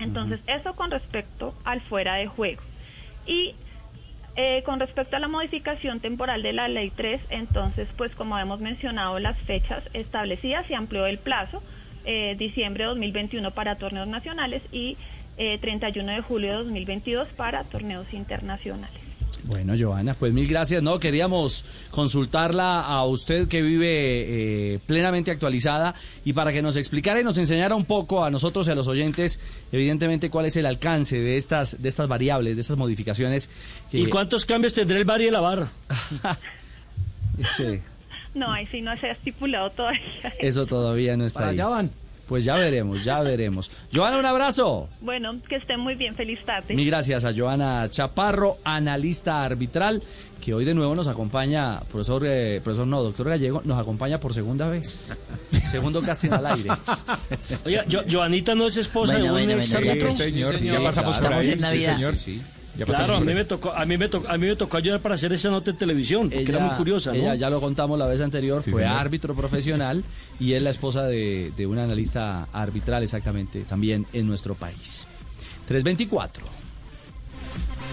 Entonces, 0.00 0.40
eso 0.46 0.74
con 0.74 0.90
respecto 0.90 1.54
al 1.64 1.80
fuera 1.80 2.16
de 2.16 2.26
juego. 2.26 2.60
Y 3.26 3.54
eh, 4.40 4.62
con 4.62 4.78
respecto 4.78 5.16
a 5.16 5.18
la 5.18 5.26
modificación 5.26 5.98
temporal 5.98 6.42
de 6.42 6.52
la 6.52 6.68
Ley 6.68 6.92
3, 6.94 7.20
entonces, 7.30 7.88
pues 7.96 8.14
como 8.14 8.38
hemos 8.38 8.60
mencionado, 8.60 9.18
las 9.18 9.36
fechas 9.36 9.82
establecidas 9.94 10.64
se 10.66 10.76
amplió 10.76 11.06
el 11.06 11.18
plazo, 11.18 11.60
eh, 12.04 12.36
diciembre 12.38 12.84
de 12.84 12.90
2021 12.90 13.50
para 13.50 13.74
torneos 13.78 14.06
nacionales 14.06 14.62
y 14.70 14.96
eh, 15.38 15.58
31 15.58 16.12
de 16.12 16.20
julio 16.20 16.50
de 16.50 16.56
2022 16.58 17.26
para 17.30 17.64
torneos 17.64 18.14
internacionales. 18.14 19.07
Bueno, 19.44 19.72
Joana, 19.78 20.12
pues 20.14 20.32
mil 20.32 20.46
gracias. 20.46 20.82
No, 20.82 21.00
queríamos 21.00 21.64
consultarla 21.90 22.80
a 22.82 23.04
usted 23.06 23.48
que 23.48 23.62
vive 23.62 23.86
eh, 24.74 24.78
plenamente 24.86 25.30
actualizada 25.30 25.94
y 26.24 26.34
para 26.34 26.52
que 26.52 26.60
nos 26.60 26.76
explicara 26.76 27.20
y 27.20 27.24
nos 27.24 27.38
enseñara 27.38 27.74
un 27.74 27.84
poco 27.86 28.24
a 28.24 28.30
nosotros 28.30 28.68
y 28.68 28.72
a 28.72 28.74
los 28.74 28.88
oyentes, 28.88 29.40
evidentemente, 29.72 30.28
cuál 30.28 30.46
es 30.46 30.56
el 30.56 30.66
alcance 30.66 31.18
de 31.18 31.36
estas, 31.38 31.80
de 31.82 31.88
estas 31.88 32.08
variables, 32.08 32.56
de 32.56 32.60
estas 32.62 32.76
modificaciones. 32.76 33.48
que- 33.90 34.00
¿Y 34.00 34.06
cuántos 34.06 34.44
cambios 34.44 34.74
tendrá 34.74 34.98
el 34.98 35.04
bar 35.04 35.20
y 35.22 35.26
el 35.28 35.34
bar? 35.40 35.68
Sí, 37.56 37.80
No, 38.34 38.50
ahí 38.52 38.66
sí 38.66 38.80
no 38.82 38.96
se 38.98 39.06
ha 39.06 39.12
estipulado 39.12 39.70
todavía. 39.70 40.00
eso 40.40 40.66
todavía 40.66 41.16
no 41.16 41.24
está 41.24 41.40
Para 41.40 41.50
ahí. 41.52 41.56
allá 41.56 41.68
van. 41.68 41.90
Pues 42.28 42.44
ya 42.44 42.56
veremos, 42.56 43.02
ya 43.04 43.20
veremos. 43.22 43.70
Joana, 43.92 44.18
un 44.18 44.26
abrazo. 44.26 44.88
Bueno, 45.00 45.40
que 45.48 45.56
estén 45.56 45.80
muy 45.80 45.94
bien, 45.94 46.14
feliz 46.14 46.38
tarde. 46.44 46.74
Mil 46.74 46.86
gracias 46.86 47.24
a 47.24 47.32
Joana 47.34 47.88
Chaparro, 47.90 48.58
analista 48.64 49.42
arbitral, 49.44 50.02
que 50.44 50.52
hoy 50.52 50.66
de 50.66 50.74
nuevo 50.74 50.94
nos 50.94 51.08
acompaña, 51.08 51.80
profesor, 51.90 52.22
eh, 52.26 52.60
profesor 52.62 52.86
no, 52.86 53.02
doctor 53.02 53.28
Gallego, 53.30 53.62
nos 53.64 53.78
acompaña 53.78 54.20
por 54.20 54.34
segunda 54.34 54.68
vez. 54.68 55.06
Segundo 55.64 56.02
casting 56.02 56.30
al 56.32 56.46
aire. 56.46 56.68
Jo- 57.90 58.02
Joanita 58.10 58.54
no 58.54 58.66
es 58.66 58.76
esposa 58.76 59.14
Bueno, 59.14 59.24
de 59.24 59.30
un 59.42 59.46
bueno, 59.48 59.62
ex 59.62 59.72
bueno, 59.72 59.86
ya. 59.86 59.90
árbitro. 59.92 60.10
Sí, 60.12 60.16
señor, 60.22 60.54
Sí, 60.54 60.66
ya 60.66 60.80
pasamos 60.82 61.18
claro. 61.18 61.34
por 61.36 61.42
ahí. 61.44 61.50
Estamos 61.50 61.74
en 61.74 61.80
Sí, 61.80 61.86
señor. 61.86 62.14
Ya 62.78 62.84
Claro, 62.86 63.16
a 63.16 63.20
mí 63.20 63.34
me 63.34 63.44
tocó, 63.44 63.72
a 63.72 63.84
mí 63.84 63.98
me 63.98 64.08
tocó, 64.08 64.28
a 64.28 64.38
mí 64.38 64.46
me 64.46 64.54
tocó 64.56 64.76
ayudar 64.76 65.00
para 65.00 65.16
hacer 65.16 65.32
esa 65.32 65.50
nota 65.50 65.72
en 65.72 65.76
televisión, 65.76 66.30
porque 66.30 66.50
era 66.50 66.60
muy 66.60 66.76
curiosa, 66.76 67.10
¿no? 67.12 67.16
ella, 67.18 67.34
ya 67.34 67.50
lo 67.50 67.60
contamos 67.60 67.98
la 67.98 68.06
vez 68.06 68.20
anterior, 68.20 68.62
Sí, 68.62 68.70
fue 68.70 68.82
señor. 68.84 68.96
árbitro 68.98 69.34
profesional 69.34 70.04
y 70.38 70.52
es 70.52 70.62
la 70.62 70.70
esposa 70.70 71.02
de, 71.04 71.52
de 71.56 71.66
un 71.66 71.78
analista 71.78 72.46
arbitral 72.52 73.02
exactamente 73.02 73.62
también 73.62 74.06
en 74.12 74.26
nuestro 74.28 74.54
país. 74.54 75.08
324. 75.66 76.44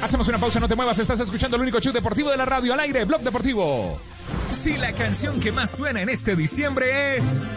Hacemos 0.02 0.28
una 0.28 0.38
pausa, 0.38 0.60
no 0.60 0.68
te 0.68 0.76
muevas, 0.76 1.00
estás 1.00 1.20
escuchando 1.20 1.56
el 1.56 1.64
único 1.64 1.80
show 1.80 1.92
deportivo 1.94 2.30
de 2.30 2.38
la 2.38 2.46
radio 2.46 2.74
al 2.74 2.80
aire, 2.82 3.06
Blog 3.06 3.22
Deportivo. 3.22 3.98
Si 4.52 4.78
la 4.78 4.94
canción 4.94 5.40
que 5.40 5.52
más 5.52 5.72
suena 5.72 6.02
en 6.02 6.10
este 6.10 6.36
diciembre 6.36 7.16
es... 7.18 7.48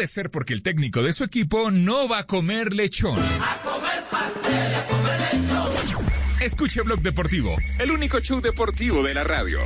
Puede 0.00 0.08
ser 0.08 0.30
porque 0.30 0.54
el 0.54 0.62
técnico 0.62 1.02
de 1.02 1.12
su 1.12 1.24
equipo 1.24 1.70
no 1.70 2.08
va 2.08 2.20
a 2.20 2.26
comer 2.26 2.72
lechón. 2.72 3.18
Escuche 6.40 6.80
Blog 6.80 7.02
Deportivo, 7.02 7.54
el 7.78 7.90
único 7.90 8.18
show 8.20 8.40
deportivo 8.40 9.02
de 9.02 9.12
la 9.12 9.24
radio. 9.24 9.58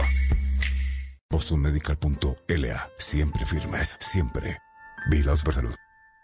Bostonmedical.la. 1.30 2.90
Siempre 2.98 3.46
firmes, 3.46 3.96
siempre. 4.00 4.58
Vigilados 5.08 5.44
por 5.44 5.54
salud. 5.54 5.76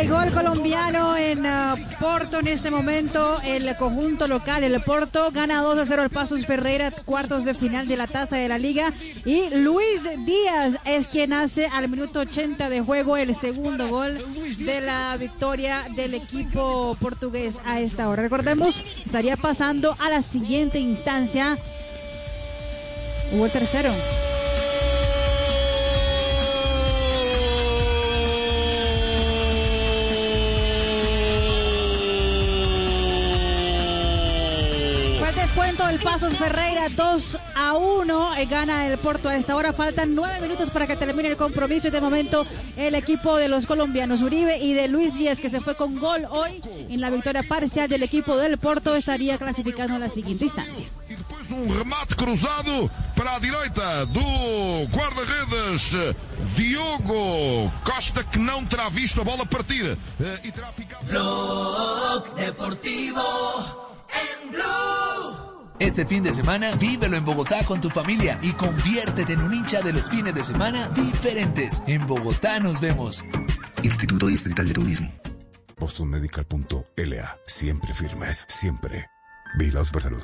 Hay 0.00 0.08
gol 0.08 0.32
colombiano 0.32 1.14
en 1.14 1.44
ah, 1.44 1.74
Porto 2.00 2.38
en 2.38 2.48
este 2.48 2.70
momento. 2.70 3.38
El 3.44 3.76
conjunto 3.76 4.26
local, 4.26 4.64
el 4.64 4.80
Porto, 4.80 5.30
gana 5.30 5.60
2 5.60 5.78
a 5.78 5.84
0 5.84 6.00
al 6.00 6.08
Pasos 6.08 6.46
Ferreira, 6.46 6.90
cuartos 6.90 7.44
de 7.44 7.52
final 7.52 7.86
de 7.86 7.98
la 7.98 8.06
taza 8.06 8.36
de 8.36 8.48
la 8.48 8.56
liga. 8.56 8.94
Y 9.26 9.50
Luis 9.50 10.08
Díaz 10.24 10.78
es 10.86 11.06
quien 11.06 11.34
hace 11.34 11.66
al 11.66 11.90
minuto 11.90 12.20
80 12.20 12.70
de 12.70 12.80
juego 12.80 13.18
el 13.18 13.34
segundo 13.34 13.88
gol 13.88 14.24
de 14.56 14.80
la 14.80 15.14
victoria 15.18 15.84
del 15.94 16.14
equipo 16.14 16.96
portugués 16.98 17.60
a 17.66 17.80
esta 17.80 18.08
hora. 18.08 18.22
Recordemos, 18.22 18.86
estaría 19.04 19.36
pasando 19.36 19.94
a 19.98 20.08
la 20.08 20.22
siguiente 20.22 20.78
instancia. 20.78 21.58
Hubo 23.34 23.44
el 23.44 23.52
tercero. 23.52 23.92
El 35.90 35.98
Pasos 35.98 36.34
Ferreira 36.36 36.88
2 36.88 37.38
a 37.56 37.74
1. 37.74 38.36
eh, 38.36 38.46
Gana 38.46 38.86
el 38.86 38.96
Porto 38.98 39.28
a 39.28 39.36
esta 39.36 39.56
hora. 39.56 39.72
Faltan 39.72 40.14
nueve 40.14 40.40
minutos 40.40 40.70
para 40.70 40.86
que 40.86 40.96
termine 40.96 41.28
el 41.28 41.36
compromiso. 41.36 41.88
Y 41.88 41.90
de 41.90 42.00
momento 42.00 42.46
el 42.76 42.94
equipo 42.94 43.36
de 43.36 43.48
los 43.48 43.66
colombianos 43.66 44.22
Uribe 44.22 44.58
y 44.58 44.72
de 44.72 44.88
Luis 44.88 45.14
Díaz, 45.14 45.38
que 45.40 45.50
se 45.50 45.60
fue 45.60 45.74
con 45.74 45.98
gol 45.98 46.26
hoy 46.30 46.62
en 46.88 47.00
la 47.00 47.10
victoria 47.10 47.42
parcial 47.42 47.88
del 47.88 48.02
equipo 48.04 48.36
del 48.36 48.58
Porto, 48.58 48.94
estaría 48.94 49.36
clasificando 49.38 49.96
a 49.96 49.98
la 49.98 50.08
siguiente 50.08 50.44
instancia. 50.44 50.86
Um 51.52 51.66
remate 51.76 52.14
cruzado 52.14 52.88
para 53.16 53.34
a 53.34 53.38
direita 53.40 54.06
do 54.06 54.20
guarda-redes 54.92 56.14
Diogo 56.56 57.72
Costa, 57.84 58.22
que 58.22 58.38
não 58.38 58.64
terá 58.64 58.88
visto 58.88 59.20
a 59.20 59.24
bola 59.24 59.44
partir. 59.44 59.98
eh, 60.20 60.38
E 60.44 60.52
terá 60.52 60.70
ficado. 60.72 61.04
Blog 61.06 62.34
Deportivo 62.36 63.20
en 64.14 64.50
Blue. 64.52 65.09
Este 65.80 66.04
fin 66.04 66.22
de 66.22 66.30
semana, 66.30 66.74
vívelo 66.74 67.16
en 67.16 67.24
Bogotá 67.24 67.64
con 67.64 67.80
tu 67.80 67.88
familia 67.88 68.38
y 68.42 68.52
conviértete 68.52 69.32
en 69.32 69.40
un 69.40 69.54
hincha 69.54 69.80
de 69.80 69.94
los 69.94 70.10
fines 70.10 70.34
de 70.34 70.42
semana 70.42 70.86
diferentes. 70.88 71.82
En 71.86 72.06
Bogotá 72.06 72.60
nos 72.60 72.82
vemos. 72.82 73.24
Instituto 73.82 74.26
Distrital 74.26 74.68
de 74.68 74.74
Turismo. 74.74 75.10
BostonMedical.la. 75.78 77.38
Siempre 77.46 77.94
firmes, 77.94 78.44
siempre. 78.50 79.06
Vigilados 79.56 79.90
por 79.90 80.02
salud. 80.02 80.22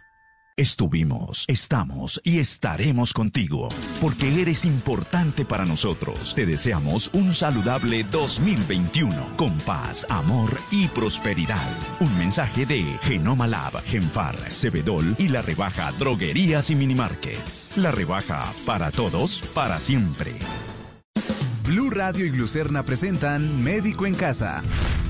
Estuvimos, 0.58 1.44
estamos 1.48 2.18
y 2.24 2.38
estaremos 2.38 3.12
contigo, 3.12 3.68
porque 4.00 4.40
eres 4.40 4.64
importante 4.64 5.44
para 5.44 5.66
nosotros. 5.66 6.34
Te 6.34 6.46
deseamos 6.46 7.10
un 7.12 7.34
saludable 7.34 8.04
2021, 8.04 9.36
con 9.36 9.54
paz, 9.58 10.06
amor 10.08 10.58
y 10.70 10.88
prosperidad. 10.88 11.60
Un 12.00 12.16
mensaje 12.16 12.64
de 12.64 12.84
Genoma 13.02 13.46
Lab, 13.46 13.82
Genfar, 13.82 14.50
Cebedol 14.50 15.14
y 15.18 15.28
la 15.28 15.42
rebaja 15.42 15.92
Droguerías 15.92 16.70
y 16.70 16.74
Minimarkets. 16.74 17.72
La 17.76 17.90
rebaja 17.90 18.42
para 18.64 18.90
todos, 18.90 19.42
para 19.52 19.78
siempre. 19.78 20.36
Blue 21.66 21.90
Radio 21.90 22.24
y 22.24 22.30
Glucerna 22.30 22.84
presentan 22.84 23.64
Médico 23.64 24.06
en 24.06 24.14
Casa. 24.14 24.62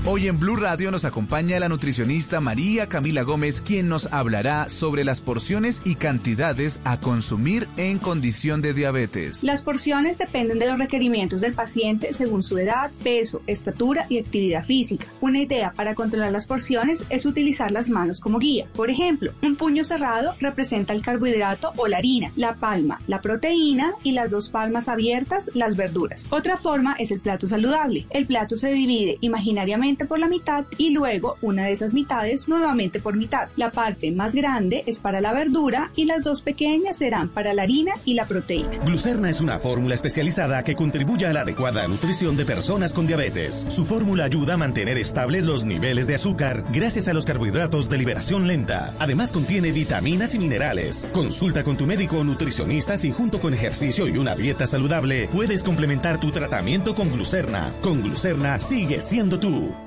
Hoy 0.05 0.27
en 0.27 0.39
Blue 0.39 0.55
Radio 0.55 0.89
nos 0.89 1.05
acompaña 1.05 1.59
la 1.59 1.69
nutricionista 1.69 2.39
María 2.39 2.87
Camila 2.87 3.23
Gómez, 3.23 3.61
quien 3.61 3.89
nos 3.89 4.11
hablará 4.13 4.69
sobre 4.69 5.03
las 5.03 5.21
porciones 5.21 5.81
y 5.85 5.95
cantidades 5.95 6.79
a 6.85 6.99
consumir 6.99 7.67
en 7.77 7.99
condición 7.99 8.61
de 8.61 8.73
diabetes. 8.73 9.43
Las 9.43 9.61
porciones 9.61 10.17
dependen 10.17 10.59
de 10.59 10.65
los 10.67 10.79
requerimientos 10.79 11.41
del 11.41 11.53
paciente 11.53 12.13
según 12.13 12.41
su 12.41 12.57
edad, 12.57 12.89
peso, 13.03 13.41
estatura 13.47 14.05
y 14.09 14.17
actividad 14.17 14.65
física. 14.65 15.05
Una 15.19 15.41
idea 15.41 15.73
para 15.73 15.93
controlar 15.93 16.31
las 16.31 16.45
porciones 16.45 17.03
es 17.09 17.25
utilizar 17.25 17.69
las 17.69 17.89
manos 17.89 18.19
como 18.19 18.39
guía. 18.39 18.67
Por 18.73 18.89
ejemplo, 18.89 19.33
un 19.43 19.57
puño 19.57 19.83
cerrado 19.83 20.35
representa 20.39 20.93
el 20.93 21.01
carbohidrato 21.01 21.73
o 21.75 21.87
la 21.87 21.97
harina, 21.97 22.31
la 22.35 22.55
palma, 22.55 22.99
la 23.07 23.21
proteína 23.21 23.91
y 24.03 24.13
las 24.13 24.31
dos 24.31 24.49
palmas 24.49 24.87
abiertas, 24.87 25.51
las 25.53 25.75
verduras. 25.75 26.27
Forma 26.55 26.95
es 26.97 27.11
el 27.11 27.19
plato 27.19 27.49
saludable. 27.49 28.05
El 28.11 28.25
plato 28.25 28.55
se 28.55 28.71
divide 28.71 29.17
imaginariamente 29.19 30.05
por 30.05 30.19
la 30.19 30.29
mitad 30.29 30.63
y 30.77 30.91
luego 30.91 31.35
una 31.41 31.65
de 31.65 31.73
esas 31.73 31.93
mitades 31.93 32.47
nuevamente 32.47 33.01
por 33.01 33.17
mitad. 33.17 33.49
La 33.57 33.71
parte 33.71 34.11
más 34.11 34.33
grande 34.33 34.83
es 34.85 34.99
para 34.99 35.19
la 35.19 35.33
verdura 35.33 35.91
y 35.95 36.05
las 36.05 36.23
dos 36.23 36.41
pequeñas 36.41 36.97
serán 36.97 37.27
para 37.27 37.53
la 37.53 37.63
harina 37.63 37.93
y 38.05 38.13
la 38.13 38.25
proteína. 38.25 38.77
Glucerna 38.85 39.29
es 39.29 39.41
una 39.41 39.59
fórmula 39.59 39.95
especializada 39.95 40.63
que 40.63 40.75
contribuye 40.75 41.25
a 41.25 41.33
la 41.33 41.41
adecuada 41.41 41.87
nutrición 41.87 42.37
de 42.37 42.45
personas 42.45 42.93
con 42.93 43.07
diabetes. 43.07 43.65
Su 43.67 43.83
fórmula 43.85 44.25
ayuda 44.25 44.53
a 44.53 44.57
mantener 44.57 44.97
estables 44.97 45.43
los 45.43 45.63
niveles 45.63 46.07
de 46.07 46.15
azúcar 46.15 46.63
gracias 46.71 47.07
a 47.07 47.13
los 47.13 47.25
carbohidratos 47.25 47.89
de 47.89 47.97
liberación 47.97 48.47
lenta. 48.47 48.93
Además 48.99 49.31
contiene 49.31 49.71
vitaminas 49.71 50.35
y 50.35 50.39
minerales. 50.39 51.07
Consulta 51.11 51.63
con 51.63 51.77
tu 51.77 51.87
médico 51.87 52.19
o 52.19 52.23
nutricionista 52.23 52.97
si 52.97 53.11
junto 53.11 53.39
con 53.39 53.53
ejercicio 53.53 54.07
y 54.07 54.17
una 54.17 54.35
dieta 54.35 54.67
saludable 54.67 55.27
puedes 55.31 55.63
complementar 55.63 56.19
tu 56.19 56.31
tratamiento 56.37 56.93
con 56.93 57.11
Glucerna. 57.11 57.73
Con 57.81 58.03
Glucerna 58.03 58.59
sigue 58.59 59.01
siendo 59.01 59.39
tú. 59.39 59.86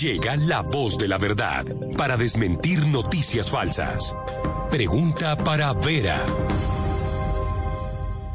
Llega 0.00 0.36
la 0.36 0.62
voz 0.62 0.98
de 0.98 1.08
la 1.08 1.18
verdad 1.18 1.64
para 1.96 2.16
desmentir 2.16 2.86
noticias 2.86 3.50
falsas. 3.50 4.16
Pregunta 4.70 5.36
para 5.36 5.72
Vera. 5.72 6.20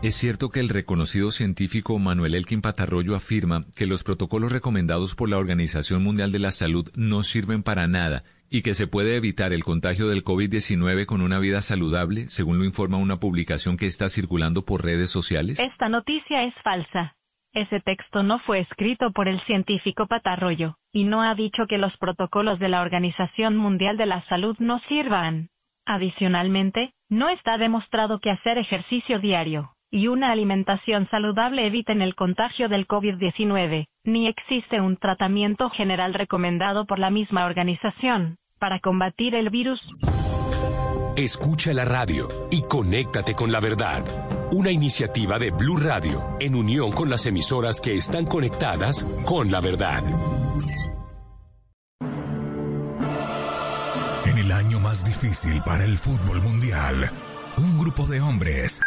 Es 0.01 0.15
cierto 0.15 0.49
que 0.49 0.61
el 0.61 0.69
reconocido 0.69 1.29
científico 1.29 1.99
Manuel 1.99 2.33
Elkin 2.33 2.61
Patarroyo 2.61 3.15
afirma 3.15 3.65
que 3.75 3.85
los 3.85 4.03
protocolos 4.03 4.51
recomendados 4.51 5.13
por 5.13 5.27
la 5.27 5.37
Organización 5.37 6.01
Mundial 6.01 6.31
de 6.31 6.39
la 6.39 6.51
Salud 6.51 6.89
no 6.95 7.23
sirven 7.23 7.63
para 7.63 7.87
nada 7.87 8.23
y 8.49 8.61
que 8.61 8.75
se 8.75 8.87
puede 8.87 9.17
evitar 9.17 9.51
el 9.51 9.65
contagio 9.65 10.07
del 10.07 10.23
COVID-19 10.23 11.05
con 11.05 11.21
una 11.21 11.39
vida 11.39 11.61
saludable, 11.61 12.29
según 12.29 12.59
lo 12.59 12.63
informa 12.63 12.97
una 12.97 13.19
publicación 13.19 13.75
que 13.75 13.87
está 13.87 14.07
circulando 14.07 14.63
por 14.63 14.85
redes 14.85 15.09
sociales. 15.09 15.59
Esta 15.59 15.89
noticia 15.89 16.43
es 16.45 16.53
falsa. 16.63 17.15
Ese 17.53 17.79
texto 17.79 18.23
no 18.23 18.39
fue 18.39 18.59
escrito 18.59 19.11
por 19.11 19.27
el 19.27 19.41
científico 19.41 20.07
Patarroyo, 20.07 20.75
y 20.91 21.03
no 21.03 21.21
ha 21.21 21.35
dicho 21.35 21.65
que 21.67 21.77
los 21.77 21.95
protocolos 21.97 22.59
de 22.59 22.69
la 22.69 22.81
Organización 22.81 23.57
Mundial 23.57 23.97
de 23.97 24.05
la 24.05 24.23
Salud 24.25 24.55
no 24.59 24.79
sirvan. 24.87 25.49
Adicionalmente, 25.85 26.93
no 27.09 27.29
está 27.29 27.57
demostrado 27.57 28.19
que 28.19 28.29
hacer 28.31 28.57
ejercicio 28.57 29.19
diario 29.19 29.71
y 29.91 30.07
una 30.07 30.31
alimentación 30.31 31.07
saludable 31.09 31.65
eviten 31.65 32.01
el 32.01 32.15
contagio 32.15 32.69
del 32.69 32.87
COVID-19, 32.87 33.87
ni 34.03 34.27
existe 34.27 34.79
un 34.81 34.97
tratamiento 34.97 35.69
general 35.71 36.13
recomendado 36.13 36.85
por 36.85 36.99
la 36.99 37.09
misma 37.09 37.45
organización 37.45 38.37
para 38.59 38.79
combatir 38.79 39.35
el 39.35 39.49
virus. 39.49 39.81
Escucha 41.15 41.73
la 41.73 41.85
radio 41.85 42.27
y 42.51 42.61
conéctate 42.61 43.33
con 43.33 43.51
la 43.51 43.59
verdad. 43.59 44.38
Una 44.51 44.71
iniciativa 44.71 45.37
de 45.37 45.51
Blue 45.51 45.77
Radio 45.77 46.35
en 46.39 46.55
unión 46.55 46.91
con 46.91 47.07
las 47.07 47.27
emisoras 47.27 47.79
que 47.79 47.95
están 47.95 48.25
conectadas 48.25 49.05
con 49.23 49.51
la 49.51 49.61
verdad. 49.61 50.03
En 54.25 54.37
el 54.39 54.51
año 54.51 54.79
más 54.79 55.05
difícil 55.05 55.61
para 55.63 55.85
el 55.85 55.95
fútbol 55.95 56.41
mundial, 56.41 57.11
un 57.59 57.79
grupo 57.79 58.05
de 58.07 58.21
hombres, 58.21 58.81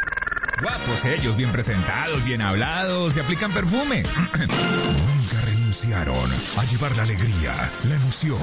guapos 0.61 1.05
ellos, 1.05 1.37
bien 1.37 1.53
presentados, 1.53 2.25
bien 2.25 2.43
hablados, 2.43 3.15
se 3.15 3.21
aplican 3.21 3.53
perfume. 3.53 4.03
Nunca 4.39 5.41
renunciaron 5.45 6.31
a 6.57 6.65
llevar 6.65 6.97
la 6.97 7.03
alegría, 7.03 7.71
la 7.85 7.95
emoción, 7.95 8.39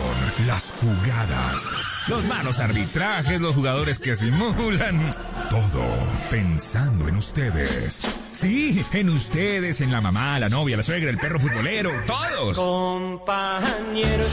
las 0.47 0.73
jugadas, 0.79 1.67
los 2.07 2.23
malos 2.25 2.59
arbitrajes, 2.59 3.41
los 3.41 3.55
jugadores 3.55 3.99
que 3.99 4.15
simulan. 4.15 5.11
Todo 5.49 5.83
pensando 6.29 7.07
en 7.07 7.15
ustedes. 7.15 8.15
Sí, 8.31 8.83
en 8.93 9.09
ustedes, 9.09 9.81
en 9.81 9.91
la 9.91 10.01
mamá, 10.01 10.39
la 10.39 10.49
novia, 10.49 10.77
la 10.77 10.83
suegra, 10.83 11.09
el 11.09 11.17
perro 11.17 11.39
futbolero, 11.39 11.91
todos. 12.05 12.57
Compañeros. 12.57 14.31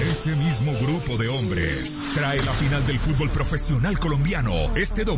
Ese 0.00 0.34
mismo 0.36 0.72
grupo 0.80 1.16
de 1.16 1.28
hombres 1.28 2.00
trae 2.14 2.42
la 2.42 2.52
final 2.52 2.86
del 2.86 2.98
fútbol 2.98 3.30
profesional 3.30 3.98
colombiano 3.98 4.74
este 4.74 5.04
domingo 5.04 5.17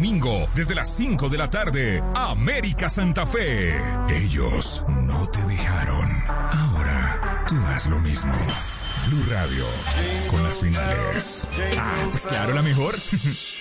desde 0.55 0.75
las 0.75 0.97
5 0.97 1.29
de 1.29 1.37
la 1.37 1.51
tarde. 1.51 2.03
América 2.15 2.89
Santa 2.89 3.27
Fe. 3.27 3.77
Ellos 4.09 4.83
no 4.89 5.27
te 5.27 5.43
dejaron. 5.43 6.11
Ahora 6.29 7.45
tú 7.47 7.55
haz 7.67 7.87
lo 7.89 7.99
mismo. 7.99 8.33
Blue 9.09 9.23
Radio, 9.31 9.67
con 10.29 10.43
las 10.43 10.61
finales. 10.61 11.47
Ah, 11.79 12.07
pues 12.11 12.27
claro, 12.27 12.55
la 12.55 12.63
mejor. 12.63 12.97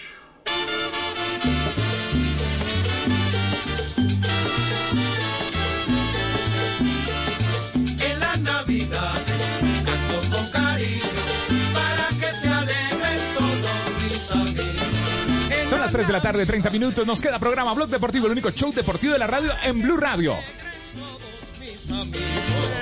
las 15.90 15.94
3 15.94 16.08
de 16.08 16.14
la 16.14 16.22
tarde, 16.22 16.46
30 16.46 16.70
minutos. 16.70 17.08
Nos 17.08 17.20
queda 17.20 17.40
programa 17.40 17.74
Blog 17.74 17.90
Deportivo, 17.90 18.28
el 18.28 18.34
único 18.34 18.52
show 18.52 18.72
deportivo 18.72 19.14
de 19.14 19.20
la 19.20 19.26
radio 19.26 19.54
en 19.64 19.82
Blue 19.82 19.98
Radio. 19.98 20.36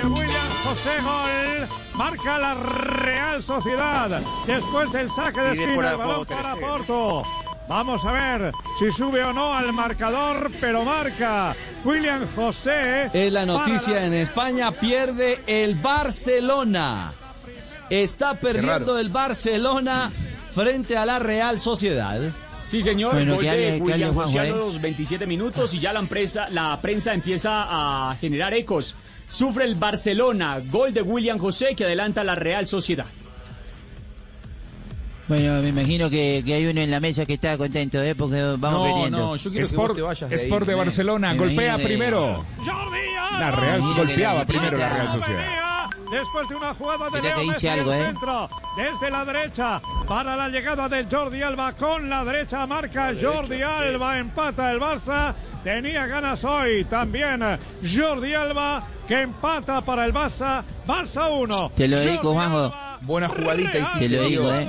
William 0.02 0.48
José 0.62 1.00
Gol 1.00 1.68
marca 1.94 2.38
la 2.38 2.52
Real 2.54 3.42
Sociedad 3.42 4.20
después 4.46 4.92
del 4.92 5.10
saque 5.10 5.40
de 5.40 5.52
esquina 5.52 5.96
balón 5.96 6.26
para. 6.26 6.54
Porto. 6.56 7.22
Vamos 7.66 8.04
a 8.04 8.12
ver 8.12 8.52
si 8.78 8.92
sube 8.92 9.24
o 9.24 9.32
no 9.32 9.54
al 9.54 9.72
marcador, 9.72 10.50
pero 10.60 10.84
marca 10.84 11.56
William 11.84 12.26
José. 12.36 13.08
Es 13.14 13.32
la 13.32 13.46
noticia 13.46 14.04
en 14.04 14.12
España, 14.12 14.70
pierde 14.72 15.42
el 15.46 15.76
Barcelona. 15.76 17.12
Está 17.88 18.34
perdiendo 18.34 18.98
el 18.98 19.08
Barcelona 19.08 20.10
frente 20.54 20.98
a 20.98 21.06
la 21.06 21.18
Real 21.18 21.58
Sociedad. 21.58 22.20
Sí, 22.68 22.82
señor. 22.82 23.14
Bueno, 23.14 23.36
gol 23.36 23.44
que 23.44 23.50
de 23.50 23.76
que 23.78 23.82
William 23.82 24.14
José 24.14 24.40
a 24.40 24.44
los 24.44 24.80
27 24.80 25.26
minutos 25.26 25.72
y 25.72 25.78
ya 25.78 25.92
la 25.92 26.02
prensa, 26.02 26.48
la 26.50 26.78
prensa 26.82 27.14
empieza 27.14 27.64
a 28.10 28.14
generar 28.16 28.52
ecos. 28.52 28.94
Sufre 29.28 29.64
el 29.64 29.74
Barcelona, 29.74 30.60
gol 30.70 30.92
de 30.92 31.00
William 31.02 31.38
José 31.38 31.74
que 31.74 31.84
adelanta 31.84 32.22
la 32.24 32.34
Real 32.34 32.66
Sociedad. 32.66 33.06
Bueno, 35.28 35.60
me 35.60 35.68
imagino 35.68 36.08
que, 36.08 36.42
que 36.44 36.54
hay 36.54 36.66
uno 36.66 36.80
en 36.80 36.90
la 36.90 37.00
mesa 37.00 37.26
que 37.26 37.34
está 37.34 37.58
contento, 37.58 38.02
¿eh? 38.02 38.14
Porque 38.14 38.40
vamos 38.58 38.72
No, 38.88 38.94
perdiendo. 38.94 39.18
no, 39.18 39.36
yo 39.36 39.50
quiero 39.50 39.66
que 39.68 39.74
Sport- 39.74 39.88
vos 39.88 39.96
te 39.96 40.02
vayas 40.02 40.30
de 40.30 40.36
ahí, 40.36 40.42
Sport 40.42 40.66
de. 40.66 40.74
Barcelona, 40.74 41.32
Me 41.32 41.38
golpea 41.38 41.76
que- 41.76 41.84
primero. 41.84 42.44
La 43.38 43.50
Real 43.50 43.80
que 43.82 43.94
golpeaba 44.00 44.38
la 44.40 44.46
primero 44.46 44.78
la. 44.78 44.88
Real 44.88 45.12
Sociedad. 45.12 45.44
Después 46.10 46.48
de 46.48 46.54
una 46.56 46.74
jugada 46.74 47.10
de 47.10 47.20
Mira 47.20 47.34
que 47.34 47.46
Messi 47.46 47.68
algo, 47.68 47.92
al 47.92 48.00
¿eh? 48.00 48.14
desde 48.76 49.10
la 49.10 49.24
derecha 49.24 49.80
para 50.06 50.36
la 50.36 50.48
llegada 50.48 50.88
de 50.88 51.04
Jordi 51.04 51.42
Alba 51.42 51.72
con 51.72 52.08
la 52.08 52.24
derecha 52.24 52.66
marca 52.66 53.12
Jordi 53.20 53.60
Alba 53.62 54.18
empata 54.18 54.72
el 54.72 54.80
Barça 54.80 55.34
tenía 55.62 56.06
ganas 56.06 56.44
hoy 56.44 56.84
también 56.84 57.40
Jordi 57.82 58.34
Alba 58.34 58.82
que 59.06 59.22
empata 59.22 59.80
para 59.82 60.06
el 60.06 60.14
Barça 60.14 60.62
Barça 60.86 61.30
1 61.30 61.72
Te 61.74 61.88
lo 61.88 61.98
dedico, 61.98 62.32
Juanjo. 62.32 62.72
Buena 63.02 63.28
jugadita. 63.28 63.92
Te 63.98 64.08
lo 64.08 64.22
digo, 64.22 64.52
¿eh? 64.52 64.68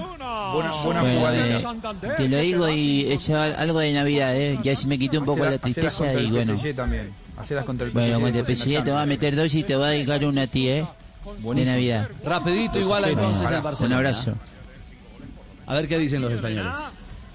Buena, 0.53 0.71
buena 0.83 1.01
Bueno, 1.01 1.19
jugadita. 1.19 1.73
eh, 2.03 2.13
te 2.17 2.29
lo 2.29 2.37
digo 2.37 2.69
y 2.69 3.11
es 3.11 3.29
algo 3.29 3.79
de 3.79 3.93
Navidad, 3.93 4.35
¿eh? 4.35 4.59
Ya 4.61 4.75
se 4.75 4.87
me 4.87 4.97
quitó 4.99 5.19
un 5.19 5.25
poco 5.25 5.45
la 5.45 5.57
tristeza 5.57 6.13
y 6.13 6.29
bueno. 6.29 6.55
Contra 7.65 7.87
el 7.87 7.93
Bueno, 7.93 8.27
el 8.27 8.45
PSG 8.45 8.83
te 8.83 8.91
va 8.91 9.03
a 9.03 9.05
meter 9.05 9.35
dos 9.35 9.53
y 9.55 9.63
te 9.63 9.75
va 9.75 9.87
a 9.87 9.89
dedicar 9.91 10.23
una 10.25 10.43
a 10.43 10.47
ti, 10.47 10.67
¿eh? 10.69 10.85
De 11.37 11.65
Navidad. 11.65 12.09
Rapidito 12.23 12.79
igual 12.79 13.05
entonces 13.05 13.49
el 13.49 13.61
Barcelona. 13.61 13.95
Un 13.95 13.99
abrazo. 13.99 14.33
A 15.65 15.75
ver 15.75 15.87
qué 15.87 15.97
dicen 15.97 16.21
los 16.21 16.31
españoles. 16.31 16.79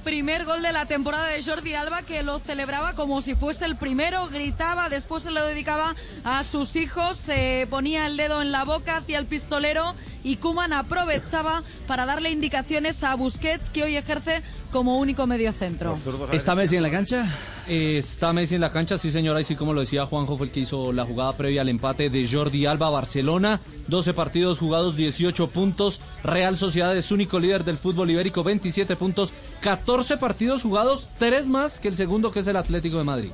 Primer 0.02 0.44
gol 0.44 0.60
de 0.60 0.70
la 0.70 0.84
temporada 0.84 1.28
de 1.28 1.42
Jordi 1.42 1.72
Alba 1.72 2.02
que 2.02 2.22
lo 2.22 2.38
celebraba 2.38 2.92
como 2.92 3.22
si 3.22 3.34
fuese 3.34 3.64
el 3.64 3.76
primero, 3.76 4.28
gritaba, 4.28 4.90
después 4.90 5.22
se 5.22 5.30
lo 5.30 5.42
dedicaba 5.46 5.94
a 6.24 6.44
sus 6.44 6.76
hijos, 6.76 7.16
se 7.16 7.66
ponía 7.70 8.06
el 8.06 8.18
dedo 8.18 8.42
en 8.42 8.52
la 8.52 8.64
boca 8.64 8.98
hacia 8.98 9.18
el 9.18 9.24
pistolero 9.24 9.94
y 10.22 10.36
Kuman 10.36 10.74
aprovechaba 10.74 11.62
para 11.86 12.04
darle 12.04 12.30
indicaciones 12.30 13.02
a 13.02 13.14
Busquets 13.14 13.70
que 13.70 13.82
hoy 13.82 13.96
ejerce 13.96 14.42
como 14.70 14.98
único 14.98 15.26
mediocentro. 15.26 15.96
¿Está 16.32 16.54
Messi 16.54 16.76
en 16.76 16.82
la 16.82 16.90
cancha? 16.90 17.26
Eh, 17.66 17.98
Está 17.98 18.32
Messi 18.32 18.54
en 18.56 18.60
la 18.60 18.70
cancha, 18.70 18.98
sí 18.98 19.10
señora, 19.10 19.40
y 19.40 19.44
sí 19.44 19.56
como 19.56 19.72
lo 19.72 19.80
decía 19.80 20.04
Juanjo, 20.06 20.36
fue 20.36 20.46
el 20.46 20.52
que 20.52 20.60
hizo 20.60 20.92
la 20.92 21.04
jugada 21.04 21.32
previa 21.32 21.62
al 21.62 21.68
empate 21.68 22.10
de 22.10 22.28
Jordi 22.30 22.66
Alba 22.66 22.90
Barcelona, 22.90 23.60
12 23.88 24.12
partidos 24.12 24.58
jugados, 24.58 24.96
18 24.96 25.48
puntos, 25.48 26.00
Real 26.22 26.58
Sociedad 26.58 26.94
es 26.96 27.10
único 27.10 27.38
líder 27.38 27.64
del 27.64 27.78
fútbol 27.78 28.10
ibérico, 28.10 28.44
27 28.44 28.96
puntos, 28.96 29.32
14 29.60 30.18
partidos 30.18 30.62
jugados, 30.62 31.08
3 31.18 31.46
más 31.46 31.78
que 31.80 31.88
el 31.88 31.96
segundo 31.96 32.30
que 32.30 32.40
es 32.40 32.46
el 32.46 32.56
Atlético 32.56 32.98
de 32.98 33.04
Madrid. 33.04 33.30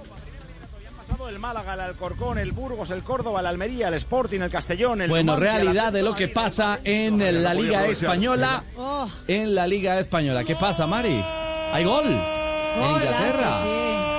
pasado 0.97 1.29
el 1.29 1.39
Málaga, 1.41 1.75
el 1.75 1.81
Alcorcón, 1.81 2.39
el 2.39 2.53
Burgos, 2.53 2.91
el 2.91 3.03
Córdoba, 3.03 3.41
el 3.41 3.47
Almería, 3.47 3.89
el 3.89 3.95
Sporting, 3.95 4.41
el 4.41 4.51
Castellón, 4.51 5.01
el 5.01 5.11
Bueno, 5.11 5.37
realidad 5.37 5.93
de 5.93 6.03
lo 6.03 6.15
que 6.15 6.29
pasa 6.29 6.79
en 6.85 7.43
la 7.43 7.53
Liga 7.53 7.87
Española. 7.87 8.63
En 9.27 9.55
la 9.57 9.67
Liga 9.67 9.99
Española. 9.99 10.45
¿Qué 10.45 10.55
pasa, 10.55 10.87
Mari? 10.87 11.21
¿Hay 11.73 11.85
gol? 11.85 12.05
En 12.07 12.91
Inglaterra. 12.93 13.65
Gol 13.65 14.10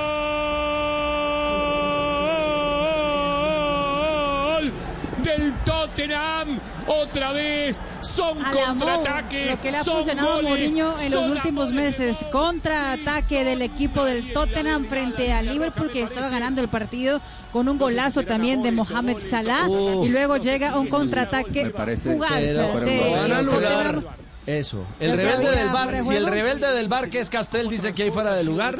del 5.37 5.53
Tottenham. 5.63 6.59
Otra 6.87 7.31
vez 7.31 7.83
son 8.01 8.37
contraataques. 8.39 9.51
lo 9.51 9.61
que 9.61 9.71
le 9.71 9.77
ha 9.77 9.83
son 9.83 9.95
funcionado 9.97 10.29
a 10.29 10.35
goles, 10.35 10.49
Mourinho 10.49 10.95
en 10.99 11.11
los 11.11 11.29
últimos 11.29 11.71
meses. 11.71 12.17
Contraataque 12.31 13.43
del 13.43 13.61
equipo 13.61 14.03
del 14.03 14.31
Tottenham 14.33 14.85
frente 14.85 15.31
al 15.31 15.47
Liverpool 15.47 15.89
que 15.91 16.03
estaba 16.03 16.29
ganando 16.29 16.61
el 16.61 16.67
partido 16.67 17.21
con 17.51 17.67
un 17.67 17.77
golazo 17.77 18.23
también 18.23 18.63
de 18.63 18.71
Mohamed 18.71 19.19
Salah 19.19 19.67
y 20.03 20.09
luego 20.09 20.37
llega 20.37 20.77
un 20.77 20.87
contraataque 20.87 21.71
fugaz 21.97 22.41
de 22.41 22.55
Tottenham. 22.55 24.03
Eso. 24.45 24.83
El 24.99 25.11
¿Ya 25.11 25.15
rebelde 25.17 25.51
del 25.55 25.69
bar. 25.69 26.01
Si 26.01 26.15
el 26.15 26.25
rebelde 26.27 26.71
del 26.71 26.87
bar 26.87 27.09
que 27.09 27.19
es 27.19 27.29
Castel 27.29 27.69
dice 27.69 27.93
que 27.93 28.03
hay 28.03 28.11
fuera 28.11 28.33
de 28.33 28.43
lugar. 28.43 28.77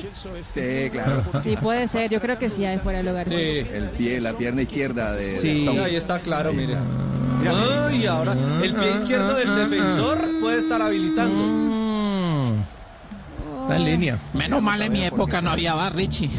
Sí, 0.54 0.90
claro. 0.92 1.24
Sí, 1.44 1.56
puede 1.62 1.88
ser. 1.88 2.10
Yo 2.10 2.20
creo 2.20 2.40
que 2.40 2.50
sí 2.50 2.66
hay 2.66 2.80
fuera 2.80 3.00
de 3.00 3.04
lugar. 3.10 3.28
sí. 3.30 3.36
El 3.36 3.90
pie, 3.98 4.20
la 4.22 4.34
pierna 4.34 4.64
izquierda 4.64 5.14
de, 5.14 5.24
Sí, 5.24 5.66
de 5.66 5.84
ahí 5.84 5.96
está 5.96 6.20
claro, 6.20 6.52
mire. 6.54 6.76
Ay, 7.48 8.06
ahora 8.06 8.34
el 8.62 8.74
pie 8.74 8.92
izquierdo 8.92 9.34
del 9.34 9.56
defensor 9.56 10.28
puede 10.40 10.60
estar 10.60 10.82
habilitando. 10.82 11.81
Está 13.72 13.78
en 13.78 13.86
línea. 13.86 14.18
Menos 14.34 14.62
mal 14.62 14.82
en 14.82 14.92
mi 14.92 15.04
época 15.04 15.42
no 15.42 15.52
había 15.52 15.74
bar, 15.74 15.96
Richie. 15.96 16.30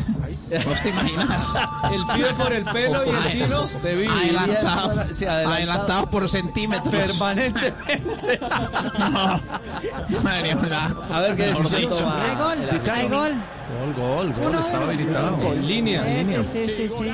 ¿Vos 0.67 0.83
te 0.83 0.91
imaginas? 0.91 1.53
El 1.93 2.05
pie 2.17 2.27
por 2.37 2.53
el 2.53 2.65
pelo 2.65 3.05
y 3.07 3.09
el. 3.41 3.49
Te 3.81 3.95
vi. 3.95 4.07
Adelantado. 4.07 5.05
Sí, 5.15 5.25
adelantado. 5.25 5.55
Adelantado 5.55 6.11
por 6.11 6.29
centímetros. 6.29 6.93
Permanentemente. 6.93 8.39
Madre 10.23 10.55
mía. 10.55 10.89
A 11.11 11.21
ver 11.21 11.37
qué 11.37 11.47
decisión 11.47 11.89
toma. 11.91 12.23
Hay 12.25 12.37
gol, 12.37 12.59
hay 12.93 13.09
gol. 13.09 13.33
Gol, 13.73 13.95
gol, 13.97 14.35
Uno, 14.49 14.61
estaba 14.61 14.85
uno. 14.85 14.93
habilitado. 14.93 15.53
En 15.55 15.67
línea, 15.67 16.07
en 16.07 16.27
Sí, 16.27 16.31
línea. 16.33 16.45
sí, 16.45 16.65
sí, 16.67 16.89
sí. 16.89 17.13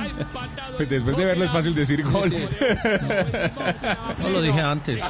Pues 0.75 0.89
después 0.89 1.15
de 1.15 1.25
verlo 1.25 1.45
es 1.45 1.51
fácil 1.51 1.73
decir 1.73 2.03
gol. 2.03 2.29
No 4.21 4.29
lo 4.29 4.41
dije 4.41 4.59
antes. 4.59 5.01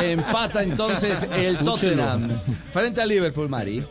Empata 0.00 0.62
entonces 0.62 1.26
el 1.36 1.58
Tottenham. 1.58 2.30
Frente 2.72 3.02
al 3.02 3.08
Liverpool, 3.08 3.48
Mari. 3.48 3.84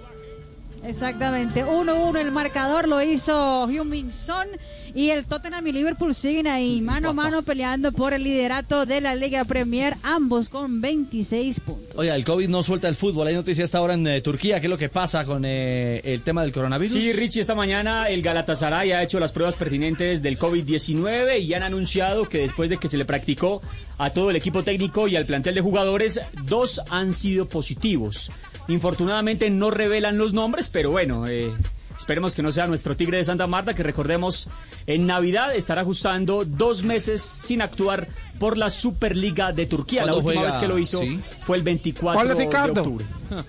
Exactamente, 0.83 1.65
1-1 1.65 2.19
el 2.19 2.31
marcador 2.31 2.87
lo 2.87 3.01
hizo 3.01 3.67
Heung-Min 3.69 4.11
Son 4.11 4.47
y 4.93 5.09
el 5.09 5.25
Tottenham 5.25 5.65
y 5.65 5.71
Liverpool 5.71 6.13
siguen 6.13 6.45
ahí 6.45 6.81
mano 6.81 7.09
a 7.09 7.13
mano 7.13 7.41
peleando 7.41 7.91
por 7.91 8.13
el 8.13 8.23
liderato 8.23 8.85
de 8.85 9.01
la 9.01 9.15
Liga 9.15 9.43
Premier, 9.45 9.95
ambos 10.03 10.49
con 10.49 10.81
26 10.81 11.61
puntos. 11.61 11.95
Oiga, 11.95 12.15
el 12.15 12.23
COVID 12.23 12.47
no 12.47 12.61
suelta 12.61 12.89
el 12.89 12.95
fútbol. 12.95 13.27
Hay 13.27 13.33
noticias 13.33 13.65
hasta 13.65 13.79
ahora 13.79 13.95
en 13.95 14.05
eh, 14.05 14.21
Turquía. 14.21 14.59
¿Qué 14.59 14.67
es 14.67 14.69
lo 14.69 14.77
que 14.77 14.89
pasa 14.89 15.25
con 15.25 15.45
eh, 15.45 16.01
el 16.03 16.21
tema 16.21 16.43
del 16.43 16.51
coronavirus? 16.51 16.93
Sí, 16.93 17.11
Richie, 17.11 17.41
esta 17.41 17.55
mañana 17.55 18.07
el 18.09 18.21
Galatasaray 18.21 18.91
ha 18.91 19.01
hecho 19.01 19.19
las 19.19 19.31
pruebas 19.31 19.55
pertinentes 19.55 20.21
del 20.21 20.37
COVID-19 20.37 21.41
y 21.41 21.53
han 21.55 21.63
anunciado 21.63 22.29
que 22.29 22.39
después 22.39 22.69
de 22.69 22.77
que 22.77 22.87
se 22.87 22.97
le 22.97 23.05
practicó 23.05 23.61
a 23.97 24.11
todo 24.11 24.29
el 24.29 24.35
equipo 24.35 24.63
técnico 24.63 25.07
y 25.07 25.15
al 25.15 25.25
plantel 25.25 25.55
de 25.55 25.61
jugadores, 25.61 26.21
dos 26.45 26.81
han 26.89 27.13
sido 27.13 27.47
positivos. 27.47 28.31
Infortunadamente 28.67 29.49
no 29.49 29.71
revelan 29.71 30.17
los 30.17 30.33
nombres, 30.33 30.69
pero 30.69 30.89
bueno, 30.91 31.27
eh, 31.27 31.51
esperemos 31.97 32.33
que 32.33 32.41
no 32.41 32.51
sea 32.51 32.65
nuestro 32.65 32.95
Tigre 32.95 33.17
de 33.17 33.23
Santa 33.25 33.45
Marta, 33.47 33.73
que 33.73 33.83
recordemos 33.83 34.49
en 34.87 35.05
Navidad 35.05 35.53
estará 35.55 35.81
ajustando 35.81 36.45
dos 36.45 36.83
meses 36.83 37.21
sin 37.21 37.61
actuar 37.61 38.07
por 38.39 38.57
la 38.57 38.69
Superliga 38.69 39.51
de 39.51 39.65
Turquía. 39.65 40.05
La 40.05 40.13
¿Cuándo 40.13 40.27
última 40.27 40.41
juega? 40.41 40.55
vez 40.55 40.57
que 40.61 40.67
lo 40.67 40.79
hizo 40.79 40.99
Sí. 40.99 41.19
fue 41.45 41.57
el 41.57 41.63
24 41.63 42.21
Hola, 42.21 42.33
de 42.33 42.43
Ricardo. 42.45 42.81
octubre. 42.81 43.05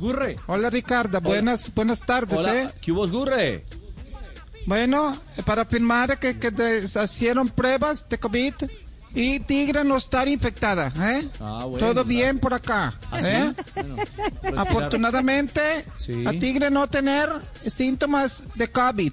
Gurre. 0.00 0.36
Hola 0.46 0.70
Ricardo, 0.70 1.20
buenas, 1.20 1.72
buenas 1.74 2.00
tardes. 2.04 2.38
Hola, 2.38 2.62
¿eh? 2.62 2.68
¿qué 2.80 2.92
hubo, 2.92 3.08
Gurre? 3.08 3.64
Bueno, 4.66 5.16
eh, 5.36 5.42
para 5.42 5.62
afirmar 5.62 6.18
que, 6.18 6.38
que 6.38 6.50
de- 6.50 6.86
se 6.86 7.02
hicieron 7.02 7.48
pruebas 7.48 8.08
de 8.08 8.18
COVID 8.18 8.54
y 9.14 9.40
Tigre 9.40 9.84
no 9.84 9.96
está 9.96 10.26
infectada. 10.28 10.92
¿eh? 10.96 11.28
Ah, 11.40 11.64
bueno, 11.64 11.78
Todo 11.78 11.92
claro. 11.94 12.04
bien 12.04 12.38
por 12.38 12.54
acá. 12.54 12.94
¿Ah, 13.10 13.20
sí? 13.20 13.26
¿eh? 13.28 13.54
Bueno, 13.74 13.96
pues, 14.40 14.54
Afortunadamente, 14.58 15.84
Sí. 15.96 16.24
a 16.26 16.30
Tigre 16.32 16.70
no 16.70 16.86
tener 16.88 17.28
síntomas 17.66 18.44
de 18.54 18.70
COVID, 18.70 19.12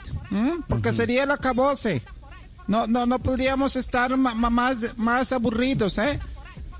porque 0.67 0.91
sería 0.91 1.23
el 1.23 1.31
acabose. 1.31 2.01
No, 2.67 2.87
no, 2.87 3.05
no 3.05 3.19
podríamos 3.19 3.75
estar 3.75 4.15
ma- 4.17 4.33
ma- 4.33 4.49
más, 4.49 4.97
más 4.97 5.31
aburridos, 5.31 5.97
¿eh? 5.99 6.19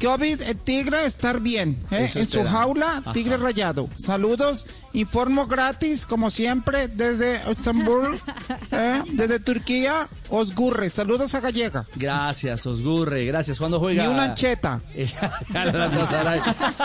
COVID, 0.01 0.41
el 0.41 0.57
tigre 0.57 1.05
estar 1.05 1.39
bien, 1.39 1.77
¿eh? 1.91 2.09
En 2.15 2.27
su 2.27 2.43
jaula, 2.43 2.97
Ajá. 2.97 3.13
tigre 3.13 3.37
rayado. 3.37 3.89
Saludos, 3.95 4.67
informo 4.93 5.47
gratis, 5.47 6.05
como 6.05 6.29
siempre, 6.29 6.87
desde 6.87 7.37
Estambul, 7.49 8.19
¿eh? 8.71 9.01
desde 9.13 9.39
Turquía, 9.39 10.07
Osgurre. 10.29 10.89
Saludos 10.89 11.33
a 11.35 11.39
Gallega. 11.39 11.85
Gracias, 11.95 12.65
Osgurre. 12.65 13.25
Gracias. 13.25 13.57
¿Cuándo 13.57 13.79
juega? 13.79 14.03
Y 14.03 14.07
una 14.07 14.23
ancheta. 14.25 14.81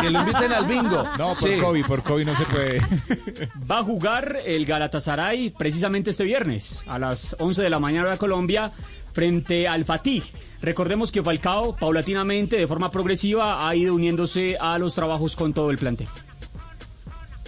Que 0.00 0.10
lo 0.10 0.20
inviten 0.20 0.52
al 0.52 0.66
bingo. 0.66 1.02
No, 1.18 1.34
por 1.34 1.36
Sí. 1.50 1.58
COVID, 1.60 1.84
por 1.86 2.02
COVID 2.02 2.26
no 2.26 2.34
se 2.34 2.44
puede. 2.44 2.80
Va 3.70 3.78
a 3.78 3.82
jugar 3.82 4.38
el 4.44 4.64
Galatasaray 4.66 5.50
precisamente 5.50 6.10
este 6.10 6.24
viernes 6.24 6.82
a 6.86 6.98
las 6.98 7.36
11 7.38 7.62
de 7.62 7.70
la 7.70 7.78
mañana 7.78 8.10
de 8.10 8.18
Colombia 8.18 8.72
frente 9.12 9.66
al 9.68 9.84
Fatih. 9.84 10.22
Recordemos 10.62 11.10
que 11.10 11.22
Falcao 11.22 11.74
paulatinamente, 11.76 12.56
de 12.56 12.66
forma 12.66 12.90
progresiva, 12.90 13.66
ha 13.68 13.74
ido 13.74 13.94
uniéndose 13.94 14.56
a 14.60 14.78
los 14.78 14.94
trabajos 14.94 15.36
con 15.36 15.52
todo 15.54 15.70
el 15.70 15.78
plantel. 15.78 16.08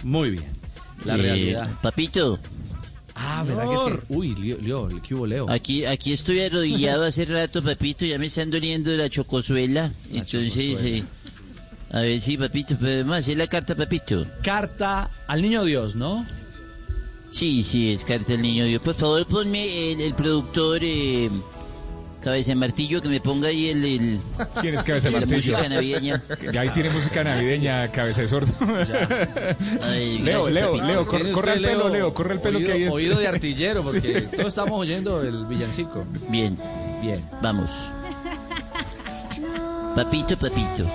Muy 0.03 0.31
bien. 0.31 0.45
La 1.05 1.15
Eh, 1.15 1.17
realidad. 1.17 1.69
Papito. 1.81 2.39
Ah, 3.15 3.43
¿verdad 3.47 3.69
que 3.69 3.97
que? 4.07 4.13
Uy, 4.13 4.35
Leo, 4.35 4.57
Leo, 4.59 5.01
¿qué 5.07 5.13
hubo, 5.13 5.27
Leo? 5.27 5.49
Aquí, 5.49 5.85
aquí 5.85 6.13
estoy 6.13 6.39
arrodillado 6.41 7.03
hace 7.05 7.25
rato, 7.25 7.61
papito, 7.61 8.05
ya 8.05 8.17
me 8.17 8.25
están 8.25 8.49
doliendo 8.49 8.89
la 8.91 9.07
chocosuela. 9.09 9.91
Entonces, 10.11 10.81
eh, 10.83 11.03
a 11.91 11.99
ver, 12.01 12.19
sí, 12.21 12.37
papito, 12.37 12.75
podemos 12.77 13.15
hacer 13.15 13.37
la 13.37 13.45
carta, 13.45 13.75
papito. 13.75 14.25
Carta 14.41 15.11
al 15.27 15.43
niño 15.43 15.63
Dios, 15.63 15.95
¿no? 15.95 16.25
Sí, 17.29 17.63
sí, 17.63 17.91
es 17.91 18.03
carta 18.03 18.33
al 18.33 18.41
niño 18.41 18.65
Dios. 18.65 18.81
Por 18.81 18.95
favor, 18.95 19.25
ponme 19.27 19.91
el, 19.91 20.01
el 20.01 20.15
productor 20.15 20.79
eh, 20.83 21.29
Cabeza 22.23 22.51
de 22.51 22.55
Martillo 22.55 23.01
que 23.01 23.09
me 23.09 23.19
ponga 23.19 23.49
ahí 23.49 23.69
el... 23.69 23.83
el 23.85 24.19
¿Quién 24.61 24.75
es 24.75 24.83
Cabeza 24.83 25.09
de 25.09 25.13
la 25.13 25.19
Martillo? 25.25 25.53
música 25.57 25.69
navideña. 25.69 26.23
Ya 26.53 26.61
ahí 26.61 26.69
tiene 26.69 26.89
música 26.89 27.23
navideña, 27.23 27.87
Cabeza 27.91 28.21
de 28.21 28.27
Sordo. 28.27 28.53
Ay, 29.83 30.19
Leo, 30.19 30.43
gracias, 30.45 30.53
Leo. 30.53 30.75
Leo, 30.87 31.05
cor- 31.05 31.31
corre 31.31 31.53
el 31.53 31.61
pelo, 31.61 31.89
Leo, 31.89 32.13
corre 32.13 32.33
el 32.35 32.39
pelo 32.41 32.57
oído, 32.59 32.67
que 32.67 32.73
ahí 32.73 32.83
está. 32.83 32.95
Oído 32.95 33.19
de 33.19 33.27
artillero, 33.27 33.83
porque 33.85 34.21
Sí. 34.21 34.27
todos 34.35 34.47
estamos 34.47 34.79
oyendo 34.79 35.21
el 35.21 35.45
villancico. 35.45 36.05
Bien. 36.29 36.57
Bien. 37.01 37.21
Vamos. 37.41 37.87
Papito, 39.95 40.37
papito. 40.37 40.85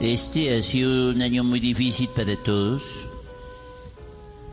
Este 0.00 0.56
ha 0.58 0.62
sido 0.62 1.10
un 1.10 1.22
año 1.22 1.42
muy 1.42 1.58
difícil 1.60 2.08
para 2.14 2.36
todos. 2.36 3.08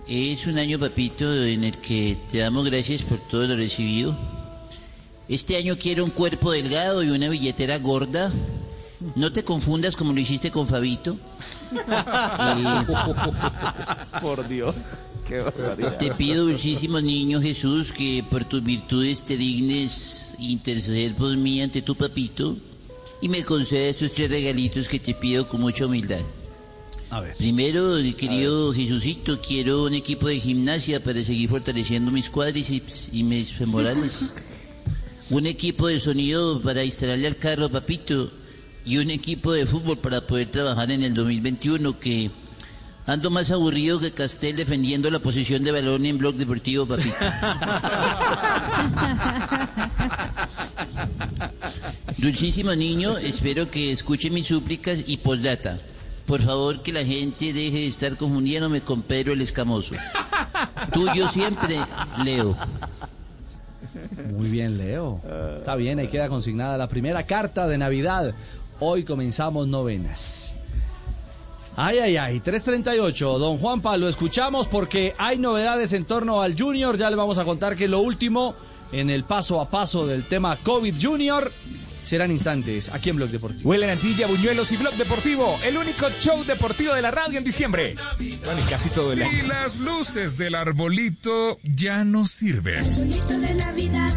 Es 0.08 0.48
un 0.48 0.58
año, 0.58 0.80
papito, 0.80 1.32
en 1.46 1.64
el 1.66 1.78
que 1.78 2.18
te 2.30 2.40
damos 2.40 2.66
gracias 2.66 3.02
por 3.04 3.20
todo 3.20 3.48
lo 3.48 3.56
recibido. 3.56 4.16
Este 5.28 5.56
año 5.56 5.78
quiero 5.80 6.04
un 6.04 6.12
cuerpo 6.12 6.52
delgado 6.52 7.04
y 7.04 7.10
una 7.10 7.30
billetera 7.30 7.80
gorda. 7.80 8.32
No 9.16 9.32
te 9.32 9.44
confundas 9.44 9.96
como 9.96 10.14
lo 10.14 10.20
hiciste 10.20 10.52
con 10.52 10.68
Fabito. 10.68 11.18
Por 14.22 14.48
Dios. 14.48 14.76
Qué 15.28 15.40
barbaridad. 15.40 15.98
Te 15.98 16.12
pido, 16.12 16.46
dulcísimo 16.46 17.00
niño 17.00 17.42
Jesús, 17.42 17.94
que 17.94 18.24
por 18.30 18.44
tus 18.44 18.64
virtudes 18.64 19.24
te 19.24 19.38
dignes 19.38 20.36
interceder 20.38 21.16
por 21.16 21.36
mí 21.38 21.62
ante 21.62 21.82
tu 21.82 21.96
papito 21.96 22.58
y 23.22 23.30
me 23.30 23.44
conceda 23.44 23.88
estos 23.88 24.14
tres 24.14 24.30
regalitos 24.30 24.90
que 24.90 25.00
te 25.00 25.14
pido 25.14 25.48
con 25.48 25.62
mucha 25.62 25.86
humildad. 25.86 26.20
A 27.10 27.22
ver. 27.22 27.38
Primero, 27.38 27.96
querido 28.18 28.74
Jesucito, 28.74 29.40
quiero 29.40 29.84
un 29.84 29.94
equipo 29.94 30.28
de 30.28 30.40
gimnasia 30.40 31.02
para 31.02 31.24
seguir 31.24 31.50
fortaleciendo 31.50 32.12
mis 32.12 32.30
cuádriceps 32.30 33.10
y 33.14 33.24
mis 33.24 33.54
femorales. 33.54 34.34
Un 35.34 35.48
equipo 35.48 35.88
de 35.88 36.00
sonido 36.00 36.62
para 36.62 36.84
instalarle 36.84 37.26
al 37.26 37.38
carro, 37.38 37.68
papito. 37.68 38.30
Y 38.86 39.00
un 39.00 39.10
equipo 39.10 39.52
de 39.52 39.66
fútbol 39.66 39.98
para 39.98 40.22
poder 40.22 40.50
trabajar 40.50 40.92
en 40.92 41.02
el 41.02 41.16
2021, 41.16 42.00
que 42.00 42.30
ando 43.08 43.32
más 43.32 43.50
aburrido 43.50 44.00
que 44.00 44.12
Castel 44.12 44.56
defendiendo 44.56 45.10
la 45.10 45.18
posición 45.18 45.64
de 45.64 45.72
balón 45.72 46.06
en 46.06 46.20
Blog 46.20 46.36
Deportivo, 46.36 46.86
papito. 46.86 47.16
Dulcísimo 52.20 52.76
niño, 52.76 53.18
espero 53.18 53.72
que 53.72 53.92
escuche 53.92 54.30
mis 54.30 54.46
súplicas 54.46 55.00
y 55.08 55.18
postdata. 55.18 55.80
Por 56.28 56.44
favor, 56.44 56.84
que 56.84 56.94
la 56.94 57.04
gente 57.04 57.54
deje 57.54 57.80
de 57.80 57.88
estar 57.88 58.18
confundiéndome 58.18 58.82
con 58.82 59.02
Pedro 59.02 59.34
el 59.34 59.42
Escamoso. 59.42 59.96
Tuyo 60.94 61.28
siempre, 61.28 61.80
Leo. 62.24 62.56
Muy 64.34 64.50
bien, 64.50 64.78
Leo. 64.78 65.22
Está 65.58 65.76
bien, 65.76 66.00
ahí 66.00 66.08
queda 66.08 66.28
consignada 66.28 66.78
la 66.78 66.88
primera 66.88 67.24
carta 67.24 67.68
de 67.68 67.78
Navidad. 67.78 68.34
Hoy 68.80 69.04
comenzamos 69.04 69.68
novenas. 69.68 70.56
Ay, 71.76 72.00
ay, 72.00 72.18
ay, 72.18 72.40
338. 72.40 73.40
Don 73.40 73.58
Juanpa, 73.58 73.96
lo 73.98 74.10
escuchamos 74.10 74.68
porque 74.68 75.14
hay 75.18 75.38
novedades 75.38 75.94
en 75.94 76.06
torno 76.06 76.42
al 76.42 76.58
Junior. 76.58 76.98
Ya 76.98 77.10
le 77.10 77.16
vamos 77.16 77.38
a 77.38 77.46
contar 77.46 77.76
que 77.76 77.88
lo 77.88 78.00
último 78.00 78.56
en 78.92 79.10
el 79.10 79.24
paso 79.24 79.62
a 79.62 79.70
paso 79.70 80.08
del 80.08 80.26
tema 80.26 80.56
COVID 80.58 80.96
Junior 81.00 81.52
serán 82.04 82.32
instantes 82.32 82.90
aquí 82.90 83.10
en 83.10 83.16
Blog 83.18 83.30
Deportivo. 83.30 83.70
Huele 83.70 83.92
Antilla, 83.92 84.28
Buñuelos 84.28 84.72
y 84.72 84.78
Blog 84.78 84.94
Deportivo, 84.96 85.60
el 85.64 85.78
único 85.78 86.10
show 86.20 86.44
deportivo 86.44 86.94
de 86.94 87.02
la 87.02 87.12
radio 87.12 87.38
en 87.38 87.44
diciembre. 87.44 87.96
Bueno, 88.46 88.60
y 88.60 88.70
casi 88.70 88.90
todo 88.90 89.12
el 89.14 89.20
Si 89.20 89.24
año. 89.24 89.48
las 89.48 89.80
luces 89.80 90.38
del 90.38 90.56
arbolito 90.56 91.60
ya 91.64 92.04
no 92.04 92.26
sirven. 92.26 92.84
de 92.84 93.54
Navidad 93.56 94.10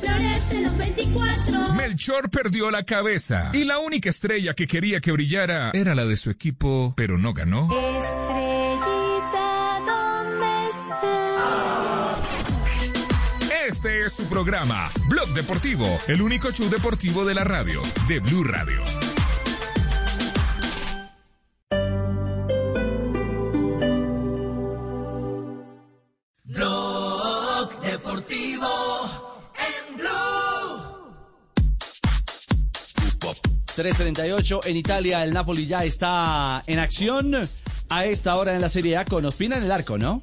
florece 0.00 0.60
los 0.62 0.76
24. 0.76 1.72
Melchor 1.74 2.30
perdió 2.30 2.70
la 2.70 2.82
cabeza 2.84 3.50
y 3.52 3.64
la 3.64 3.78
única 3.78 4.10
estrella 4.10 4.54
que 4.54 4.66
quería 4.66 5.00
que 5.00 5.12
brillara 5.12 5.70
era 5.72 5.94
la 5.94 6.04
de 6.04 6.16
su 6.16 6.30
equipo, 6.30 6.92
pero 6.96 7.18
no 7.18 7.32
ganó. 7.32 7.68
Estrellita, 7.72 8.51
Este 13.82 14.02
es 14.02 14.12
su 14.12 14.26
programa, 14.26 14.92
Blog 15.08 15.30
Deportivo, 15.30 15.84
el 16.06 16.22
único 16.22 16.52
show 16.52 16.70
deportivo 16.70 17.24
de 17.24 17.34
la 17.34 17.42
radio, 17.42 17.82
de 18.06 18.20
Blue 18.20 18.44
Radio. 18.44 18.80
Blog 26.44 27.80
Deportivo 27.80 28.68
en 29.56 29.96
Blue. 29.96 30.10
338 33.74 34.60
en 34.62 34.76
Italia, 34.76 35.24
el 35.24 35.34
Napoli 35.34 35.66
ya 35.66 35.82
está 35.82 36.62
en 36.68 36.78
acción 36.78 37.34
a 37.88 38.04
esta 38.04 38.36
hora 38.36 38.54
en 38.54 38.60
la 38.60 38.68
Serie 38.68 38.96
A 38.96 39.04
con 39.04 39.24
Ospina 39.24 39.56
en 39.56 39.64
el 39.64 39.72
arco, 39.72 39.98
¿no? 39.98 40.22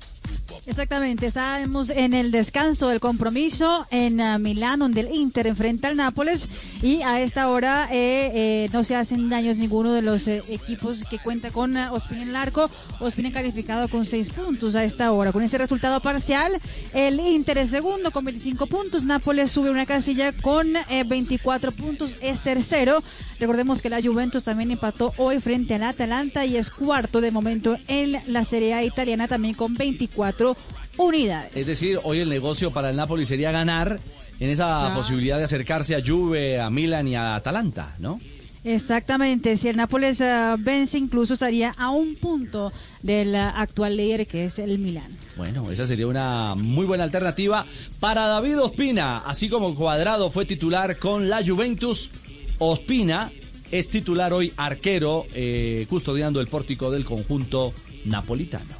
Exactamente, 0.70 1.26
estamos 1.26 1.90
en 1.90 2.14
el 2.14 2.30
descanso 2.30 2.90
del 2.90 3.00
compromiso 3.00 3.88
en 3.90 4.22
ah, 4.22 4.38
Milán, 4.38 4.78
donde 4.78 5.02
el 5.02 5.16
Inter 5.16 5.48
enfrenta 5.48 5.88
al 5.88 5.98
Nápoles 5.98 6.48
y 6.84 7.02
a 7.02 7.22
esta 7.22 7.50
hora 7.50 7.90
eh, 7.92 8.32
eh, 8.36 8.70
no 8.72 8.84
se 8.84 8.96
hacen 8.96 9.30
daños 9.30 9.58
ninguno 9.58 9.94
de 9.94 10.04
los 10.04 10.28
eh, 10.28 10.44
equipos 10.48 11.04
que 11.10 11.18
cuenta 11.18 11.50
con 11.50 11.76
Ospina 11.76 12.22
en 12.22 12.30
el 12.30 12.36
arco. 12.36 12.70
Ospina 13.00 13.32
calificado 13.32 13.88
con 13.88 14.06
seis 14.06 14.30
puntos 14.30 14.76
a 14.76 14.84
esta 14.84 15.12
hora. 15.12 15.32
Con 15.32 15.42
ese 15.42 15.58
resultado 15.58 16.02
parcial, 16.02 16.60
el 16.94 17.20
Inter 17.20 17.58
es 17.58 17.72
segundo 17.72 18.12
con 18.12 18.26
25 18.26 18.68
puntos, 18.68 19.04
Nápoles 19.04 19.50
sube 19.50 19.72
una 19.72 19.88
casilla 19.88 20.34
con 20.34 20.76
eh, 20.76 21.04
24 21.04 21.72
puntos, 21.72 22.16
es 22.22 22.42
tercero. 22.42 23.02
Recordemos 23.40 23.82
que 23.82 23.90
la 23.90 24.02
Juventus 24.02 24.44
también 24.44 24.70
empató 24.70 25.14
hoy 25.18 25.40
frente 25.40 25.74
al 25.74 25.84
Atalanta 25.84 26.46
y 26.46 26.58
es 26.58 26.70
cuarto 26.70 27.22
de 27.22 27.32
momento 27.32 27.78
en 27.88 28.22
la 28.28 28.44
Serie 28.44 28.74
A 28.74 28.84
italiana 28.84 29.28
también 29.30 29.56
con 29.56 29.76
24 29.76 30.58
unidades. 31.00 31.52
Es 31.56 31.66
decir, 31.66 32.00
hoy 32.04 32.20
el 32.20 32.30
negocio 32.30 32.72
para 32.72 32.90
el 32.92 32.96
Napoli 32.96 33.26
sería 33.26 33.52
ganar 33.52 34.00
en 34.40 34.50
esa 34.50 34.92
Ah. 34.92 34.96
posibilidad 34.96 35.38
de 35.38 35.44
acercarse 35.46 35.96
a 35.96 36.02
Juve, 36.06 36.60
a 36.60 36.70
Milan 36.70 37.08
y 37.08 37.16
a 37.16 37.36
Atalanta, 37.36 37.96
¿no? 38.00 38.20
Exactamente, 38.66 39.56
si 39.56 39.70
el 39.70 39.78
Nápoles 39.78 40.20
ah, 40.22 40.58
vence 40.60 40.98
incluso 40.98 41.34
estaría 41.34 41.74
a 41.78 41.92
un 41.92 42.16
punto 42.16 42.74
del 43.02 43.34
ah, 43.36 43.50
actual 43.56 43.96
líder 43.96 44.28
que 44.28 44.46
es 44.46 44.60
el 44.60 44.78
Milán. 44.80 45.08
Bueno, 45.38 45.72
esa 45.72 45.86
sería 45.88 46.08
una 46.08 46.56
muy 46.56 46.86
buena 46.86 47.06
alternativa 47.06 47.66
para 48.02 48.28
David 48.28 48.60
Ospina. 48.60 49.20
Así 49.20 49.48
como 49.48 49.74
Cuadrado 49.76 50.30
fue 50.30 50.46
titular 50.46 50.98
con 50.98 51.30
la 51.30 51.42
Juventus, 51.46 52.10
Ospina 52.58 53.32
es 53.72 53.90
titular 53.90 54.34
hoy 54.34 54.52
arquero, 54.58 55.26
eh, 55.34 55.86
custodiando 55.90 56.42
el 56.42 56.48
pórtico 56.48 56.92
del 56.92 57.06
conjunto 57.06 57.74
napolitano. 58.06 58.76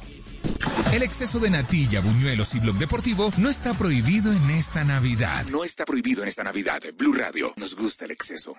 El 0.92 1.02
exceso 1.02 1.38
de 1.38 1.50
natilla, 1.50 2.00
buñuelos 2.00 2.54
y 2.54 2.60
blog 2.60 2.76
deportivo 2.76 3.32
no 3.36 3.48
está 3.48 3.74
prohibido 3.74 4.32
en 4.32 4.50
esta 4.50 4.84
Navidad. 4.84 5.46
No 5.50 5.62
está 5.64 5.84
prohibido 5.84 6.22
en 6.22 6.28
esta 6.28 6.42
Navidad. 6.42 6.80
Blue 6.96 7.12
Radio, 7.12 7.52
nos 7.56 7.76
gusta 7.76 8.04
el 8.04 8.10
exceso. 8.10 8.56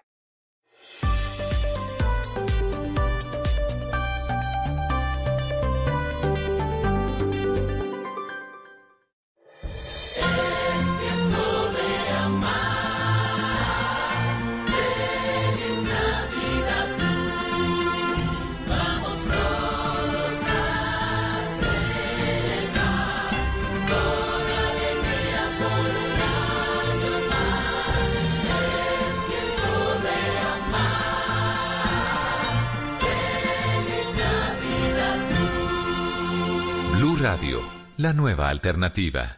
Radio, 37.32 37.62
la 37.96 38.12
nueva 38.12 38.50
alternativa. 38.50 39.38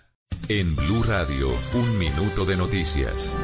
En 0.49 0.75
Blue 0.75 1.03
Radio, 1.03 1.49
un 1.75 1.99
minuto 1.99 2.43
de 2.43 2.57
noticias. 2.57 3.37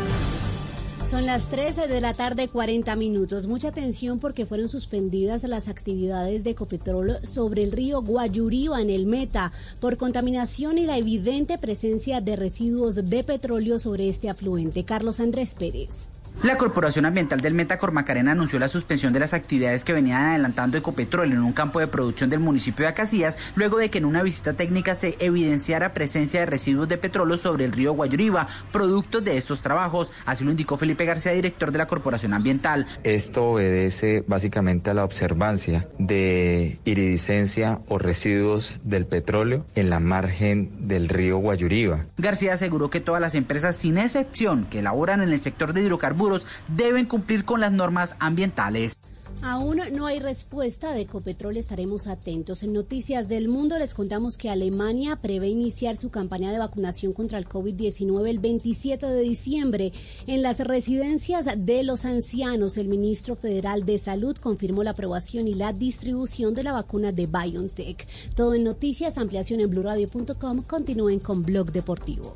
Son 1.07 1.27
las 1.27 1.49
13 1.49 1.87
de 1.87 2.01
la 2.01 2.15
tarde, 2.15 2.47
40 2.47 2.95
minutos. 2.95 3.45
Mucha 3.45 3.67
atención 3.67 4.17
porque 4.17 4.47
fueron 4.47 4.67
suspendidas 4.67 5.43
las 5.43 5.67
actividades 5.67 6.43
de 6.43 6.49
Ecopetrol 6.49 7.19
sobre 7.27 7.61
el 7.61 7.71
río 7.71 8.01
Guayuriba 8.01 8.81
en 8.81 8.89
el 8.89 9.05
Meta 9.05 9.51
por 9.79 9.97
contaminación 9.97 10.79
y 10.79 10.87
la 10.87 10.97
evidente 10.97 11.59
presencia 11.59 12.19
de 12.19 12.35
residuos 12.35 12.95
de 12.95 13.23
petróleo 13.23 13.77
sobre 13.77 14.09
este 14.09 14.31
afluente. 14.31 14.83
Carlos 14.83 15.19
Andrés 15.19 15.53
Pérez. 15.53 16.07
La 16.41 16.57
Corporación 16.57 17.05
Ambiental 17.05 17.41
del 17.41 17.53
Meta 17.53 17.77
Cormacarena 17.77 18.31
anunció 18.31 18.59
la 18.59 18.69
suspensión 18.69 19.11
de 19.11 19.19
las 19.19 19.33
actividades 19.33 19.83
que 19.83 19.91
venían 19.91 20.23
adelantando 20.23 20.77
Ecopetrol 20.77 21.33
en 21.33 21.43
un 21.43 21.51
campo 21.51 21.81
de 21.81 21.87
producción 21.87 22.29
del 22.29 22.39
municipio 22.39 22.85
de 22.85 22.89
Acacías, 22.89 23.37
luego 23.55 23.77
de 23.77 23.89
que 23.89 23.97
en 23.97 24.05
una 24.05 24.23
visita 24.23 24.53
técnica 24.53 24.95
se 24.95 25.17
evidenciara 25.19 25.93
presencia 25.93 26.39
de 26.39 26.45
residuos 26.45 26.87
de 26.87 26.97
petróleo 26.97 27.35
sobre 27.35 27.65
el 27.65 27.73
río 27.73 27.91
Guayuriba, 27.91 28.47
productos 28.71 29.21
de 29.25 29.35
estos 29.35 29.61
trabajos. 29.61 30.13
Así 30.25 30.45
lo 30.45 30.51
indicó 30.51 30.77
Felipe 30.77 31.03
García, 31.03 31.33
director 31.33 31.73
de 31.73 31.77
la 31.77 31.87
Corporación 31.87 32.33
Ambiental. 32.33 32.85
Esto 33.03 33.43
obedece 33.51 34.23
básicamente 34.25 34.91
a 34.91 34.93
la 34.93 35.03
observancia 35.03 35.89
de 35.97 36.79
iridiscencia 36.85 37.81
o 37.89 37.97
residuos 37.99 38.79
del 38.85 39.05
petróleo 39.07 39.65
en 39.75 39.89
la 39.89 39.99
margen 39.99 40.87
del 40.87 41.09
río 41.09 41.39
Guayuriba. 41.39 42.05
García 42.17 42.53
aseguró 42.53 42.89
que 42.89 43.01
todas 43.01 43.19
las 43.19 43.35
empresas, 43.35 43.75
sin 43.75 43.97
excepción, 43.97 44.67
que 44.69 44.79
elaboran 44.79 45.21
en 45.21 45.33
el 45.33 45.39
sector 45.39 45.73
de 45.73 45.81
hidrocarburos, 45.81 46.28
deben 46.67 47.05
cumplir 47.05 47.45
con 47.45 47.59
las 47.59 47.71
normas 47.71 48.15
ambientales. 48.19 48.99
Aún 49.41 49.79
no 49.95 50.05
hay 50.05 50.19
respuesta 50.19 50.91
de 50.91 51.01
Ecopetrol, 51.01 51.55
estaremos 51.55 52.07
atentos. 52.07 52.61
En 52.61 52.73
Noticias 52.73 53.29
del 53.29 53.47
Mundo 53.47 53.79
les 53.79 53.93
contamos 53.93 54.37
que 54.37 54.49
Alemania 54.49 55.15
prevé 55.15 55.47
iniciar 55.47 55.95
su 55.95 56.09
campaña 56.09 56.51
de 56.51 56.59
vacunación 56.59 57.13
contra 57.13 57.37
el 57.37 57.47
COVID-19 57.47 58.27
el 58.27 58.39
27 58.39 59.05
de 59.07 59.21
diciembre. 59.21 59.93
En 60.27 60.41
las 60.41 60.59
residencias 60.59 61.47
de 61.57 61.83
los 61.83 62.03
ancianos, 62.03 62.77
el 62.77 62.89
ministro 62.89 63.37
federal 63.37 63.85
de 63.85 63.97
Salud 63.97 64.35
confirmó 64.35 64.83
la 64.83 64.91
aprobación 64.91 65.47
y 65.47 65.53
la 65.53 65.71
distribución 65.71 66.53
de 66.53 66.63
la 66.63 66.73
vacuna 66.73 67.13
de 67.13 67.27
BioNTech. 67.27 68.07
Todo 68.35 68.55
en 68.55 68.65
Noticias, 68.65 69.17
ampliación 69.17 69.61
en 69.61 69.69
blurradio.com. 69.69 70.63
Continúen 70.63 71.19
con 71.19 71.43
Blog 71.43 71.71
Deportivo. 71.71 72.33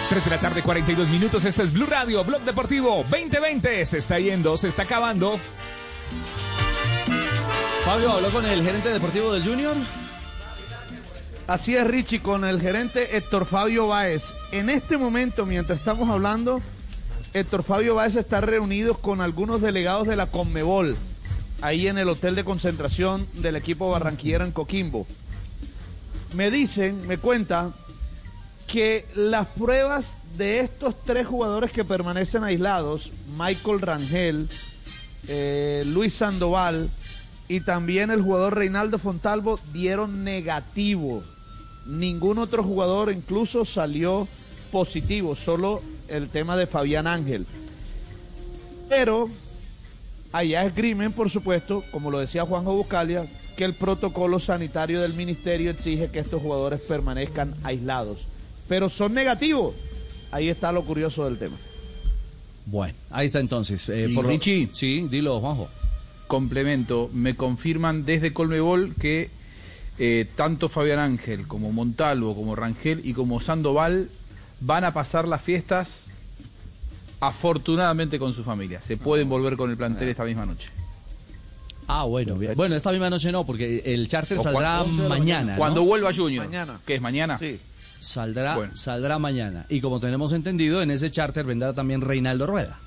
Tres 0.08 0.24
de 0.24 0.30
la 0.30 0.40
tarde, 0.40 0.62
42 0.62 1.08
minutos. 1.08 1.44
Este 1.44 1.62
es 1.62 1.72
Blue 1.72 1.86
Radio, 1.86 2.24
Blog 2.24 2.42
Deportivo 2.42 3.04
2020. 3.08 3.86
Se 3.86 3.98
está 3.98 4.18
yendo, 4.18 4.56
se 4.56 4.66
está 4.66 4.82
acabando. 4.82 5.38
Fabio 7.84 8.12
habló 8.12 8.28
con 8.30 8.44
el 8.44 8.64
gerente 8.64 8.88
deportivo 8.88 9.32
del 9.32 9.44
Junior. 9.44 9.76
Así 11.50 11.74
es, 11.74 11.84
Richie, 11.84 12.22
con 12.22 12.44
el 12.44 12.60
gerente 12.60 13.16
Héctor 13.16 13.44
Fabio 13.44 13.88
Báez. 13.88 14.36
En 14.52 14.70
este 14.70 14.96
momento, 14.96 15.46
mientras 15.46 15.80
estamos 15.80 16.08
hablando, 16.08 16.62
Héctor 17.34 17.64
Fabio 17.64 17.96
Báez 17.96 18.14
está 18.14 18.40
reunido 18.40 18.94
con 18.94 19.20
algunos 19.20 19.60
delegados 19.60 20.06
de 20.06 20.14
la 20.14 20.26
Conmebol, 20.26 20.96
ahí 21.60 21.88
en 21.88 21.98
el 21.98 22.08
hotel 22.08 22.36
de 22.36 22.44
concentración 22.44 23.26
del 23.34 23.56
equipo 23.56 23.90
barranquillero 23.90 24.44
en 24.44 24.52
Coquimbo. 24.52 25.08
Me 26.34 26.52
dicen, 26.52 27.04
me 27.08 27.18
cuenta, 27.18 27.72
que 28.68 29.04
las 29.16 29.48
pruebas 29.48 30.16
de 30.36 30.60
estos 30.60 31.02
tres 31.04 31.26
jugadores 31.26 31.72
que 31.72 31.84
permanecen 31.84 32.44
aislados, 32.44 33.10
Michael 33.36 33.80
Rangel, 33.80 34.48
eh, 35.26 35.82
Luis 35.84 36.14
Sandoval 36.14 36.90
y 37.48 37.62
también 37.62 38.12
el 38.12 38.22
jugador 38.22 38.54
Reinaldo 38.54 39.00
Fontalvo, 39.00 39.58
dieron 39.72 40.22
negativo. 40.22 41.24
Ningún 41.86 42.38
otro 42.38 42.62
jugador 42.62 43.12
incluso 43.12 43.64
salió 43.64 44.28
positivo, 44.70 45.34
solo 45.34 45.82
el 46.08 46.28
tema 46.28 46.56
de 46.56 46.66
Fabián 46.66 47.06
Ángel. 47.06 47.46
Pero 48.88 49.28
allá 50.32 50.64
esgrimen, 50.64 51.12
por 51.12 51.30
supuesto, 51.30 51.84
como 51.90 52.10
lo 52.10 52.18
decía 52.18 52.44
Juanjo 52.44 52.74
Buscalia, 52.74 53.26
que 53.56 53.64
el 53.64 53.74
protocolo 53.74 54.38
sanitario 54.38 55.00
del 55.00 55.14
ministerio 55.14 55.70
exige 55.70 56.10
que 56.10 56.18
estos 56.18 56.42
jugadores 56.42 56.80
permanezcan 56.80 57.54
aislados. 57.62 58.26
Pero 58.68 58.88
son 58.88 59.14
negativos. 59.14 59.74
Ahí 60.30 60.48
está 60.48 60.72
lo 60.72 60.84
curioso 60.84 61.24
del 61.24 61.38
tema. 61.38 61.56
Bueno, 62.66 62.94
ahí 63.10 63.26
está 63.26 63.40
entonces. 63.40 63.88
Eh, 63.88 64.10
por 64.14 64.26
Richie. 64.26 64.68
Sí, 64.72 65.06
dilo, 65.10 65.40
Juanjo. 65.40 65.68
Complemento, 66.26 67.10
me 67.12 67.34
confirman 67.34 68.04
desde 68.04 68.32
Colmebol 68.32 68.94
que 68.94 69.28
eh, 70.02 70.26
tanto 70.34 70.68
Fabián 70.70 70.98
Ángel 70.98 71.46
como 71.46 71.70
Montalvo, 71.72 72.34
como 72.34 72.56
Rangel 72.56 73.02
y 73.04 73.12
como 73.12 73.38
Sandoval 73.40 74.08
van 74.60 74.84
a 74.84 74.92
pasar 74.94 75.28
las 75.28 75.42
fiestas 75.42 76.06
afortunadamente 77.20 78.18
con 78.18 78.32
su 78.32 78.42
familia. 78.42 78.80
Se 78.80 78.96
pueden 78.96 79.28
volver 79.28 79.56
con 79.56 79.70
el 79.70 79.76
plantel 79.76 80.08
esta 80.08 80.24
misma 80.24 80.46
noche. 80.46 80.70
Ah, 81.86 82.04
bueno, 82.04 82.36
bien. 82.36 82.54
Bueno, 82.56 82.76
esta 82.76 82.92
misma 82.92 83.10
noche 83.10 83.32
no, 83.32 83.44
porque 83.44 83.82
el 83.84 84.08
charter 84.08 84.38
O 84.38 84.42
saldrá 84.42 84.78
cua- 84.78 84.84
11 84.84 85.02
de 85.02 85.08
la 85.08 85.08
mañana. 85.18 85.52
¿no? 85.52 85.58
Cuando 85.58 85.84
vuelva 85.84 86.14
Junior. 86.14 86.46
que 86.86 86.94
es 86.94 87.00
mañana? 87.00 87.38
Saldrá, 88.00 88.54
Bueno. 88.56 88.74
saldrá 88.76 89.18
mañana. 89.18 89.66
Y 89.68 89.80
como 89.80 90.00
tenemos 90.00 90.32
entendido, 90.32 90.80
en 90.82 90.90
ese 90.90 91.10
charter 91.10 91.44
vendrá 91.44 91.72
también 91.74 92.00
Reinaldo 92.00 92.46
Rueda, 92.46 92.78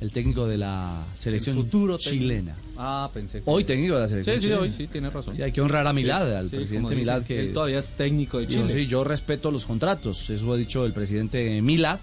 el 0.00 0.10
técnico 0.10 0.46
de 0.46 0.58
la 0.58 1.02
selección 1.14 1.56
El 1.56 1.64
futuro 1.64 1.96
chilena. 1.98 2.54
Ah, 2.76 3.10
pensé 3.14 3.38
que... 3.38 3.44
Hoy 3.50 3.64
técnico 3.64 3.94
de 3.94 4.00
la 4.02 4.08
selección 4.08 4.36
Sí, 4.36 4.40
sí, 4.42 4.46
chilena. 4.48 4.62
hoy 4.62 4.72
sí, 4.76 4.86
tiene 4.88 5.08
razón. 5.10 5.34
Sí, 5.34 5.42
hay 5.42 5.52
que 5.52 5.60
honrar 5.62 5.86
a 5.86 5.92
Milad, 5.92 6.26
Sí, 6.28 6.34
al 6.34 6.50
sí, 6.50 6.56
presidente 6.56 6.88
dice, 6.90 7.00
Milad, 7.00 7.22
que 7.22 7.40
él 7.40 7.52
todavía 7.52 7.78
es 7.78 7.88
técnico 7.90 8.38
de 8.38 8.46
Yo, 8.46 8.62
Chile. 8.66 8.74
sí, 8.74 8.86
yo 8.86 9.04
respeto 9.04 9.50
los 9.50 9.64
contratos, 9.64 10.28
eso 10.30 10.52
ha 10.52 10.56
dicho 10.56 10.84
el 10.84 10.92
presidente 10.92 11.60
Milad, 11.62 11.98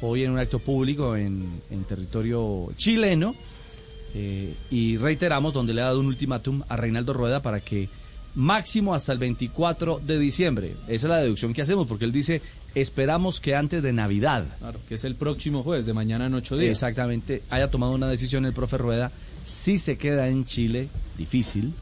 hoy 0.00 0.22
en 0.24 0.30
un 0.30 0.38
acto 0.38 0.58
público 0.58 1.16
en, 1.16 1.60
en 1.70 1.84
territorio 1.84 2.68
chileno, 2.76 3.34
eh, 4.14 4.54
y 4.70 4.96
reiteramos 4.96 5.52
donde 5.52 5.74
le 5.74 5.82
ha 5.82 5.86
dado 5.86 6.00
un 6.00 6.06
ultimátum 6.06 6.62
a 6.68 6.76
Reinaldo 6.76 7.12
Rueda 7.12 7.42
para 7.42 7.60
que 7.60 7.88
máximo 8.34 8.94
hasta 8.94 9.12
el 9.12 9.18
24 9.18 10.00
de 10.06 10.18
diciembre, 10.18 10.72
esa 10.86 11.06
es 11.06 11.10
la 11.10 11.18
deducción 11.18 11.52
que 11.52 11.60
hacemos, 11.62 11.86
porque 11.86 12.04
él 12.06 12.12
dice, 12.12 12.40
esperamos 12.74 13.40
que 13.40 13.54
antes 13.56 13.82
de 13.82 13.92
Navidad, 13.92 14.44
Claro, 14.58 14.78
que 14.88 14.94
es 14.96 15.04
el 15.04 15.14
próximo 15.14 15.62
jueves, 15.62 15.86
de 15.86 15.92
mañana 15.94 16.26
en 16.26 16.34
ocho 16.34 16.56
días. 16.56 16.72
exactamente, 16.72 17.42
haya 17.50 17.70
tomado 17.70 17.92
una 17.92 18.08
decisión 18.08 18.44
el 18.46 18.52
profe 18.52 18.78
Rueda, 18.78 19.10
si 19.44 19.78
se 19.78 19.96
queda 19.96 20.28
en 20.28 20.44
Chile, 20.44 20.88
difícil, 21.16 21.72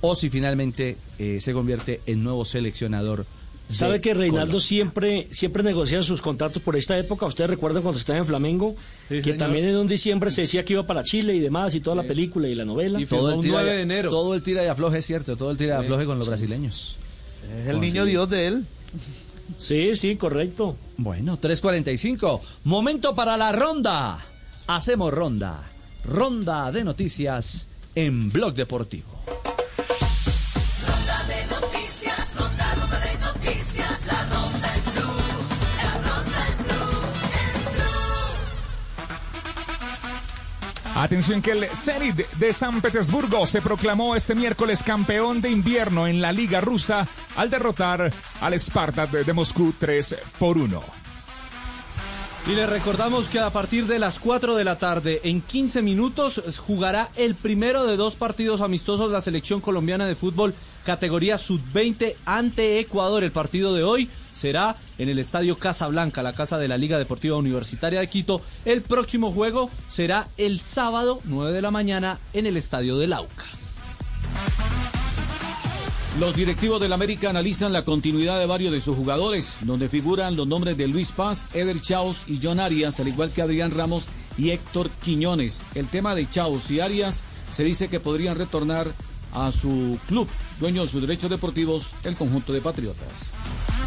o 0.00 0.14
si 0.14 0.28
finalmente 0.30 0.96
eh, 1.18 1.38
se 1.40 1.52
convierte 1.52 2.00
en 2.06 2.22
nuevo 2.22 2.44
seleccionador. 2.44 3.24
de 3.68 3.74
¿Sabe 3.74 4.00
que 4.00 4.14
Reinaldo 4.14 4.60
siempre 4.60 5.26
siempre 5.32 5.62
negocia 5.62 6.02
sus 6.02 6.20
contratos 6.20 6.62
por 6.62 6.76
esta 6.76 6.96
época? 6.98 7.26
¿Ustedes 7.26 7.50
recuerdan 7.50 7.82
cuando 7.82 7.98
estaba 7.98 8.18
en 8.18 8.26
Flamengo? 8.26 8.76
que 9.08 9.22
señor. 9.22 9.38
también 9.38 9.64
en 9.66 9.76
un 9.76 9.86
diciembre 9.88 10.30
se 10.30 10.42
decía 10.42 10.64
que 10.64 10.74
iba 10.74 10.82
para 10.86 11.02
Chile 11.02 11.34
y 11.34 11.40
demás, 11.40 11.74
y 11.74 11.80
toda 11.80 11.96
la 11.96 12.02
película 12.04 12.46
y 12.48 12.54
la 12.54 12.64
novela. 12.64 12.98
todo 13.08 13.32
el 13.34 13.40
tira 13.40 13.82
y- 13.82 14.02
Todo 14.10 14.34
el 14.34 14.42
tira 14.42 14.64
y 14.64 14.68
afloje, 14.68 14.98
es 14.98 15.06
cierto, 15.06 15.36
todo 15.36 15.50
el 15.50 15.56
tira 15.56 15.76
y 15.76 15.78
Sí, 15.78 15.84
afloje 15.84 16.04
con 16.04 16.18
los 16.18 16.26
sí. 16.26 16.30
brasileños. 16.30 16.96
Es 17.62 17.68
el 17.68 17.80
niño 17.80 18.04
Dios 18.04 18.28
de 18.28 18.46
él. 18.48 18.64
Sí, 19.58 19.94
sí, 19.94 20.16
correcto. 20.16 20.76
Bueno, 20.96 21.38
3.45. 21.38 22.40
Momento 22.64 23.14
para 23.14 23.36
la 23.36 23.52
ronda. 23.52 24.18
Hacemos 24.66 25.12
ronda. 25.12 25.62
Ronda 26.04 26.70
de 26.72 26.84
noticias 26.84 27.68
en 27.94 28.30
Blog 28.30 28.54
Deportivo. 28.54 29.16
Atención 41.06 41.40
que 41.40 41.52
el 41.52 41.68
Zenit 41.68 42.28
de 42.32 42.52
San 42.52 42.80
Petersburgo 42.80 43.46
se 43.46 43.62
proclamó 43.62 44.16
este 44.16 44.34
miércoles 44.34 44.82
campeón 44.82 45.40
de 45.40 45.48
invierno 45.52 46.08
en 46.08 46.20
la 46.20 46.32
Liga 46.32 46.60
Rusa 46.60 47.06
al 47.36 47.48
derrotar 47.48 48.12
al 48.40 48.58
Spartak 48.58 49.12
de 49.12 49.32
Moscú 49.32 49.72
3 49.78 50.16
por 50.36 50.58
1. 50.58 50.82
Y 52.48 52.56
les 52.56 52.68
recordamos 52.68 53.28
que 53.28 53.38
a 53.38 53.50
partir 53.50 53.86
de 53.86 54.00
las 54.00 54.18
4 54.18 54.56
de 54.56 54.64
la 54.64 54.80
tarde, 54.80 55.20
en 55.22 55.42
15 55.42 55.80
minutos, 55.80 56.42
jugará 56.66 57.08
el 57.14 57.36
primero 57.36 57.86
de 57.86 57.96
dos 57.96 58.16
partidos 58.16 58.60
amistosos 58.60 59.12
la 59.12 59.20
selección 59.20 59.60
colombiana 59.60 60.08
de 60.08 60.16
fútbol 60.16 60.54
categoría 60.84 61.38
sub-20 61.38 62.16
ante 62.24 62.80
Ecuador. 62.80 63.22
El 63.22 63.30
partido 63.30 63.74
de 63.74 63.84
hoy 63.84 64.10
será 64.36 64.76
en 64.98 65.08
el 65.08 65.18
Estadio 65.18 65.58
Casablanca, 65.58 66.22
la 66.22 66.34
casa 66.34 66.58
de 66.58 66.68
la 66.68 66.76
Liga 66.76 66.98
Deportiva 66.98 67.36
Universitaria 67.36 68.00
de 68.00 68.08
Quito. 68.08 68.42
El 68.64 68.82
próximo 68.82 69.32
juego 69.32 69.70
será 69.88 70.28
el 70.36 70.60
sábado, 70.60 71.20
9 71.24 71.52
de 71.52 71.62
la 71.62 71.70
mañana, 71.70 72.18
en 72.32 72.46
el 72.46 72.56
Estadio 72.56 72.98
del 72.98 73.14
Aucas. 73.14 73.66
Los 76.20 76.34
directivos 76.34 76.80
del 76.80 76.94
América 76.94 77.28
analizan 77.28 77.74
la 77.74 77.84
continuidad 77.84 78.38
de 78.38 78.46
varios 78.46 78.72
de 78.72 78.80
sus 78.80 78.96
jugadores, 78.96 79.54
donde 79.60 79.90
figuran 79.90 80.34
los 80.34 80.46
nombres 80.46 80.76
de 80.78 80.88
Luis 80.88 81.12
Paz, 81.12 81.46
Eder 81.52 81.80
Chaus 81.80 82.22
y 82.26 82.40
John 82.42 82.58
Arias, 82.58 83.00
al 83.00 83.08
igual 83.08 83.30
que 83.30 83.42
Adrián 83.42 83.70
Ramos 83.70 84.08
y 84.38 84.50
Héctor 84.50 84.88
Quiñones. 85.04 85.60
El 85.74 85.88
tema 85.88 86.14
de 86.14 86.28
Chaus 86.28 86.70
y 86.70 86.80
Arias 86.80 87.22
se 87.52 87.64
dice 87.64 87.88
que 87.88 88.00
podrían 88.00 88.36
retornar 88.36 88.88
a 89.32 89.52
su 89.52 89.98
club, 90.08 90.28
dueño 90.60 90.82
de 90.82 90.88
sus 90.88 91.00
derechos 91.00 91.30
deportivos, 91.30 91.86
el 92.04 92.16
conjunto 92.16 92.52
de 92.52 92.60
Patriotas. 92.60 93.34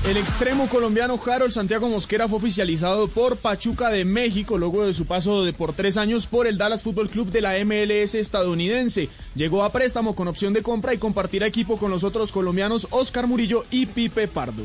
El 0.07 0.15
extremo 0.15 0.69
colombiano 0.69 1.19
Harold 1.23 1.51
Santiago 1.51 1.89
Mosquera 1.89 2.27
fue 2.27 2.37
oficializado 2.37 3.09
por 3.09 3.35
Pachuca 3.35 3.89
de 3.89 4.05
México 4.05 4.57
luego 4.57 4.85
de 4.85 4.93
su 4.93 5.05
paso 5.05 5.43
de 5.43 5.51
por 5.51 5.73
tres 5.73 5.97
años 5.97 6.25
por 6.25 6.47
el 6.47 6.57
Dallas 6.57 6.83
Fútbol 6.83 7.09
Club 7.09 7.31
de 7.31 7.41
la 7.41 7.53
MLS 7.65 8.15
estadounidense. 8.15 9.09
Llegó 9.35 9.63
a 9.63 9.71
préstamo 9.71 10.15
con 10.15 10.27
opción 10.29 10.53
de 10.53 10.63
compra 10.63 10.93
y 10.93 10.97
compartirá 10.97 11.47
equipo 11.47 11.77
con 11.77 11.91
los 11.91 12.03
otros 12.03 12.31
colombianos 12.31 12.87
Oscar 12.91 13.27
Murillo 13.27 13.65
y 13.71 13.87
Pipe 13.87 14.27
Pardo. 14.27 14.63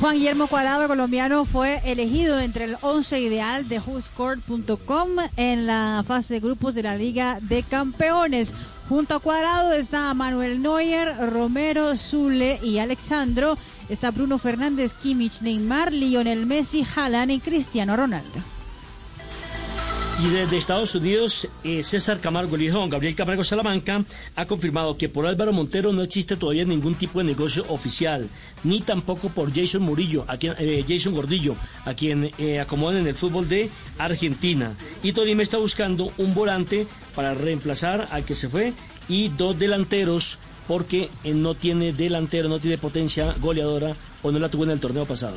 Juan 0.00 0.16
Guillermo 0.16 0.48
Cuadrado, 0.48 0.88
colombiano, 0.88 1.44
fue 1.44 1.80
elegido 1.84 2.40
entre 2.40 2.64
el 2.64 2.76
11 2.80 3.20
ideal 3.20 3.68
de 3.68 3.78
WhoScored.com 3.78 5.08
en 5.36 5.66
la 5.66 6.02
fase 6.06 6.34
de 6.34 6.40
grupos 6.40 6.74
de 6.74 6.82
la 6.82 6.96
Liga 6.96 7.38
de 7.40 7.62
Campeones. 7.62 8.52
Junto 8.88 9.14
a 9.14 9.20
Cuadrado 9.20 9.72
está 9.72 10.12
Manuel 10.12 10.60
Neuer, 10.60 11.14
Romero, 11.30 11.96
Zule 11.96 12.58
y 12.62 12.78
Alexandro. 12.78 13.56
Está 13.88 14.10
Bruno 14.10 14.38
Fernández, 14.38 14.92
Kimmich, 14.92 15.40
Neymar, 15.40 15.92
Lionel 15.92 16.46
Messi, 16.46 16.84
Haaland 16.94 17.30
y 17.30 17.40
Cristiano 17.40 17.96
Ronaldo. 17.96 18.40
Y 20.20 20.28
desde 20.28 20.56
Estados 20.56 20.94
Unidos, 20.94 21.48
eh, 21.64 21.82
César 21.82 22.20
Camargo, 22.20 22.54
el 22.54 22.70
Gabriel 22.90 23.16
Camargo 23.16 23.42
Salamanca, 23.42 24.04
ha 24.36 24.46
confirmado 24.46 24.96
que 24.96 25.08
por 25.08 25.26
Álvaro 25.26 25.52
Montero 25.52 25.92
no 25.92 26.02
existe 26.02 26.36
todavía 26.36 26.64
ningún 26.64 26.94
tipo 26.94 27.18
de 27.18 27.24
negocio 27.24 27.64
oficial, 27.68 28.28
ni 28.64 28.80
tampoco 28.80 29.28
por 29.28 29.52
Jason 29.54 29.82
Murillo, 29.82 30.24
a 30.28 30.36
quien, 30.36 30.54
eh, 30.58 30.84
Jason 30.86 31.14
Gordillo, 31.14 31.56
a 31.84 31.94
quien 31.94 32.30
eh, 32.38 32.60
acomodan 32.60 32.98
en 32.98 33.06
el 33.06 33.14
fútbol 33.14 33.48
de 33.48 33.70
Argentina. 33.98 34.74
Y 35.02 35.12
Tolima 35.12 35.42
está 35.42 35.58
buscando 35.58 36.12
un 36.18 36.34
volante 36.34 36.86
para 37.14 37.34
reemplazar 37.34 38.08
al 38.10 38.24
que 38.24 38.34
se 38.34 38.48
fue 38.48 38.72
y 39.08 39.28
dos 39.28 39.58
delanteros 39.58 40.38
porque 40.68 41.08
eh, 41.24 41.34
no 41.34 41.54
tiene 41.54 41.92
delantero, 41.92 42.48
no 42.48 42.58
tiene 42.58 42.78
potencia 42.78 43.34
goleadora 43.40 43.94
o 44.22 44.30
no 44.30 44.38
la 44.38 44.48
tuvo 44.48 44.64
en 44.64 44.70
el 44.70 44.80
torneo 44.80 45.04
pasado. 45.04 45.36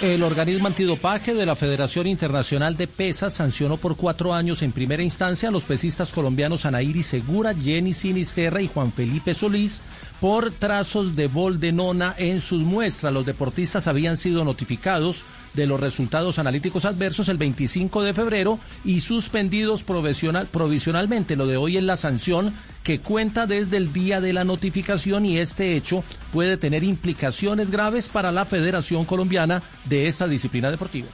El 0.00 0.22
organismo 0.22 0.66
antidopaje 0.66 1.34
de 1.34 1.44
la 1.44 1.54
Federación 1.54 2.06
Internacional 2.06 2.74
de 2.74 2.86
Pesas 2.86 3.34
sancionó 3.34 3.76
por 3.76 3.96
cuatro 3.96 4.32
años 4.32 4.62
en 4.62 4.72
primera 4.72 5.02
instancia 5.02 5.50
a 5.50 5.52
los 5.52 5.64
pesistas 5.64 6.10
colombianos 6.10 6.64
Anaíri 6.64 7.02
Segura, 7.02 7.54
Jenny 7.54 7.92
Sinisterra 7.92 8.62
y 8.62 8.68
Juan 8.68 8.94
Felipe 8.94 9.34
Solís 9.34 9.82
por 10.20 10.50
trazos 10.50 11.16
de 11.16 11.26
bol 11.26 11.60
de 11.60 11.72
nona 11.72 12.14
en 12.18 12.40
sus 12.40 12.62
muestras. 12.62 13.12
Los 13.12 13.26
deportistas 13.26 13.86
habían 13.86 14.16
sido 14.16 14.44
notificados 14.44 15.24
de 15.54 15.66
los 15.66 15.80
resultados 15.80 16.38
analíticos 16.38 16.84
adversos 16.84 17.28
el 17.28 17.38
25 17.38 18.02
de 18.02 18.14
febrero 18.14 18.58
y 18.84 19.00
suspendidos 19.00 19.82
provisional, 19.82 20.46
provisionalmente. 20.46 21.36
Lo 21.36 21.46
de 21.46 21.56
hoy 21.56 21.78
es 21.78 21.82
la 21.82 21.96
sanción 21.96 22.54
que 22.84 23.00
cuenta 23.00 23.46
desde 23.46 23.78
el 23.78 23.92
día 23.92 24.20
de 24.20 24.32
la 24.32 24.44
notificación 24.44 25.26
y 25.26 25.38
este 25.38 25.76
hecho 25.76 26.04
puede 26.32 26.56
tener 26.56 26.84
implicaciones 26.84 27.70
graves 27.70 28.08
para 28.08 28.30
la 28.30 28.44
Federación 28.44 29.04
Colombiana 29.04 29.62
de 29.86 30.06
esta 30.06 30.28
disciplina 30.28 30.70
deportiva. 30.70 31.08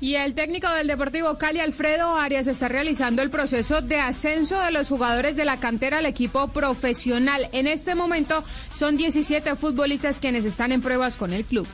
Y 0.00 0.14
el 0.14 0.34
técnico 0.34 0.70
del 0.70 0.86
Deportivo 0.86 1.38
Cali, 1.38 1.58
Alfredo 1.58 2.14
Arias, 2.14 2.46
está 2.46 2.68
realizando 2.68 3.20
el 3.20 3.30
proceso 3.30 3.82
de 3.82 3.98
ascenso 3.98 4.60
de 4.60 4.70
los 4.70 4.88
jugadores 4.88 5.34
de 5.36 5.44
la 5.44 5.58
cantera 5.58 5.98
al 5.98 6.06
equipo 6.06 6.46
profesional. 6.48 7.48
En 7.52 7.66
este 7.66 7.96
momento 7.96 8.44
son 8.70 8.96
17 8.96 9.56
futbolistas 9.56 10.20
quienes 10.20 10.44
están 10.44 10.70
en 10.70 10.82
pruebas 10.82 11.16
con 11.16 11.32
el 11.32 11.44
club. 11.44 11.66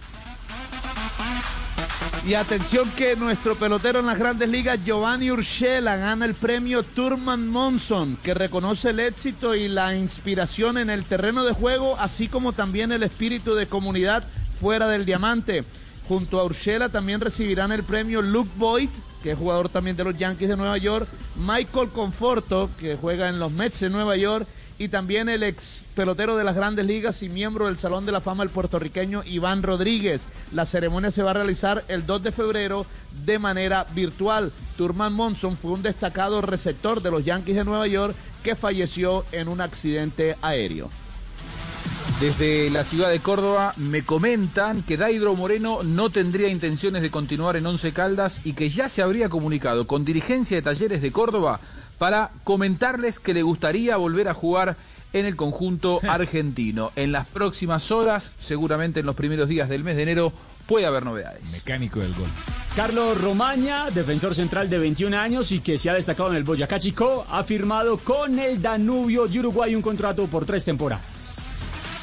Y 2.26 2.32
atención 2.32 2.90
que 2.96 3.14
nuestro 3.16 3.54
pelotero 3.56 4.00
en 4.00 4.06
las 4.06 4.18
grandes 4.18 4.48
ligas, 4.48 4.82
Giovanni 4.82 5.30
Urshela, 5.30 5.96
gana 5.96 6.24
el 6.24 6.32
premio 6.32 6.82
Turman 6.82 7.46
Monson, 7.46 8.16
que 8.22 8.32
reconoce 8.32 8.88
el 8.88 9.00
éxito 9.00 9.54
y 9.54 9.68
la 9.68 9.94
inspiración 9.94 10.78
en 10.78 10.88
el 10.88 11.04
terreno 11.04 11.44
de 11.44 11.52
juego, 11.52 11.98
así 12.00 12.28
como 12.28 12.54
también 12.54 12.92
el 12.92 13.02
espíritu 13.02 13.54
de 13.54 13.66
comunidad 13.66 14.24
fuera 14.58 14.88
del 14.88 15.04
diamante. 15.04 15.64
Junto 16.08 16.38
a 16.38 16.44
Urshela 16.44 16.90
también 16.90 17.20
recibirán 17.20 17.72
el 17.72 17.82
premio 17.82 18.20
Luke 18.20 18.50
Boyd, 18.56 18.90
que 19.22 19.32
es 19.32 19.38
jugador 19.38 19.70
también 19.70 19.96
de 19.96 20.04
los 20.04 20.18
Yankees 20.18 20.50
de 20.50 20.56
Nueva 20.56 20.76
York, 20.76 21.08
Michael 21.36 21.88
Conforto, 21.88 22.68
que 22.78 22.96
juega 22.96 23.30
en 23.30 23.38
los 23.38 23.50
Mets 23.50 23.80
de 23.80 23.88
Nueva 23.88 24.16
York, 24.16 24.46
y 24.78 24.88
también 24.88 25.28
el 25.28 25.42
ex 25.42 25.84
pelotero 25.94 26.36
de 26.36 26.44
las 26.44 26.56
grandes 26.56 26.84
ligas 26.84 27.22
y 27.22 27.28
miembro 27.28 27.66
del 27.66 27.78
Salón 27.78 28.04
de 28.04 28.12
la 28.12 28.20
Fama, 28.20 28.42
el 28.42 28.50
puertorriqueño 28.50 29.22
Iván 29.24 29.62
Rodríguez. 29.62 30.22
La 30.52 30.66
ceremonia 30.66 31.10
se 31.10 31.22
va 31.22 31.30
a 31.30 31.34
realizar 31.34 31.84
el 31.88 32.04
2 32.04 32.22
de 32.24 32.32
febrero 32.32 32.84
de 33.24 33.38
manera 33.38 33.86
virtual. 33.94 34.52
Turman 34.76 35.12
Monson 35.12 35.56
fue 35.56 35.70
un 35.70 35.82
destacado 35.82 36.42
receptor 36.42 37.00
de 37.00 37.10
los 37.10 37.24
Yankees 37.24 37.56
de 37.56 37.64
Nueva 37.64 37.86
York 37.86 38.14
que 38.42 38.56
falleció 38.56 39.24
en 39.32 39.48
un 39.48 39.60
accidente 39.60 40.36
aéreo. 40.42 40.90
Desde 42.20 42.70
la 42.70 42.84
ciudad 42.84 43.10
de 43.10 43.18
Córdoba 43.18 43.74
me 43.76 44.04
comentan 44.04 44.82
que 44.82 44.96
Daidro 44.96 45.34
Moreno 45.34 45.82
no 45.82 46.10
tendría 46.10 46.48
intenciones 46.48 47.02
de 47.02 47.10
continuar 47.10 47.56
en 47.56 47.66
Once 47.66 47.92
Caldas 47.92 48.40
y 48.44 48.52
que 48.52 48.70
ya 48.70 48.88
se 48.88 49.02
habría 49.02 49.28
comunicado 49.28 49.86
con 49.88 50.04
dirigencia 50.04 50.56
de 50.56 50.62
Talleres 50.62 51.02
de 51.02 51.10
Córdoba 51.10 51.58
para 51.98 52.30
comentarles 52.44 53.18
que 53.18 53.34
le 53.34 53.42
gustaría 53.42 53.96
volver 53.96 54.28
a 54.28 54.34
jugar 54.34 54.76
en 55.12 55.26
el 55.26 55.34
conjunto 55.34 55.98
argentino. 56.08 56.92
En 56.94 57.10
las 57.10 57.26
próximas 57.26 57.90
horas, 57.90 58.32
seguramente 58.38 59.00
en 59.00 59.06
los 59.06 59.16
primeros 59.16 59.48
días 59.48 59.68
del 59.68 59.82
mes 59.82 59.96
de 59.96 60.04
enero, 60.04 60.32
puede 60.66 60.86
haber 60.86 61.04
novedades. 61.04 61.50
Mecánico 61.50 61.98
del 61.98 62.14
gol. 62.14 62.28
Carlos 62.76 63.20
Romaña, 63.20 63.90
defensor 63.90 64.36
central 64.36 64.70
de 64.70 64.78
21 64.78 65.16
años 65.18 65.50
y 65.50 65.58
que 65.60 65.78
se 65.78 65.90
ha 65.90 65.94
destacado 65.94 66.30
en 66.30 66.36
el 66.36 66.44
Boyacá 66.44 66.78
Chico, 66.78 67.26
ha 67.28 67.42
firmado 67.42 67.98
con 67.98 68.38
el 68.38 68.62
Danubio 68.62 69.26
de 69.26 69.40
Uruguay 69.40 69.74
un 69.74 69.82
contrato 69.82 70.26
por 70.28 70.46
tres 70.46 70.64
temporadas. 70.64 71.33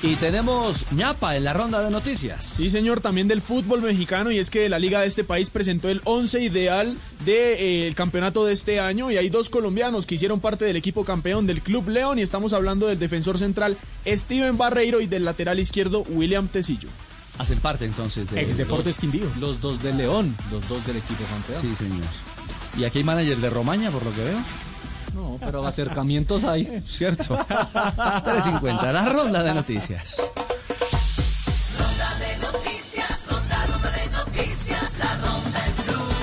Y 0.03 0.15
tenemos 0.15 0.91
ñapa 0.91 1.37
en 1.37 1.43
la 1.43 1.53
ronda 1.53 1.83
de 1.83 1.91
noticias. 1.91 2.43
Sí, 2.43 2.71
señor, 2.71 3.01
también 3.01 3.27
del 3.27 3.39
fútbol 3.39 3.83
mexicano 3.83 4.31
y 4.31 4.39
es 4.39 4.49
que 4.49 4.67
la 4.67 4.79
liga 4.79 5.01
de 5.01 5.07
este 5.07 5.23
país 5.23 5.51
presentó 5.51 5.89
el 5.89 6.01
11 6.05 6.41
ideal 6.41 6.97
del 7.23 7.89
de, 7.89 7.93
campeonato 7.95 8.43
de 8.43 8.53
este 8.53 8.79
año 8.79 9.11
y 9.11 9.17
hay 9.17 9.29
dos 9.29 9.49
colombianos 9.49 10.07
que 10.07 10.15
hicieron 10.15 10.39
parte 10.39 10.65
del 10.65 10.75
equipo 10.75 11.05
campeón 11.05 11.45
del 11.45 11.61
Club 11.61 11.89
León 11.89 12.17
y 12.17 12.23
estamos 12.23 12.53
hablando 12.53 12.87
del 12.87 12.97
defensor 12.97 13.37
central 13.37 13.77
Steven 14.07 14.57
Barreiro 14.57 15.01
y 15.01 15.05
del 15.05 15.23
lateral 15.23 15.59
izquierdo 15.59 16.01
William 16.09 16.47
Tecillo. 16.47 16.89
Hacen 17.37 17.59
parte 17.59 17.85
entonces 17.85 18.29
de 18.31 18.41
Ex 18.41 18.57
Deportes 18.57 18.97
Quindío. 18.97 19.27
Los 19.39 19.61
dos 19.61 19.83
de 19.83 19.93
León, 19.93 20.35
los 20.51 20.67
dos 20.67 20.85
del 20.87 20.97
equipo 20.97 21.23
campeón. 21.25 21.61
Sí, 21.61 21.75
señor. 21.75 22.07
Y 22.75 22.85
aquí 22.85 22.99
hay 22.99 23.03
manager 23.03 23.37
de 23.37 23.49
Romaña, 23.51 23.91
por 23.91 24.03
lo 24.03 24.11
que 24.13 24.23
veo. 24.23 24.39
No, 25.13 25.37
pero 25.39 25.65
acercamientos 25.65 26.43
hay, 26.43 26.81
¿cierto? 26.87 27.37
350, 27.37 28.91
la 28.91 29.05
ronda 29.05 29.43
de 29.43 29.53
noticias. 29.53 30.31
Ronda 31.77 32.15
de 32.19 32.37
noticias, 32.37 33.27
ronda, 33.29 33.65
ronda 33.67 33.91
de 33.91 34.07
noticias, 34.09 34.97
la 34.99 35.15
ronda 35.15 35.65
en 35.65 35.75
blue, 35.85 36.13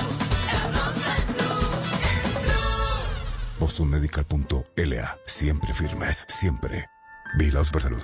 la 0.47 0.63
ronda 0.63 1.17
en 1.17 1.33
blue, 1.33 1.69
en 2.09 2.41
blue. 2.45 3.59
BostonMedical.la. 3.59 5.17
Siempre 5.25 5.73
firmes, 5.73 6.25
siempre. 6.27 6.87
Vigilados 7.37 7.69
por 7.71 7.81
salud. 7.81 8.03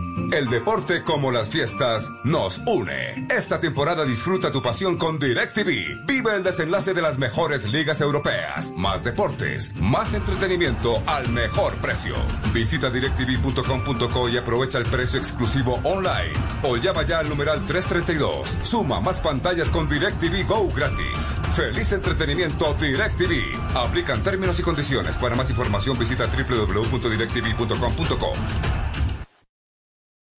El 0.31 0.49
deporte 0.49 1.03
como 1.03 1.29
las 1.29 1.49
fiestas 1.49 2.09
nos 2.23 2.61
une. 2.65 3.27
Esta 3.29 3.59
temporada 3.59 4.05
disfruta 4.05 4.49
tu 4.49 4.61
pasión 4.61 4.97
con 4.97 5.19
DirecTV. 5.19 6.05
Vive 6.05 6.35
el 6.35 6.43
desenlace 6.43 6.93
de 6.93 7.01
las 7.01 7.17
mejores 7.17 7.65
ligas 7.65 7.99
europeas. 7.99 8.71
Más 8.77 9.03
deportes, 9.03 9.75
más 9.81 10.13
entretenimiento 10.13 11.03
al 11.05 11.27
mejor 11.29 11.73
precio. 11.81 12.15
Visita 12.53 12.89
directv.com.co 12.89 14.29
y 14.29 14.37
aprovecha 14.37 14.77
el 14.77 14.85
precio 14.85 15.19
exclusivo 15.19 15.81
online. 15.83 16.31
O 16.63 16.77
llama 16.77 17.03
ya 17.03 17.19
al 17.19 17.27
numeral 17.27 17.65
332. 17.65 18.57
Suma 18.63 19.01
más 19.01 19.19
pantallas 19.19 19.69
con 19.69 19.89
DirecTV 19.89 20.47
Go 20.47 20.71
gratis. 20.73 21.35
Feliz 21.53 21.91
entretenimiento 21.91 22.73
DirecTV. 22.79 23.75
Aplican 23.75 24.23
términos 24.23 24.57
y 24.61 24.63
condiciones. 24.63 25.17
Para 25.17 25.35
más 25.35 25.49
información 25.49 25.99
visita 25.99 26.27
www.directv.com.co. 26.27 29.00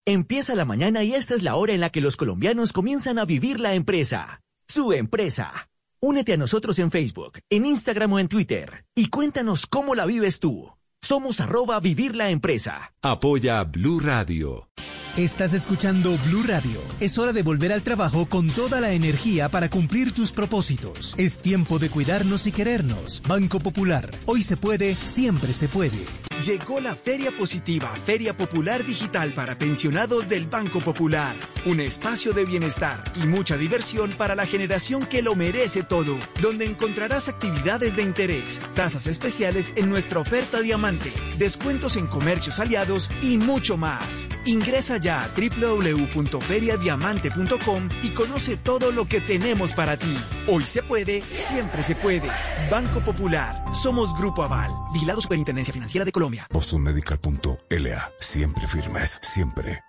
Empieza 0.04 0.56
la 0.56 0.64
mañana 0.64 1.04
y 1.04 1.14
esta 1.14 1.36
es 1.36 1.44
la 1.44 1.54
hora 1.54 1.74
en 1.74 1.80
la 1.80 1.90
que 1.90 2.00
los 2.00 2.16
colombianos 2.16 2.72
comienzan 2.72 3.20
a 3.20 3.24
vivir 3.24 3.60
la 3.60 3.74
empresa. 3.74 4.40
Su 4.66 4.92
empresa. 4.92 5.70
Únete 6.00 6.32
a 6.32 6.36
nosotros 6.36 6.80
en 6.80 6.90
Facebook, 6.90 7.38
en 7.48 7.64
Instagram 7.64 8.14
o 8.14 8.18
en 8.18 8.26
Twitter 8.26 8.84
y 8.96 9.10
cuéntanos 9.10 9.66
cómo 9.66 9.94
la 9.94 10.04
vives 10.04 10.40
tú. 10.40 10.72
Somos 11.00 11.40
arroba 11.40 11.78
vivir 11.78 12.16
la 12.16 12.30
empresa. 12.30 12.92
Apoya 13.00 13.62
Blue 13.62 14.00
Radio. 14.00 14.68
Estás 15.16 15.52
escuchando 15.52 16.18
Blue 16.26 16.42
Radio. 16.48 16.80
Es 16.98 17.16
hora 17.18 17.32
de 17.32 17.44
volver 17.44 17.72
al 17.72 17.84
trabajo 17.84 18.26
con 18.26 18.48
toda 18.48 18.80
la 18.80 18.92
energía 18.92 19.50
para 19.50 19.70
cumplir 19.70 20.10
tus 20.10 20.32
propósitos. 20.32 21.14
Es 21.16 21.38
tiempo 21.38 21.78
de 21.78 21.90
cuidarnos 21.90 22.48
y 22.48 22.52
querernos. 22.52 23.22
Banco 23.28 23.60
Popular. 23.60 24.10
Hoy 24.26 24.42
se 24.42 24.56
puede, 24.56 24.96
siempre 24.96 25.52
se 25.52 25.68
puede. 25.68 26.31
Llegó 26.44 26.80
la 26.80 26.94
Feria 26.96 27.30
Positiva, 27.36 27.88
Feria 28.04 28.36
Popular 28.36 28.84
Digital 28.84 29.32
para 29.32 29.56
pensionados 29.56 30.28
del 30.28 30.48
Banco 30.48 30.80
Popular. 30.80 31.36
Un 31.66 31.78
espacio 31.78 32.32
de 32.32 32.44
bienestar 32.44 33.00
y 33.22 33.28
mucha 33.28 33.56
diversión 33.56 34.10
para 34.10 34.34
la 34.34 34.44
generación 34.44 35.06
que 35.06 35.22
lo 35.22 35.36
merece 35.36 35.84
todo, 35.84 36.18
donde 36.40 36.64
encontrarás 36.64 37.28
actividades 37.28 37.94
de 37.94 38.02
interés, 38.02 38.58
tasas 38.74 39.06
especiales 39.06 39.72
en 39.76 39.88
nuestra 39.88 40.18
oferta 40.18 40.60
diamante, 40.60 41.12
descuentos 41.38 41.96
en 41.96 42.08
comercios 42.08 42.58
aliados 42.58 43.08
y 43.20 43.38
mucho 43.38 43.76
más. 43.76 44.26
Ingresa 44.44 44.96
ya 44.96 45.22
a 45.22 45.28
www.feriadiamante.com 45.28 47.88
y 48.02 48.08
conoce 48.08 48.56
todo 48.56 48.90
lo 48.90 49.06
que 49.06 49.20
tenemos 49.20 49.74
para 49.74 49.96
ti. 49.96 50.18
Hoy 50.48 50.64
se 50.64 50.82
puede, 50.82 51.22
siempre 51.22 51.84
se 51.84 51.94
puede. 51.94 52.28
Banco 52.68 52.98
Popular. 52.98 53.62
Somos 53.72 54.12
Grupo 54.16 54.42
Aval. 54.42 54.72
Vigilado 54.92 55.20
Superintendencia 55.20 55.72
Financiera 55.72 56.04
de 56.04 56.10
Colombia. 56.10 56.31
BostonMedical.la. 56.50 58.12
Siempre 58.20 58.68
firmes, 58.68 59.18
siempre. 59.22 59.80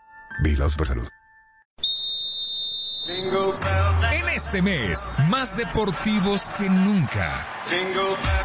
Vigilado 0.41 0.70
Supersalud. 0.70 1.07
En 3.06 4.30
este 4.34 4.61
mes, 4.61 5.11
más 5.30 5.57
deportivos 5.57 6.49
que 6.57 6.70
nunca. 6.70 7.45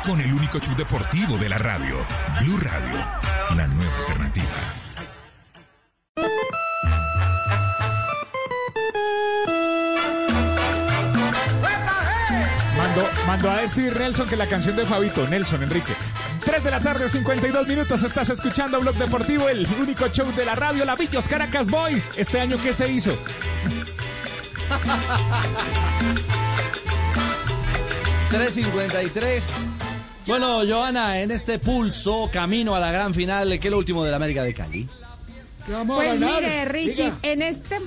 Con 0.04 0.20
el 0.20 0.32
único 0.32 0.58
show 0.58 0.74
deportivo 0.76 1.36
de 1.38 1.48
la 1.48 1.58
radio. 1.58 1.96
Blue 2.40 2.58
Radio. 2.58 2.98
La 3.56 3.66
nueva 3.68 3.98
alternativa. 4.00 4.44
Mando, 12.76 13.08
mando 13.26 13.50
a 13.50 13.60
decir 13.60 13.96
Nelson 13.96 14.28
que 14.28 14.36
la 14.36 14.48
canción 14.48 14.74
de 14.74 14.84
Fabito, 14.84 15.26
Nelson 15.28 15.62
Enrique. 15.62 15.94
3 16.48 16.64
de 16.64 16.70
la 16.70 16.80
tarde, 16.80 17.10
52 17.10 17.68
minutos. 17.68 18.02
Estás 18.02 18.30
escuchando 18.30 18.80
Blog 18.80 18.96
Deportivo, 18.96 19.50
el 19.50 19.68
único 19.78 20.08
show 20.08 20.26
de 20.34 20.46
la 20.46 20.54
radio, 20.54 20.86
la 20.86 20.96
Villos 20.96 21.28
Caracas 21.28 21.70
Boys. 21.70 22.10
Este 22.16 22.40
año, 22.40 22.56
¿qué 22.62 22.72
se 22.72 22.90
hizo? 22.90 23.12
$3.53. 28.30 29.42
Bueno, 30.26 30.62
Joana, 30.66 31.20
en 31.20 31.32
este 31.32 31.58
pulso, 31.58 32.30
camino 32.32 32.74
a 32.74 32.80
la 32.80 32.92
gran 32.92 33.12
final, 33.12 33.60
¿qué 33.60 33.68
es 33.68 33.70
lo 33.70 33.76
último 33.76 34.02
de 34.02 34.10
la 34.10 34.16
América 34.16 34.42
de 34.42 34.54
Cali? 34.54 34.88
Pues 35.86 36.18
mire, 36.18 36.64
Richie, 36.64 37.12
en 37.24 37.42
este... 37.42 37.78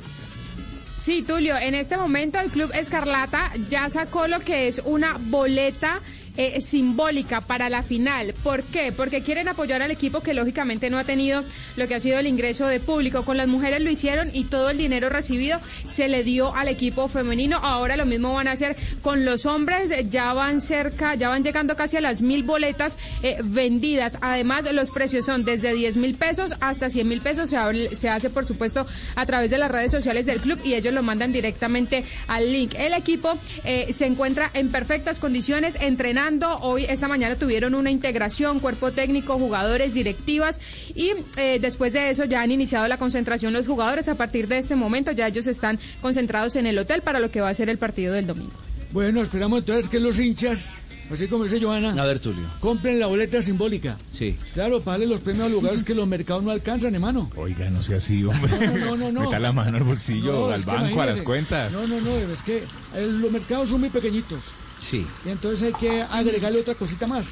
Sí, 1.00 1.24
Tulio, 1.24 1.58
en 1.58 1.74
este 1.74 1.98
momento 1.98 2.40
el 2.40 2.52
Club 2.52 2.70
Escarlata 2.76 3.52
ya 3.70 3.90
sacó 3.90 4.28
lo 4.28 4.40
que 4.42 4.68
es 4.68 4.84
una 4.86 5.18
boleta 5.20 6.00
eh, 6.38 6.62
simbólica 6.62 7.41
para 7.41 7.70
la 7.70 7.84
final. 7.84 8.34
¿Por 8.44 8.64
qué? 8.64 8.91
Porque 8.91 9.22
quieren 9.22 9.48
apoyar 9.48 9.82
al 9.82 9.91
equipo 9.91 10.22
que 10.22 10.34
lógicamente 10.34 10.90
no 10.90 10.98
ha 10.98 11.03
tenido 11.03 11.44
lo 11.76 11.88
que 11.88 11.95
ha 11.95 11.99
sido 11.99 12.20
el 12.20 12.28
ingreso 12.28 12.68
de 12.68 12.80
público. 12.80 13.26
Con 13.26 13.36
las 13.38 13.48
mujeres 13.48 13.82
lo 13.82 13.90
hicieron 13.90 14.30
y 14.34 14.45
todo 14.45 14.70
el 14.70 14.78
dinero 14.78 15.10
recibido 15.10 15.60
se 15.88 16.08
le 16.08 16.24
dio 16.24 16.56
al 16.56 16.70
equipo 16.70 17.08
femenino. 17.08 17.58
Ahora 17.58 17.98
lo 17.98 18.06
mismo 18.06 18.34
van 18.34 18.48
a 18.48 18.53
hacer 18.53 18.78
con 19.02 19.26
los 19.26 19.45
hombres. 19.45 19.91
Ya 20.10 20.34
van 20.34 20.62
cerca, 20.62 21.16
ya 21.16 21.30
van 21.30 21.44
llegando 21.44 21.76
casi 21.76 21.98
a 21.98 22.02
las 22.02 22.22
mil 22.22 22.44
boletas 22.44 22.98
eh, 23.24 23.38
vendidas. 23.44 24.18
Además, 24.22 24.72
los 24.72 24.91
precios 24.91 25.26
son 25.26 25.44
desde 25.44 25.74
10 25.74 25.98
mil 25.98 26.16
pesos 26.16 26.53
hasta 26.62 26.90
100 26.90 27.08
mil 27.08 27.22
pesos. 27.22 27.49
Se, 27.49 28.10
hace, 28.10 28.30
por 28.30 28.45
supuesto, 28.45 28.86
a 29.16 29.26
través 29.26 29.52
de 29.52 29.58
las 29.58 29.70
redes 29.70 29.91
sociales 29.91 30.26
del 30.26 30.40
club 30.40 30.60
y 30.64 30.76
ellos 30.76 30.94
lo 30.94 31.03
mandan 31.03 31.34
directamente 31.34 32.06
al 32.28 32.52
link. 32.52 32.74
El 32.78 32.94
equipo 32.94 33.38
eh, 33.66 33.91
se 33.91 34.06
encuentra 34.06 34.49
en 34.53 34.70
perfectas 34.70 35.20
condiciones 35.20 35.76
entrenando. 35.82 36.20
Hoy, 36.61 36.85
esta 36.85 37.07
mañana 37.07 37.35
tuvieron 37.35 37.73
una 37.73 37.89
integración, 37.89 38.60
cuerpo 38.60 38.91
técnico, 38.91 39.39
jugadores, 39.39 39.95
directivas 39.95 40.60
y 40.93 41.14
eh, 41.38 41.57
después 41.60 41.93
de 41.93 42.11
eso 42.11 42.26
ya 42.26 42.43
han 42.43 42.52
iniciado 42.52 42.88
la 42.88 42.98
concentración 42.98 43.53
los 43.53 43.65
jugadores. 43.65 44.07
A 44.07 44.14
partir 44.15 44.48
de 44.48 44.60
este 44.60 44.76
momento 44.76 45.11
ya 45.11 45.27
ellos 45.27 45.48
están 45.48 45.80
concentrados 45.99 46.56
en 46.57 46.68
el 46.68 46.77
hotel 46.77 47.02
para 47.02 47.19
lo 47.19 47.31
que 47.31 47.41
va 47.41 47.49
a 47.49 47.53
ser 47.56 47.69
el 47.69 47.80
partido 47.80 48.14
del 48.14 48.27
domingo. 48.27 48.52
Bueno, 48.91 49.23
esperamos 49.23 49.60
entonces 49.61 49.89
que 49.89 49.99
los 49.99 50.19
hinchas, 50.19 50.76
así 51.11 51.27
como 51.27 51.45
dice 51.45 51.60
Joana, 51.60 51.99
A 51.99 52.06
ver, 52.06 52.19
Tulio. 52.19 52.45
compren 52.60 52.99
la 52.99 53.07
boleta 53.07 53.41
simbólica. 53.41 53.98
Sí. 54.14 54.38
Claro, 54.53 54.80
para 54.81 54.99
darle 54.99 55.07
los 55.07 55.22
premios 55.22 55.48
a 55.48 55.49
lugares 55.49 55.84
que 55.84 55.95
los 55.95 56.07
mercados 56.07 56.43
no 56.43 56.52
alcanzan, 56.52 56.93
hermano. 56.93 57.31
Oiga, 57.35 57.68
no 57.72 57.81
sea 57.81 57.98
así, 57.98 58.23
hombre. 58.23 58.52
No, 58.68 58.77
no, 58.77 58.98
no, 58.98 59.11
no. 59.11 59.22
Meta 59.22 59.39
la 59.39 59.52
mano 59.52 59.77
al 59.77 59.84
bolsillo, 59.84 60.34
No, 60.34 60.53
al 60.53 60.61
banco, 60.61 61.02
a 61.02 61.06
las 61.07 61.22
cuentas. 61.23 61.73
No, 61.73 61.88
no, 61.88 61.99
no, 61.99 62.10
es 62.11 62.41
que 62.45 62.57
eh, 62.57 63.07
los 63.19 63.31
mercados 63.31 63.69
son 63.69 63.80
muy 63.80 63.89
pequeñitos. 63.89 64.39
Sí. 64.82 65.06
Y 65.26 65.30
entonces 65.30 65.64
hay 65.64 65.74
que 65.80 66.02
agregarle 66.02 66.60
otra 66.60 66.76
cosita 66.76 67.08
más. 67.08 67.28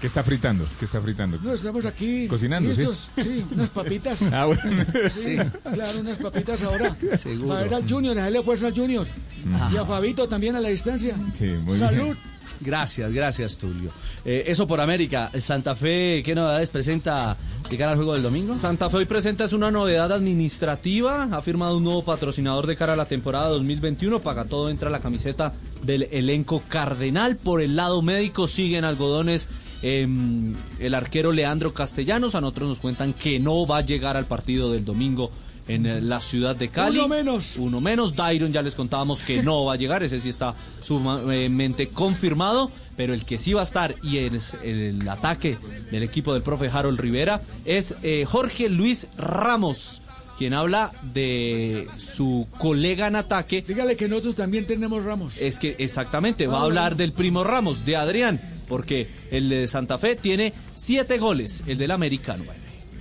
¿Qué 0.00 0.08
está 0.08 0.22
fritando? 0.22 0.66
¿Qué 0.78 0.84
está 0.84 1.00
fritando? 1.00 1.38
No, 1.42 1.54
estamos 1.54 1.84
aquí. 1.86 2.26
Cocinando, 2.28 2.74
¿sí? 2.74 2.80
listos. 2.80 3.08
Sí, 3.22 3.44
unas 3.52 3.70
papitas. 3.70 4.18
Ah, 4.32 4.46
bueno. 4.46 4.62
Sí, 5.08 5.36
claro, 5.62 6.00
unas 6.00 6.18
papitas 6.18 6.62
ahora. 6.62 6.94
Seguro. 7.16 7.48
Para 7.48 7.62
ver 7.62 7.74
al 7.74 7.88
Junior, 7.88 8.18
a 8.18 8.22
darle 8.22 8.42
fuerza 8.42 8.66
al 8.66 8.74
Junior. 8.74 9.06
Ajá. 9.54 9.70
Y 9.72 9.76
a 9.76 9.84
Fabito 9.84 10.26
también 10.28 10.56
a 10.56 10.60
la 10.60 10.68
distancia. 10.68 11.16
Sí, 11.38 11.46
muy 11.46 11.78
Salud. 11.78 12.04
bien. 12.04 12.18
Gracias, 12.60 13.12
gracias, 13.12 13.56
Tulio. 13.56 13.90
Eh, 14.24 14.44
eso 14.46 14.66
por 14.66 14.80
América. 14.80 15.30
Santa 15.38 15.74
Fe, 15.74 16.22
¿qué 16.24 16.34
novedades 16.34 16.68
presenta 16.68 17.36
cara 17.70 17.92
al 17.92 17.96
juego 17.96 18.12
del 18.12 18.22
domingo? 18.22 18.56
Santa 18.58 18.88
Fe 18.88 18.98
hoy 18.98 19.04
presenta 19.04 19.44
es 19.44 19.52
una 19.52 19.70
novedad 19.70 20.12
administrativa, 20.12 21.24
ha 21.24 21.40
firmado 21.40 21.76
un 21.76 21.84
nuevo 21.84 22.04
patrocinador 22.04 22.66
de 22.66 22.76
cara 22.76 22.92
a 22.92 22.96
la 22.96 23.06
temporada 23.06 23.48
2021, 23.48 24.20
paga 24.20 24.44
todo, 24.44 24.70
entra 24.70 24.90
la 24.90 25.00
camiseta 25.00 25.52
del 25.82 26.04
elenco 26.12 26.62
cardenal. 26.68 27.36
Por 27.36 27.60
el 27.60 27.74
lado 27.74 28.00
médico 28.00 28.46
siguen 28.46 28.84
algodones 28.84 29.48
em, 29.82 30.54
el 30.78 30.94
arquero 30.94 31.32
Leandro 31.32 31.74
Castellanos, 31.74 32.34
a 32.36 32.40
nosotros 32.40 32.68
nos 32.68 32.78
cuentan 32.78 33.12
que 33.12 33.40
no 33.40 33.66
va 33.66 33.78
a 33.78 33.82
llegar 33.82 34.16
al 34.16 34.26
partido 34.26 34.70
del 34.70 34.84
domingo 34.84 35.30
en 35.66 35.86
eh, 35.86 36.00
la 36.00 36.20
ciudad 36.20 36.56
de 36.56 36.68
Cali. 36.68 36.98
Uno 36.98 37.08
menos. 37.08 37.56
Uno 37.56 37.80
menos. 37.80 38.14
Dairon 38.14 38.52
ya 38.52 38.62
les 38.62 38.74
contábamos 38.74 39.20
que 39.22 39.42
no 39.42 39.64
va 39.64 39.74
a 39.74 39.76
llegar, 39.76 40.02
ese 40.02 40.20
sí 40.20 40.28
está 40.28 40.54
sumamente 40.82 41.88
confirmado, 41.88 42.70
pero 42.96 43.14
el 43.14 43.24
que 43.24 43.38
sí 43.38 43.52
va 43.52 43.60
a 43.60 43.64
estar 43.64 43.94
y 44.02 44.18
es 44.18 44.56
el, 44.62 45.08
ataque 45.08 45.58
del 45.90 46.02
equipo 46.02 46.32
del 46.34 46.42
profe 46.42 46.68
Harold 46.72 46.98
Rivera 46.98 47.42
es 47.64 47.94
eh, 48.02 48.24
Jorge 48.26 48.68
Luis 48.68 49.08
Ramos, 49.16 50.02
quien 50.38 50.54
habla 50.54 50.92
de 51.12 51.88
su 51.96 52.46
colega 52.58 53.06
en 53.06 53.16
ataque. 53.16 53.64
Dígale 53.66 53.96
que 53.96 54.08
nosotros 54.08 54.34
también 54.36 54.66
tenemos 54.66 55.04
Ramos. 55.04 55.36
Es 55.38 55.58
que 55.58 55.76
exactamente, 55.78 56.46
va 56.46 56.58
a 56.58 56.60
Ah, 56.62 56.64
hablar 56.64 56.96
del 56.96 57.12
primo 57.12 57.44
Ramos, 57.44 57.84
de 57.84 57.96
Adrián, 57.96 58.40
porque 58.68 59.06
el 59.30 59.48
de 59.48 59.68
Santa 59.68 59.98
Fe 59.98 60.16
tiene 60.16 60.52
siete 60.74 61.18
goles, 61.18 61.62
el 61.66 61.78
del 61.78 61.90
americano. 61.90 62.44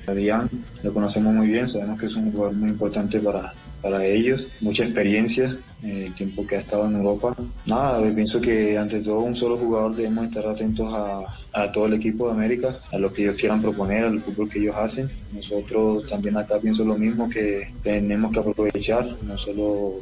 Adrián 0.05 0.49
lo 0.83 0.93
conocemos 0.93 1.33
muy 1.33 1.47
bien, 1.47 1.67
sabemos 1.69 1.99
que 1.99 2.07
es 2.07 2.15
un 2.15 2.31
jugador 2.31 2.55
muy 2.55 2.69
importante 2.69 3.19
para, 3.19 3.53
para 3.81 4.05
ellos, 4.05 4.43
mucha 4.59 4.83
experiencia, 4.83 5.55
el 5.84 6.14
tiempo 6.15 6.45
que 6.47 6.55
ha 6.55 6.60
estado 6.60 6.85
en 6.85 6.95
Europa. 6.95 7.35
Nada, 7.65 8.01
yo 8.05 8.14
pienso 8.15 8.39
que 8.39 8.77
ante 8.77 9.01
todo 9.01 9.19
un 9.19 9.35
solo 9.35 9.57
jugador 9.57 9.95
debemos 9.95 10.26
estar 10.26 10.47
atentos 10.47 10.93
a, 10.93 11.22
a 11.53 11.72
todo 11.72 11.85
el 11.85 11.93
equipo 11.93 12.27
de 12.27 12.34
América, 12.34 12.77
a 12.91 12.97
lo 12.97 13.11
que 13.11 13.23
ellos 13.23 13.35
quieran 13.35 13.61
proponer, 13.61 14.05
al 14.05 14.22
fútbol 14.22 14.49
que 14.49 14.60
ellos 14.60 14.76
hacen. 14.76 15.10
Nosotros 15.34 16.07
también 16.07 16.38
acá 16.38 16.60
pienso 16.60 16.84
lo 16.84 16.97
mismo, 16.97 17.30
que 17.30 17.68
tenemos 17.84 18.31
que 18.31 18.39
aprovechar, 18.39 19.15
no 19.23 19.38
solo 19.38 19.93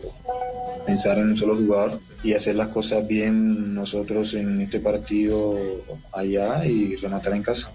pensar 0.85 1.17
en 1.19 1.29
un 1.29 1.37
solo 1.37 1.55
jugador 1.55 1.99
y 2.23 2.33
hacer 2.33 2.55
las 2.55 2.69
cosas 2.69 3.07
bien 3.07 3.73
nosotros 3.75 4.33
en 4.33 4.61
este 4.61 4.79
partido 4.79 5.57
allá 6.11 6.65
y 6.65 6.95
rematar 6.95 7.33
en 7.33 7.43
casa. 7.43 7.71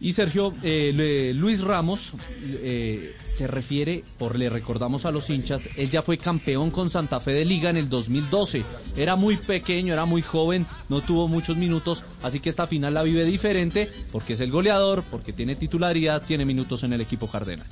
Y 0.00 0.12
Sergio, 0.12 0.52
eh, 0.62 1.32
Luis 1.34 1.62
Ramos 1.62 2.12
eh, 2.42 3.14
se 3.26 3.46
refiere, 3.46 4.04
por 4.18 4.36
le 4.36 4.50
recordamos 4.50 5.06
a 5.06 5.10
los 5.10 5.30
hinchas, 5.30 5.68
él 5.76 5.90
ya 5.90 6.02
fue 6.02 6.18
campeón 6.18 6.70
con 6.70 6.90
Santa 6.90 7.20
Fe 7.20 7.32
de 7.32 7.44
Liga 7.44 7.70
en 7.70 7.76
el 7.76 7.88
2012. 7.88 8.64
Era 8.96 9.16
muy 9.16 9.36
pequeño, 9.36 9.92
era 9.92 10.04
muy 10.04 10.20
joven, 10.20 10.66
no 10.88 11.00
tuvo 11.00 11.28
muchos 11.28 11.56
minutos, 11.56 12.04
así 12.22 12.40
que 12.40 12.50
esta 12.50 12.66
final 12.66 12.94
la 12.94 13.02
vive 13.02 13.24
diferente 13.24 13.88
porque 14.12 14.34
es 14.34 14.40
el 14.40 14.50
goleador, 14.50 15.04
porque 15.10 15.32
tiene 15.32 15.56
titularidad, 15.56 16.22
tiene 16.22 16.44
minutos 16.44 16.82
en 16.82 16.92
el 16.92 17.00
equipo 17.00 17.28
Cardenal. 17.28 17.66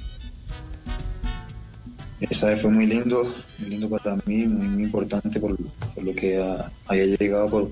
Esa 2.31 2.47
vez 2.47 2.63
fue 2.63 2.71
muy 2.71 2.87
lindo, 2.87 3.35
muy 3.59 3.71
lindo 3.71 3.89
para 3.89 4.17
mí, 4.27 4.47
muy, 4.47 4.85
importante 4.85 5.41
por, 5.41 5.57
lo 5.61 6.15
que 6.15 6.41
había 6.87 7.05
llegado 7.05 7.51
por, 7.51 7.71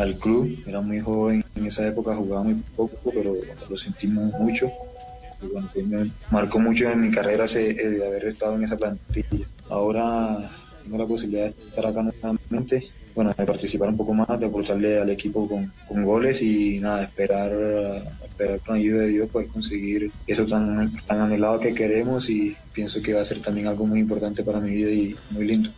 al 0.00 0.16
club. 0.16 0.58
Era 0.66 0.80
muy 0.80 1.00
joven 1.00 1.44
en 1.54 1.66
esa 1.66 1.86
época, 1.86 2.14
jugaba 2.14 2.44
muy 2.44 2.54
poco, 2.76 3.10
pero 3.14 3.34
lo 3.68 3.76
sentimos 3.76 4.32
mucho. 4.40 4.70
Y 5.42 5.46
bueno, 5.46 5.68
pues 5.72 5.86
marcó 6.30 6.58
mucho 6.58 6.90
en 6.90 7.00
mi 7.00 7.10
carrera 7.10 7.44
ese, 7.44 7.70
el 7.70 8.02
haber 8.02 8.26
estado 8.26 8.56
en 8.56 8.64
esa 8.64 8.76
plantilla. 8.76 9.46
Ahora 9.68 10.50
tengo 10.82 10.98
la 10.98 11.06
posibilidad 11.06 11.44
de 11.44 11.50
estar 11.68 11.86
acá 11.86 12.02
nuevamente, 12.02 12.88
bueno, 13.14 13.34
de 13.36 13.46
participar 13.46 13.88
un 13.88 13.96
poco 13.96 14.14
más, 14.14 14.38
de 14.38 14.46
aportarle 14.46 15.00
al 15.00 15.10
equipo 15.10 15.48
con, 15.48 15.72
con 15.86 16.02
goles 16.04 16.42
y 16.42 16.78
nada, 16.78 17.04
esperar, 17.04 17.52
esperar 18.26 18.60
con 18.60 18.76
ayuda 18.76 19.02
de 19.02 19.08
Dios 19.08 19.30
poder 19.30 19.48
conseguir 19.48 20.10
eso 20.26 20.46
tan, 20.46 20.92
tan 21.06 21.20
anhelado 21.20 21.60
que 21.60 21.74
queremos 21.74 22.28
y 22.28 22.56
pienso 22.72 23.02
que 23.02 23.14
va 23.14 23.22
a 23.22 23.24
ser 23.24 23.40
también 23.40 23.66
algo 23.66 23.86
muy 23.86 24.00
importante 24.00 24.42
para 24.42 24.60
mi 24.60 24.74
vida 24.74 24.90
y 24.90 25.16
muy 25.30 25.46
lindo. 25.46 25.70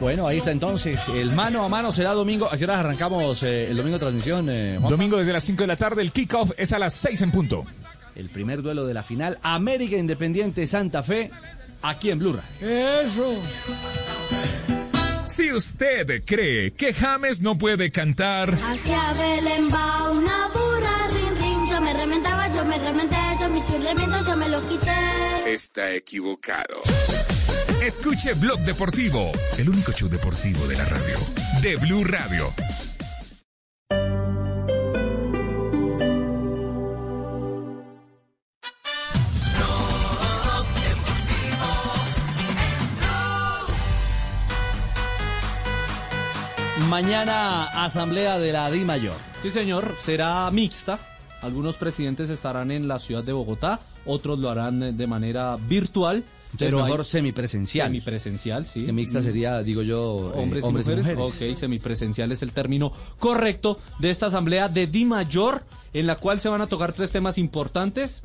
Bueno, 0.00 0.26
ahí 0.26 0.38
está 0.38 0.50
entonces. 0.52 1.00
El 1.08 1.32
mano 1.32 1.64
a 1.64 1.68
mano 1.68 1.90
será 1.92 2.12
domingo. 2.12 2.48
¿A 2.52 2.56
qué 2.56 2.64
horas 2.64 2.78
arrancamos 2.78 3.42
eh, 3.42 3.70
el 3.70 3.76
domingo 3.76 3.94
de 3.94 4.00
transmisión? 4.00 4.48
eh? 4.50 4.78
Domingo 4.88 5.16
desde 5.16 5.32
las 5.32 5.44
5 5.44 5.62
de 5.62 5.66
la 5.66 5.76
tarde, 5.76 6.02
el 6.02 6.12
kickoff 6.12 6.50
es 6.56 6.72
a 6.72 6.78
las 6.78 6.94
6 6.94 7.22
en 7.22 7.30
punto. 7.30 7.64
El 8.14 8.28
primer 8.28 8.62
duelo 8.62 8.86
de 8.86 8.94
la 8.94 9.02
final, 9.02 9.38
América 9.42 9.96
Independiente 9.96 10.66
Santa 10.66 11.02
Fe, 11.02 11.30
aquí 11.82 12.10
en 12.10 12.18
Blue 12.18 12.32
Radio. 12.34 13.00
Eso. 13.02 13.34
Si 15.26 15.52
usted 15.52 16.22
cree 16.24 16.72
que 16.72 16.92
James 16.92 17.40
no 17.40 17.56
puede 17.56 17.90
cantar, 17.90 18.54
Hacia 18.54 19.12
Belén 19.14 19.68
va 19.72 20.10
una 20.10 20.48
burra, 20.48 21.08
rin, 21.08 21.36
rin. 21.40 21.70
Yo 21.70 21.80
me 21.80 21.92
rementaba, 21.94 22.54
yo 22.54 22.64
me 22.64 22.78
rementé, 22.78 23.16
yo 23.40 23.48
me 23.48 23.58
hice 23.58 23.76
un 23.76 24.26
yo 24.26 24.36
me 24.36 24.48
lo 24.48 24.68
quité. 24.68 25.52
está 25.52 25.90
equivocado. 25.92 26.82
Escuche 27.84 28.32
Blog 28.32 28.60
Deportivo, 28.60 29.30
el 29.58 29.68
único 29.68 29.92
show 29.92 30.08
deportivo 30.08 30.66
de 30.66 30.74
la 30.74 30.86
radio, 30.86 31.18
de 31.60 31.76
Blue 31.76 32.02
Radio. 32.02 32.50
Mañana, 46.88 47.84
asamblea 47.84 48.38
de 48.38 48.50
la 48.52 48.70
Di 48.70 48.82
Mayor. 48.86 49.16
Sí, 49.42 49.50
señor, 49.50 49.94
será 50.00 50.50
mixta. 50.50 50.98
Algunos 51.42 51.76
presidentes 51.76 52.30
estarán 52.30 52.70
en 52.70 52.88
la 52.88 52.98
ciudad 52.98 53.22
de 53.22 53.34
Bogotá, 53.34 53.80
otros 54.06 54.38
lo 54.38 54.48
harán 54.48 54.96
de 54.96 55.06
manera 55.06 55.58
virtual. 55.68 56.24
Entonces, 56.54 56.74
mejor 56.74 57.00
hay- 57.00 57.06
semipresencial. 57.06 57.88
Semipresencial, 57.88 58.66
sí. 58.66 58.84
Que 58.86 58.92
mixta 58.92 59.20
sería, 59.22 59.62
digo 59.62 59.82
yo, 59.82 60.32
eh, 60.34 60.38
hombres, 60.38 60.64
y, 60.64 60.68
y 60.68 60.72
mujeres. 60.72 61.06
Ok, 61.18 61.56
semipresencial 61.56 62.32
es 62.32 62.42
el 62.42 62.52
término 62.52 62.92
correcto 63.18 63.78
de 63.98 64.10
esta 64.10 64.26
asamblea 64.26 64.68
de 64.68 64.86
Di 64.86 65.04
Mayor, 65.04 65.64
en 65.92 66.06
la 66.06 66.16
cual 66.16 66.40
se 66.40 66.48
van 66.48 66.60
a 66.60 66.66
tocar 66.66 66.92
tres 66.92 67.10
temas 67.10 67.38
importantes. 67.38 68.22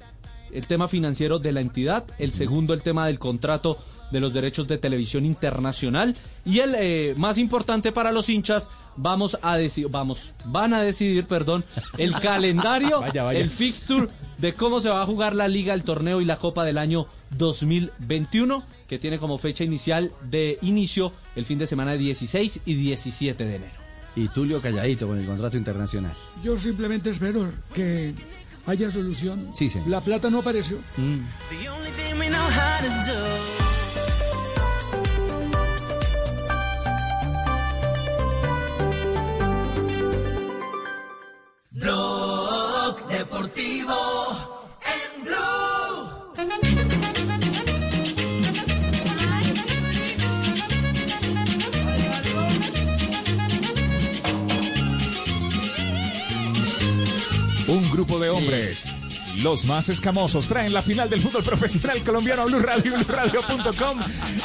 El 0.52 0.66
tema 0.66 0.88
financiero 0.88 1.38
de 1.38 1.52
la 1.52 1.62
entidad, 1.62 2.06
el 2.18 2.32
segundo 2.32 2.74
el 2.74 2.82
tema 2.82 3.06
del 3.06 3.20
contrato 3.20 3.78
de 4.12 4.20
los 4.20 4.34
derechos 4.34 4.68
de 4.68 4.80
televisión 4.80 5.24
internacional 5.24 6.16
y 6.44 6.60
el 6.62 6.74
eh, 6.76 7.14
más 7.18 7.38
importante 7.38 7.92
para 7.92 8.12
los 8.12 8.28
hinchas, 8.30 8.68
vamos 8.96 9.38
a 9.44 9.58
decidir, 9.58 9.92
vamos, 9.92 10.32
van 10.46 10.74
a 10.74 10.82
decidir, 10.82 11.26
perdón, 11.26 11.64
el 12.00 12.14
calendario, 12.20 13.02
Vaya, 13.02 13.24
vaya. 13.24 13.40
el 13.40 13.52
fixture 13.52 14.08
de 14.40 14.54
cómo 14.56 14.82
se 14.82 14.90
va 14.90 15.04
a 15.04 15.06
jugar 15.06 15.36
la 15.36 15.48
liga, 15.48 15.76
el 15.76 15.84
torneo 15.84 16.20
y 16.22 16.26
la 16.26 16.38
copa 16.38 16.66
del 16.66 16.80
año 16.80 17.06
2021, 17.38 18.64
que 18.88 19.00
tiene 19.00 19.20
como 19.20 19.38
fecha 19.38 19.64
inicial 19.64 20.12
de 20.30 20.58
inicio 20.62 21.14
el 21.36 21.46
fin 21.46 21.60
de 21.60 21.68
semana 21.68 21.94
16 21.94 22.62
y 22.66 22.74
17 22.76 23.46
de 23.46 23.56
enero. 23.56 23.72
Y 24.16 24.28
Tulio 24.30 24.62
calladito 24.62 25.08
con 25.08 25.20
el 25.20 25.26
contrato 25.26 25.58
internacional. 25.58 26.14
Yo 26.44 26.60
simplemente 26.60 27.10
espero 27.10 27.52
que 27.74 28.14
haya 28.66 28.92
solución. 28.92 29.50
Sí, 29.54 29.70
señor. 29.70 29.88
La 29.88 30.02
plata 30.02 30.30
no 30.30 30.40
apareció. 30.40 30.78
The 30.96 31.70
only 31.70 31.92
thing 31.92 32.20
we 32.20 32.28
know 32.28 32.48
how 32.48 32.80
to 32.82 32.90
do. 33.12 33.70
Blog 41.72 43.08
Deportivo 43.08 44.59
Un 57.70 57.92
grupo 57.92 58.18
de 58.18 58.30
hombres, 58.30 58.86
los 59.44 59.66
más 59.66 59.90
escamosos, 59.90 60.48
traen 60.48 60.74
la 60.74 60.82
final 60.82 61.08
del 61.08 61.22
fútbol 61.22 61.44
profesional 61.44 62.02
colombiano 62.04 62.42
a 62.42 62.46
Blue 62.46 62.60
Radio 62.60 62.94
y 63.00 63.04
BlueRadio.com 63.04 64.00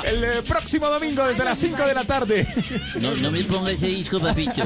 el 0.04 0.24
eh, 0.24 0.42
próximo 0.46 0.90
domingo 0.90 1.26
desde 1.26 1.42
las 1.42 1.58
5 1.58 1.86
de 1.86 1.94
la 1.94 2.04
tarde. 2.04 2.46
No, 3.00 3.14
no 3.16 3.30
me 3.30 3.42
ponga 3.44 3.70
ese 3.70 3.86
disco, 3.86 4.20
papito. 4.20 4.62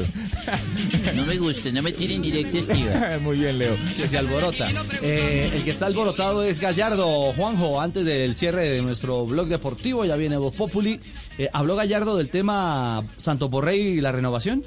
No 1.14 1.24
me 1.24 1.36
gusta, 1.36 1.70
no 1.70 1.82
me 1.82 1.92
tiren 1.92 2.20
directo. 2.20 2.58
Muy 3.22 3.38
bien, 3.38 3.58
Leo. 3.58 3.76
Que 3.96 4.08
se 4.08 4.18
alborota. 4.18 4.66
Eh, 5.02 5.52
el 5.54 5.62
que 5.62 5.70
está 5.70 5.86
alborotado 5.86 6.42
es 6.42 6.58
Gallardo. 6.58 7.32
Juanjo, 7.34 7.80
antes 7.80 8.04
del 8.04 8.34
cierre 8.34 8.68
de 8.70 8.82
nuestro 8.82 9.24
blog 9.24 9.46
deportivo, 9.46 10.04
ya 10.04 10.16
viene 10.16 10.36
Voz 10.36 10.54
Populi. 10.56 11.00
Eh, 11.38 11.48
¿Habló 11.52 11.76
Gallardo 11.76 12.16
del 12.16 12.28
tema 12.28 13.04
Santo 13.18 13.48
Borrey 13.48 13.80
y 13.80 14.00
la 14.00 14.10
renovación? 14.10 14.64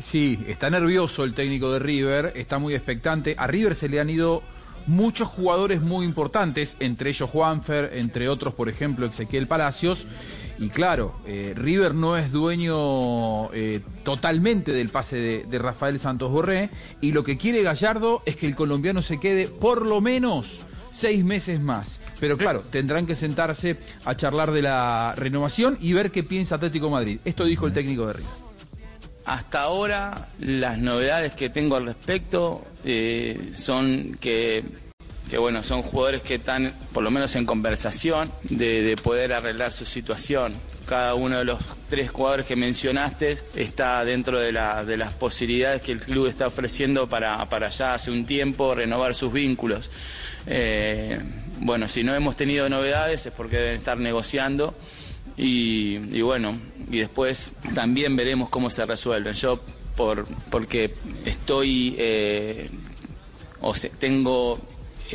Sí, 0.00 0.38
está 0.46 0.68
nervioso 0.68 1.24
el 1.24 1.34
técnico 1.34 1.72
de 1.72 1.78
River, 1.78 2.32
está 2.36 2.58
muy 2.58 2.74
expectante. 2.74 3.34
A 3.38 3.46
River 3.46 3.74
se 3.74 3.88
le 3.88 3.98
han 3.98 4.10
ido 4.10 4.42
muchos 4.86 5.28
jugadores 5.28 5.80
muy 5.80 6.04
importantes, 6.04 6.76
entre 6.80 7.10
ellos 7.10 7.30
Juanfer, 7.30 7.90
entre 7.94 8.28
otros, 8.28 8.54
por 8.54 8.68
ejemplo, 8.68 9.06
Ezequiel 9.06 9.46
Palacios. 9.46 10.06
Y 10.58 10.68
claro, 10.68 11.14
eh, 11.26 11.54
River 11.56 11.94
no 11.94 12.16
es 12.16 12.30
dueño 12.30 13.52
eh, 13.52 13.80
totalmente 14.04 14.72
del 14.72 14.88
pase 14.90 15.16
de, 15.16 15.44
de 15.44 15.58
Rafael 15.58 15.98
Santos 15.98 16.30
Borré. 16.30 16.70
Y 17.00 17.12
lo 17.12 17.24
que 17.24 17.38
quiere 17.38 17.62
Gallardo 17.62 18.22
es 18.26 18.36
que 18.36 18.46
el 18.46 18.54
colombiano 18.54 19.02
se 19.02 19.18
quede 19.18 19.48
por 19.48 19.84
lo 19.84 20.00
menos 20.00 20.60
seis 20.90 21.24
meses 21.24 21.60
más. 21.60 22.00
Pero 22.20 22.38
claro, 22.38 22.62
tendrán 22.70 23.06
que 23.06 23.14
sentarse 23.14 23.78
a 24.04 24.16
charlar 24.16 24.50
de 24.50 24.62
la 24.62 25.14
renovación 25.16 25.76
y 25.80 25.92
ver 25.92 26.10
qué 26.10 26.22
piensa 26.22 26.54
Atlético 26.54 26.88
Madrid. 26.88 27.18
Esto 27.24 27.44
dijo 27.44 27.66
el 27.66 27.74
técnico 27.74 28.06
de 28.06 28.14
River. 28.14 28.45
Hasta 29.26 29.62
ahora 29.62 30.28
las 30.38 30.78
novedades 30.78 31.34
que 31.34 31.50
tengo 31.50 31.74
al 31.74 31.86
respecto 31.86 32.64
eh, 32.84 33.50
son 33.56 34.16
que, 34.20 34.62
bueno, 35.36 35.64
son 35.64 35.82
jugadores 35.82 36.22
que 36.22 36.36
están 36.36 36.72
por 36.92 37.02
lo 37.02 37.10
menos 37.10 37.34
en 37.34 37.44
conversación 37.44 38.30
de, 38.44 38.82
de 38.82 38.96
poder 38.96 39.32
arreglar 39.32 39.72
su 39.72 39.84
situación. 39.84 40.54
Cada 40.86 41.14
uno 41.16 41.38
de 41.38 41.44
los 41.44 41.58
tres 41.90 42.12
jugadores 42.12 42.46
que 42.46 42.54
mencionaste 42.54 43.36
está 43.56 44.04
dentro 44.04 44.38
de 44.38 44.52
las 44.52 45.14
posibilidades 45.14 45.82
que 45.82 45.90
el 45.90 45.98
club 45.98 46.28
está 46.28 46.46
ofreciendo 46.46 47.08
para, 47.08 47.44
para 47.46 47.68
ya 47.70 47.94
hace 47.94 48.12
un 48.12 48.26
tiempo 48.26 48.76
renovar 48.76 49.16
sus 49.16 49.32
vínculos. 49.32 49.90
Eh, 50.46 51.18
bueno, 51.58 51.88
si 51.88 52.04
no 52.04 52.14
hemos 52.14 52.36
tenido 52.36 52.68
novedades 52.68 53.26
es 53.26 53.32
porque 53.32 53.56
deben 53.56 53.78
estar 53.78 53.98
negociando 53.98 54.76
y, 55.36 55.96
y 56.16 56.22
bueno, 56.22 56.58
y 56.90 56.98
después 56.98 57.52
también 57.74 58.16
veremos 58.16 58.48
cómo 58.48 58.70
se 58.70 58.86
resuelven. 58.86 59.34
Yo, 59.34 59.60
por, 59.96 60.26
porque 60.50 60.94
estoy, 61.24 61.94
eh, 61.98 62.70
o 63.60 63.74
sea, 63.74 63.90
tengo 63.98 64.58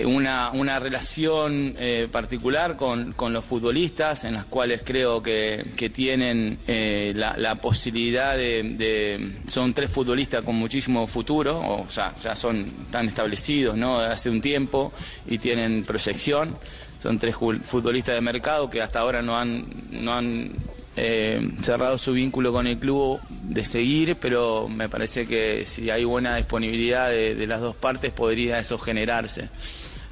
una, 0.05 0.51
una 0.51 0.79
relación 0.79 1.75
eh, 1.77 2.07
particular 2.11 2.77
con, 2.77 3.13
con 3.13 3.33
los 3.33 3.43
futbolistas, 3.45 4.23
en 4.23 4.33
las 4.35 4.45
cuales 4.45 4.81
creo 4.85 5.21
que, 5.21 5.65
que 5.75 5.89
tienen 5.89 6.59
eh, 6.67 7.11
la, 7.15 7.35
la 7.37 7.55
posibilidad 7.55 8.35
de, 8.37 8.63
de- 8.63 9.31
Son 9.47 9.73
tres 9.73 9.91
futbolistas 9.91 10.43
con 10.43 10.55
muchísimo 10.55 11.05
futuro, 11.07 11.59
o 11.59 11.87
sea, 11.91 12.15
ya 12.23 12.35
son 12.35 12.65
tan 12.91 13.07
establecidos 13.07 13.75
¿no? 13.77 13.99
hace 13.99 14.29
un 14.29 14.41
tiempo 14.41 14.93
y 15.27 15.37
tienen 15.37 15.83
proyección. 15.83 16.57
Son 17.01 17.17
tres 17.17 17.35
futbolistas 17.35 18.15
de 18.15 18.21
mercado 18.21 18.69
que 18.69 18.81
hasta 18.81 18.99
ahora 18.99 19.21
no 19.21 19.37
han, 19.37 19.65
no 19.91 20.13
han 20.13 20.51
eh, 20.95 21.51
cerrado 21.61 21.97
su 21.97 22.13
vínculo 22.13 22.51
con 22.51 22.67
el 22.67 22.77
club 22.77 23.19
de 23.29 23.63
seguir, 23.63 24.17
pero 24.19 24.67
me 24.67 24.89
parece 24.89 25.25
que 25.25 25.65
si 25.65 25.89
hay 25.89 26.03
buena 26.03 26.35
disponibilidad 26.35 27.09
de, 27.09 27.47
las 27.47 27.61
dos 27.61 27.75
partes 27.75 28.11
podría 28.11 28.59
eso 28.59 28.77
generarse. 28.77 29.49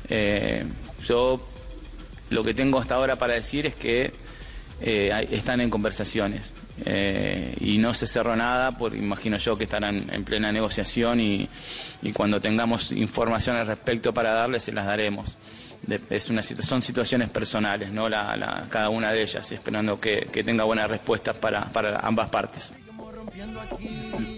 Eh, 0.09 0.63
yo 1.05 1.45
lo 2.29 2.43
que 2.43 2.53
tengo 2.53 2.79
hasta 2.79 2.95
ahora 2.95 3.15
para 3.15 3.33
decir 3.33 3.65
es 3.65 3.75
que 3.75 4.11
eh, 4.81 5.27
están 5.31 5.59
en 5.59 5.69
conversaciones 5.69 6.53
eh, 6.85 7.53
y 7.59 7.77
no 7.79 7.93
se 7.93 8.07
cerró 8.07 8.35
nada, 8.35 8.71
porque 8.71 8.97
imagino 8.97 9.37
yo 9.37 9.57
que 9.57 9.65
estarán 9.65 10.09
en 10.11 10.23
plena 10.23 10.51
negociación 10.51 11.19
y, 11.19 11.49
y 12.01 12.13
cuando 12.13 12.39
tengamos 12.39 12.93
información 12.93 13.57
al 13.57 13.67
respecto 13.67 14.13
para 14.13 14.31
darles 14.31 14.63
se 14.63 14.71
las 14.71 14.85
daremos. 14.85 15.37
De- 15.85 16.01
es 16.09 16.29
una, 16.29 16.43
son 16.43 16.81
situaciones 16.81 17.29
personales, 17.29 17.91
¿no? 17.91 18.09
La- 18.09 18.35
la- 18.37 18.65
cada 18.69 18.89
una 18.89 19.11
de 19.11 19.21
ellas, 19.23 19.51
y 19.51 19.55
esperando 19.55 19.99
que, 19.99 20.27
que 20.31 20.43
tenga 20.43 20.63
buenas 20.65 20.89
respuestas 20.89 21.37
para, 21.37 21.69
para 21.71 21.99
ambas 21.99 22.29
partes. 22.29 22.73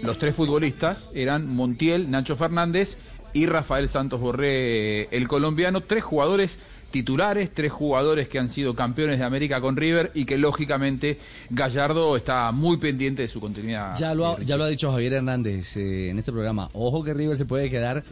Los 0.02 0.18
tres 0.18 0.34
futbolistas 0.34 1.10
eran 1.14 1.46
Montiel, 1.48 2.10
Nacho 2.10 2.36
Fernández 2.36 2.96
y 3.32 3.46
Rafael 3.46 3.88
Santos 3.88 4.20
Borré, 4.20 5.04
el 5.16 5.28
colombiano. 5.28 5.80
Tres 5.82 6.04
jugadores 6.04 6.58
titulares, 6.90 7.50
tres 7.52 7.72
jugadores 7.72 8.28
que 8.28 8.38
han 8.38 8.48
sido 8.48 8.74
campeones 8.74 9.18
de 9.18 9.24
América 9.24 9.60
con 9.60 9.76
River 9.76 10.10
y 10.14 10.24
que 10.26 10.36
lógicamente 10.38 11.18
Gallardo 11.50 12.16
está 12.16 12.50
muy 12.52 12.76
pendiente 12.76 13.22
de 13.22 13.28
su 13.28 13.40
continuidad. 13.40 13.96
Ya 13.98 14.14
lo, 14.14 14.26
ha, 14.32 14.40
ya 14.40 14.56
lo 14.56 14.64
ha 14.64 14.68
dicho 14.68 14.90
Javier 14.92 15.14
Hernández 15.14 15.76
eh, 15.76 16.10
en 16.10 16.18
este 16.18 16.32
programa. 16.32 16.68
Ojo 16.74 17.02
que 17.02 17.14
River 17.14 17.36
se 17.36 17.46
puede 17.46 17.70
quedar 17.70 18.04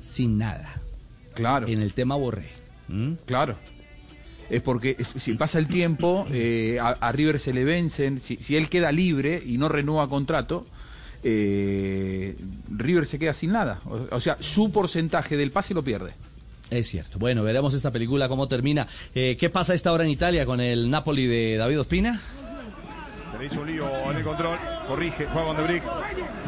sin 0.00 0.38
nada. 0.38 0.74
Claro. 1.34 1.66
En 1.68 1.82
el 1.82 1.92
tema 1.94 2.14
Borré. 2.16 2.48
Claro. 3.26 3.56
Es 4.50 4.62
porque 4.62 4.96
es- 4.98 5.08
si 5.16 5.34
pasa 5.34 5.58
el 5.58 5.68
tiempo, 5.68 6.26
eh, 6.32 6.78
a, 6.80 6.88
a 6.88 7.12
River 7.12 7.38
se 7.38 7.52
le 7.52 7.64
vencen, 7.64 8.20
si, 8.20 8.36
si 8.36 8.56
él 8.56 8.68
queda 8.68 8.90
libre 8.92 9.42
y 9.44 9.58
no 9.58 9.68
renueva 9.68 10.08
contrato, 10.08 10.66
eh, 11.22 12.36
River 12.70 13.06
se 13.06 13.18
queda 13.18 13.34
sin 13.34 13.52
nada. 13.52 13.80
O, 13.84 14.06
o 14.16 14.20
sea, 14.20 14.36
su 14.40 14.70
porcentaje 14.72 15.36
del 15.36 15.50
pase 15.50 15.74
lo 15.74 15.82
pierde. 15.82 16.12
Es 16.70 16.86
cierto. 16.88 17.18
Bueno, 17.18 17.42
veremos 17.42 17.72
esta 17.74 17.90
película 17.90 18.28
cómo 18.28 18.46
termina. 18.46 18.86
Eh, 19.14 19.36
¿Qué 19.40 19.48
pasa 19.50 19.72
a 19.72 19.76
esta 19.76 19.90
hora 19.92 20.04
en 20.04 20.10
Italia 20.10 20.44
con 20.44 20.60
el 20.60 20.90
Napoli 20.90 21.26
de 21.26 21.56
David 21.56 21.80
Ospina? 21.80 22.20
Se 23.38 23.42
le 23.42 23.46
hizo 23.46 23.60
un 23.60 23.66
lío 23.68 23.88
en 24.10 24.16
el 24.16 24.24
control. 24.24 24.58
Corrige, 24.88 25.26
juega 25.26 25.46
con 25.46 25.56
De 25.58 25.62
Brick. 25.62 25.84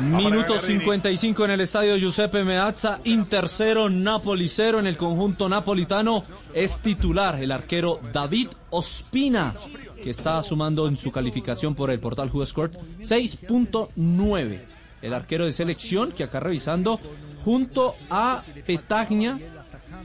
Minuto 0.01 0.59
55 0.59 1.45
en 1.45 1.51
el 1.53 1.61
estadio 1.61 1.97
Giuseppe 1.97 2.43
Meazza, 2.43 2.99
Inter 3.05 3.47
0, 3.47 3.91
Napoli 3.91 4.49
0 4.49 4.81
en 4.81 4.89
el 4.89 4.97
conjunto 4.97 5.49
napolitano. 5.49 6.25
Es 6.53 6.81
titular 6.81 7.41
el 7.41 7.53
arquero 7.53 8.01
David 8.13 8.49
Ospina, 8.71 9.55
que 10.03 10.11
está 10.11 10.43
sumando 10.43 10.89
en 10.89 10.97
su 10.97 11.13
calificación 11.13 11.77
por 11.77 11.93
el 11.93 12.01
portal 12.01 12.29
WhoScored 12.29 12.73
6.9. 12.99 14.61
El 15.01 15.15
arquero 15.15 15.45
de 15.45 15.53
selección 15.53 16.11
que 16.11 16.25
acá 16.25 16.41
revisando 16.41 16.99
junto 17.45 17.95
a 18.11 18.43
Petagna 18.67 19.39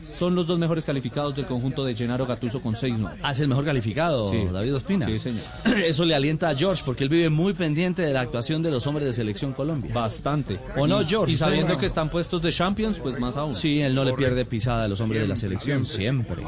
son 0.05 0.35
los 0.35 0.45
dos 0.47 0.57
mejores 0.59 0.85
calificados 0.85 1.35
del 1.35 1.45
conjunto 1.45 1.83
de 1.83 1.95
Gennaro 1.95 2.25
Gattuso 2.25 2.61
con 2.61 2.75
6.9. 2.75 3.17
Ah, 3.23 3.31
es 3.31 3.39
el 3.39 3.47
mejor 3.47 3.65
calificado, 3.65 4.29
Sí. 4.31 4.45
David 4.51 4.75
Ospina. 4.75 5.05
Sí, 5.07 5.19
señor. 5.19 5.43
Eso 5.85 6.05
le 6.05 6.15
alienta 6.15 6.49
a 6.49 6.55
George 6.55 6.83
porque 6.85 7.03
él 7.03 7.09
vive 7.09 7.29
muy 7.29 7.53
pendiente 7.53 8.01
de 8.03 8.13
la 8.13 8.21
actuación 8.21 8.61
de 8.61 8.71
los 8.71 8.85
hombres 8.87 9.05
de 9.05 9.13
selección 9.13 9.53
Colombia. 9.53 9.91
Bastante. 9.93 10.59
¿O 10.77 10.87
no, 10.87 11.03
George? 11.03 11.33
Y 11.33 11.37
sabiendo 11.37 11.77
que 11.77 11.87
están 11.87 12.09
puestos 12.09 12.41
de 12.41 12.51
Champions, 12.51 12.99
pues 12.99 13.19
más 13.19 13.35
aún. 13.37 13.55
Sí, 13.55 13.81
él 13.81 13.95
no 13.95 14.03
le 14.03 14.13
pierde 14.13 14.45
pisada 14.45 14.85
a 14.85 14.87
los 14.87 15.01
hombres 15.01 15.21
de 15.21 15.27
la 15.27 15.35
selección, 15.35 15.85
siempre. 15.85 16.43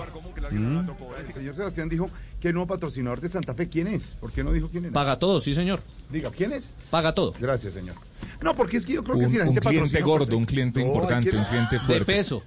Mm. 0.52 0.90
El 1.28 1.34
señor 1.34 1.56
Sebastián 1.56 1.90
dijo 1.90 2.10
que 2.40 2.50
el 2.50 2.54
nuevo 2.54 2.68
patrocinador 2.68 3.20
de 3.20 3.28
Santa 3.30 3.54
Fe, 3.54 3.68
¿quién 3.68 3.88
es? 3.88 4.14
¿Por 4.20 4.32
qué 4.32 4.44
no 4.44 4.52
dijo 4.54 4.70
quién 4.70 4.86
era? 4.86 4.94
Paga 4.94 5.18
todo, 5.20 5.40
sí, 5.42 5.54
señor. 5.56 5.82
Diga, 6.10 6.30
¿quién 6.32 6.54
es? 6.54 6.74
Paga 6.90 7.14
todo. 7.14 7.34
Gracias, 7.40 7.74
señor. 7.74 7.96
No, 8.42 8.56
porque 8.56 8.78
es 8.78 8.86
que 8.86 8.94
yo 8.94 9.04
creo 9.04 9.18
que 9.18 9.26
Un- 9.26 9.32
si 9.32 9.38
la 9.38 9.44
un 9.44 9.50
gente 9.56 9.62
cliente 9.62 9.80
patrocina, 9.90 10.06
gordo, 10.06 10.26
pues, 10.28 10.38
un 10.38 10.46
cliente 10.46 10.80
no, 10.82 10.86
importante, 10.88 11.30
que- 11.32 11.38
un 11.38 11.44
cliente 11.46 11.80
fuerte. 11.80 12.06
peso. 12.06 12.44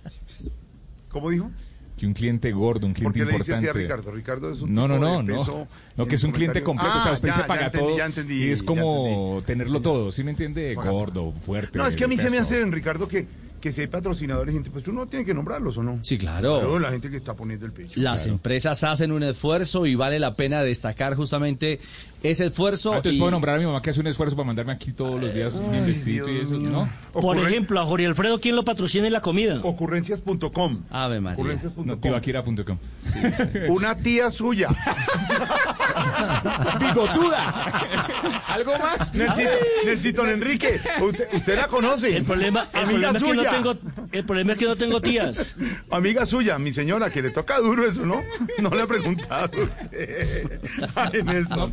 ¿Cómo 1.11 1.31
dijo? 1.31 1.51
Que 1.99 2.07
un 2.07 2.15
cliente 2.15 2.51
gordo, 2.53 2.87
un 2.87 2.95
¿Por 2.95 3.13
cliente 3.13 3.21
qué 3.21 3.25
le 3.33 3.39
dice 3.39 3.53
importante. 3.53 3.69
así 3.69 3.79
a 3.79 3.83
Ricardo? 3.83 4.11
Ricardo 4.11 4.53
es 4.53 4.61
un 4.63 4.75
no, 4.75 4.89
no, 4.89 4.95
tipo 4.95 5.05
no, 5.07 5.17
de 5.19 5.23
no. 5.25 5.39
peso 5.45 5.69
No, 5.99 6.07
que 6.07 6.15
es 6.15 6.25
un 6.25 6.33
cliente 6.33 6.63
completo. 6.63 6.97
o 6.97 7.03
sea, 7.03 7.11
Ah, 7.11 7.15
usted 7.15 7.29
ya, 7.29 7.35
se 7.35 7.41
ya 7.43 7.47
paga 7.47 7.67
entendí, 7.67 7.87
todo. 7.89 7.99
ya 7.99 8.07
entendí, 8.07 8.35
y 8.45 8.51
es 8.51 8.61
ya 8.61 8.67
como 8.67 9.39
tenerlo 9.45 9.83
todo, 9.83 10.11
¿sí 10.11 10.25
me 10.25 10.31
entiende? 10.31 10.75
Gordo, 10.75 11.33
fuerte. 11.33 11.79
No, 11.79 11.87
es 11.87 11.97
que 11.97 12.05
a 12.05 12.09
mí 12.09 12.17
se 12.17 12.31
me 12.31 12.39
hace, 12.39 12.65
Ricardo, 12.65 13.07
que, 13.07 13.27
que 13.61 13.71
si 13.71 13.83
hay 13.83 13.87
patrocinadores, 13.89 14.55
gente, 14.55 14.71
pues 14.71 14.89
uno 14.89 15.09
tiene 15.09 15.27
que 15.27 15.35
nombrarlos, 15.35 15.77
¿o 15.77 15.83
no? 15.83 15.99
Sí, 16.03 16.17
claro. 16.17 16.79
la 16.79 16.91
gente 16.91 17.11
que 17.11 17.19
está 17.19 17.35
poniendo 17.35 17.67
el 17.67 17.73
pecho. 17.73 18.01
Las 18.01 18.25
empresas 18.25 18.83
hacen 18.83 19.13
un 19.13 19.23
esfuerzo 19.23 19.85
y 19.85 19.95
vale 19.95 20.19
la 20.19 20.33
pena 20.35 20.63
destacar 20.63 21.15
justamente 21.17 21.81
ese 22.23 22.47
esfuerzo. 22.47 22.93
Ah, 22.93 22.97
Entonces 22.97 23.17
y- 23.17 23.19
puedo 23.19 23.31
nombrar 23.31 23.57
a 23.57 23.59
mi 23.59 23.67
mamá 23.67 23.81
que 23.83 23.91
hace 23.91 24.01
un 24.01 24.07
esfuerzo 24.07 24.37
para 24.37 24.47
mandarme 24.47 24.73
aquí 24.73 24.93
todos 24.93 25.21
los 25.21 25.33
días 25.35 25.59
bien 25.71 25.87
vestido 25.87 26.29
y 26.31 26.41
eso, 26.41 26.53
¿no? 26.53 26.89
Por 27.13 27.39
ejemplo, 27.39 27.81
a 27.81 27.87
Jorge 27.87 28.07
Alfredo, 28.07 28.39
¿quién 28.41 28.57
lo 28.57 28.65
patrocina 28.65 29.07
en 29.07 29.13
la 29.13 29.21
comida? 29.21 29.61
Ocurrencias.com. 29.63 30.83
Ave 30.91 31.21
María. 31.21 31.39
Ocurrencias.com. 31.39 31.87
No, 31.87 31.99
tibaquira.com. 31.99 32.79
Una 33.69 33.97
tía 33.97 34.31
suya. 34.31 34.69
Bigotuda. 36.79 38.41
¿Algo 38.49 38.79
más? 38.79 39.15
Nelsito, 39.15 39.51
Nelsito 39.85 40.27
Enrique, 40.27 40.81
usted, 41.03 41.29
usted 41.33 41.57
la 41.57 41.69
conoce. 41.69 42.17
El 42.17 42.25
problema, 42.25 42.67
el 42.73 42.81
Amiga 42.85 43.11
problema 43.13 43.19
es 43.19 43.23
que 43.25 43.35
no 43.35 43.43
tengo, 43.51 43.77
el 44.13 44.25
problema 44.25 44.53
es 44.53 44.59
que 44.59 44.65
no 44.67 44.77
tengo 44.77 45.01
tías. 45.01 45.57
Amiga 45.91 46.27
suya, 46.27 46.59
mi 46.59 46.73
señora, 46.73 47.11
que 47.11 47.23
le 47.23 47.31
toca 47.31 47.59
duro 47.59 47.85
eso, 47.87 48.05
¿no? 48.05 48.23
No 48.59 48.71
le 48.71 48.83
ha 48.83 48.87
preguntado 48.87 49.51
a 49.61 49.63
usted. 49.65 50.61
Ay, 50.95 51.23
Nelson. 51.23 51.59
No 51.59 51.71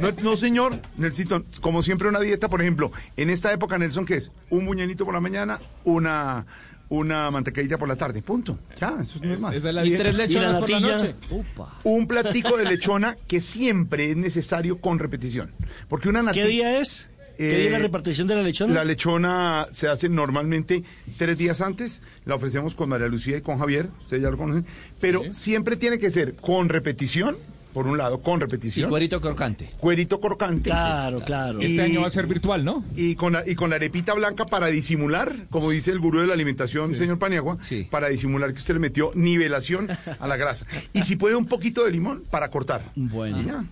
No, 0.00 0.10
no, 0.22 0.36
señor, 0.36 0.74
Nelsito, 0.96 1.44
como 1.60 1.82
siempre 1.82 2.08
una 2.08 2.20
dieta, 2.20 2.48
por 2.48 2.60
ejemplo, 2.60 2.90
en 3.16 3.30
esta 3.30 3.52
época, 3.52 3.78
Nelson, 3.78 4.04
¿qué 4.06 4.14
es? 4.16 4.30
Un 4.50 4.66
buñuelito 4.66 5.04
por 5.04 5.14
la 5.14 5.20
mañana, 5.20 5.58
una, 5.84 6.46
una 6.88 7.30
mantequilla 7.30 7.78
por 7.78 7.88
la 7.88 7.96
tarde, 7.96 8.22
punto. 8.22 8.58
Ya, 8.80 8.98
eso 9.02 9.18
no 9.22 9.32
es 9.34 9.40
más. 9.40 9.54
esa 9.54 9.68
es 9.68 9.74
la 9.74 9.84
Y 9.84 9.90
dieta. 9.90 10.04
tres 10.04 10.14
lechonas 10.16 10.52
la 10.54 10.60
por 10.60 10.70
la 10.70 10.80
noche. 10.80 11.14
Un 11.84 12.06
platico 12.06 12.56
de 12.56 12.64
lechona 12.64 13.16
que 13.26 13.40
siempre 13.40 14.10
es 14.10 14.16
necesario 14.16 14.80
con 14.80 14.98
repetición. 14.98 15.52
Porque 15.88 16.08
una 16.08 16.32
¿Qué 16.32 16.46
día 16.46 16.78
es? 16.80 17.08
¿Qué 17.36 17.46
día 17.56 17.64
es 17.66 17.72
la 17.72 17.78
Eh, 17.78 17.82
repartición 17.82 18.26
de 18.28 18.34
la 18.34 18.42
lechona? 18.42 18.74
La 18.74 18.84
lechona 18.84 19.66
se 19.72 19.88
hace 19.88 20.10
normalmente 20.10 20.84
tres 21.16 21.38
días 21.38 21.62
antes, 21.62 22.02
la 22.26 22.34
ofrecemos 22.34 22.74
con 22.74 22.90
María 22.90 23.06
Lucía 23.08 23.38
y 23.38 23.40
con 23.40 23.58
Javier, 23.58 23.88
ustedes 24.00 24.22
ya 24.22 24.30
lo 24.30 24.36
conocen, 24.36 24.66
pero 25.00 25.22
siempre 25.32 25.76
tiene 25.76 25.98
que 25.98 26.10
ser 26.10 26.34
con 26.34 26.68
repetición, 26.68 27.38
por 27.72 27.86
un 27.86 27.98
lado, 27.98 28.18
con 28.20 28.38
y 28.38 28.42
repetición, 28.42 28.90
cuerito 28.90 29.20
crocante. 29.20 29.70
cuerito 29.78 30.20
crocante. 30.20 30.70
Claro, 30.70 31.20
claro. 31.24 31.60
Este 31.60 31.82
año 31.82 32.00
va 32.02 32.06
a 32.06 32.10
ser 32.10 32.26
virtual, 32.26 32.64
¿no? 32.64 32.84
Y 32.96 33.14
con, 33.14 33.32
la, 33.34 33.48
y 33.48 33.54
con 33.54 33.70
la 33.70 33.76
arepita 33.76 34.14
blanca 34.14 34.46
para 34.46 34.66
disimular, 34.68 35.34
como 35.50 35.70
dice 35.70 35.90
el 35.90 35.98
gurú 36.00 36.20
de 36.20 36.26
la 36.26 36.34
alimentación, 36.34 36.94
señor 36.94 37.18
Paniagua, 37.18 37.58
Sí. 37.62 37.86
para 37.90 38.08
disimular 38.08 38.52
que 38.52 38.58
usted 38.58 38.74
le 38.74 38.80
metió 38.80 39.12
nivelación 39.14 39.88
a 40.18 40.26
la 40.26 40.36
grasa. 40.36 40.66
Y 40.92 41.02
si 41.02 41.16
puede 41.16 41.34
un 41.36 41.46
poquito 41.46 41.84
de 41.84 41.92
limón 41.92 42.24
para 42.30 42.50
cortar. 42.50 42.82
Bueno. 42.96 43.40
Y 43.40 43.44
ya. 43.46 43.64